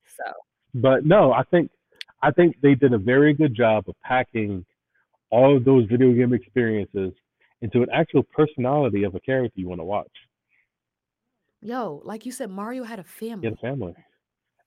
So 0.07 0.23
But 0.75 1.05
no, 1.05 1.31
I 1.31 1.43
think 1.43 1.71
I 2.21 2.31
think 2.31 2.57
they 2.61 2.75
did 2.75 2.93
a 2.93 2.97
very 2.97 3.33
good 3.33 3.55
job 3.55 3.85
of 3.87 3.95
packing 4.03 4.65
all 5.31 5.55
of 5.57 5.63
those 5.65 5.85
video 5.87 6.11
game 6.13 6.33
experiences 6.33 7.13
into 7.61 7.81
an 7.81 7.89
actual 7.91 8.23
personality 8.23 9.03
of 9.03 9.15
a 9.15 9.19
character 9.19 9.59
you 9.59 9.67
wanna 9.69 9.85
watch. 9.85 10.11
Yo, 11.61 12.01
like 12.03 12.25
you 12.25 12.31
said, 12.31 12.49
Mario 12.49 12.83
had 12.83 12.99
a 12.99 13.03
He 13.03 13.29
had 13.29 13.39
a 13.41 13.41
family. 13.41 13.55
family. 13.61 13.93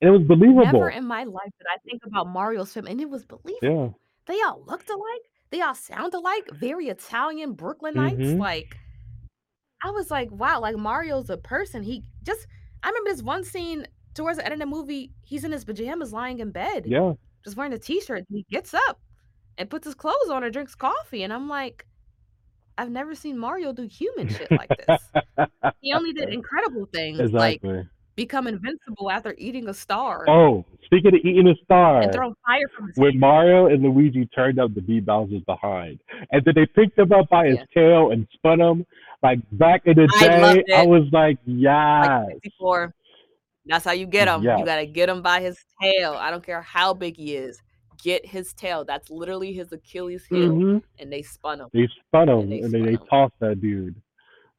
And 0.01 0.09
it 0.09 0.11
was 0.11 0.23
believable. 0.27 0.65
Never 0.65 0.79
believable. 0.79 0.99
in 0.99 1.05
my 1.07 1.25
life 1.25 1.51
did 1.59 1.67
I 1.73 1.77
think 1.85 2.03
about 2.07 2.27
Mario's 2.29 2.73
family, 2.73 2.93
and 2.93 3.01
it 3.01 3.11
was 3.11 3.25
Yeah. 3.31 3.37
believable. 3.43 4.01
They 4.27 4.41
all 4.43 4.63
looked 4.67 4.89
alike, 4.91 5.23
they 5.51 5.61
all 5.61 5.75
sound 5.75 6.15
alike, 6.15 6.49
very 6.53 6.89
Italian 6.89 7.55
Brooklynites, 7.57 8.19
Mhm. 8.35 8.39
like 8.39 8.77
I 9.85 9.91
was 9.91 10.11
like, 10.11 10.31
"Wow, 10.33 10.61
like, 10.61 10.77
Mario's 10.77 11.31
a 11.31 11.37
person." 11.39 11.83
He 11.85 12.03
just 12.25 12.47
I 12.83 12.89
remember 12.89 13.11
this 13.11 13.23
one 13.23 13.45
scene 13.45 13.87
towards 14.19 14.37
the 14.39 14.45
end 14.45 14.53
of 14.53 14.59
the 14.61 14.67
movie, 14.67 15.11
he's 15.25 15.45
in 15.45 15.53
his 15.53 15.65
pajamas 15.65 16.13
lying 16.13 16.41
in 16.41 16.51
bed, 16.51 16.85
Yeah. 16.87 17.13
just 17.45 17.57
wearing 17.57 17.73
a 17.73 17.79
t-shirt, 17.79 18.25
he 18.29 18.45
gets 18.51 18.75
up 18.75 19.01
and 19.57 19.71
puts 19.71 19.87
his 19.87 19.95
clothes 19.95 20.29
on 20.31 20.43
and 20.45 20.53
drinks 20.53 20.75
coffee, 20.75 21.23
and 21.23 21.33
I'm 21.33 21.49
like, 21.49 21.87
"I've 22.77 22.91
never 22.91 23.15
seen 23.15 23.39
Mario 23.39 23.73
do 23.73 23.85
human 23.87 24.29
shit 24.37 24.51
like 24.51 24.71
this." 24.87 25.13
He 25.81 25.93
only 25.95 26.13
did 26.13 26.29
incredible 26.39 26.87
things, 26.93 27.33
like 27.33 27.63
become 28.17 28.49
invincible 28.49 29.13
after 29.13 29.33
eating 29.39 29.69
a 29.69 29.75
star 29.75 30.25
Oh, 30.29 30.65
speaking 30.85 31.15
of 31.15 31.21
eating 31.23 31.47
a 31.47 31.51
and 31.51 31.59
star, 31.65 32.13
throwing 32.13 32.35
fire 32.45 32.69
from 32.77 32.89
his 32.89 32.97
when. 32.97 33.17
Mario 33.19 33.67
and 33.67 33.81
Luigi 33.85 34.27
turned 34.27 34.59
up 34.59 34.75
to 34.75 34.81
beat 34.83 35.07
Bowser's 35.07 35.43
behind, 35.45 36.01
and 36.33 36.45
then 36.45 36.55
they 36.57 36.67
picked 36.67 36.99
him 36.99 37.13
up 37.13 37.29
by 37.29 37.47
his 37.47 37.59
Yeah. 37.59 37.65
tail 37.73 38.11
and 38.11 38.27
spun 38.35 38.61
him, 38.61 38.85
like 39.23 39.39
back 39.53 39.83
in 39.87 39.95
the 39.97 40.09
I 40.21 40.63
day, 40.65 40.75
I 40.75 40.85
was 40.85 41.05
like, 41.13 41.39
Like 41.47 41.57
yes. 41.61 42.27
64. 42.43 42.93
That's 43.69 43.85
how 43.85 43.93
you 43.93 44.07
get 44.07 44.29
him. 44.29 44.43
Yes. 44.43 44.59
You 44.59 44.65
gotta 44.65 44.87
get 44.87 45.09
him 45.09 45.23
by 45.23 45.41
his 45.41 45.59
tail. 45.81 46.15
I 46.15 46.31
don't 46.31 46.45
care 46.45 46.63
how 46.63 46.95
big 46.95 47.17
he 47.17 47.37
is. 47.37 47.61
Get 48.03 48.25
his 48.25 48.53
tail. 48.55 48.85
That's 48.85 49.11
literally 49.11 49.53
his 49.53 49.73
Achilles 49.73 50.25
heel, 50.27 50.51
Mhm. 50.53 50.83
and 50.99 51.13
they 51.13 51.23
spun 51.23 51.61
him, 51.61 51.69
They 51.73 51.89
spun 52.07 52.29
and 52.29 52.43
him 52.45 52.51
they 52.51 52.61
and 52.61 52.73
then 52.73 52.83
spun 52.83 52.93
they 52.93 52.97
tossed 53.11 53.35
that 53.41 53.61
dude. 53.61 54.01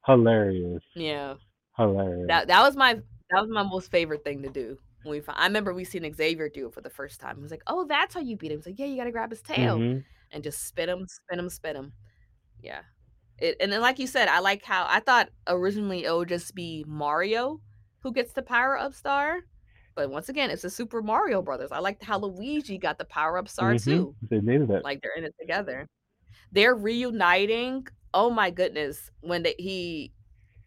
Hilarious. 0.06 0.82
Yeah. 0.94 1.34
Hilarious. 1.76 2.26
That 2.28 2.48
that 2.48 2.62
was 2.62 2.76
my 2.76 2.94
that 2.94 3.40
was 3.40 3.48
my 3.50 3.62
most 3.62 3.90
favorite 3.90 4.24
thing 4.24 4.42
to 4.42 4.48
do 4.50 4.78
when 5.04 5.12
we 5.12 5.20
found 5.20 5.38
I 5.38 5.46
remember 5.46 5.72
we 5.72 5.84
seen 5.84 6.10
Xavier 6.12 6.48
do 6.48 6.66
it 6.68 6.74
for 6.74 6.80
the 6.80 6.90
first 6.90 7.20
time. 7.20 7.36
He 7.36 7.42
was 7.42 7.50
like, 7.50 7.62
"Oh, 7.66 7.84
that's 7.84 8.14
how 8.14 8.20
you 8.20 8.36
beat 8.36 8.52
him." 8.52 8.58
He's 8.58 8.66
like, 8.66 8.78
"Yeah, 8.78 8.86
you 8.86 8.96
gotta 8.96 9.12
grab 9.12 9.30
his 9.30 9.40
tail 9.42 9.78
Mhm. 9.78 10.04
and 10.32 10.42
just 10.44 10.66
spin 10.66 10.88
him, 10.88 11.06
spin 11.08 11.38
him, 11.38 11.48
spin 11.48 11.76
him." 11.76 11.92
Yeah. 12.62 12.82
It 13.38 13.56
and 13.60 13.72
then 13.72 13.80
like 13.80 13.98
you 13.98 14.06
said, 14.06 14.28
I 14.28 14.40
like 14.40 14.64
how 14.64 14.86
I 14.88 15.00
thought 15.00 15.30
originally 15.46 16.04
it 16.04 16.12
would 16.14 16.28
just 16.28 16.54
be 16.54 16.84
Mario 16.86 17.60
who 18.00 18.12
gets 18.12 18.32
the 18.32 18.42
power 18.42 18.78
up 18.78 18.94
star, 18.94 19.40
but 19.94 20.10
once 20.10 20.28
again, 20.28 20.50
it's 20.50 20.64
a 20.64 20.70
Super 20.70 21.02
Mario 21.02 21.42
Brothers. 21.42 21.72
I 21.72 21.78
liked 21.80 22.02
how 22.02 22.18
Luigi 22.18 22.78
got 22.78 22.98
the 22.98 23.04
power 23.04 23.38
up 23.38 23.48
star 23.48 23.74
Mhm. 23.74 23.84
too. 23.84 24.16
They 24.22 24.40
needed 24.40 24.70
it. 24.70 24.84
Like 24.84 25.00
they're 25.02 25.14
in 25.16 25.24
it 25.24 25.34
together. 25.40 25.88
They're 26.52 26.74
reuniting. 26.74 27.86
Oh 28.14 28.30
my 28.30 28.50
goodness, 28.50 29.10
when 29.20 29.42
they 29.42 29.54
he 29.58 30.12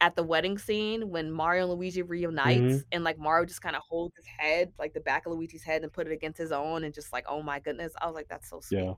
at 0.01 0.15
the 0.17 0.23
wedding 0.23 0.57
scene 0.57 1.09
when 1.11 1.31
Mario 1.31 1.63
and 1.63 1.71
Luigi 1.79 2.01
reunites 2.01 2.59
Mhm. 2.83 2.85
and 2.91 3.03
like 3.05 3.17
Mario 3.17 3.45
just 3.45 3.61
kind 3.61 3.75
of 3.75 3.81
holds 3.87 4.15
his 4.17 4.25
head, 4.25 4.73
like 4.77 4.93
the 4.93 4.99
back 4.99 5.25
of 5.25 5.31
Luigi's 5.33 5.63
head 5.63 5.81
and 5.83 5.93
put 5.93 6.07
it 6.07 6.11
against 6.13 6.37
his 6.37 6.51
own 6.51 6.83
and 6.83 6.93
just 6.93 7.13
like, 7.13 7.25
oh 7.29 7.41
my 7.41 7.59
goodness. 7.61 7.93
I 8.01 8.05
was 8.07 8.15
like, 8.15 8.27
that's 8.27 8.49
so 8.49 8.59
sweet. 8.59 8.79
Yeah. 8.83 8.93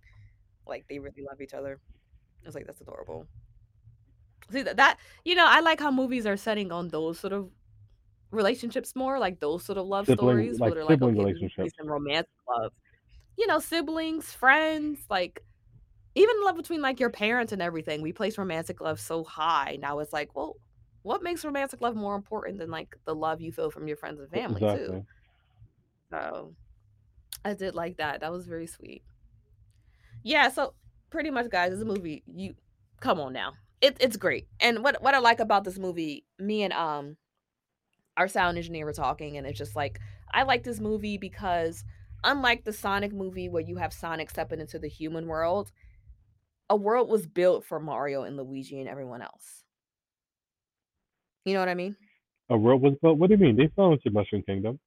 Like 0.67 0.87
they 0.87 0.97
really 0.99 1.23
love 1.23 1.41
each 1.41 1.53
other. 1.53 1.79
I 2.43 2.47
was 2.47 2.55
like, 2.55 2.65
that's 2.65 2.81
adorable. 2.81 3.27
See 4.51 4.61
that 4.63 4.77
that 4.77 4.99
you 5.23 5.35
know, 5.35 5.45
I 5.47 5.59
like 5.61 5.79
how 5.79 5.91
movies 5.91 6.25
are 6.25 6.37
setting 6.37 6.71
on 6.71 6.89
those 6.89 7.19
sort 7.19 7.33
of 7.33 7.49
relationships 8.31 8.95
more, 8.95 9.19
like 9.19 9.39
those 9.39 9.63
sort 9.65 9.77
of 9.77 9.87
love 9.87 10.07
Sibling 10.07 10.09
stories 10.09 10.61
where 10.61 10.75
they're 10.75 10.85
like, 10.85 11.01
"Okay, 11.03 11.25
relationships. 11.25 11.73
on 11.81 11.87
romantic 11.87 12.29
love." 12.47 12.71
You 13.37 13.47
know, 13.47 13.59
siblings, 13.59 14.31
friends, 14.33 15.05
like, 15.09 15.43
even 16.15 16.35
love 16.43 16.57
between, 16.57 16.81
like, 16.81 16.99
your 16.99 17.11
parents 17.11 17.53
and 17.53 17.61
everything. 17.61 18.01
We 18.01 18.13
place 18.13 18.37
romantic 18.37 18.81
love 18.81 18.99
so 18.99 19.23
high. 19.25 19.77
Now 19.81 19.99
it's 19.99 20.13
like, 20.13 20.35
well, 20.35 20.57
what 21.03 21.23
makes 21.23 21.45
romantic 21.45 21.81
love 21.81 21.95
more 21.95 22.15
important 22.15 22.59
than, 22.59 22.71
like, 22.71 22.97
the 23.05 23.15
love 23.15 23.41
you 23.41 23.51
feel 23.53 23.71
from 23.71 23.87
your 23.87 23.97
friends 23.97 24.19
and 24.21 24.31
family 24.31 24.65
too? 24.65 24.99
So, 26.11 26.55
I 27.45 27.53
did 27.55 27.75
like 27.75 27.97
that. 27.97 28.21
That 28.21 28.31
was 28.31 28.47
very 28.47 28.67
sweet. 28.67 29.03
Yeah, 30.23 30.49
so 30.49 30.75
pretty 31.09 31.29
much, 31.31 31.49
guys, 31.49 31.73
it's 31.73 31.81
a 31.81 31.85
movie, 31.85 32.23
you 32.27 32.55
come 32.99 33.19
on 33.19 33.33
now. 33.33 33.53
It 33.81 33.97
it's 33.99 34.17
great. 34.17 34.47
And 34.59 34.83
what 34.83 35.01
what 35.01 35.13
I 35.13 35.19
like 35.19 35.39
about 35.39 35.63
this 35.63 35.77
movie, 35.77 36.25
me 36.39 36.63
and, 36.63 36.73
um, 36.73 37.17
our 38.17 38.27
sound 38.27 38.57
engineer 38.57 38.85
were 38.85 38.93
talking, 38.93 39.37
and 39.37 39.45
it's 39.45 39.57
just 39.57 39.75
like, 39.75 39.99
I 40.33 40.43
like 40.43 40.63
this 40.63 40.79
movie 40.79 41.17
because 41.17 41.83
unlike 42.23 42.63
the 42.63 42.73
Sonic 42.73 43.13
movie 43.13 43.49
where 43.49 43.61
you 43.61 43.77
have 43.77 43.93
Sonic 43.93 44.29
stepping 44.29 44.59
into 44.59 44.79
the 44.79 44.87
human 44.87 45.27
world, 45.27 45.71
a 46.69 46.75
world 46.75 47.09
was 47.09 47.27
built 47.27 47.65
for 47.65 47.79
Mario 47.79 48.23
and 48.23 48.37
Luigi 48.37 48.79
and 48.79 48.89
everyone 48.89 49.21
else. 49.21 49.63
You 51.45 51.53
know 51.53 51.59
what 51.59 51.69
I 51.69 51.75
mean? 51.75 51.95
A 52.49 52.57
world 52.57 52.81
was 52.81 52.93
built? 53.01 53.17
What 53.17 53.27
do 53.27 53.35
you 53.35 53.39
mean? 53.39 53.55
They 53.55 53.69
fell 53.75 53.93
into 53.93 54.09
Mushroom 54.09 54.43
Kingdom. 54.43 54.79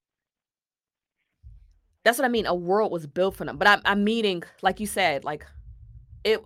That's 2.05 2.18
what 2.18 2.24
I 2.24 2.28
mean, 2.28 2.46
a 2.46 2.55
world 2.55 2.90
was 2.90 3.06
built 3.06 3.36
for 3.36 3.44
them, 3.44 3.59
but 3.59 3.68
I'm 3.68 3.80
I'm 3.84 4.02
meaning, 4.05 4.42
like 4.62 4.80
you 4.80 4.86
said, 4.86 5.24
like, 5.24 5.44
it 6.24 6.42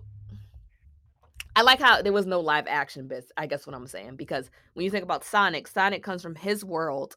I 1.55 1.61
like 1.61 1.79
how 1.79 2.01
there 2.01 2.13
was 2.13 2.25
no 2.25 2.39
live 2.39 2.65
action 2.67 3.07
bits, 3.07 3.31
I 3.37 3.45
guess 3.45 3.67
what 3.67 3.75
I'm 3.75 3.87
saying, 3.87 4.15
because 4.15 4.49
when 4.73 4.83
you 4.85 4.91
think 4.91 5.03
about 5.03 5.23
Sonic, 5.23 5.67
Sonic 5.67 6.01
comes 6.03 6.21
from 6.23 6.35
his 6.35 6.65
world 6.65 7.15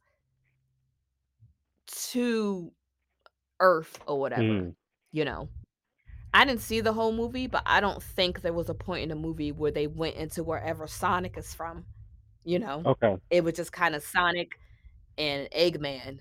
to 1.87 2.73
Earth 3.61 4.01
or 4.07 4.21
whatever, 4.21 4.43
Mm. 4.43 4.77
you 5.13 5.25
know? 5.25 5.49
I 6.35 6.45
didn't 6.45 6.61
see 6.63 6.81
the 6.81 6.93
whole 6.95 7.13
movie, 7.13 7.47
but 7.49 7.63
I 7.67 7.81
don't 7.81 8.03
think 8.03 8.43
there 8.43 8.53
was 8.55 8.71
a 8.71 8.75
point 8.75 9.05
in 9.05 9.09
the 9.11 9.17
movie 9.17 9.53
where 9.53 9.73
they 9.73 9.87
went 9.87 10.17
into 10.17 10.45
wherever 10.45 10.87
Sonic 10.87 11.37
is 11.39 11.55
from, 11.55 11.87
you 12.45 12.59
know? 12.59 12.87
Okay. 12.87 13.17
It 13.31 13.45
was 13.45 13.55
just 13.55 13.73
kinda 13.73 14.01
Sonic 14.01 14.61
and 15.19 15.49
Eggman 15.53 16.21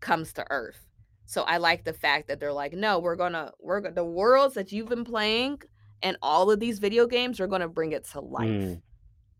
comes 0.00 0.32
to 0.34 0.46
Earth. 0.50 0.86
So 1.26 1.42
I 1.44 1.58
like 1.58 1.84
the 1.84 1.94
fact 1.94 2.28
that 2.28 2.40
they're 2.40 2.52
like, 2.52 2.74
"No, 2.74 2.98
we're 3.00 3.16
gonna 3.16 3.52
we're 3.60 3.90
the 3.92 4.04
worlds 4.04 4.54
that 4.56 4.72
you've 4.72 4.88
been 4.90 5.04
playing 5.04 5.62
and 6.02 6.16
all 6.22 6.50
of 6.50 6.60
these 6.60 6.78
video 6.78 7.06
games, 7.06 7.40
we're 7.40 7.46
gonna 7.46 7.68
bring 7.68 7.92
it 7.92 8.04
to 8.04 8.20
life, 8.20 8.48
Mm. 8.48 8.82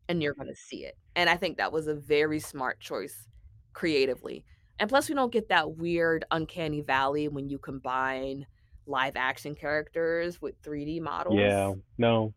and 0.09 0.23
you're 0.23 0.35
gonna 0.35 0.55
see 0.55 0.85
it." 0.85 0.97
And 1.17 1.29
I 1.31 1.37
think 1.37 1.57
that 1.59 1.73
was 1.73 1.87
a 1.87 1.95
very 1.95 2.41
smart 2.41 2.81
choice 2.81 3.29
creatively. 3.73 4.45
And 4.79 4.89
plus, 4.89 5.09
we 5.09 5.15
don't 5.15 5.33
get 5.33 5.49
that 5.49 5.77
weird 5.77 6.25
uncanny 6.31 6.81
valley 6.81 7.29
when 7.29 7.49
you 7.49 7.59
combine 7.59 8.47
live 8.87 9.17
action 9.17 9.55
characters 9.55 10.43
with 10.43 10.61
3D 10.63 11.01
models. 11.01 11.37
Yeah. 11.39 11.75
No. 11.97 12.35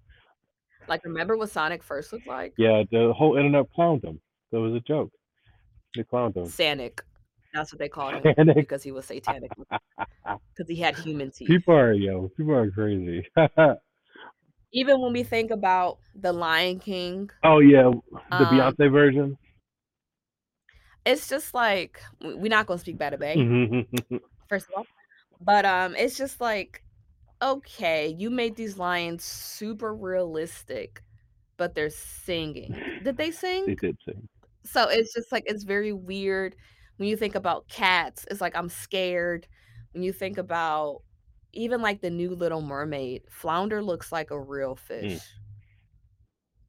Like, 0.88 1.04
remember 1.04 1.36
what 1.36 1.50
Sonic 1.50 1.84
first 1.84 2.14
looked 2.14 2.28
like? 2.28 2.54
Yeah, 2.58 2.84
the 2.92 3.12
whole 3.14 3.36
internet 3.36 3.66
clowned 3.76 4.04
him. 4.04 4.22
That 4.52 4.60
was 4.62 4.74
a 4.74 4.80
joke. 4.80 5.12
They 5.96 6.04
clowned 6.04 6.38
him. 6.38 6.46
Sanic. 6.46 7.00
That's 7.54 7.74
what 7.74 7.80
they 7.80 7.90
called 7.90 8.24
him 8.24 8.54
because 8.54 8.84
he 8.84 8.92
was 8.92 9.06
satanic 9.06 9.52
because 9.70 10.68
he 10.68 10.76
had 10.76 10.96
human 10.96 11.32
teeth. 11.32 11.48
People 11.48 11.74
are 11.74 11.94
yo, 11.94 12.30
people 12.38 12.54
are 12.54 12.70
crazy. 12.70 13.28
Even 14.74 15.02
when 15.02 15.14
we 15.14 15.24
think 15.24 15.52
about 15.52 16.00
The 16.14 16.34
Lion 16.34 16.80
King 16.80 17.30
Oh, 17.44 17.60
yeah, 17.60 17.92
the 18.32 18.46
Um 18.46 18.46
Beyonce 18.46 18.92
version? 18.92 19.38
it's 21.06 21.30
just 21.30 21.54
like 21.54 22.02
we're 22.22 22.50
not 22.50 22.66
gonna 22.68 22.80
speak 22.80 22.98
bad 22.98 23.14
Mhm. 23.34 23.88
first 24.50 24.68
of 24.70 24.74
all, 24.78 24.88
but, 25.42 25.66
um, 25.66 25.96
it's 25.96 26.18
just 26.18 26.42
like, 26.42 26.84
okay, 27.42 28.10
you 28.18 28.30
made 28.30 28.56
these 28.56 28.78
lions 28.78 29.24
super 29.24 29.96
realistic, 29.96 31.04
but 31.58 31.76
they're 31.76 31.90
singing. 31.92 32.80
Did 33.02 33.18
they 33.18 33.32
sing? 33.32 33.68
They 33.68 33.76
did 33.76 33.98
sing. 34.06 34.28
So, 34.66 34.90
it's 34.90 35.14
just 35.14 35.32
like 35.32 35.44
it's 35.48 35.64
very 35.66 35.94
weird 35.94 36.56
when 36.98 37.10
you 37.10 37.18
think 37.18 37.36
about 37.36 37.68
cats, 37.70 38.26
it's 38.32 38.42
like, 38.42 38.56
I'm 38.58 38.70
scared. 38.70 39.48
When 39.94 40.04
you 40.04 40.14
think 40.14 40.38
about 40.38 41.04
even, 41.58 41.82
like, 41.82 42.02
the 42.02 42.10
new 42.12 42.32
Little 42.36 42.62
Mermaid, 42.62 43.24
Flounder 43.30 43.84
looks 43.84 44.12
like 44.12 44.32
a 44.32 44.40
real 44.40 44.76
fish. 44.76 45.20
Mm. 45.20 45.22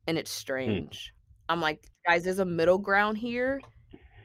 And 0.07 0.19
it's 0.19 0.31
Mm. 0.31 0.35
strange. 0.35 1.15
I'm 1.49 1.61
like, 1.61 1.91
"Guys, 2.07 2.25
there's 2.25 2.39
a 2.39 2.45
middle 2.45 2.79
ground 2.79 3.19
here, 3.19 3.61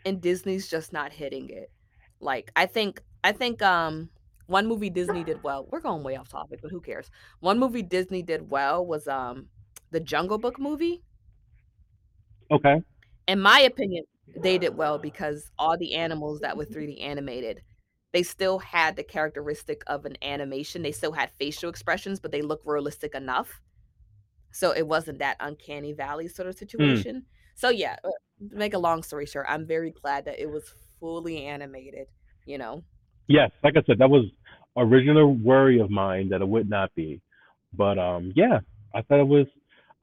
and 0.05 0.21
Disney's 0.21 0.69
just 0.69 0.93
not 0.93 1.13
hitting 1.13 1.49
it." 1.49 1.71
Like, 2.19 2.51
I 2.55 2.65
think 2.67 3.03
I 3.25 3.31
think, 3.33 3.61
um, 3.61 4.09
one 4.47 4.67
movie 4.67 4.89
Disney 4.89 5.23
did 5.23 5.43
well 5.43 5.67
we're 5.71 5.79
going 5.81 6.03
way 6.03 6.15
off 6.17 6.29
topic, 6.29 6.61
but 6.61 6.71
who 6.71 6.81
cares? 6.81 7.09
One 7.41 7.59
movie 7.59 7.83
Disney 7.83 8.23
did 8.23 8.49
well 8.51 8.85
was, 8.85 9.07
um, 9.07 9.49
the 9.91 9.99
Jungle 10.01 10.37
Book 10.39 10.59
movie. 10.59 11.03
Okay. 12.51 12.83
In 13.27 13.39
my 13.39 13.59
opinion, 13.61 14.05
they 14.35 14.57
did 14.57 14.75
well 14.75 14.97
because 14.99 15.51
all 15.57 15.77
the 15.77 15.95
animals 15.95 16.39
that 16.41 16.57
were 16.57 16.65
3D 16.65 16.99
animated, 17.01 17.63
they 18.13 18.23
still 18.23 18.59
had 18.59 18.95
the 18.95 19.03
characteristic 19.03 19.83
of 19.87 20.05
an 20.05 20.17
animation, 20.21 20.81
they 20.83 20.91
still 20.93 21.11
had 21.13 21.31
facial 21.31 21.69
expressions, 21.69 22.19
but 22.19 22.31
they 22.31 22.41
look 22.41 22.61
realistic 22.65 23.15
enough. 23.15 23.61
So, 24.51 24.71
it 24.71 24.87
wasn't 24.87 25.19
that 25.19 25.37
uncanny 25.39 25.93
valley 25.93 26.27
sort 26.27 26.47
of 26.47 26.55
Mm. 26.55 26.59
situation. 26.59 27.25
So, 27.55 27.69
yeah, 27.69 27.97
uh, 28.03 28.09
to 28.49 28.55
make 28.55 28.73
a 28.73 28.79
long 28.79 29.03
story 29.03 29.25
short, 29.25 29.47
I'm 29.49 29.65
very 29.65 29.91
glad 29.91 30.25
that 30.25 30.39
it 30.39 30.49
was 30.49 30.73
fully 30.99 31.45
animated, 31.45 32.07
you 32.45 32.57
know? 32.57 32.83
Yes, 33.27 33.51
like 33.63 33.77
I 33.77 33.83
said, 33.83 33.97
that 33.99 34.09
was 34.09 34.25
original 34.77 35.33
worry 35.35 35.79
of 35.79 35.89
mine 35.89 36.29
that 36.29 36.41
it 36.41 36.47
would 36.47 36.69
not 36.69 36.93
be. 36.95 37.21
But, 37.73 37.97
um, 37.97 38.31
yeah, 38.35 38.59
I 38.93 39.01
thought 39.01 39.19
it 39.19 39.27
was 39.27 39.47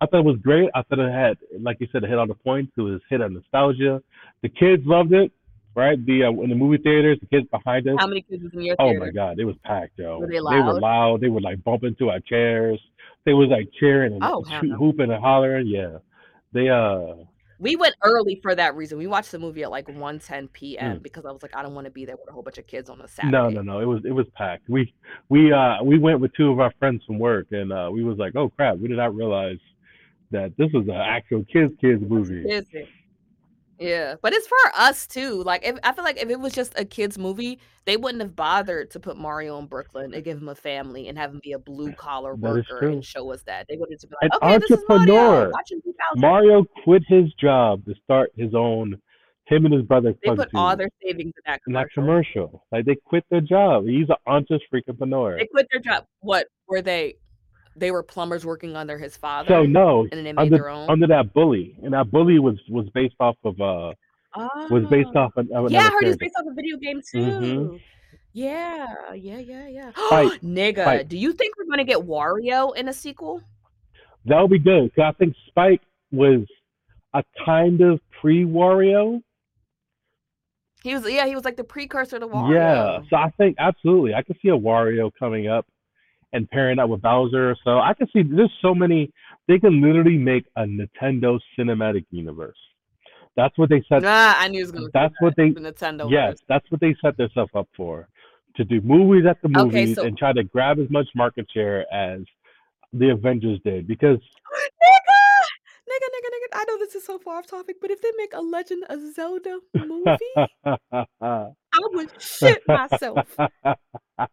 I 0.02 0.06
thought 0.06 0.20
it 0.20 0.24
was 0.24 0.38
great. 0.38 0.70
I 0.74 0.82
thought 0.82 0.98
it 0.98 1.12
had, 1.12 1.36
like 1.60 1.76
you 1.78 1.86
said, 1.92 2.02
it 2.02 2.08
hit 2.08 2.18
all 2.18 2.26
the 2.26 2.34
points. 2.34 2.72
It 2.78 2.80
was 2.80 3.02
hit 3.10 3.20
on 3.20 3.34
nostalgia. 3.34 4.02
The 4.42 4.48
kids 4.48 4.82
loved 4.86 5.12
it, 5.12 5.30
right? 5.74 6.04
The 6.04 6.24
uh, 6.24 6.30
in 6.42 6.48
the 6.50 6.54
movie 6.56 6.78
theaters, 6.82 7.18
the 7.20 7.26
kids 7.26 7.46
behind 7.50 7.88
us. 7.88 7.96
How 7.98 8.06
many 8.06 8.22
kids 8.22 8.42
was 8.42 8.52
in 8.54 8.62
your 8.62 8.76
theater? 8.76 8.96
Oh 8.96 9.06
my 9.06 9.10
god, 9.10 9.38
it 9.38 9.44
was 9.44 9.56
packed, 9.64 9.98
yo. 9.98 10.18
Were 10.18 10.26
they 10.26 10.40
loud? 10.40 10.52
They 10.54 10.60
were 10.60 10.80
loud? 10.80 11.20
They 11.20 11.28
would 11.28 11.42
like 11.42 11.62
bump 11.64 11.84
into 11.84 12.10
our 12.10 12.20
chairs. 12.20 12.80
They 13.26 13.32
was 13.32 13.48
like 13.50 13.68
cheering 13.78 14.14
and 14.14 14.22
Oh, 14.24 14.44
shoot, 14.60 14.72
hooping 14.76 15.10
and 15.10 15.22
hollering. 15.22 15.66
Yeah, 15.66 15.98
they 16.52 16.68
uh. 16.68 17.14
We 17.62 17.76
went 17.76 17.94
early 18.02 18.38
for 18.40 18.54
that 18.54 18.74
reason. 18.74 18.96
We 18.96 19.06
watched 19.06 19.32
the 19.32 19.38
movie 19.38 19.62
at, 19.62 19.70
like, 19.70 19.86
1:10 19.86 20.48
PM 20.50 20.96
Mm. 20.96 21.02
because 21.02 21.26
I 21.26 21.30
was 21.30 21.42
like, 21.42 21.54
"I 21.54 21.62
don't 21.62 21.74
wanna 21.74 21.90
be 21.90 22.06
there 22.06 22.16
with 22.16 22.26
a 22.30 22.32
whole 22.32 22.42
bunch 22.42 22.56
of 22.56 22.66
kids 22.66 22.88
on 22.88 22.98
a 23.00 23.02
No, 23.02 23.06
Saturday." 23.06 23.54
no, 23.56 23.60
no. 23.60 23.80
It 23.80 23.84
was 23.84 24.02
it 24.06 24.12
was 24.12 24.26
packed. 24.34 24.66
We 24.70 24.94
we 25.28 25.52
uh 25.52 25.82
we 25.84 25.98
went 25.98 26.20
with 26.20 26.32
two 26.32 26.50
of 26.50 26.58
our 26.58 26.72
friends 26.78 27.04
from 27.04 27.18
work, 27.18 27.48
and 27.50 27.70
uh 27.70 27.90
we 27.92 28.02
was 28.02 28.16
like, 28.16 28.34
oh 28.34 28.48
crap, 28.48 28.78
we 28.78 28.88
did 28.88 28.96
not 28.96 29.14
realize 29.14 29.58
that 30.30 30.56
this 30.56 30.70
was 30.72 30.84
an 30.88 30.94
actual 30.94 31.44
kids 31.52 31.74
kids 31.82 32.02
movie. 32.08 32.48
Is 32.48 32.66
it? 32.72 32.88
Yeah, 33.80 34.16
but 34.20 34.34
it's 34.34 34.46
for 34.46 34.56
us 34.76 35.06
too. 35.06 35.42
Like, 35.42 35.64
if 35.66 35.78
I 35.82 35.92
feel 35.92 36.04
like 36.04 36.22
if 36.22 36.28
it 36.28 36.38
was 36.38 36.52
just 36.52 36.78
a 36.78 36.84
kids 36.84 37.16
movie, 37.16 37.58
they 37.86 37.96
wouldn't 37.96 38.20
have 38.20 38.36
bothered 38.36 38.90
to 38.90 39.00
put 39.00 39.16
Mario 39.16 39.58
in 39.58 39.66
Brooklyn 39.66 40.12
and 40.12 40.22
give 40.22 40.36
him 40.36 40.50
a 40.50 40.54
family 40.54 41.08
and 41.08 41.16
have 41.16 41.32
him 41.32 41.40
be 41.42 41.52
a 41.52 41.58
blue 41.58 41.92
collar 41.94 42.34
worker 42.34 42.88
and 42.88 43.02
show 43.02 43.32
us 43.32 43.42
that. 43.44 43.66
They 43.70 43.78
would 43.78 43.88
have 43.90 44.00
been 44.00 44.10
An 44.20 44.28
like, 44.32 44.42
"Okay, 44.42 44.58
this 44.58 44.78
is 44.78 44.84
Mario 44.86 45.16
entrepreneur. 45.16 45.52
Mario 46.16 46.64
quit 46.84 47.02
his 47.08 47.32
job 47.40 47.86
to 47.86 47.94
start 48.04 48.30
his 48.36 48.54
own. 48.54 49.00
Him 49.46 49.64
and 49.64 49.74
his 49.74 49.82
brother 49.82 50.14
They 50.22 50.36
put 50.36 50.50
all 50.54 50.76
their 50.76 50.90
savings 51.02 51.32
in 51.36 51.42
that 51.46 51.60
in 51.66 51.72
that 51.72 51.88
commercial. 51.92 52.48
commercial. 52.48 52.66
Like 52.70 52.84
they 52.84 52.96
quit 52.96 53.24
their 53.30 53.40
job. 53.40 53.86
He's 53.86 54.08
an 54.10 54.16
entrepreneur. 54.26 55.38
They 55.38 55.46
quit 55.46 55.66
their 55.72 55.80
job. 55.80 56.04
What 56.20 56.48
were 56.68 56.82
they? 56.82 57.16
They 57.80 57.90
were 57.90 58.02
plumbers 58.02 58.44
working 58.46 58.76
under 58.76 58.98
his 58.98 59.16
father. 59.16 59.48
So 59.48 59.62
no, 59.64 60.02
and 60.02 60.10
then 60.12 60.24
they 60.24 60.32
made 60.32 60.42
under 60.42 60.56
their 60.56 60.68
own? 60.68 60.88
under 60.90 61.06
that 61.08 61.32
bully, 61.32 61.76
and 61.82 61.94
that 61.94 62.10
bully 62.10 62.38
was 62.38 62.58
was 62.68 62.88
based 62.90 63.16
off 63.18 63.36
of 63.42 63.60
uh 63.60 63.94
was 64.70 64.84
based 64.90 65.08
Oh. 65.16 65.20
off 65.20 65.32
of 65.36 65.48
Yeah, 65.48 65.58
I 65.58 65.62
heard 65.84 66.00
character. 66.02 66.16
based 66.18 66.34
off 66.38 66.46
a 66.46 66.54
video 66.54 66.76
game 66.76 67.00
Mhm. 67.00 67.10
too. 67.10 67.80
Yeah, 68.32 68.86
yeah, 69.14 69.38
yeah, 69.38 69.66
yeah. 69.66 69.90
Fight, 70.10 70.40
Nigga, 70.42 70.84
fight. 70.84 71.08
do 71.08 71.16
you 71.18 71.32
think 71.32 71.56
we're 71.56 71.64
gonna 71.64 71.84
get 71.84 71.98
Wario 71.98 72.76
in 72.76 72.86
a 72.88 72.92
sequel? 72.92 73.42
That 74.26 74.40
would 74.42 74.50
be 74.50 74.58
good. 74.58 74.94
'cause 74.94 75.04
I 75.04 75.12
think 75.12 75.34
Spike 75.48 75.80
was 76.12 76.42
a 77.14 77.24
kind 77.44 77.80
of 77.80 78.00
pre 78.20 78.44
Wario. 78.44 79.22
He 80.82 80.94
was 80.94 81.10
yeah, 81.10 81.26
he 81.26 81.34
was 81.34 81.44
like 81.44 81.56
the 81.56 81.64
precursor 81.64 82.18
to 82.18 82.26
Wario. 82.26 82.54
Yeah. 82.54 83.00
So 83.08 83.16
I 83.16 83.30
think 83.30 83.56
absolutely, 83.58 84.14
I 84.14 84.22
could 84.22 84.36
see 84.42 84.48
a 84.48 84.56
Wario 84.56 85.10
coming 85.18 85.46
up 85.48 85.66
and 86.32 86.48
pairing 86.50 86.78
up 86.78 86.88
with 86.88 87.02
Bowser. 87.02 87.56
So 87.64 87.78
I 87.78 87.94
can 87.94 88.08
see 88.12 88.22
there's 88.22 88.52
so 88.62 88.74
many. 88.74 89.12
They 89.48 89.58
can 89.58 89.80
literally 89.80 90.18
make 90.18 90.46
a 90.56 90.62
Nintendo 90.62 91.38
cinematic 91.58 92.06
universe. 92.10 92.56
That's 93.36 93.56
what 93.56 93.68
they 93.68 93.82
said. 93.88 94.02
Nah, 94.02 94.34
I 94.36 94.48
knew 94.48 94.58
he 94.58 94.62
was 94.62 94.72
gonna 94.72 94.86
say 94.86 94.90
That's 94.94 95.14
that. 95.20 95.24
what 95.24 95.34
they. 95.36 95.50
The 95.50 95.60
Nintendo 95.60 96.10
Yes, 96.10 96.38
that's 96.48 96.68
what 96.70 96.80
they 96.80 96.94
set 97.02 97.16
themselves 97.16 97.52
up 97.54 97.68
for. 97.76 98.08
To 98.56 98.64
do 98.64 98.80
movies 98.80 99.24
at 99.28 99.40
the 99.42 99.48
Okay, 99.48 99.86
movies 99.86 99.96
so 99.96 100.02
and 100.02 100.18
try 100.18 100.32
to 100.32 100.42
grab 100.42 100.78
as 100.80 100.90
much 100.90 101.06
market 101.14 101.46
share 101.52 101.92
as 101.92 102.22
the 102.92 103.10
Avengers 103.10 103.60
did. 103.64 103.86
Because 103.86 104.18
Nigga! 106.00 106.08
nigga, 106.14 106.30
nigga. 106.34 106.60
I 106.60 106.64
know 106.68 106.78
this 106.78 106.94
is 106.94 107.04
so 107.04 107.18
far 107.18 107.38
off 107.38 107.46
topic, 107.46 107.76
but 107.80 107.90
if 107.90 108.00
they 108.00 108.10
make 108.16 108.32
a 108.34 108.40
Legend 108.40 108.84
of 108.88 109.00
Zelda 109.14 109.58
movie, 109.74 110.16
I 111.22 111.52
would 111.92 112.10
shit 112.22 112.62
myself. 112.66 113.36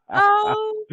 Oh 0.10 0.86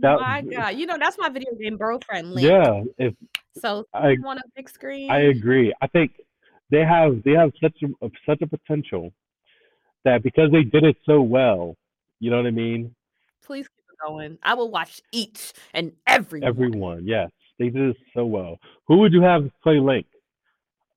That- 0.00 0.20
my 0.20 0.42
god! 0.42 0.70
You 0.76 0.86
know 0.86 0.96
that's 0.98 1.18
my 1.18 1.28
video 1.28 1.52
game 1.60 1.76
girlfriend 1.76 2.32
Link. 2.34 2.46
yeah, 2.48 2.82
if 2.98 3.14
So 3.56 3.86
I 3.94 4.16
want 4.20 4.40
a 4.40 4.44
big 4.56 4.68
screen? 4.68 5.10
I 5.10 5.20
agree. 5.30 5.72
I 5.80 5.86
think 5.86 6.12
they 6.70 6.84
have 6.84 7.22
they 7.24 7.32
have 7.32 7.52
such 7.62 7.76
a 7.82 8.10
such 8.26 8.42
a 8.42 8.46
potential 8.46 9.12
that 10.04 10.22
because 10.22 10.50
they 10.52 10.62
did 10.62 10.84
it 10.84 10.96
so 11.04 11.20
well, 11.22 11.76
you 12.20 12.30
know 12.30 12.36
what 12.36 12.46
I 12.46 12.50
mean? 12.50 12.94
Please 13.44 13.66
keep 13.68 13.84
it 13.90 14.06
going. 14.06 14.38
I 14.42 14.54
will 14.54 14.70
watch 14.70 15.00
each 15.12 15.52
and 15.74 15.92
every 16.06 16.40
one. 16.40 16.48
Everyone, 16.48 17.06
yes, 17.06 17.30
they 17.58 17.70
did 17.70 17.90
it 17.90 17.96
so 18.14 18.26
well. 18.26 18.58
Who 18.86 18.98
would 18.98 19.12
you 19.12 19.22
have 19.22 19.48
play 19.62 19.78
Link? 19.80 20.06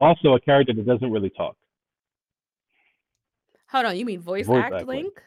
Also, 0.02 0.34
a 0.34 0.40
character 0.40 0.74
that 0.74 0.86
doesn't 0.86 1.12
really 1.12 1.30
talk. 1.30 1.56
Hold 3.70 3.86
on, 3.86 3.96
you 3.96 4.04
mean 4.04 4.20
voice, 4.20 4.48
Voice 4.48 4.64
act 4.64 4.74
act 4.74 4.88
Link. 4.88 5.04
Link? 5.06 5.22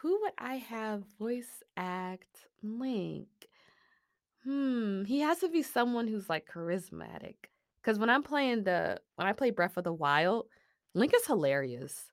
Who 0.00 0.20
would 0.22 0.32
I 0.38 0.56
have 0.56 1.04
voice 1.18 1.62
act 1.76 2.48
Link? 2.62 3.28
Hmm, 4.44 5.04
he 5.04 5.20
has 5.20 5.38
to 5.40 5.48
be 5.48 5.62
someone 5.62 6.08
who's 6.08 6.28
like 6.28 6.48
charismatic. 6.52 7.34
Cause 7.84 7.98
when 7.98 8.10
I'm 8.10 8.22
playing 8.22 8.64
the 8.64 8.98
when 9.16 9.28
I 9.28 9.32
play 9.32 9.50
Breath 9.50 9.76
of 9.76 9.84
the 9.84 9.92
Wild, 9.92 10.46
Link 10.94 11.12
is 11.14 11.26
hilarious. 11.26 12.10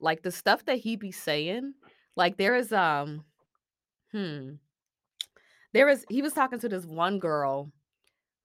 Like 0.00 0.22
the 0.22 0.30
stuff 0.30 0.64
that 0.66 0.78
he 0.78 0.96
be 0.96 1.12
saying. 1.12 1.74
Like 2.14 2.36
there 2.36 2.56
is 2.56 2.72
um 2.72 3.24
hmm. 4.12 4.54
There 5.72 5.86
was 5.86 6.04
he 6.08 6.22
was 6.22 6.32
talking 6.32 6.60
to 6.60 6.68
this 6.68 6.84
one 6.84 7.18
girl 7.18 7.72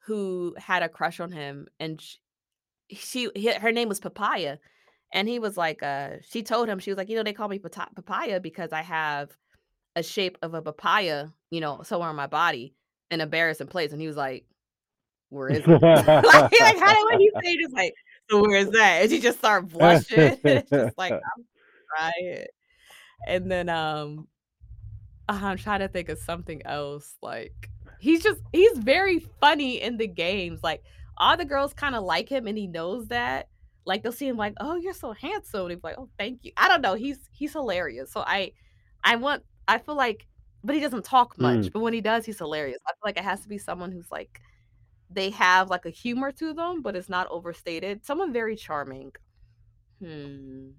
who 0.05 0.55
had 0.57 0.83
a 0.83 0.89
crush 0.89 1.19
on 1.19 1.31
him 1.31 1.67
and 1.79 2.01
sh- 2.01 2.17
she, 2.91 3.29
he- 3.35 3.53
her 3.53 3.71
name 3.71 3.87
was 3.89 3.99
Papaya 3.99 4.57
and 5.13 5.27
he 5.27 5.39
was 5.39 5.57
like 5.57 5.83
uh 5.83 6.11
she 6.27 6.43
told 6.43 6.67
him 6.69 6.79
she 6.79 6.89
was 6.89 6.97
like 6.97 7.09
you 7.09 7.15
know 7.15 7.23
they 7.23 7.33
call 7.33 7.47
me 7.47 7.59
pata- 7.59 7.89
papaya 7.95 8.39
because 8.39 8.71
i 8.71 8.81
have 8.81 9.29
a 9.95 10.03
shape 10.03 10.37
of 10.41 10.53
a 10.53 10.61
papaya 10.61 11.27
you 11.49 11.59
know 11.59 11.81
somewhere 11.83 12.09
on 12.09 12.15
my 12.15 12.27
body 12.27 12.73
in 13.09 13.21
embarrassing 13.21 13.67
place 13.67 13.91
and 13.91 14.01
he 14.01 14.07
was 14.07 14.15
like 14.17 14.45
where 15.29 15.49
is 15.49 15.59
it? 15.59 15.67
Like, 15.81 16.25
like 16.25 16.77
how 16.77 16.93
did 16.93 17.03
what 17.03 17.19
he 17.19 17.31
say 17.41 17.57
just 17.57 17.73
like 17.73 17.93
so 18.29 18.41
where 18.41 18.55
is 18.57 18.69
that? 18.71 19.01
And 19.01 19.11
she 19.11 19.19
just 19.19 19.39
started 19.39 19.69
blushing 19.69 20.37
it's 20.43 20.69
just 20.69 20.97
like 20.97 21.13
i'm 21.13 21.45
crying. 21.89 22.45
And 23.27 23.51
then 23.51 23.69
um 23.69 24.27
i'm 25.29 25.57
trying 25.57 25.79
to 25.79 25.87
think 25.87 26.09
of 26.09 26.19
something 26.19 26.61
else 26.65 27.15
like 27.21 27.69
he's 28.01 28.21
just 28.23 28.41
he's 28.51 28.77
very 28.79 29.19
funny 29.39 29.79
in 29.81 29.95
the 29.97 30.07
games 30.07 30.59
like 30.63 30.83
all 31.17 31.37
the 31.37 31.45
girls 31.45 31.73
kind 31.73 31.95
of 31.95 32.03
like 32.03 32.27
him 32.27 32.47
and 32.47 32.57
he 32.57 32.65
knows 32.67 33.07
that 33.07 33.47
like 33.85 34.01
they'll 34.03 34.11
see 34.11 34.27
him 34.27 34.37
like 34.37 34.53
oh 34.59 34.75
you're 34.75 34.93
so 34.93 35.11
handsome. 35.13 35.61
And 35.61 35.71
he's 35.71 35.83
like 35.83 35.95
oh 35.97 36.09
thank 36.17 36.43
you. 36.43 36.51
I 36.57 36.67
don't 36.67 36.81
know 36.81 36.95
he's 36.95 37.19
he's 37.31 37.53
hilarious 37.53 38.11
so 38.11 38.21
i 38.21 38.51
i 39.03 39.15
want 39.15 39.43
i 39.67 39.77
feel 39.77 39.95
like 39.95 40.27
but 40.63 40.75
he 40.75 40.81
doesn't 40.81 41.05
talk 41.05 41.39
much 41.39 41.65
Mm. 41.67 41.73
but 41.73 41.79
when 41.81 41.93
he 41.93 42.01
does 42.01 42.25
he's 42.25 42.37
hilarious. 42.39 42.79
I 42.87 42.91
feel 42.91 43.05
like 43.05 43.17
it 43.17 43.23
has 43.23 43.41
to 43.41 43.47
be 43.47 43.57
someone 43.57 43.91
who's 43.91 44.11
like 44.11 44.41
they 45.09 45.29
have 45.31 45.69
like 45.69 45.85
a 45.85 45.89
humor 45.91 46.31
to 46.33 46.53
them 46.53 46.81
but 46.81 46.95
it's 46.95 47.09
not 47.09 47.27
overstated. 47.29 48.03
Someone 48.05 48.33
very 48.33 48.55
charming. 48.55 49.11
Hmm. 49.99 50.69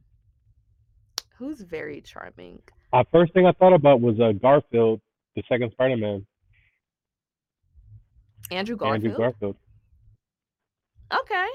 Who's 1.39 1.61
very 1.61 2.01
charming? 2.01 2.61
Uh, 2.93 3.05
first 3.13 3.33
thing 3.35 3.47
I 3.47 3.53
thought 3.53 3.73
about 3.73 4.01
was 4.01 4.19
uh, 4.21 4.33
Garfield, 4.33 5.01
the 5.35 5.43
second 5.49 5.73
Spider-Man, 5.73 6.25
andrew 8.53 8.77
garfield 8.77 9.05
Andrew 9.05 9.19
Garfield. 9.19 9.57
okay 11.13 11.47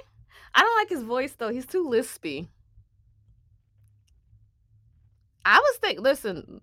i 0.56 0.61
don't 0.61 0.78
like 0.78 0.90
his 0.90 1.03
voice 1.03 1.34
though 1.38 1.49
he's 1.49 1.65
too 1.65 1.86
lispy 1.88 2.48
i 5.45 5.57
was 5.60 5.78
thinking 5.78 6.03
listen 6.03 6.61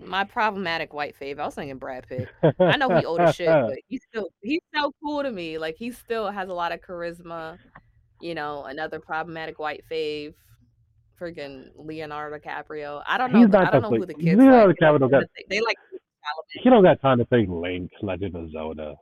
my 0.00 0.22
problematic 0.24 0.92
white 0.94 1.14
fave 1.20 1.38
i 1.40 1.44
was 1.44 1.54
thinking 1.54 1.78
brad 1.78 2.06
pitt 2.08 2.28
I 2.60 2.76
know 2.76 2.88
he 2.96 3.04
old 3.04 3.20
as 3.20 3.34
shit, 3.34 3.48
but 3.68 3.76
he's 3.88 4.02
still 4.08 4.28
he's 4.42 4.60
so 4.74 4.92
cool 5.02 5.22
to 5.24 5.30
me. 5.30 5.58
Like 5.58 5.74
he 5.76 5.90
still 5.90 6.30
has 6.30 6.48
a 6.48 6.52
lot 6.52 6.70
of 6.72 6.80
charisma. 6.80 7.58
You 8.20 8.34
know, 8.34 8.64
another 8.64 8.98
problematic 9.00 9.58
white 9.58 9.84
fave, 9.90 10.34
freaking 11.20 11.70
Leonardo 11.76 12.36
DiCaprio. 12.38 13.02
I 13.06 13.18
don't 13.18 13.32
know. 13.32 13.38
He's 13.40 13.48
not 13.48 13.66
I 13.68 13.70
don't 13.70 13.82
know 13.82 13.90
who 13.90 14.06
the 14.06 14.14
kids 14.14 14.38
Leonardo 14.38 14.68
like. 14.68 14.76
They 14.78 14.90
like 14.90 14.98
DiCaprio 15.00 15.10
got- 15.10 15.30
think- 15.36 15.48
They 15.48 15.60
like 15.60 15.76
he 16.62 16.70
don't 16.70 16.82
got 16.84 17.00
time 17.00 17.18
to 17.18 17.24
play 17.24 17.46
Link, 17.48 17.90
Legend 18.02 18.36
of 18.36 18.50
Zelda. 18.52 18.94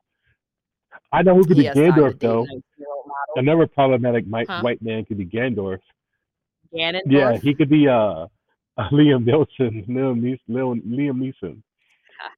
I 1.12 1.22
know 1.22 1.34
who 1.34 1.44
could 1.44 1.56
be 1.56 1.64
has 1.64 1.74
time 1.74 1.94
to 1.94 2.00
Gandalf 2.00 2.10
date 2.10 2.20
though. 2.20 2.46
Another 3.36 3.66
problematic 3.66 4.24
white, 4.26 4.48
Huh? 4.48 4.60
white 4.62 4.82
man 4.82 5.04
could 5.04 5.18
be 5.18 5.26
Gandorf. 5.26 5.80
Ganondorf. 6.74 7.02
Yeah, 7.06 7.36
he 7.36 7.54
could 7.54 7.68
be 7.68 7.88
uh, 7.88 7.94
uh 7.94 8.28
Liam 8.92 9.24
Neeson, 9.24 9.86
Liam 9.88 10.20
Neeson, 10.20 10.38
Liam, 10.48 10.82
Liam 10.86 11.18
Neeson. 11.18 11.62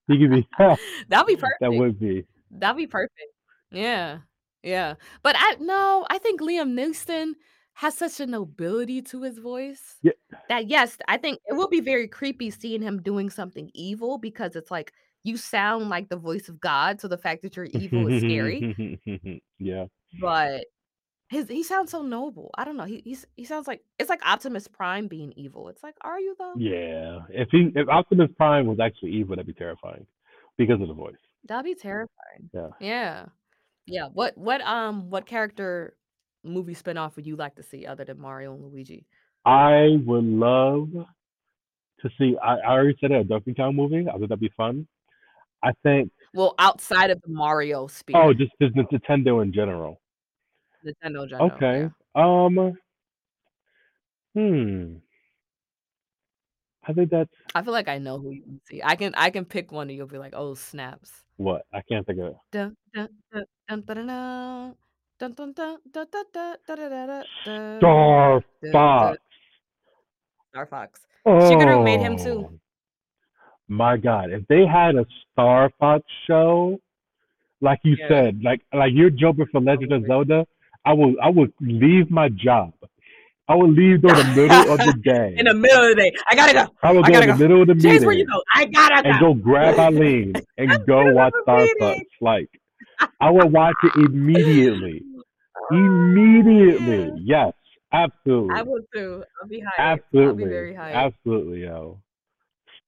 He 0.07 0.19
could 0.19 0.31
be 0.31 0.49
That'd 1.09 1.27
be 1.27 1.37
perfect. 1.37 1.57
that 1.61 1.73
would 1.73 1.99
be. 1.99 2.25
That'd 2.51 2.77
be 2.77 2.87
perfect. 2.87 3.33
Yeah. 3.71 4.19
Yeah. 4.63 4.95
But 5.23 5.37
I 5.39 5.57
no, 5.61 6.07
I 6.11 6.19
think 6.19 6.41
Liam 6.41 6.75
Neeson 6.75 7.35
has 7.75 7.97
such 7.97 8.19
a 8.19 8.27
nobility 8.27 9.01
to 9.03 9.23
his 9.23 9.39
voice. 9.39 9.97
Yeah. 10.03 10.13
That 10.49 10.69
yes, 10.69 10.99
I 11.07 11.17
think 11.17 11.39
it 11.47 11.55
will 11.55 11.69
be 11.69 11.81
very 11.81 12.09
creepy 12.09 12.51
seeing 12.51 12.83
him 12.83 13.01
doing 13.01 13.31
something 13.31 13.71
evil 13.73 14.19
because 14.19 14.57
it's 14.57 14.71
like 14.71 14.93
you 15.29 15.37
sound 15.37 15.89
like 15.89 16.09
the 16.09 16.17
voice 16.17 16.49
of 16.49 16.61
God, 16.61 17.01
so 17.01 17.09
the 17.09 17.19
fact 17.19 17.43
that 17.43 17.57
you're 17.57 17.67
evil 17.67 18.09
is 18.09 18.23
scary. 18.23 19.01
yeah. 19.59 19.85
But 20.21 20.65
his 21.29 21.49
he 21.49 21.63
sounds 21.63 21.91
so 21.91 22.03
noble. 22.03 22.51
I 22.57 22.65
don't 22.65 22.77
know. 22.77 22.85
He 22.85 23.03
he's, 23.05 23.27
he 23.37 23.45
sounds 23.45 23.69
like 23.69 23.83
it's 23.99 24.09
like 24.09 24.25
Optimus 24.27 24.67
Prime 24.67 25.09
being 25.09 25.33
evil. 25.37 25.69
It's 25.69 25.83
like, 25.83 25.95
are 26.01 26.19
you 26.19 26.35
though? 26.39 26.55
Yeah. 26.57 27.21
If 27.29 27.49
he 27.51 27.71
if 27.75 27.89
Optimus 27.89 28.31
Prime 28.37 28.67
was 28.67 28.81
actually 28.81 29.13
evil, 29.13 29.37
that'd 29.37 29.47
be 29.47 29.53
terrifying 29.53 30.07
because 30.57 30.81
of 30.81 30.89
the 30.89 30.95
voice. 30.95 31.15
That'd 31.47 31.65
be 31.65 31.75
terrifying. 31.75 32.51
Yeah. 32.53 32.69
Yeah. 32.81 33.27
Yeah. 33.87 34.09
What 34.13 34.39
what 34.39 34.63
um 34.63 35.11
what 35.11 35.27
character 35.27 35.95
movie 36.45 36.75
spinoff 36.75 37.17
would 37.17 37.27
you 37.27 37.37
like 37.37 37.57
to 37.57 37.63
see 37.63 37.87
other 37.87 38.05
than 38.05 38.19
Mario 38.19 38.55
and 38.55 38.65
Luigi? 38.65 39.07
I 39.45 39.99
would 40.05 40.25
love 40.25 40.91
to 42.01 42.11
see. 42.19 42.37
I, 42.43 42.57
I 42.57 42.73
already 42.73 42.97
said 43.01 43.11
it, 43.11 43.21
a 43.21 43.25
Donkey 43.25 43.55
Kong 43.55 43.77
movie. 43.77 44.07
I 44.09 44.13
think 44.13 44.29
that'd 44.29 44.41
be 44.41 44.53
fun. 44.57 44.87
I 45.63 45.73
think. 45.83 46.11
Well, 46.35 46.55
outside 46.59 47.11
of 47.11 47.21
the 47.23 47.33
Mario 47.33 47.87
sphere. 47.87 48.17
Oh, 48.17 48.33
just 48.33 48.53
just 48.61 48.75
Nintendo 48.75 49.43
in 49.43 49.53
general. 49.53 50.01
Nintendo 50.85 51.23
in 51.25 51.29
general. 51.29 51.51
Okay. 51.53 51.89
yeah. 52.15 52.45
Um. 52.45 52.79
Hmm. 54.35 54.97
I 56.87 56.93
think 56.95 57.11
that's 57.11 57.31
I 57.55 57.61
feel 57.61 57.75
like 57.75 57.89
I 57.89 57.99
know 57.99 58.19
who 58.19 58.31
you 58.31 58.43
can 58.43 58.61
see. 58.65 58.81
I 58.83 58.97
can 58.97 59.15
I 59.15 59.29
can 59.31 59.45
pick 59.45 59.71
one 59.71 59.89
and 59.89 59.97
you'll 59.97 60.07
be 60.07 60.17
like, 60.19 60.33
oh 60.35 60.55
snaps. 60.55 61.11
what 61.37 61.63
I 61.73 61.83
can't 61.83 62.07
think 62.07 62.19
of. 62.21 62.29
it. 62.29 62.37
Dun, 62.51 62.77
dun, 62.95 63.09
dun, 63.33 63.45
dun, 63.69 63.83
dun, 63.87 64.07
dun, 64.07 64.75
dun, 65.19 65.35
dun, 65.35 65.35
dun, 65.35 65.55
dun, 65.55 65.77
dun, 65.93 66.07
dun, 66.13 66.57
dun, 66.67 66.79
dun, 66.79 66.89
dun, 66.89 67.25
dun, 67.45 67.79
dun, 67.81 67.81
Star 67.81 68.43
Fox. 68.73 69.19
Star 70.51 70.67
Fox. 70.67 71.01
Oh, 71.27 71.31
Shigeru 71.41 71.85
made 71.85 72.01
him 72.01 72.17
too. 72.17 72.59
My 73.69 73.97
God, 73.97 74.31
if 74.31 74.47
they 74.49 74.65
had 74.67 74.97
a 74.97 75.05
Star 75.33 75.71
Fox 75.79 76.05
show, 76.27 76.81
like 77.61 77.81
you 77.85 77.97
Yeah. 77.99 78.09
said, 78.09 78.41
like 78.43 78.61
like 78.73 78.93
you're 78.95 79.11
jumping 79.11 79.47
for 79.53 79.61
Legend 79.61 79.93
of 79.93 80.07
Zelda, 80.07 80.47
I 80.85 80.93
will 80.95 81.15
I 81.23 81.29
would 81.29 81.53
leave 81.61 82.11
my 82.11 82.29
job. 82.31 82.73
I 83.51 83.55
would 83.55 83.71
leave 83.71 84.03
during 84.03 84.17
the 84.17 84.35
middle 84.43 84.73
of 84.73 84.79
the 84.79 84.93
day. 85.05 85.35
In 85.39 85.47
the 85.47 85.55
middle 85.55 85.83
of 85.83 85.97
the 85.97 86.03
day. 86.03 86.13
I 86.31 86.35
gotta 86.35 86.53
go. 86.53 86.67
I 86.83 86.93
would 86.93 87.05
I 87.07 87.11
go 87.11 87.21
in 87.21 87.27
the 87.29 87.33
go. 87.33 87.39
middle 87.39 87.63
of 87.63 87.69
the 87.69 87.75
James, 87.75 87.85
meeting 87.85 88.07
where 88.07 88.17
you 88.17 88.27
go? 88.27 88.43
I 88.55 88.65
gotta 88.67 89.07
and 89.09 89.21
go. 89.21 89.35
go 89.35 89.41
grab 89.41 89.79
Eileen 89.79 90.33
and 90.59 90.87
go 90.87 91.13
watch 91.13 91.33
Star. 91.43 91.67
Fox. 91.79 92.01
Like 92.21 92.49
I 93.21 93.31
would 93.31 93.53
watch 93.53 93.75
it 93.85 93.95
immediately. 93.97 95.03
Immediately. 95.71 97.11
Yes. 97.23 97.53
Absolutely. 97.93 98.55
I 98.55 98.63
would 98.63 98.85
too. 98.95 99.25
I'll 99.43 99.49
be 99.49 99.61
hyped. 99.61 99.79
Absolutely. 99.79 100.29
I'll 100.45 100.49
be 100.49 100.53
very 100.55 100.75
hyped. 100.75 100.93
Absolutely, 100.95 101.61
yo. 101.63 101.99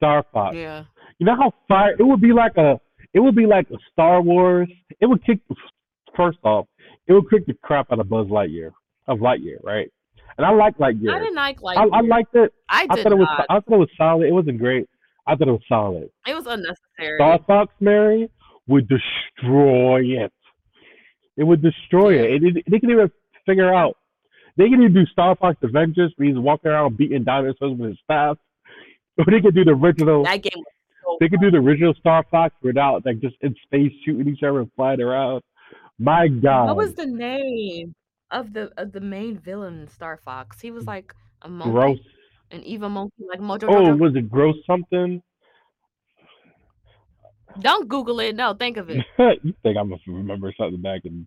Star 0.01 0.24
Fox. 0.32 0.56
Yeah. 0.56 0.85
You 1.18 1.27
know 1.27 1.36
how 1.36 1.52
fire 1.68 1.94
it 1.98 2.02
would 2.02 2.20
be 2.22 2.32
like 2.32 2.56
a 2.56 2.81
it 3.12 3.20
would 3.20 3.35
be 3.35 3.44
like 3.47 3.68
a 3.70 3.77
Star 3.93 4.22
Wars. 4.22 4.68
It 5.01 5.06
would 5.06 5.24
kick 5.24 5.40
first 6.16 6.39
off, 6.43 6.66
it 7.06 7.12
would 7.12 7.28
kick 7.31 7.47
the 7.47 7.55
crap 7.62 7.93
out 7.93 8.01
of 8.01 8.09
Buzz 8.09 8.27
Lightyear 8.28 8.70
of 9.06 9.18
Lightyear, 9.18 9.62
right? 9.62 9.90
And 10.39 10.47
I 10.47 10.51
like 10.52 10.78
Lightyear. 10.78 11.14
I 11.14 11.18
didn't 11.18 11.35
like 11.35 11.60
Lightyear. 11.60 11.90
I, 11.93 11.98
I 11.98 12.01
liked 12.01 12.35
it. 12.35 12.52
I 12.68 12.86
I 12.89 13.02
thought 13.02 13.12
it 13.12 13.18
was 13.18 13.28
not. 13.39 13.47
I 13.51 13.55
thought 13.60 13.74
it 13.74 13.78
was 13.78 13.89
solid. 13.98 14.27
It 14.28 14.32
wasn't 14.32 14.59
great. 14.59 14.89
I 15.27 15.36
thought 15.36 15.48
it 15.48 15.52
was 15.52 15.60
solid. 15.68 16.09
It 16.27 16.35
was 16.35 16.47
unnecessary. 16.47 17.18
Star 17.18 17.39
Fox 17.47 17.74
Mary 17.81 18.31
would 18.68 18.89
destroy 18.89 20.01
it. 20.24 20.32
It 21.36 21.44
would 21.44 21.62
destroy 21.62 22.10
Yeah. 22.14 22.22
it. 22.36 22.43
It, 22.44 22.56
it. 22.59 22.64
They 22.70 22.78
can 22.81 22.90
even 22.90 23.10
figure 23.47 23.72
out. 23.74 23.97
They 24.56 24.64
can 24.68 24.81
even 24.82 24.94
do 24.94 25.06
Star 25.06 25.36
Fox 25.36 25.56
Avengers 25.62 26.12
where 26.16 26.28
he's 26.28 26.39
walking 26.39 26.70
around 26.70 26.97
beating 26.97 27.24
dinosaurs 27.24 27.77
with 27.78 27.90
his 27.90 27.98
staff. 28.05 28.36
Or 29.26 29.30
they 29.30 29.40
could 29.40 29.55
do 29.55 29.64
the 29.64 29.72
original. 29.72 30.24
That 30.24 30.42
game 30.42 30.52
was 30.56 30.64
so 31.05 31.16
They 31.20 31.28
could 31.28 31.40
do 31.40 31.51
the 31.51 31.59
original 31.59 31.94
Star 31.94 32.24
Fox 32.30 32.55
without 32.62 33.05
like 33.06 33.20
just 33.20 33.36
in 33.42 33.55
space 33.64 33.92
shooting 34.05 34.28
each 34.32 34.42
other 34.42 34.60
and 34.60 34.70
flying 34.76 35.01
around. 35.01 35.42
My 35.98 36.28
God. 36.28 36.66
What 36.68 36.76
was 36.76 36.94
the 36.94 37.06
name 37.06 37.94
of 38.30 38.52
the 38.52 38.70
of 38.76 38.92
the 38.92 39.01
main 39.01 39.38
villain 39.38 39.80
in 39.80 39.88
Star 39.88 40.16
Fox? 40.16 40.60
He 40.60 40.70
was 40.70 40.86
like 40.86 41.14
a 41.42 41.48
monkey, 41.48 41.72
Gross. 41.72 41.98
an 42.51 42.62
evil 42.62 42.88
monkey, 42.88 43.24
like 43.28 43.40
Mojo 43.40 43.64
Oh, 43.68 43.82
Jojo. 43.92 43.98
was 43.98 44.14
it 44.16 44.30
gross 44.30 44.56
something? 44.66 45.22
Don't 47.60 47.88
Google 47.88 48.20
it. 48.20 48.36
No, 48.36 48.55
think 48.55 48.76
of 48.76 48.88
it. 48.90 49.05
you 49.42 49.55
think 49.62 49.76
I'm 49.76 49.88
gonna 49.90 50.01
remember 50.06 50.52
something 50.56 50.80
back 50.80 51.01
in 51.05 51.26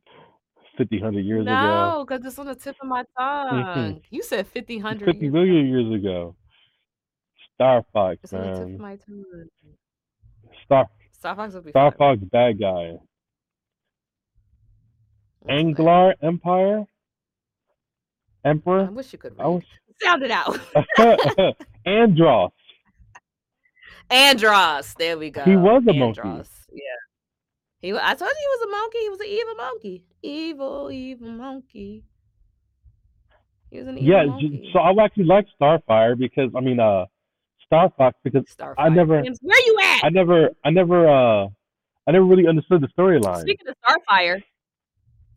50, 0.77 0.97
100 0.97 1.19
years 1.25 1.41
ago? 1.43 1.51
No, 1.53 2.05
because 2.07 2.25
it's 2.25 2.39
on 2.39 2.45
the 2.47 2.55
tip 2.55 2.75
of 2.81 2.87
my 2.87 3.03
Mhm. 3.19 3.73
tongue. 3.75 4.01
You 4.09 4.23
said 4.23 4.47
50, 4.47 4.77
100 4.77 5.05
50 5.05 5.25
years 5.25 5.33
ago. 5.33 5.43
years 5.43 5.93
ago. 6.01 6.35
Star 7.63 7.85
Fox, 7.93 8.17
It's 8.23 8.33
on 8.33 8.41
the 8.41 8.59
man. 8.59 8.77
my 8.77 8.95
tongue. 8.97 9.23
Star 10.65 10.87
Star 11.13 11.35
Fox 11.35 11.53
would 11.53 11.63
be 11.65 11.69
Star 11.71 11.91
fun. 11.91 12.17
Fox 12.19 12.29
bad 12.29 12.59
guy. 12.59 12.97
What's? 15.39 15.53
Anglar 15.53 16.13
Empire? 16.21 16.83
Emperor. 18.45 18.87
I 18.87 18.89
wish 18.89 19.13
you 19.13 19.19
could 19.19 19.33
I 19.39 19.43
read. 19.43 19.49
was 19.49 19.63
Sound 20.01 20.23
it 20.23 20.31
out. 20.31 20.59
Andross. 21.87 22.51
Andross. 24.11 24.95
There 24.97 25.17
we 25.17 25.29
go. 25.29 25.43
He 25.43 25.55
was 25.55 25.83
a 25.87 25.93
monkey. 25.93 26.49
Yeah. 26.73 26.81
He. 27.79 27.93
I 27.93 28.13
told 28.15 28.31
you 28.31 28.35
he 28.37 28.47
was 28.57 28.67
a 28.67 28.71
monkey. 28.71 28.97
He 28.99 29.09
was 29.09 29.19
an 29.21 29.27
evil 29.27 29.55
monkey. 29.55 30.03
Evil, 30.21 30.91
evil 30.91 31.29
monkey. 31.29 32.03
He 33.71 33.79
was 33.79 33.87
an 33.87 33.97
evil 33.97 34.09
Yeah, 34.09 34.23
j- 34.23 34.29
monkey. 34.29 34.69
so 34.73 34.79
I 34.79 35.03
actually 35.03 35.23
like 35.25 35.45
Starfire 35.61 36.17
because 36.17 36.49
I 36.55 36.59
mean 36.59 36.79
uh 36.81 37.05
Star 37.73 37.91
Fox 37.97 38.17
because 38.23 38.43
Starfire. 38.45 38.75
I 38.77 38.89
never 38.89 39.21
Where 39.41 39.65
you 39.65 39.77
at? 39.83 40.03
I 40.03 40.09
never 40.09 40.49
I 40.63 40.69
never 40.69 41.09
uh 41.09 41.47
I 42.05 42.11
never 42.11 42.25
really 42.25 42.47
understood 42.47 42.81
the 42.81 42.87
storyline. 42.89 43.41
Speaking 43.41 43.67
of 43.67 43.75
Starfire, 43.83 44.41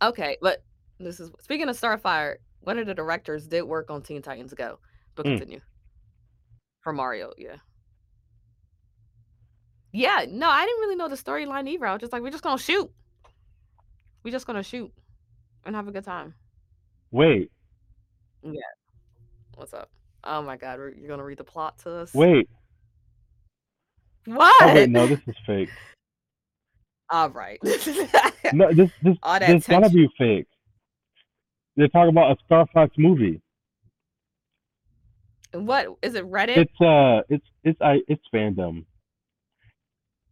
okay, 0.03 0.37
but 0.43 0.63
this 0.99 1.19
is 1.21 1.31
speaking 1.41 1.69
of 1.69 1.81
Starfire. 1.81 2.37
One 2.61 2.79
of 2.79 2.87
the 2.87 2.95
directors 2.95 3.47
did 3.47 3.63
work 3.63 3.91
on 3.91 4.03
Teen 4.03 4.21
Titans 4.23 4.53
Go, 4.53 4.79
but 5.15 5.25
Mm. 5.25 5.39
continue 5.39 5.61
for 6.83 6.93
Mario. 6.93 7.33
Yeah, 7.39 7.57
yeah. 9.93 10.27
No, 10.29 10.49
I 10.51 10.67
didn't 10.67 10.81
really 10.81 10.97
know 10.97 11.09
the 11.09 11.17
storyline 11.17 11.69
either. 11.69 11.87
I 11.87 11.93
was 11.93 12.01
just 12.01 12.13
like, 12.13 12.23
we're 12.23 12.31
just 12.31 12.43
gonna 12.43 12.59
shoot. 12.59 12.91
We're 14.25 14.33
just 14.33 14.47
gonna 14.47 14.63
shoot 14.63 14.93
and 15.65 15.75
have 15.77 15.89
a 15.89 15.93
good 15.93 16.05
time. 16.05 16.35
Wait, 17.13 17.51
Yeah. 18.43 18.61
What's 19.55 19.73
up? 19.73 19.89
Oh 20.27 20.43
my 20.43 20.57
God, 20.57 20.79
you're 20.99 21.09
gonna 21.09 21.25
read 21.25 21.39
the 21.39 21.45
plot 21.45 21.79
to 21.81 21.91
us? 21.91 22.13
wait. 22.15 22.49
What? 24.27 24.63
Oh 24.63 24.75
wait, 24.75 24.91
no, 24.91 25.07
this 25.07 25.21
is 25.27 25.37
fake. 25.47 25.71
All 27.11 27.31
right. 27.31 27.61
No, 28.53 28.73
this 28.73 28.91
this 29.03 29.17
All 29.25 29.41
that 29.41 29.49
this 29.49 29.67
gotta 29.67 29.91
be 29.91 30.09
fake. 30.17 30.47
They're 31.77 31.89
talking 31.89 32.11
about 32.11 32.31
a 32.31 32.37
Star 32.45 32.65
Fox 32.73 32.93
movie. 32.97 33.41
what 35.53 35.97
is 36.03 36.15
it? 36.15 36.25
Reddit 36.31 36.57
It's 36.59 36.81
uh 36.81 37.23
it's 37.29 37.45
it's 37.65 37.81
I 37.81 38.03
it's 38.07 38.23
fandom. 38.33 38.85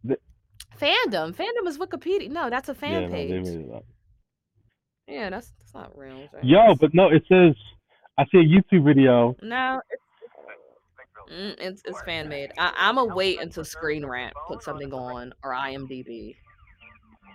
fandom. 0.07 1.35
Fandom 1.35 1.67
is 1.67 1.79
Wikipedia. 1.79 2.31
No, 2.31 2.51
that's 2.51 2.69
a 2.69 2.75
fan 2.75 3.03
yeah, 3.03 3.09
page. 3.09 3.71
up. 3.75 3.85
Yeah, 5.09 5.31
that's 5.31 5.53
that's 5.59 5.75
not 5.75 5.97
real. 5.99 6.17
James. 6.33 6.45
Yo, 6.45 6.75
but 6.77 6.95
no, 6.95 7.09
it 7.09 7.25
says 7.29 7.55
I 8.17 8.25
see 8.27 8.39
a 8.39 8.43
YouTube 8.43 8.85
video. 8.85 9.37
no, 9.43 9.81
it's 9.91 11.33
mm, 11.33 11.55
it's, 11.59 11.83
it's 11.85 12.03
fan 12.03 12.29
made. 12.29 12.53
I, 12.59 12.73
I'm 12.77 12.95
gonna 12.97 13.15
wait 13.15 13.41
until 13.41 13.65
Screen 13.65 14.07
Rant 14.07 14.35
puts 14.47 14.65
something 14.65 14.93
on 14.93 15.33
or 15.43 15.53
IMDb. 15.53 16.37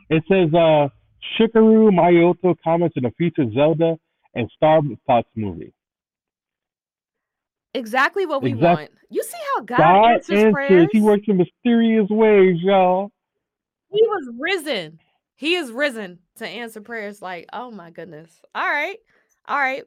It 0.10 0.24
says 0.28 0.54
uh 0.54 0.90
Shigeru 1.38 1.90
Miyamoto 1.92 2.56
comments 2.64 2.96
in 2.98 3.06
a 3.06 3.12
future 3.12 3.46
Zelda 3.54 3.98
and 4.36 4.50
Star 4.56 4.82
Fox 5.06 5.28
movie. 5.36 5.74
Exactly 7.74 8.26
what 8.26 8.42
we 8.42 8.52
Exact- 8.52 8.80
want. 8.80 8.92
You 9.10 9.24
see 9.24 9.38
how 9.56 9.64
God, 9.64 9.78
God 9.78 10.12
answers, 10.14 10.38
answers. 10.38 10.54
prayers? 10.54 10.88
He 10.92 11.02
works 11.02 11.24
in 11.28 11.38
mysterious 11.38 12.10
ways, 12.10 12.58
y'all. 12.62 13.12
He 13.92 14.02
was 14.02 14.30
risen. 14.40 15.00
He 15.36 15.56
is 15.56 15.72
risen 15.72 16.20
to 16.38 16.48
answer 16.48 16.82
prayers. 16.82 17.22
Like, 17.22 17.48
oh 17.54 17.72
my 17.72 17.92
goodness. 17.92 18.42
All 18.56 18.68
right, 18.68 18.98
all 19.48 19.58
right. 19.58 19.84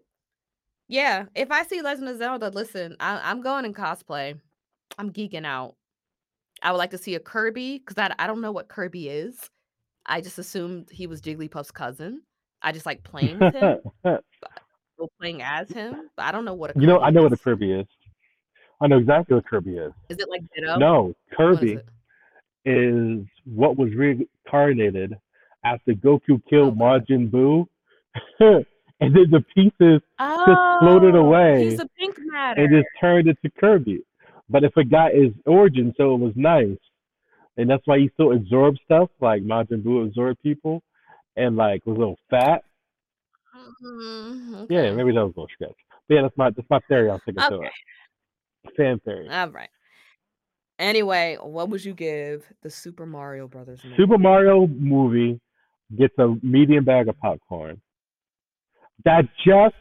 Yeah, 0.92 1.24
if 1.34 1.50
I 1.50 1.64
see 1.64 1.80
Legend 1.80 2.10
of 2.10 2.18
Zelda, 2.18 2.50
listen, 2.50 2.98
I, 3.00 3.18
I'm 3.24 3.40
going 3.40 3.64
in 3.64 3.72
cosplay. 3.72 4.38
I'm 4.98 5.10
geeking 5.10 5.46
out. 5.46 5.74
I 6.62 6.70
would 6.70 6.76
like 6.76 6.90
to 6.90 6.98
see 6.98 7.14
a 7.14 7.18
Kirby 7.18 7.78
because 7.78 7.96
I, 7.96 8.14
I 8.22 8.26
don't 8.26 8.42
know 8.42 8.52
what 8.52 8.68
Kirby 8.68 9.08
is. 9.08 9.48
I 10.04 10.20
just 10.20 10.38
assumed 10.38 10.90
he 10.92 11.06
was 11.06 11.22
Jigglypuff's 11.22 11.70
cousin. 11.70 12.20
I 12.60 12.72
just 12.72 12.84
like 12.84 13.02
playing 13.04 13.38
with 13.38 13.54
him, 13.54 13.78
playing 15.18 15.40
as 15.40 15.70
him, 15.70 16.10
but 16.14 16.26
I 16.26 16.30
don't 16.30 16.44
know 16.44 16.52
what 16.52 16.76
a 16.76 16.78
you 16.78 16.86
know, 16.86 16.98
Kirby 16.98 17.06
I 17.06 17.10
know 17.10 17.22
what 17.22 17.32
a. 17.32 17.38
Kirby 17.38 17.72
is. 17.72 17.86
I 18.82 18.86
know 18.86 18.98
exactly 18.98 19.34
what 19.36 19.46
Kirby 19.46 19.76
is. 19.76 19.92
Is 20.10 20.18
it 20.18 20.28
like 20.28 20.42
Ditto? 20.54 20.76
No, 20.76 21.14
What 21.36 21.54
is 21.54 21.70
Kirby 21.70 21.78
is 22.66 23.26
what 23.46 23.78
was 23.78 23.94
reincarnated 23.94 25.16
after 25.64 25.94
Goku 25.94 26.42
killed 26.50 26.78
Okay. 26.78 26.82
Majin 26.82 27.30
Buu, 27.30 27.66
and 29.02 29.14
then 29.14 29.30
the 29.30 29.44
pieces 29.54 30.00
Oh, 30.18 30.78
floated 30.80 31.14
away 31.14 31.70
He's 31.70 31.80
a 31.80 31.88
pink 31.98 32.16
matter. 32.26 32.62
and 32.62 32.70
just 32.70 32.86
turned 33.00 33.28
into 33.28 33.50
Kirby. 33.58 34.02
But 34.48 34.64
it 34.64 34.72
forgot 34.74 35.12
his 35.14 35.32
origin, 35.46 35.94
so 35.96 36.14
it 36.14 36.18
was 36.18 36.32
nice, 36.36 36.76
and 37.56 37.70
that's 37.70 37.86
why 37.86 37.98
he 37.98 38.10
still 38.14 38.32
absorbed 38.32 38.80
stuff 38.84 39.08
like 39.20 39.42
Majin 39.42 39.82
Buu 39.82 40.06
absorbed 40.06 40.42
people, 40.42 40.82
and 41.36 41.56
like 41.56 41.84
was 41.86 41.96
a 41.96 41.98
little 41.98 42.18
fat. 42.28 42.62
Mm, 43.84 44.66
Yeah, 44.70 44.78
okay. 44.80 44.92
maybe 44.94 45.12
that 45.12 45.24
was 45.24 45.32
a 45.36 45.40
little 45.40 45.48
stretch. 45.54 45.76
But 46.08 46.14
yeah, 46.14 46.22
that's 46.22 46.36
my 46.36 46.50
that's 46.50 46.68
my 46.70 46.80
theory. 46.88 47.10
Sticking 47.22 47.40
to 47.42 47.54
Okay. 47.54 47.66
it. 48.64 48.74
Fan 48.76 49.00
theory. 49.00 49.28
All 49.28 49.48
right. 49.50 49.68
Anyway, 50.78 51.36
what 51.40 51.68
would 51.68 51.84
you 51.84 51.94
give 51.94 52.44
the 52.62 52.70
Super 52.70 53.06
Mario 53.06 53.46
Brothers 53.46 53.84
movie? 53.84 53.96
Super 53.96 54.18
Mario 54.18 54.66
movie 54.66 55.40
gets 55.96 56.14
a 56.18 56.34
medium 56.42 56.84
bag 56.84 57.08
of 57.08 57.18
popcorn 57.20 57.80
that 59.04 59.24
just 59.44 59.74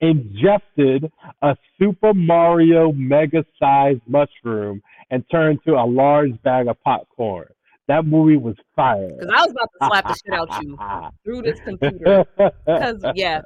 ingested 0.00 1.10
a 1.42 1.56
Super 1.78 2.12
Mario 2.14 2.92
mega 2.92 3.44
sized 3.58 4.02
mushroom 4.06 4.82
and 5.10 5.24
turned 5.30 5.60
to 5.66 5.74
a 5.74 5.86
large 5.86 6.40
bag 6.42 6.68
of 6.68 6.76
popcorn. 6.82 7.46
That 7.86 8.06
movie 8.06 8.36
was 8.36 8.56
fire. 8.74 9.10
Because 9.18 9.34
I 9.34 9.42
was 9.42 9.50
about 9.50 9.68
to 9.72 9.86
slap 9.86 10.08
the 10.08 10.18
shit 10.24 10.34
out 10.34 10.62
you 10.62 10.78
through 11.24 11.42
this 11.42 11.60
computer. 11.60 12.24
Because 12.36 13.04
yeah, 13.14 13.42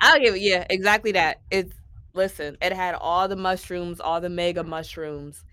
I'll 0.00 0.18
give 0.20 0.34
it. 0.34 0.40
Yeah, 0.40 0.66
exactly 0.70 1.12
that. 1.12 1.42
It's 1.50 1.74
listen. 2.14 2.56
It 2.62 2.72
had 2.72 2.94
all 2.94 3.28
the 3.28 3.36
mushrooms, 3.36 4.00
all 4.00 4.20
the 4.20 4.30
mega 4.30 4.64
mushrooms, 4.64 5.44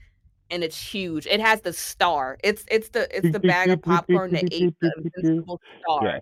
and 0.49 0.63
it's 0.63 0.81
huge. 0.81 1.27
It 1.27 1.41
has 1.41 1.61
the 1.61 1.73
star. 1.73 2.37
It's 2.43 2.63
it's 2.69 2.89
the 2.89 3.13
it's 3.15 3.31
the 3.31 3.39
bag 3.39 3.69
of 3.69 3.81
popcorn 3.81 4.31
that 4.31 4.45
ate 4.51 4.75
the 4.79 4.91
invincible 5.15 5.59
star. 5.81 6.05
Yes. 6.05 6.21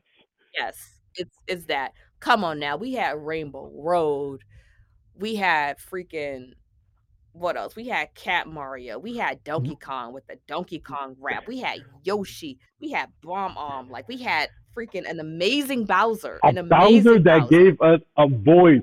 Yes, 0.58 0.90
it's 1.16 1.36
it's 1.48 1.66
that. 1.66 1.94
Come 2.20 2.44
on 2.44 2.60
now. 2.60 2.78
We 2.78 2.94
had 2.94 3.18
Rainbow 3.18 3.72
Road. 3.74 4.44
We 5.16 5.36
had 5.36 5.78
freaking 5.78 6.54
what 7.34 7.58
else? 7.58 7.76
We 7.76 7.88
had 7.88 8.14
Cat 8.16 8.48
Mario. 8.48 9.00
We 9.00 9.18
had 9.18 9.38
mm-hmm. 9.38 9.52
Donkey 9.52 9.78
Kong 9.82 10.14
with 10.14 10.28
the 10.28 10.38
Donkey 10.48 10.80
mm-hmm. 10.80 10.94
Kong 10.94 11.16
rap. 11.20 11.48
We 11.48 11.60
had 11.60 11.80
Yoshi. 12.04 12.60
We 12.80 12.92
had 12.92 13.10
Bob-omb. 13.22 13.90
Like 13.90 14.08
we 14.08 14.18
had 14.18 14.50
freaking 14.76 15.10
an 15.10 15.20
amazing 15.20 15.86
Bowser. 15.86 16.40
A 16.44 16.48
An 16.48 16.58
amazing 16.58 17.04
Bowser 17.04 17.20
that 17.24 17.42
Bowser. 17.42 17.50
gave 17.50 17.82
us 17.82 18.00
a 18.18 18.28
voice. 18.28 18.82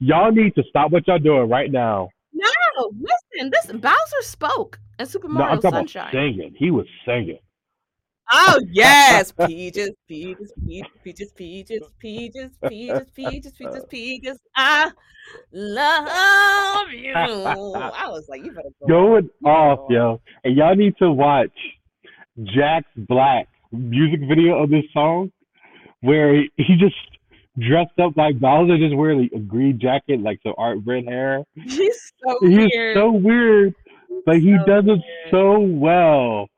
Y'all 0.00 0.32
need 0.32 0.54
to 0.54 0.62
stop 0.68 0.92
what 0.92 1.06
y'all 1.06 1.18
doing 1.18 1.48
right 1.48 1.70
now. 1.70 2.08
No, 2.32 2.90
listen, 2.92 3.50
this 3.50 3.66
Bowser 3.66 4.22
spoke 4.22 4.78
in 4.98 5.06
Super 5.06 5.28
No, 5.28 5.34
Mario 5.34 5.54
I'm 5.54 5.60
talking 5.60 5.78
Sunshine. 5.78 6.02
about 6.02 6.12
singing. 6.12 6.54
He 6.56 6.70
was 6.70 6.86
singing. 7.04 7.38
Oh 8.30 8.60
yes, 8.70 9.32
peaches, 9.32 9.90
peaches, 10.06 10.52
peaches, 10.66 10.92
peaches, 11.04 11.32
peaches, 11.32 11.82
peaches, 11.98 12.50
peaches, 12.68 13.10
peaches, 13.14 13.52
peaches, 13.56 13.84
peaches. 13.88 14.38
I 14.54 14.90
love 15.52 16.90
you. 16.92 17.12
I 17.14 18.08
was 18.08 18.28
like, 18.28 18.44
you 18.44 18.52
better 18.52 18.68
go. 18.80 18.86
Going 18.86 19.30
off, 19.44 19.90
yo. 19.90 20.20
And 20.44 20.56
y'all 20.56 20.74
need 20.74 20.96
to 20.98 21.10
watch 21.10 21.50
Jack's 22.44 22.88
Black 22.96 23.48
music 23.72 24.20
video 24.28 24.62
of 24.62 24.70
this 24.70 24.84
song 24.92 25.30
where 26.00 26.34
he, 26.34 26.50
he 26.56 26.76
just 26.76 26.94
dressed 27.58 27.98
up 27.98 28.16
like 28.16 28.38
Bowser, 28.38 28.78
just 28.78 28.96
wearing 28.96 29.28
a 29.34 29.38
green 29.38 29.78
jacket, 29.80 30.20
like 30.20 30.38
some 30.42 30.54
art 30.56 30.78
red 30.86 31.04
hair. 31.04 31.42
He's 31.54 32.12
so 32.24 32.38
He's 32.40 32.70
weird. 32.72 32.96
so 32.96 33.10
weird, 33.10 33.74
but 34.24 34.36
he 34.36 34.56
so 34.58 34.64
does 34.66 34.84
it 34.84 34.88
weird. 34.88 35.02
so 35.30 35.58
well. 35.58 36.48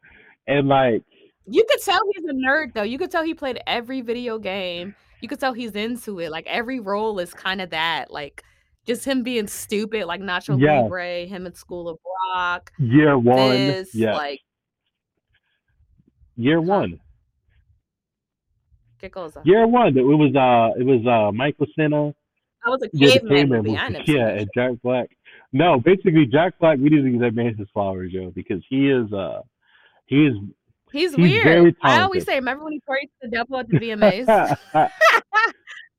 And 0.46 0.68
like, 0.68 1.02
You 1.50 1.64
could 1.68 1.80
tell 1.82 2.00
he's 2.14 2.24
a 2.24 2.32
nerd 2.32 2.74
though. 2.74 2.82
You 2.82 2.96
could 2.96 3.10
tell 3.10 3.24
he 3.24 3.34
played 3.34 3.60
every 3.66 4.00
video 4.02 4.38
game. 4.38 4.94
You 5.20 5.28
could 5.28 5.40
tell 5.40 5.52
he's 5.52 5.72
into 5.72 6.20
it. 6.20 6.30
Like 6.30 6.46
every 6.46 6.78
role 6.78 7.18
is 7.18 7.34
kind 7.34 7.60
of 7.60 7.70
that. 7.70 8.12
Like 8.12 8.44
just 8.86 9.04
him 9.04 9.22
being 9.22 9.48
stupid, 9.48 10.06
like 10.06 10.20
Nacho 10.20 10.60
Yeah. 10.60 10.80
Libre, 10.82 11.26
him 11.26 11.46
at 11.46 11.56
School 11.56 11.88
of 11.88 11.98
Rock. 12.34 12.72
year 12.78 13.18
one, 13.18 13.36
This, 13.50 13.94
yeah, 13.94 14.14
like 14.16 14.40
year 16.36 16.60
one. 16.60 17.00
¿Qué 19.02 19.10
cosa? 19.10 19.42
Year 19.44 19.66
one. 19.66 19.96
It 19.98 20.02
was 20.02 20.34
uh 20.36 20.80
it 20.80 20.84
was 20.84 21.04
uh 21.06 21.32
Michael 21.32 21.66
Cera. 21.74 22.14
That 22.64 22.70
was 22.70 22.82
a 22.82 22.88
caveman 22.90 23.48
movie. 23.48 23.76
I 23.76 23.88
seen 23.88 24.04
Yeah, 24.06 24.28
and. 24.28 24.50
Jack 24.54 24.72
Black. 24.82 25.08
No, 25.52 25.80
basically 25.80 26.26
Jack 26.26 26.58
Black. 26.60 26.78
We 26.78 26.90
need 26.90 27.02
to 27.02 27.10
give 27.10 27.20
that 27.20 27.34
man 27.34 27.54
his 27.56 27.66
flowers, 27.72 28.12
yo, 28.12 28.30
because 28.30 28.62
he 28.68 28.88
is 28.88 29.12
uh 29.12 29.40
he 30.06 30.26
is 30.26 30.34
He's, 30.92 31.14
He's 31.14 31.44
weird. 31.44 31.76
I 31.82 32.00
always 32.00 32.24
say, 32.24 32.34
remember 32.36 32.64
when 32.64 32.72
he 32.74 32.80
prayed 32.86 33.06
to 33.22 33.28
the 33.28 33.28
devil 33.28 33.58
at 33.58 33.68
the 33.68 33.78
VMAs? 33.78 34.56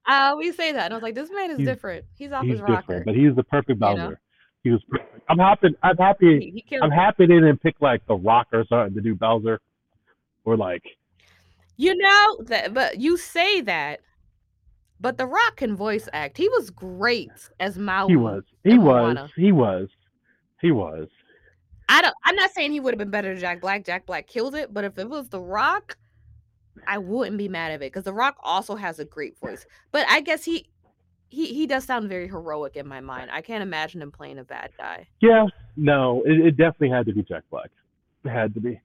I 0.06 0.28
always 0.30 0.56
say 0.58 0.72
that. 0.74 0.86
And 0.86 0.94
I 0.94 0.98
was 0.98 1.04
like, 1.04 1.16
this 1.16 1.30
man 1.34 1.52
is 1.52 1.58
He's- 1.58 1.68
different. 1.68 2.06
He's 2.18 2.32
off 2.32 2.44
he's 2.44 2.54
his 2.54 2.62
rocker. 2.62 2.76
different, 2.82 3.06
but 3.06 3.16
he's 3.16 3.36
the 3.36 3.44
perfect 3.44 3.70
You 3.70 3.76
know? 3.88 3.96
Bowser. 3.96 4.20
He 4.64 4.70
was 4.72 4.82
perfect. 4.90 5.24
I'm 5.30 5.38
happy. 5.40 5.68
I'm 5.82 5.98
happy. 5.98 6.40
He, 6.54 6.64
he 6.68 6.78
I'm 6.78 6.92
happy 6.92 7.26
they 7.26 7.36
didn't 7.36 7.62
pick 7.64 7.76
like 7.82 8.06
the 8.08 8.16
Rock 8.16 8.48
or 8.54 8.66
something 8.68 8.94
to 8.96 9.02
do 9.02 9.16
Bowser, 9.16 9.60
or 10.46 10.58
like 10.58 10.84
You 11.78 11.96
know 11.96 12.38
that, 12.46 12.74
but 12.74 13.00
you 13.00 13.18
say 13.18 13.62
that, 13.62 14.02
but 15.00 15.18
The 15.18 15.26
Rock 15.26 15.56
can 15.58 15.76
voice 15.76 16.08
act. 16.14 16.38
He 16.38 16.48
was 16.50 16.70
great 16.70 17.32
as 17.60 17.78
Maui. 17.78 18.10
he 18.12 18.18
was. 18.18 18.44
He 18.64 18.78
was. 18.78 19.30
He 19.36 19.52
was. 19.52 19.88
He 20.62 20.72
was. 20.72 21.08
I 21.92 22.02
don't. 22.02 22.16
I'm 22.24 22.36
not 22.36 22.52
saying 22.52 22.72
he 22.72 22.80
would 22.80 22.94
have 22.94 23.00
been 23.00 23.12
better 23.12 23.30
than 23.30 23.40
Jack 23.40 23.62
Black. 23.62 23.86
Jack 23.86 24.06
Black 24.06 24.26
killed 24.28 24.56
it, 24.56 24.74
but 24.74 24.84
if 24.84 24.98
it 24.98 25.10
was 25.10 25.30
The 25.30 25.40
Rock, 25.40 25.98
I 26.88 26.98
wouldn't 26.98 27.38
be 27.38 27.48
mad 27.48 27.72
at 27.72 27.76
it 27.76 27.92
because 27.92 28.06
The 28.06 28.14
Rock 28.14 28.38
also 28.42 28.76
has 28.76 29.00
a 29.00 29.06
great 29.06 29.38
voice. 29.40 29.66
But 29.92 30.06
I 30.10 30.22
guess 30.22 30.44
he. 30.44 30.68
He, 31.34 31.54
he 31.54 31.66
does 31.66 31.86
sound 31.86 32.10
very 32.10 32.28
heroic 32.28 32.76
in 32.76 32.86
my 32.86 33.00
mind. 33.00 33.30
I 33.32 33.40
can't 33.40 33.64
imagine 33.64 34.02
him 34.02 34.12
playing 34.12 34.38
a 34.38 34.44
bad 34.44 34.72
guy. 34.78 35.08
Yeah. 35.22 35.46
No, 35.78 36.22
it, 36.26 36.46
it 36.46 36.58
definitely 36.58 36.90
had 36.90 37.06
to 37.06 37.14
be 37.14 37.24
Jack 37.24 37.44
Black. 37.50 37.70
It 38.26 38.30
had 38.32 38.54
to 38.56 38.60
be. 38.60 38.82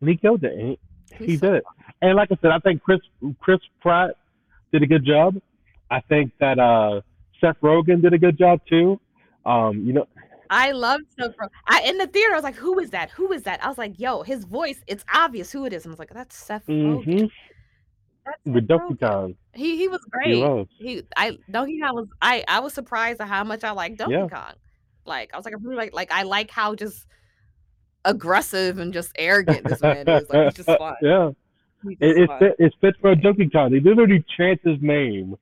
And 0.00 0.10
he 0.10 0.16
killed 0.16 0.42
it. 0.42 0.78
He, 1.16 1.24
he 1.24 1.36
did 1.36 1.54
it. 1.54 1.64
And 2.02 2.16
like 2.16 2.32
I 2.32 2.36
said, 2.42 2.50
I 2.50 2.58
think 2.58 2.82
Chris 2.82 2.98
Chris 3.38 3.60
Pratt 3.80 4.16
did 4.72 4.82
a 4.82 4.88
good 4.88 5.04
job. 5.04 5.40
I 5.88 6.00
think 6.00 6.32
that 6.40 6.58
uh 6.58 7.02
Seth 7.40 7.60
Rogen 7.62 8.02
did 8.02 8.12
a 8.12 8.18
good 8.18 8.36
job 8.36 8.60
too. 8.68 8.98
Um, 9.44 9.84
you 9.86 9.92
know, 9.92 10.08
I 10.50 10.72
loved 10.72 11.04
Rogen. 11.20 11.48
I 11.66 11.82
in 11.82 11.98
the 11.98 12.06
theater. 12.06 12.32
I 12.32 12.36
was 12.36 12.44
like, 12.44 12.56
"Who 12.56 12.78
is 12.78 12.90
that? 12.90 13.10
Who 13.12 13.32
is 13.32 13.42
that?" 13.44 13.64
I 13.64 13.68
was 13.68 13.78
like, 13.78 13.98
"Yo, 13.98 14.22
his 14.22 14.44
voice. 14.44 14.82
It's 14.86 15.04
obvious 15.12 15.50
who 15.52 15.64
it 15.66 15.72
is." 15.72 15.84
And 15.84 15.90
I 15.90 15.94
was 15.94 15.98
like, 15.98 16.12
"That's 16.14 16.36
Seth 16.36 16.66
Rogen. 16.66 17.04
hmm 17.04 17.26
That's 18.24 18.38
with 18.44 18.66
Seth 18.68 18.68
Donkey 18.68 18.94
Rogen." 18.94 19.00
Kong. 19.00 19.34
He 19.54 19.76
he 19.76 19.88
was 19.88 20.00
He 20.04 20.10
great. 20.10 20.36
was. 20.36 20.66
He 20.78 21.02
I 21.16 21.38
Donkey 21.50 21.80
Kong 21.80 21.94
was 21.94 22.08
I 22.22 22.44
I 22.48 22.60
was 22.60 22.74
surprised 22.74 23.20
at 23.20 23.28
how 23.28 23.44
much 23.44 23.64
I 23.64 23.70
like 23.72 23.96
Donkey 23.96 24.14
Yeah. 24.14 24.28
Kong. 24.28 24.54
Like 25.04 25.30
I 25.32 25.36
was 25.36 25.44
like 25.44 25.54
I 25.54 25.58
really 25.62 25.76
like 25.76 25.94
like 25.94 26.12
I 26.12 26.22
like 26.24 26.50
how 26.50 26.74
just 26.74 27.06
aggressive 28.04 28.78
and 28.78 28.92
just 28.92 29.12
arrogant 29.18 29.66
this 29.66 29.82
man 29.82 30.08
is. 30.08 30.28
Like 30.28 30.42
he's 30.42 30.54
just 30.54 30.68
fun. 30.78 30.94
yeah. 31.02 31.30
It, 31.84 31.98
just 32.00 32.18
it, 32.18 32.26
fun. 32.26 32.38
fit, 32.40 32.56
it 32.58 32.74
fits 32.80 32.98
for 33.00 33.10
a 33.12 33.16
Donkey 33.16 33.48
Kong. 33.50 33.70
They 33.72 33.80
literally 33.80 34.24
chant 34.36 34.60
his 34.64 34.78
name. 34.80 35.36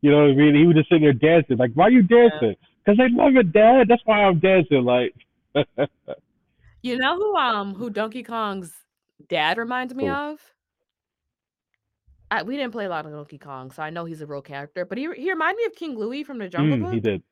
You 0.00 0.10
know 0.10 0.22
what 0.22 0.30
I 0.30 0.34
mean? 0.34 0.54
He 0.54 0.66
was 0.66 0.76
just 0.76 0.88
sitting 0.88 1.04
there 1.04 1.12
dancing. 1.12 1.56
Like, 1.56 1.72
why 1.74 1.84
are 1.86 1.90
you 1.90 2.02
dancing? 2.02 2.56
Because 2.84 2.98
they 2.98 3.08
love 3.08 3.36
it, 3.36 3.52
Dad. 3.52 3.88
That's 3.88 4.02
why 4.04 4.24
I'm 4.24 4.38
dancing. 4.38 4.84
Like, 4.84 5.14
You 6.84 6.98
know 6.98 7.16
who 7.16 7.34
um 7.34 7.74
who 7.74 7.88
Donkey 7.88 8.22
Kong's 8.22 8.70
dad 9.30 9.56
reminds 9.56 9.94
me 9.94 10.06
of? 10.06 10.38
I, 12.30 12.42
we 12.42 12.58
didn't 12.58 12.72
play 12.72 12.84
a 12.84 12.90
lot 12.90 13.06
of 13.06 13.12
Donkey 13.12 13.38
Kong, 13.38 13.70
so 13.70 13.82
I 13.82 13.88
know 13.88 14.04
he's 14.04 14.20
a 14.20 14.26
real 14.26 14.42
character. 14.42 14.84
But 14.84 14.98
he 14.98 15.08
he 15.16 15.30
reminded 15.30 15.56
me 15.56 15.64
of 15.64 15.74
King 15.74 15.96
Louie 15.96 16.24
from 16.24 16.36
the 16.38 16.48
Jungle 16.48 16.76
mm, 16.76 16.92
he 16.92 17.00
did. 17.00 17.22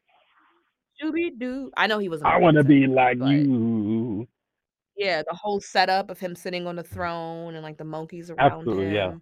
Shooby 0.98 1.38
Doo. 1.38 1.70
I 1.76 1.86
know 1.86 1.98
he 1.98 2.08
was. 2.08 2.22
I 2.22 2.38
want 2.38 2.56
to 2.56 2.64
be 2.64 2.86
like 2.86 3.18
you. 3.18 4.26
Yeah, 4.96 5.22
the 5.28 5.36
whole 5.36 5.60
setup 5.60 6.08
of 6.08 6.18
him 6.18 6.34
sitting 6.34 6.66
on 6.66 6.76
the 6.76 6.82
throne 6.82 7.54
and 7.54 7.62
like 7.62 7.76
the 7.76 7.84
monkeys 7.84 8.30
around 8.30 8.52
Absolutely, 8.52 8.94
yeah. 8.94 9.12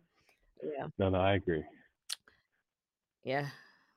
Yeah, 0.63 0.87
No, 0.97 1.09
no, 1.09 1.19
I 1.19 1.35
agree. 1.35 1.65
yeah. 3.25 3.47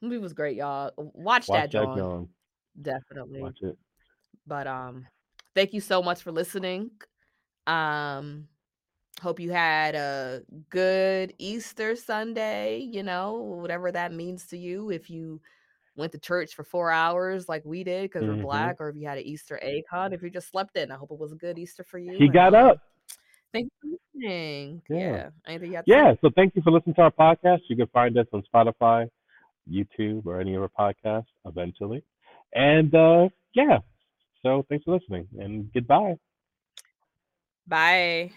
Movie 0.03 0.17
was 0.17 0.34
great, 0.34 0.57
y'all. 0.57 0.91
Watch, 0.97 1.47
Watch 1.47 1.47
that, 1.47 1.71
Jawn. 1.71 1.97
Jawn. 1.97 2.30
Definitely. 2.81 3.41
Watch 3.41 3.61
it. 3.61 3.77
But 4.45 4.67
um, 4.67 5.07
thank 5.55 5.73
you 5.73 5.80
so 5.80 6.03
much 6.03 6.21
for 6.21 6.31
listening. 6.31 6.91
Um, 7.65 8.47
hope 9.21 9.39
you 9.39 9.51
had 9.51 9.95
a 9.95 10.41
good 10.69 11.34
Easter 11.38 11.95
Sunday. 11.95 12.80
You 12.80 13.03
know, 13.03 13.34
whatever 13.34 13.91
that 13.91 14.13
means 14.13 14.45
to 14.47 14.57
you. 14.57 14.89
If 14.89 15.09
you 15.09 15.39
went 15.95 16.11
to 16.11 16.19
church 16.19 16.53
for 16.55 16.63
four 16.63 16.91
hours 16.91 17.47
like 17.47 17.63
we 17.63 17.84
did 17.84 18.03
because 18.03 18.27
we're 18.27 18.34
Mhm. 18.34 18.41
black, 18.41 18.81
or 18.81 18.89
if 18.89 18.95
you 18.95 19.07
had 19.07 19.19
an 19.19 19.23
Easter 19.23 19.59
egg 19.61 19.84
hunt, 19.89 20.13
if 20.13 20.21
you 20.21 20.30
just 20.30 20.49
slept 20.49 20.75
in, 20.75 20.91
I 20.91 20.95
hope 20.95 21.11
it 21.11 21.19
was 21.19 21.31
a 21.31 21.35
good 21.35 21.57
Easter 21.57 21.84
for 21.84 21.99
you. 21.99 22.17
He 22.17 22.25
and, 22.25 22.34
got 22.34 22.53
um, 22.53 22.71
up. 22.71 22.81
Thank 23.53 23.65
you 23.65 23.71
for 23.80 24.19
listening. 24.19 24.81
Yeah. 24.89 25.30
Yeah. 25.47 25.57
You 25.61 25.75
have 25.75 25.85
to? 25.85 25.91
Yeah, 25.91 26.15
so 26.19 26.30
thank 26.35 26.55
you 26.55 26.61
for 26.63 26.71
listening 26.71 26.95
to 26.95 27.03
our 27.03 27.11
podcast. 27.11 27.59
You 27.69 27.75
can 27.75 27.88
find 27.88 28.17
us 28.17 28.25
on 28.34 28.43
Spotify, 28.53 29.07
YouTube, 29.69 30.26
or 30.26 30.40
any 30.40 30.56
other 30.56 30.69
podcast 30.77 31.26
eventually. 31.45 32.03
And 32.53 32.94
uh, 32.94 33.30
yeah, 33.53 33.80
so 34.41 34.65
thanks 34.69 34.84
for 34.85 34.95
listening 34.95 35.27
and 35.40 35.72
goodbye. 35.73 36.18
Bye. 37.68 38.31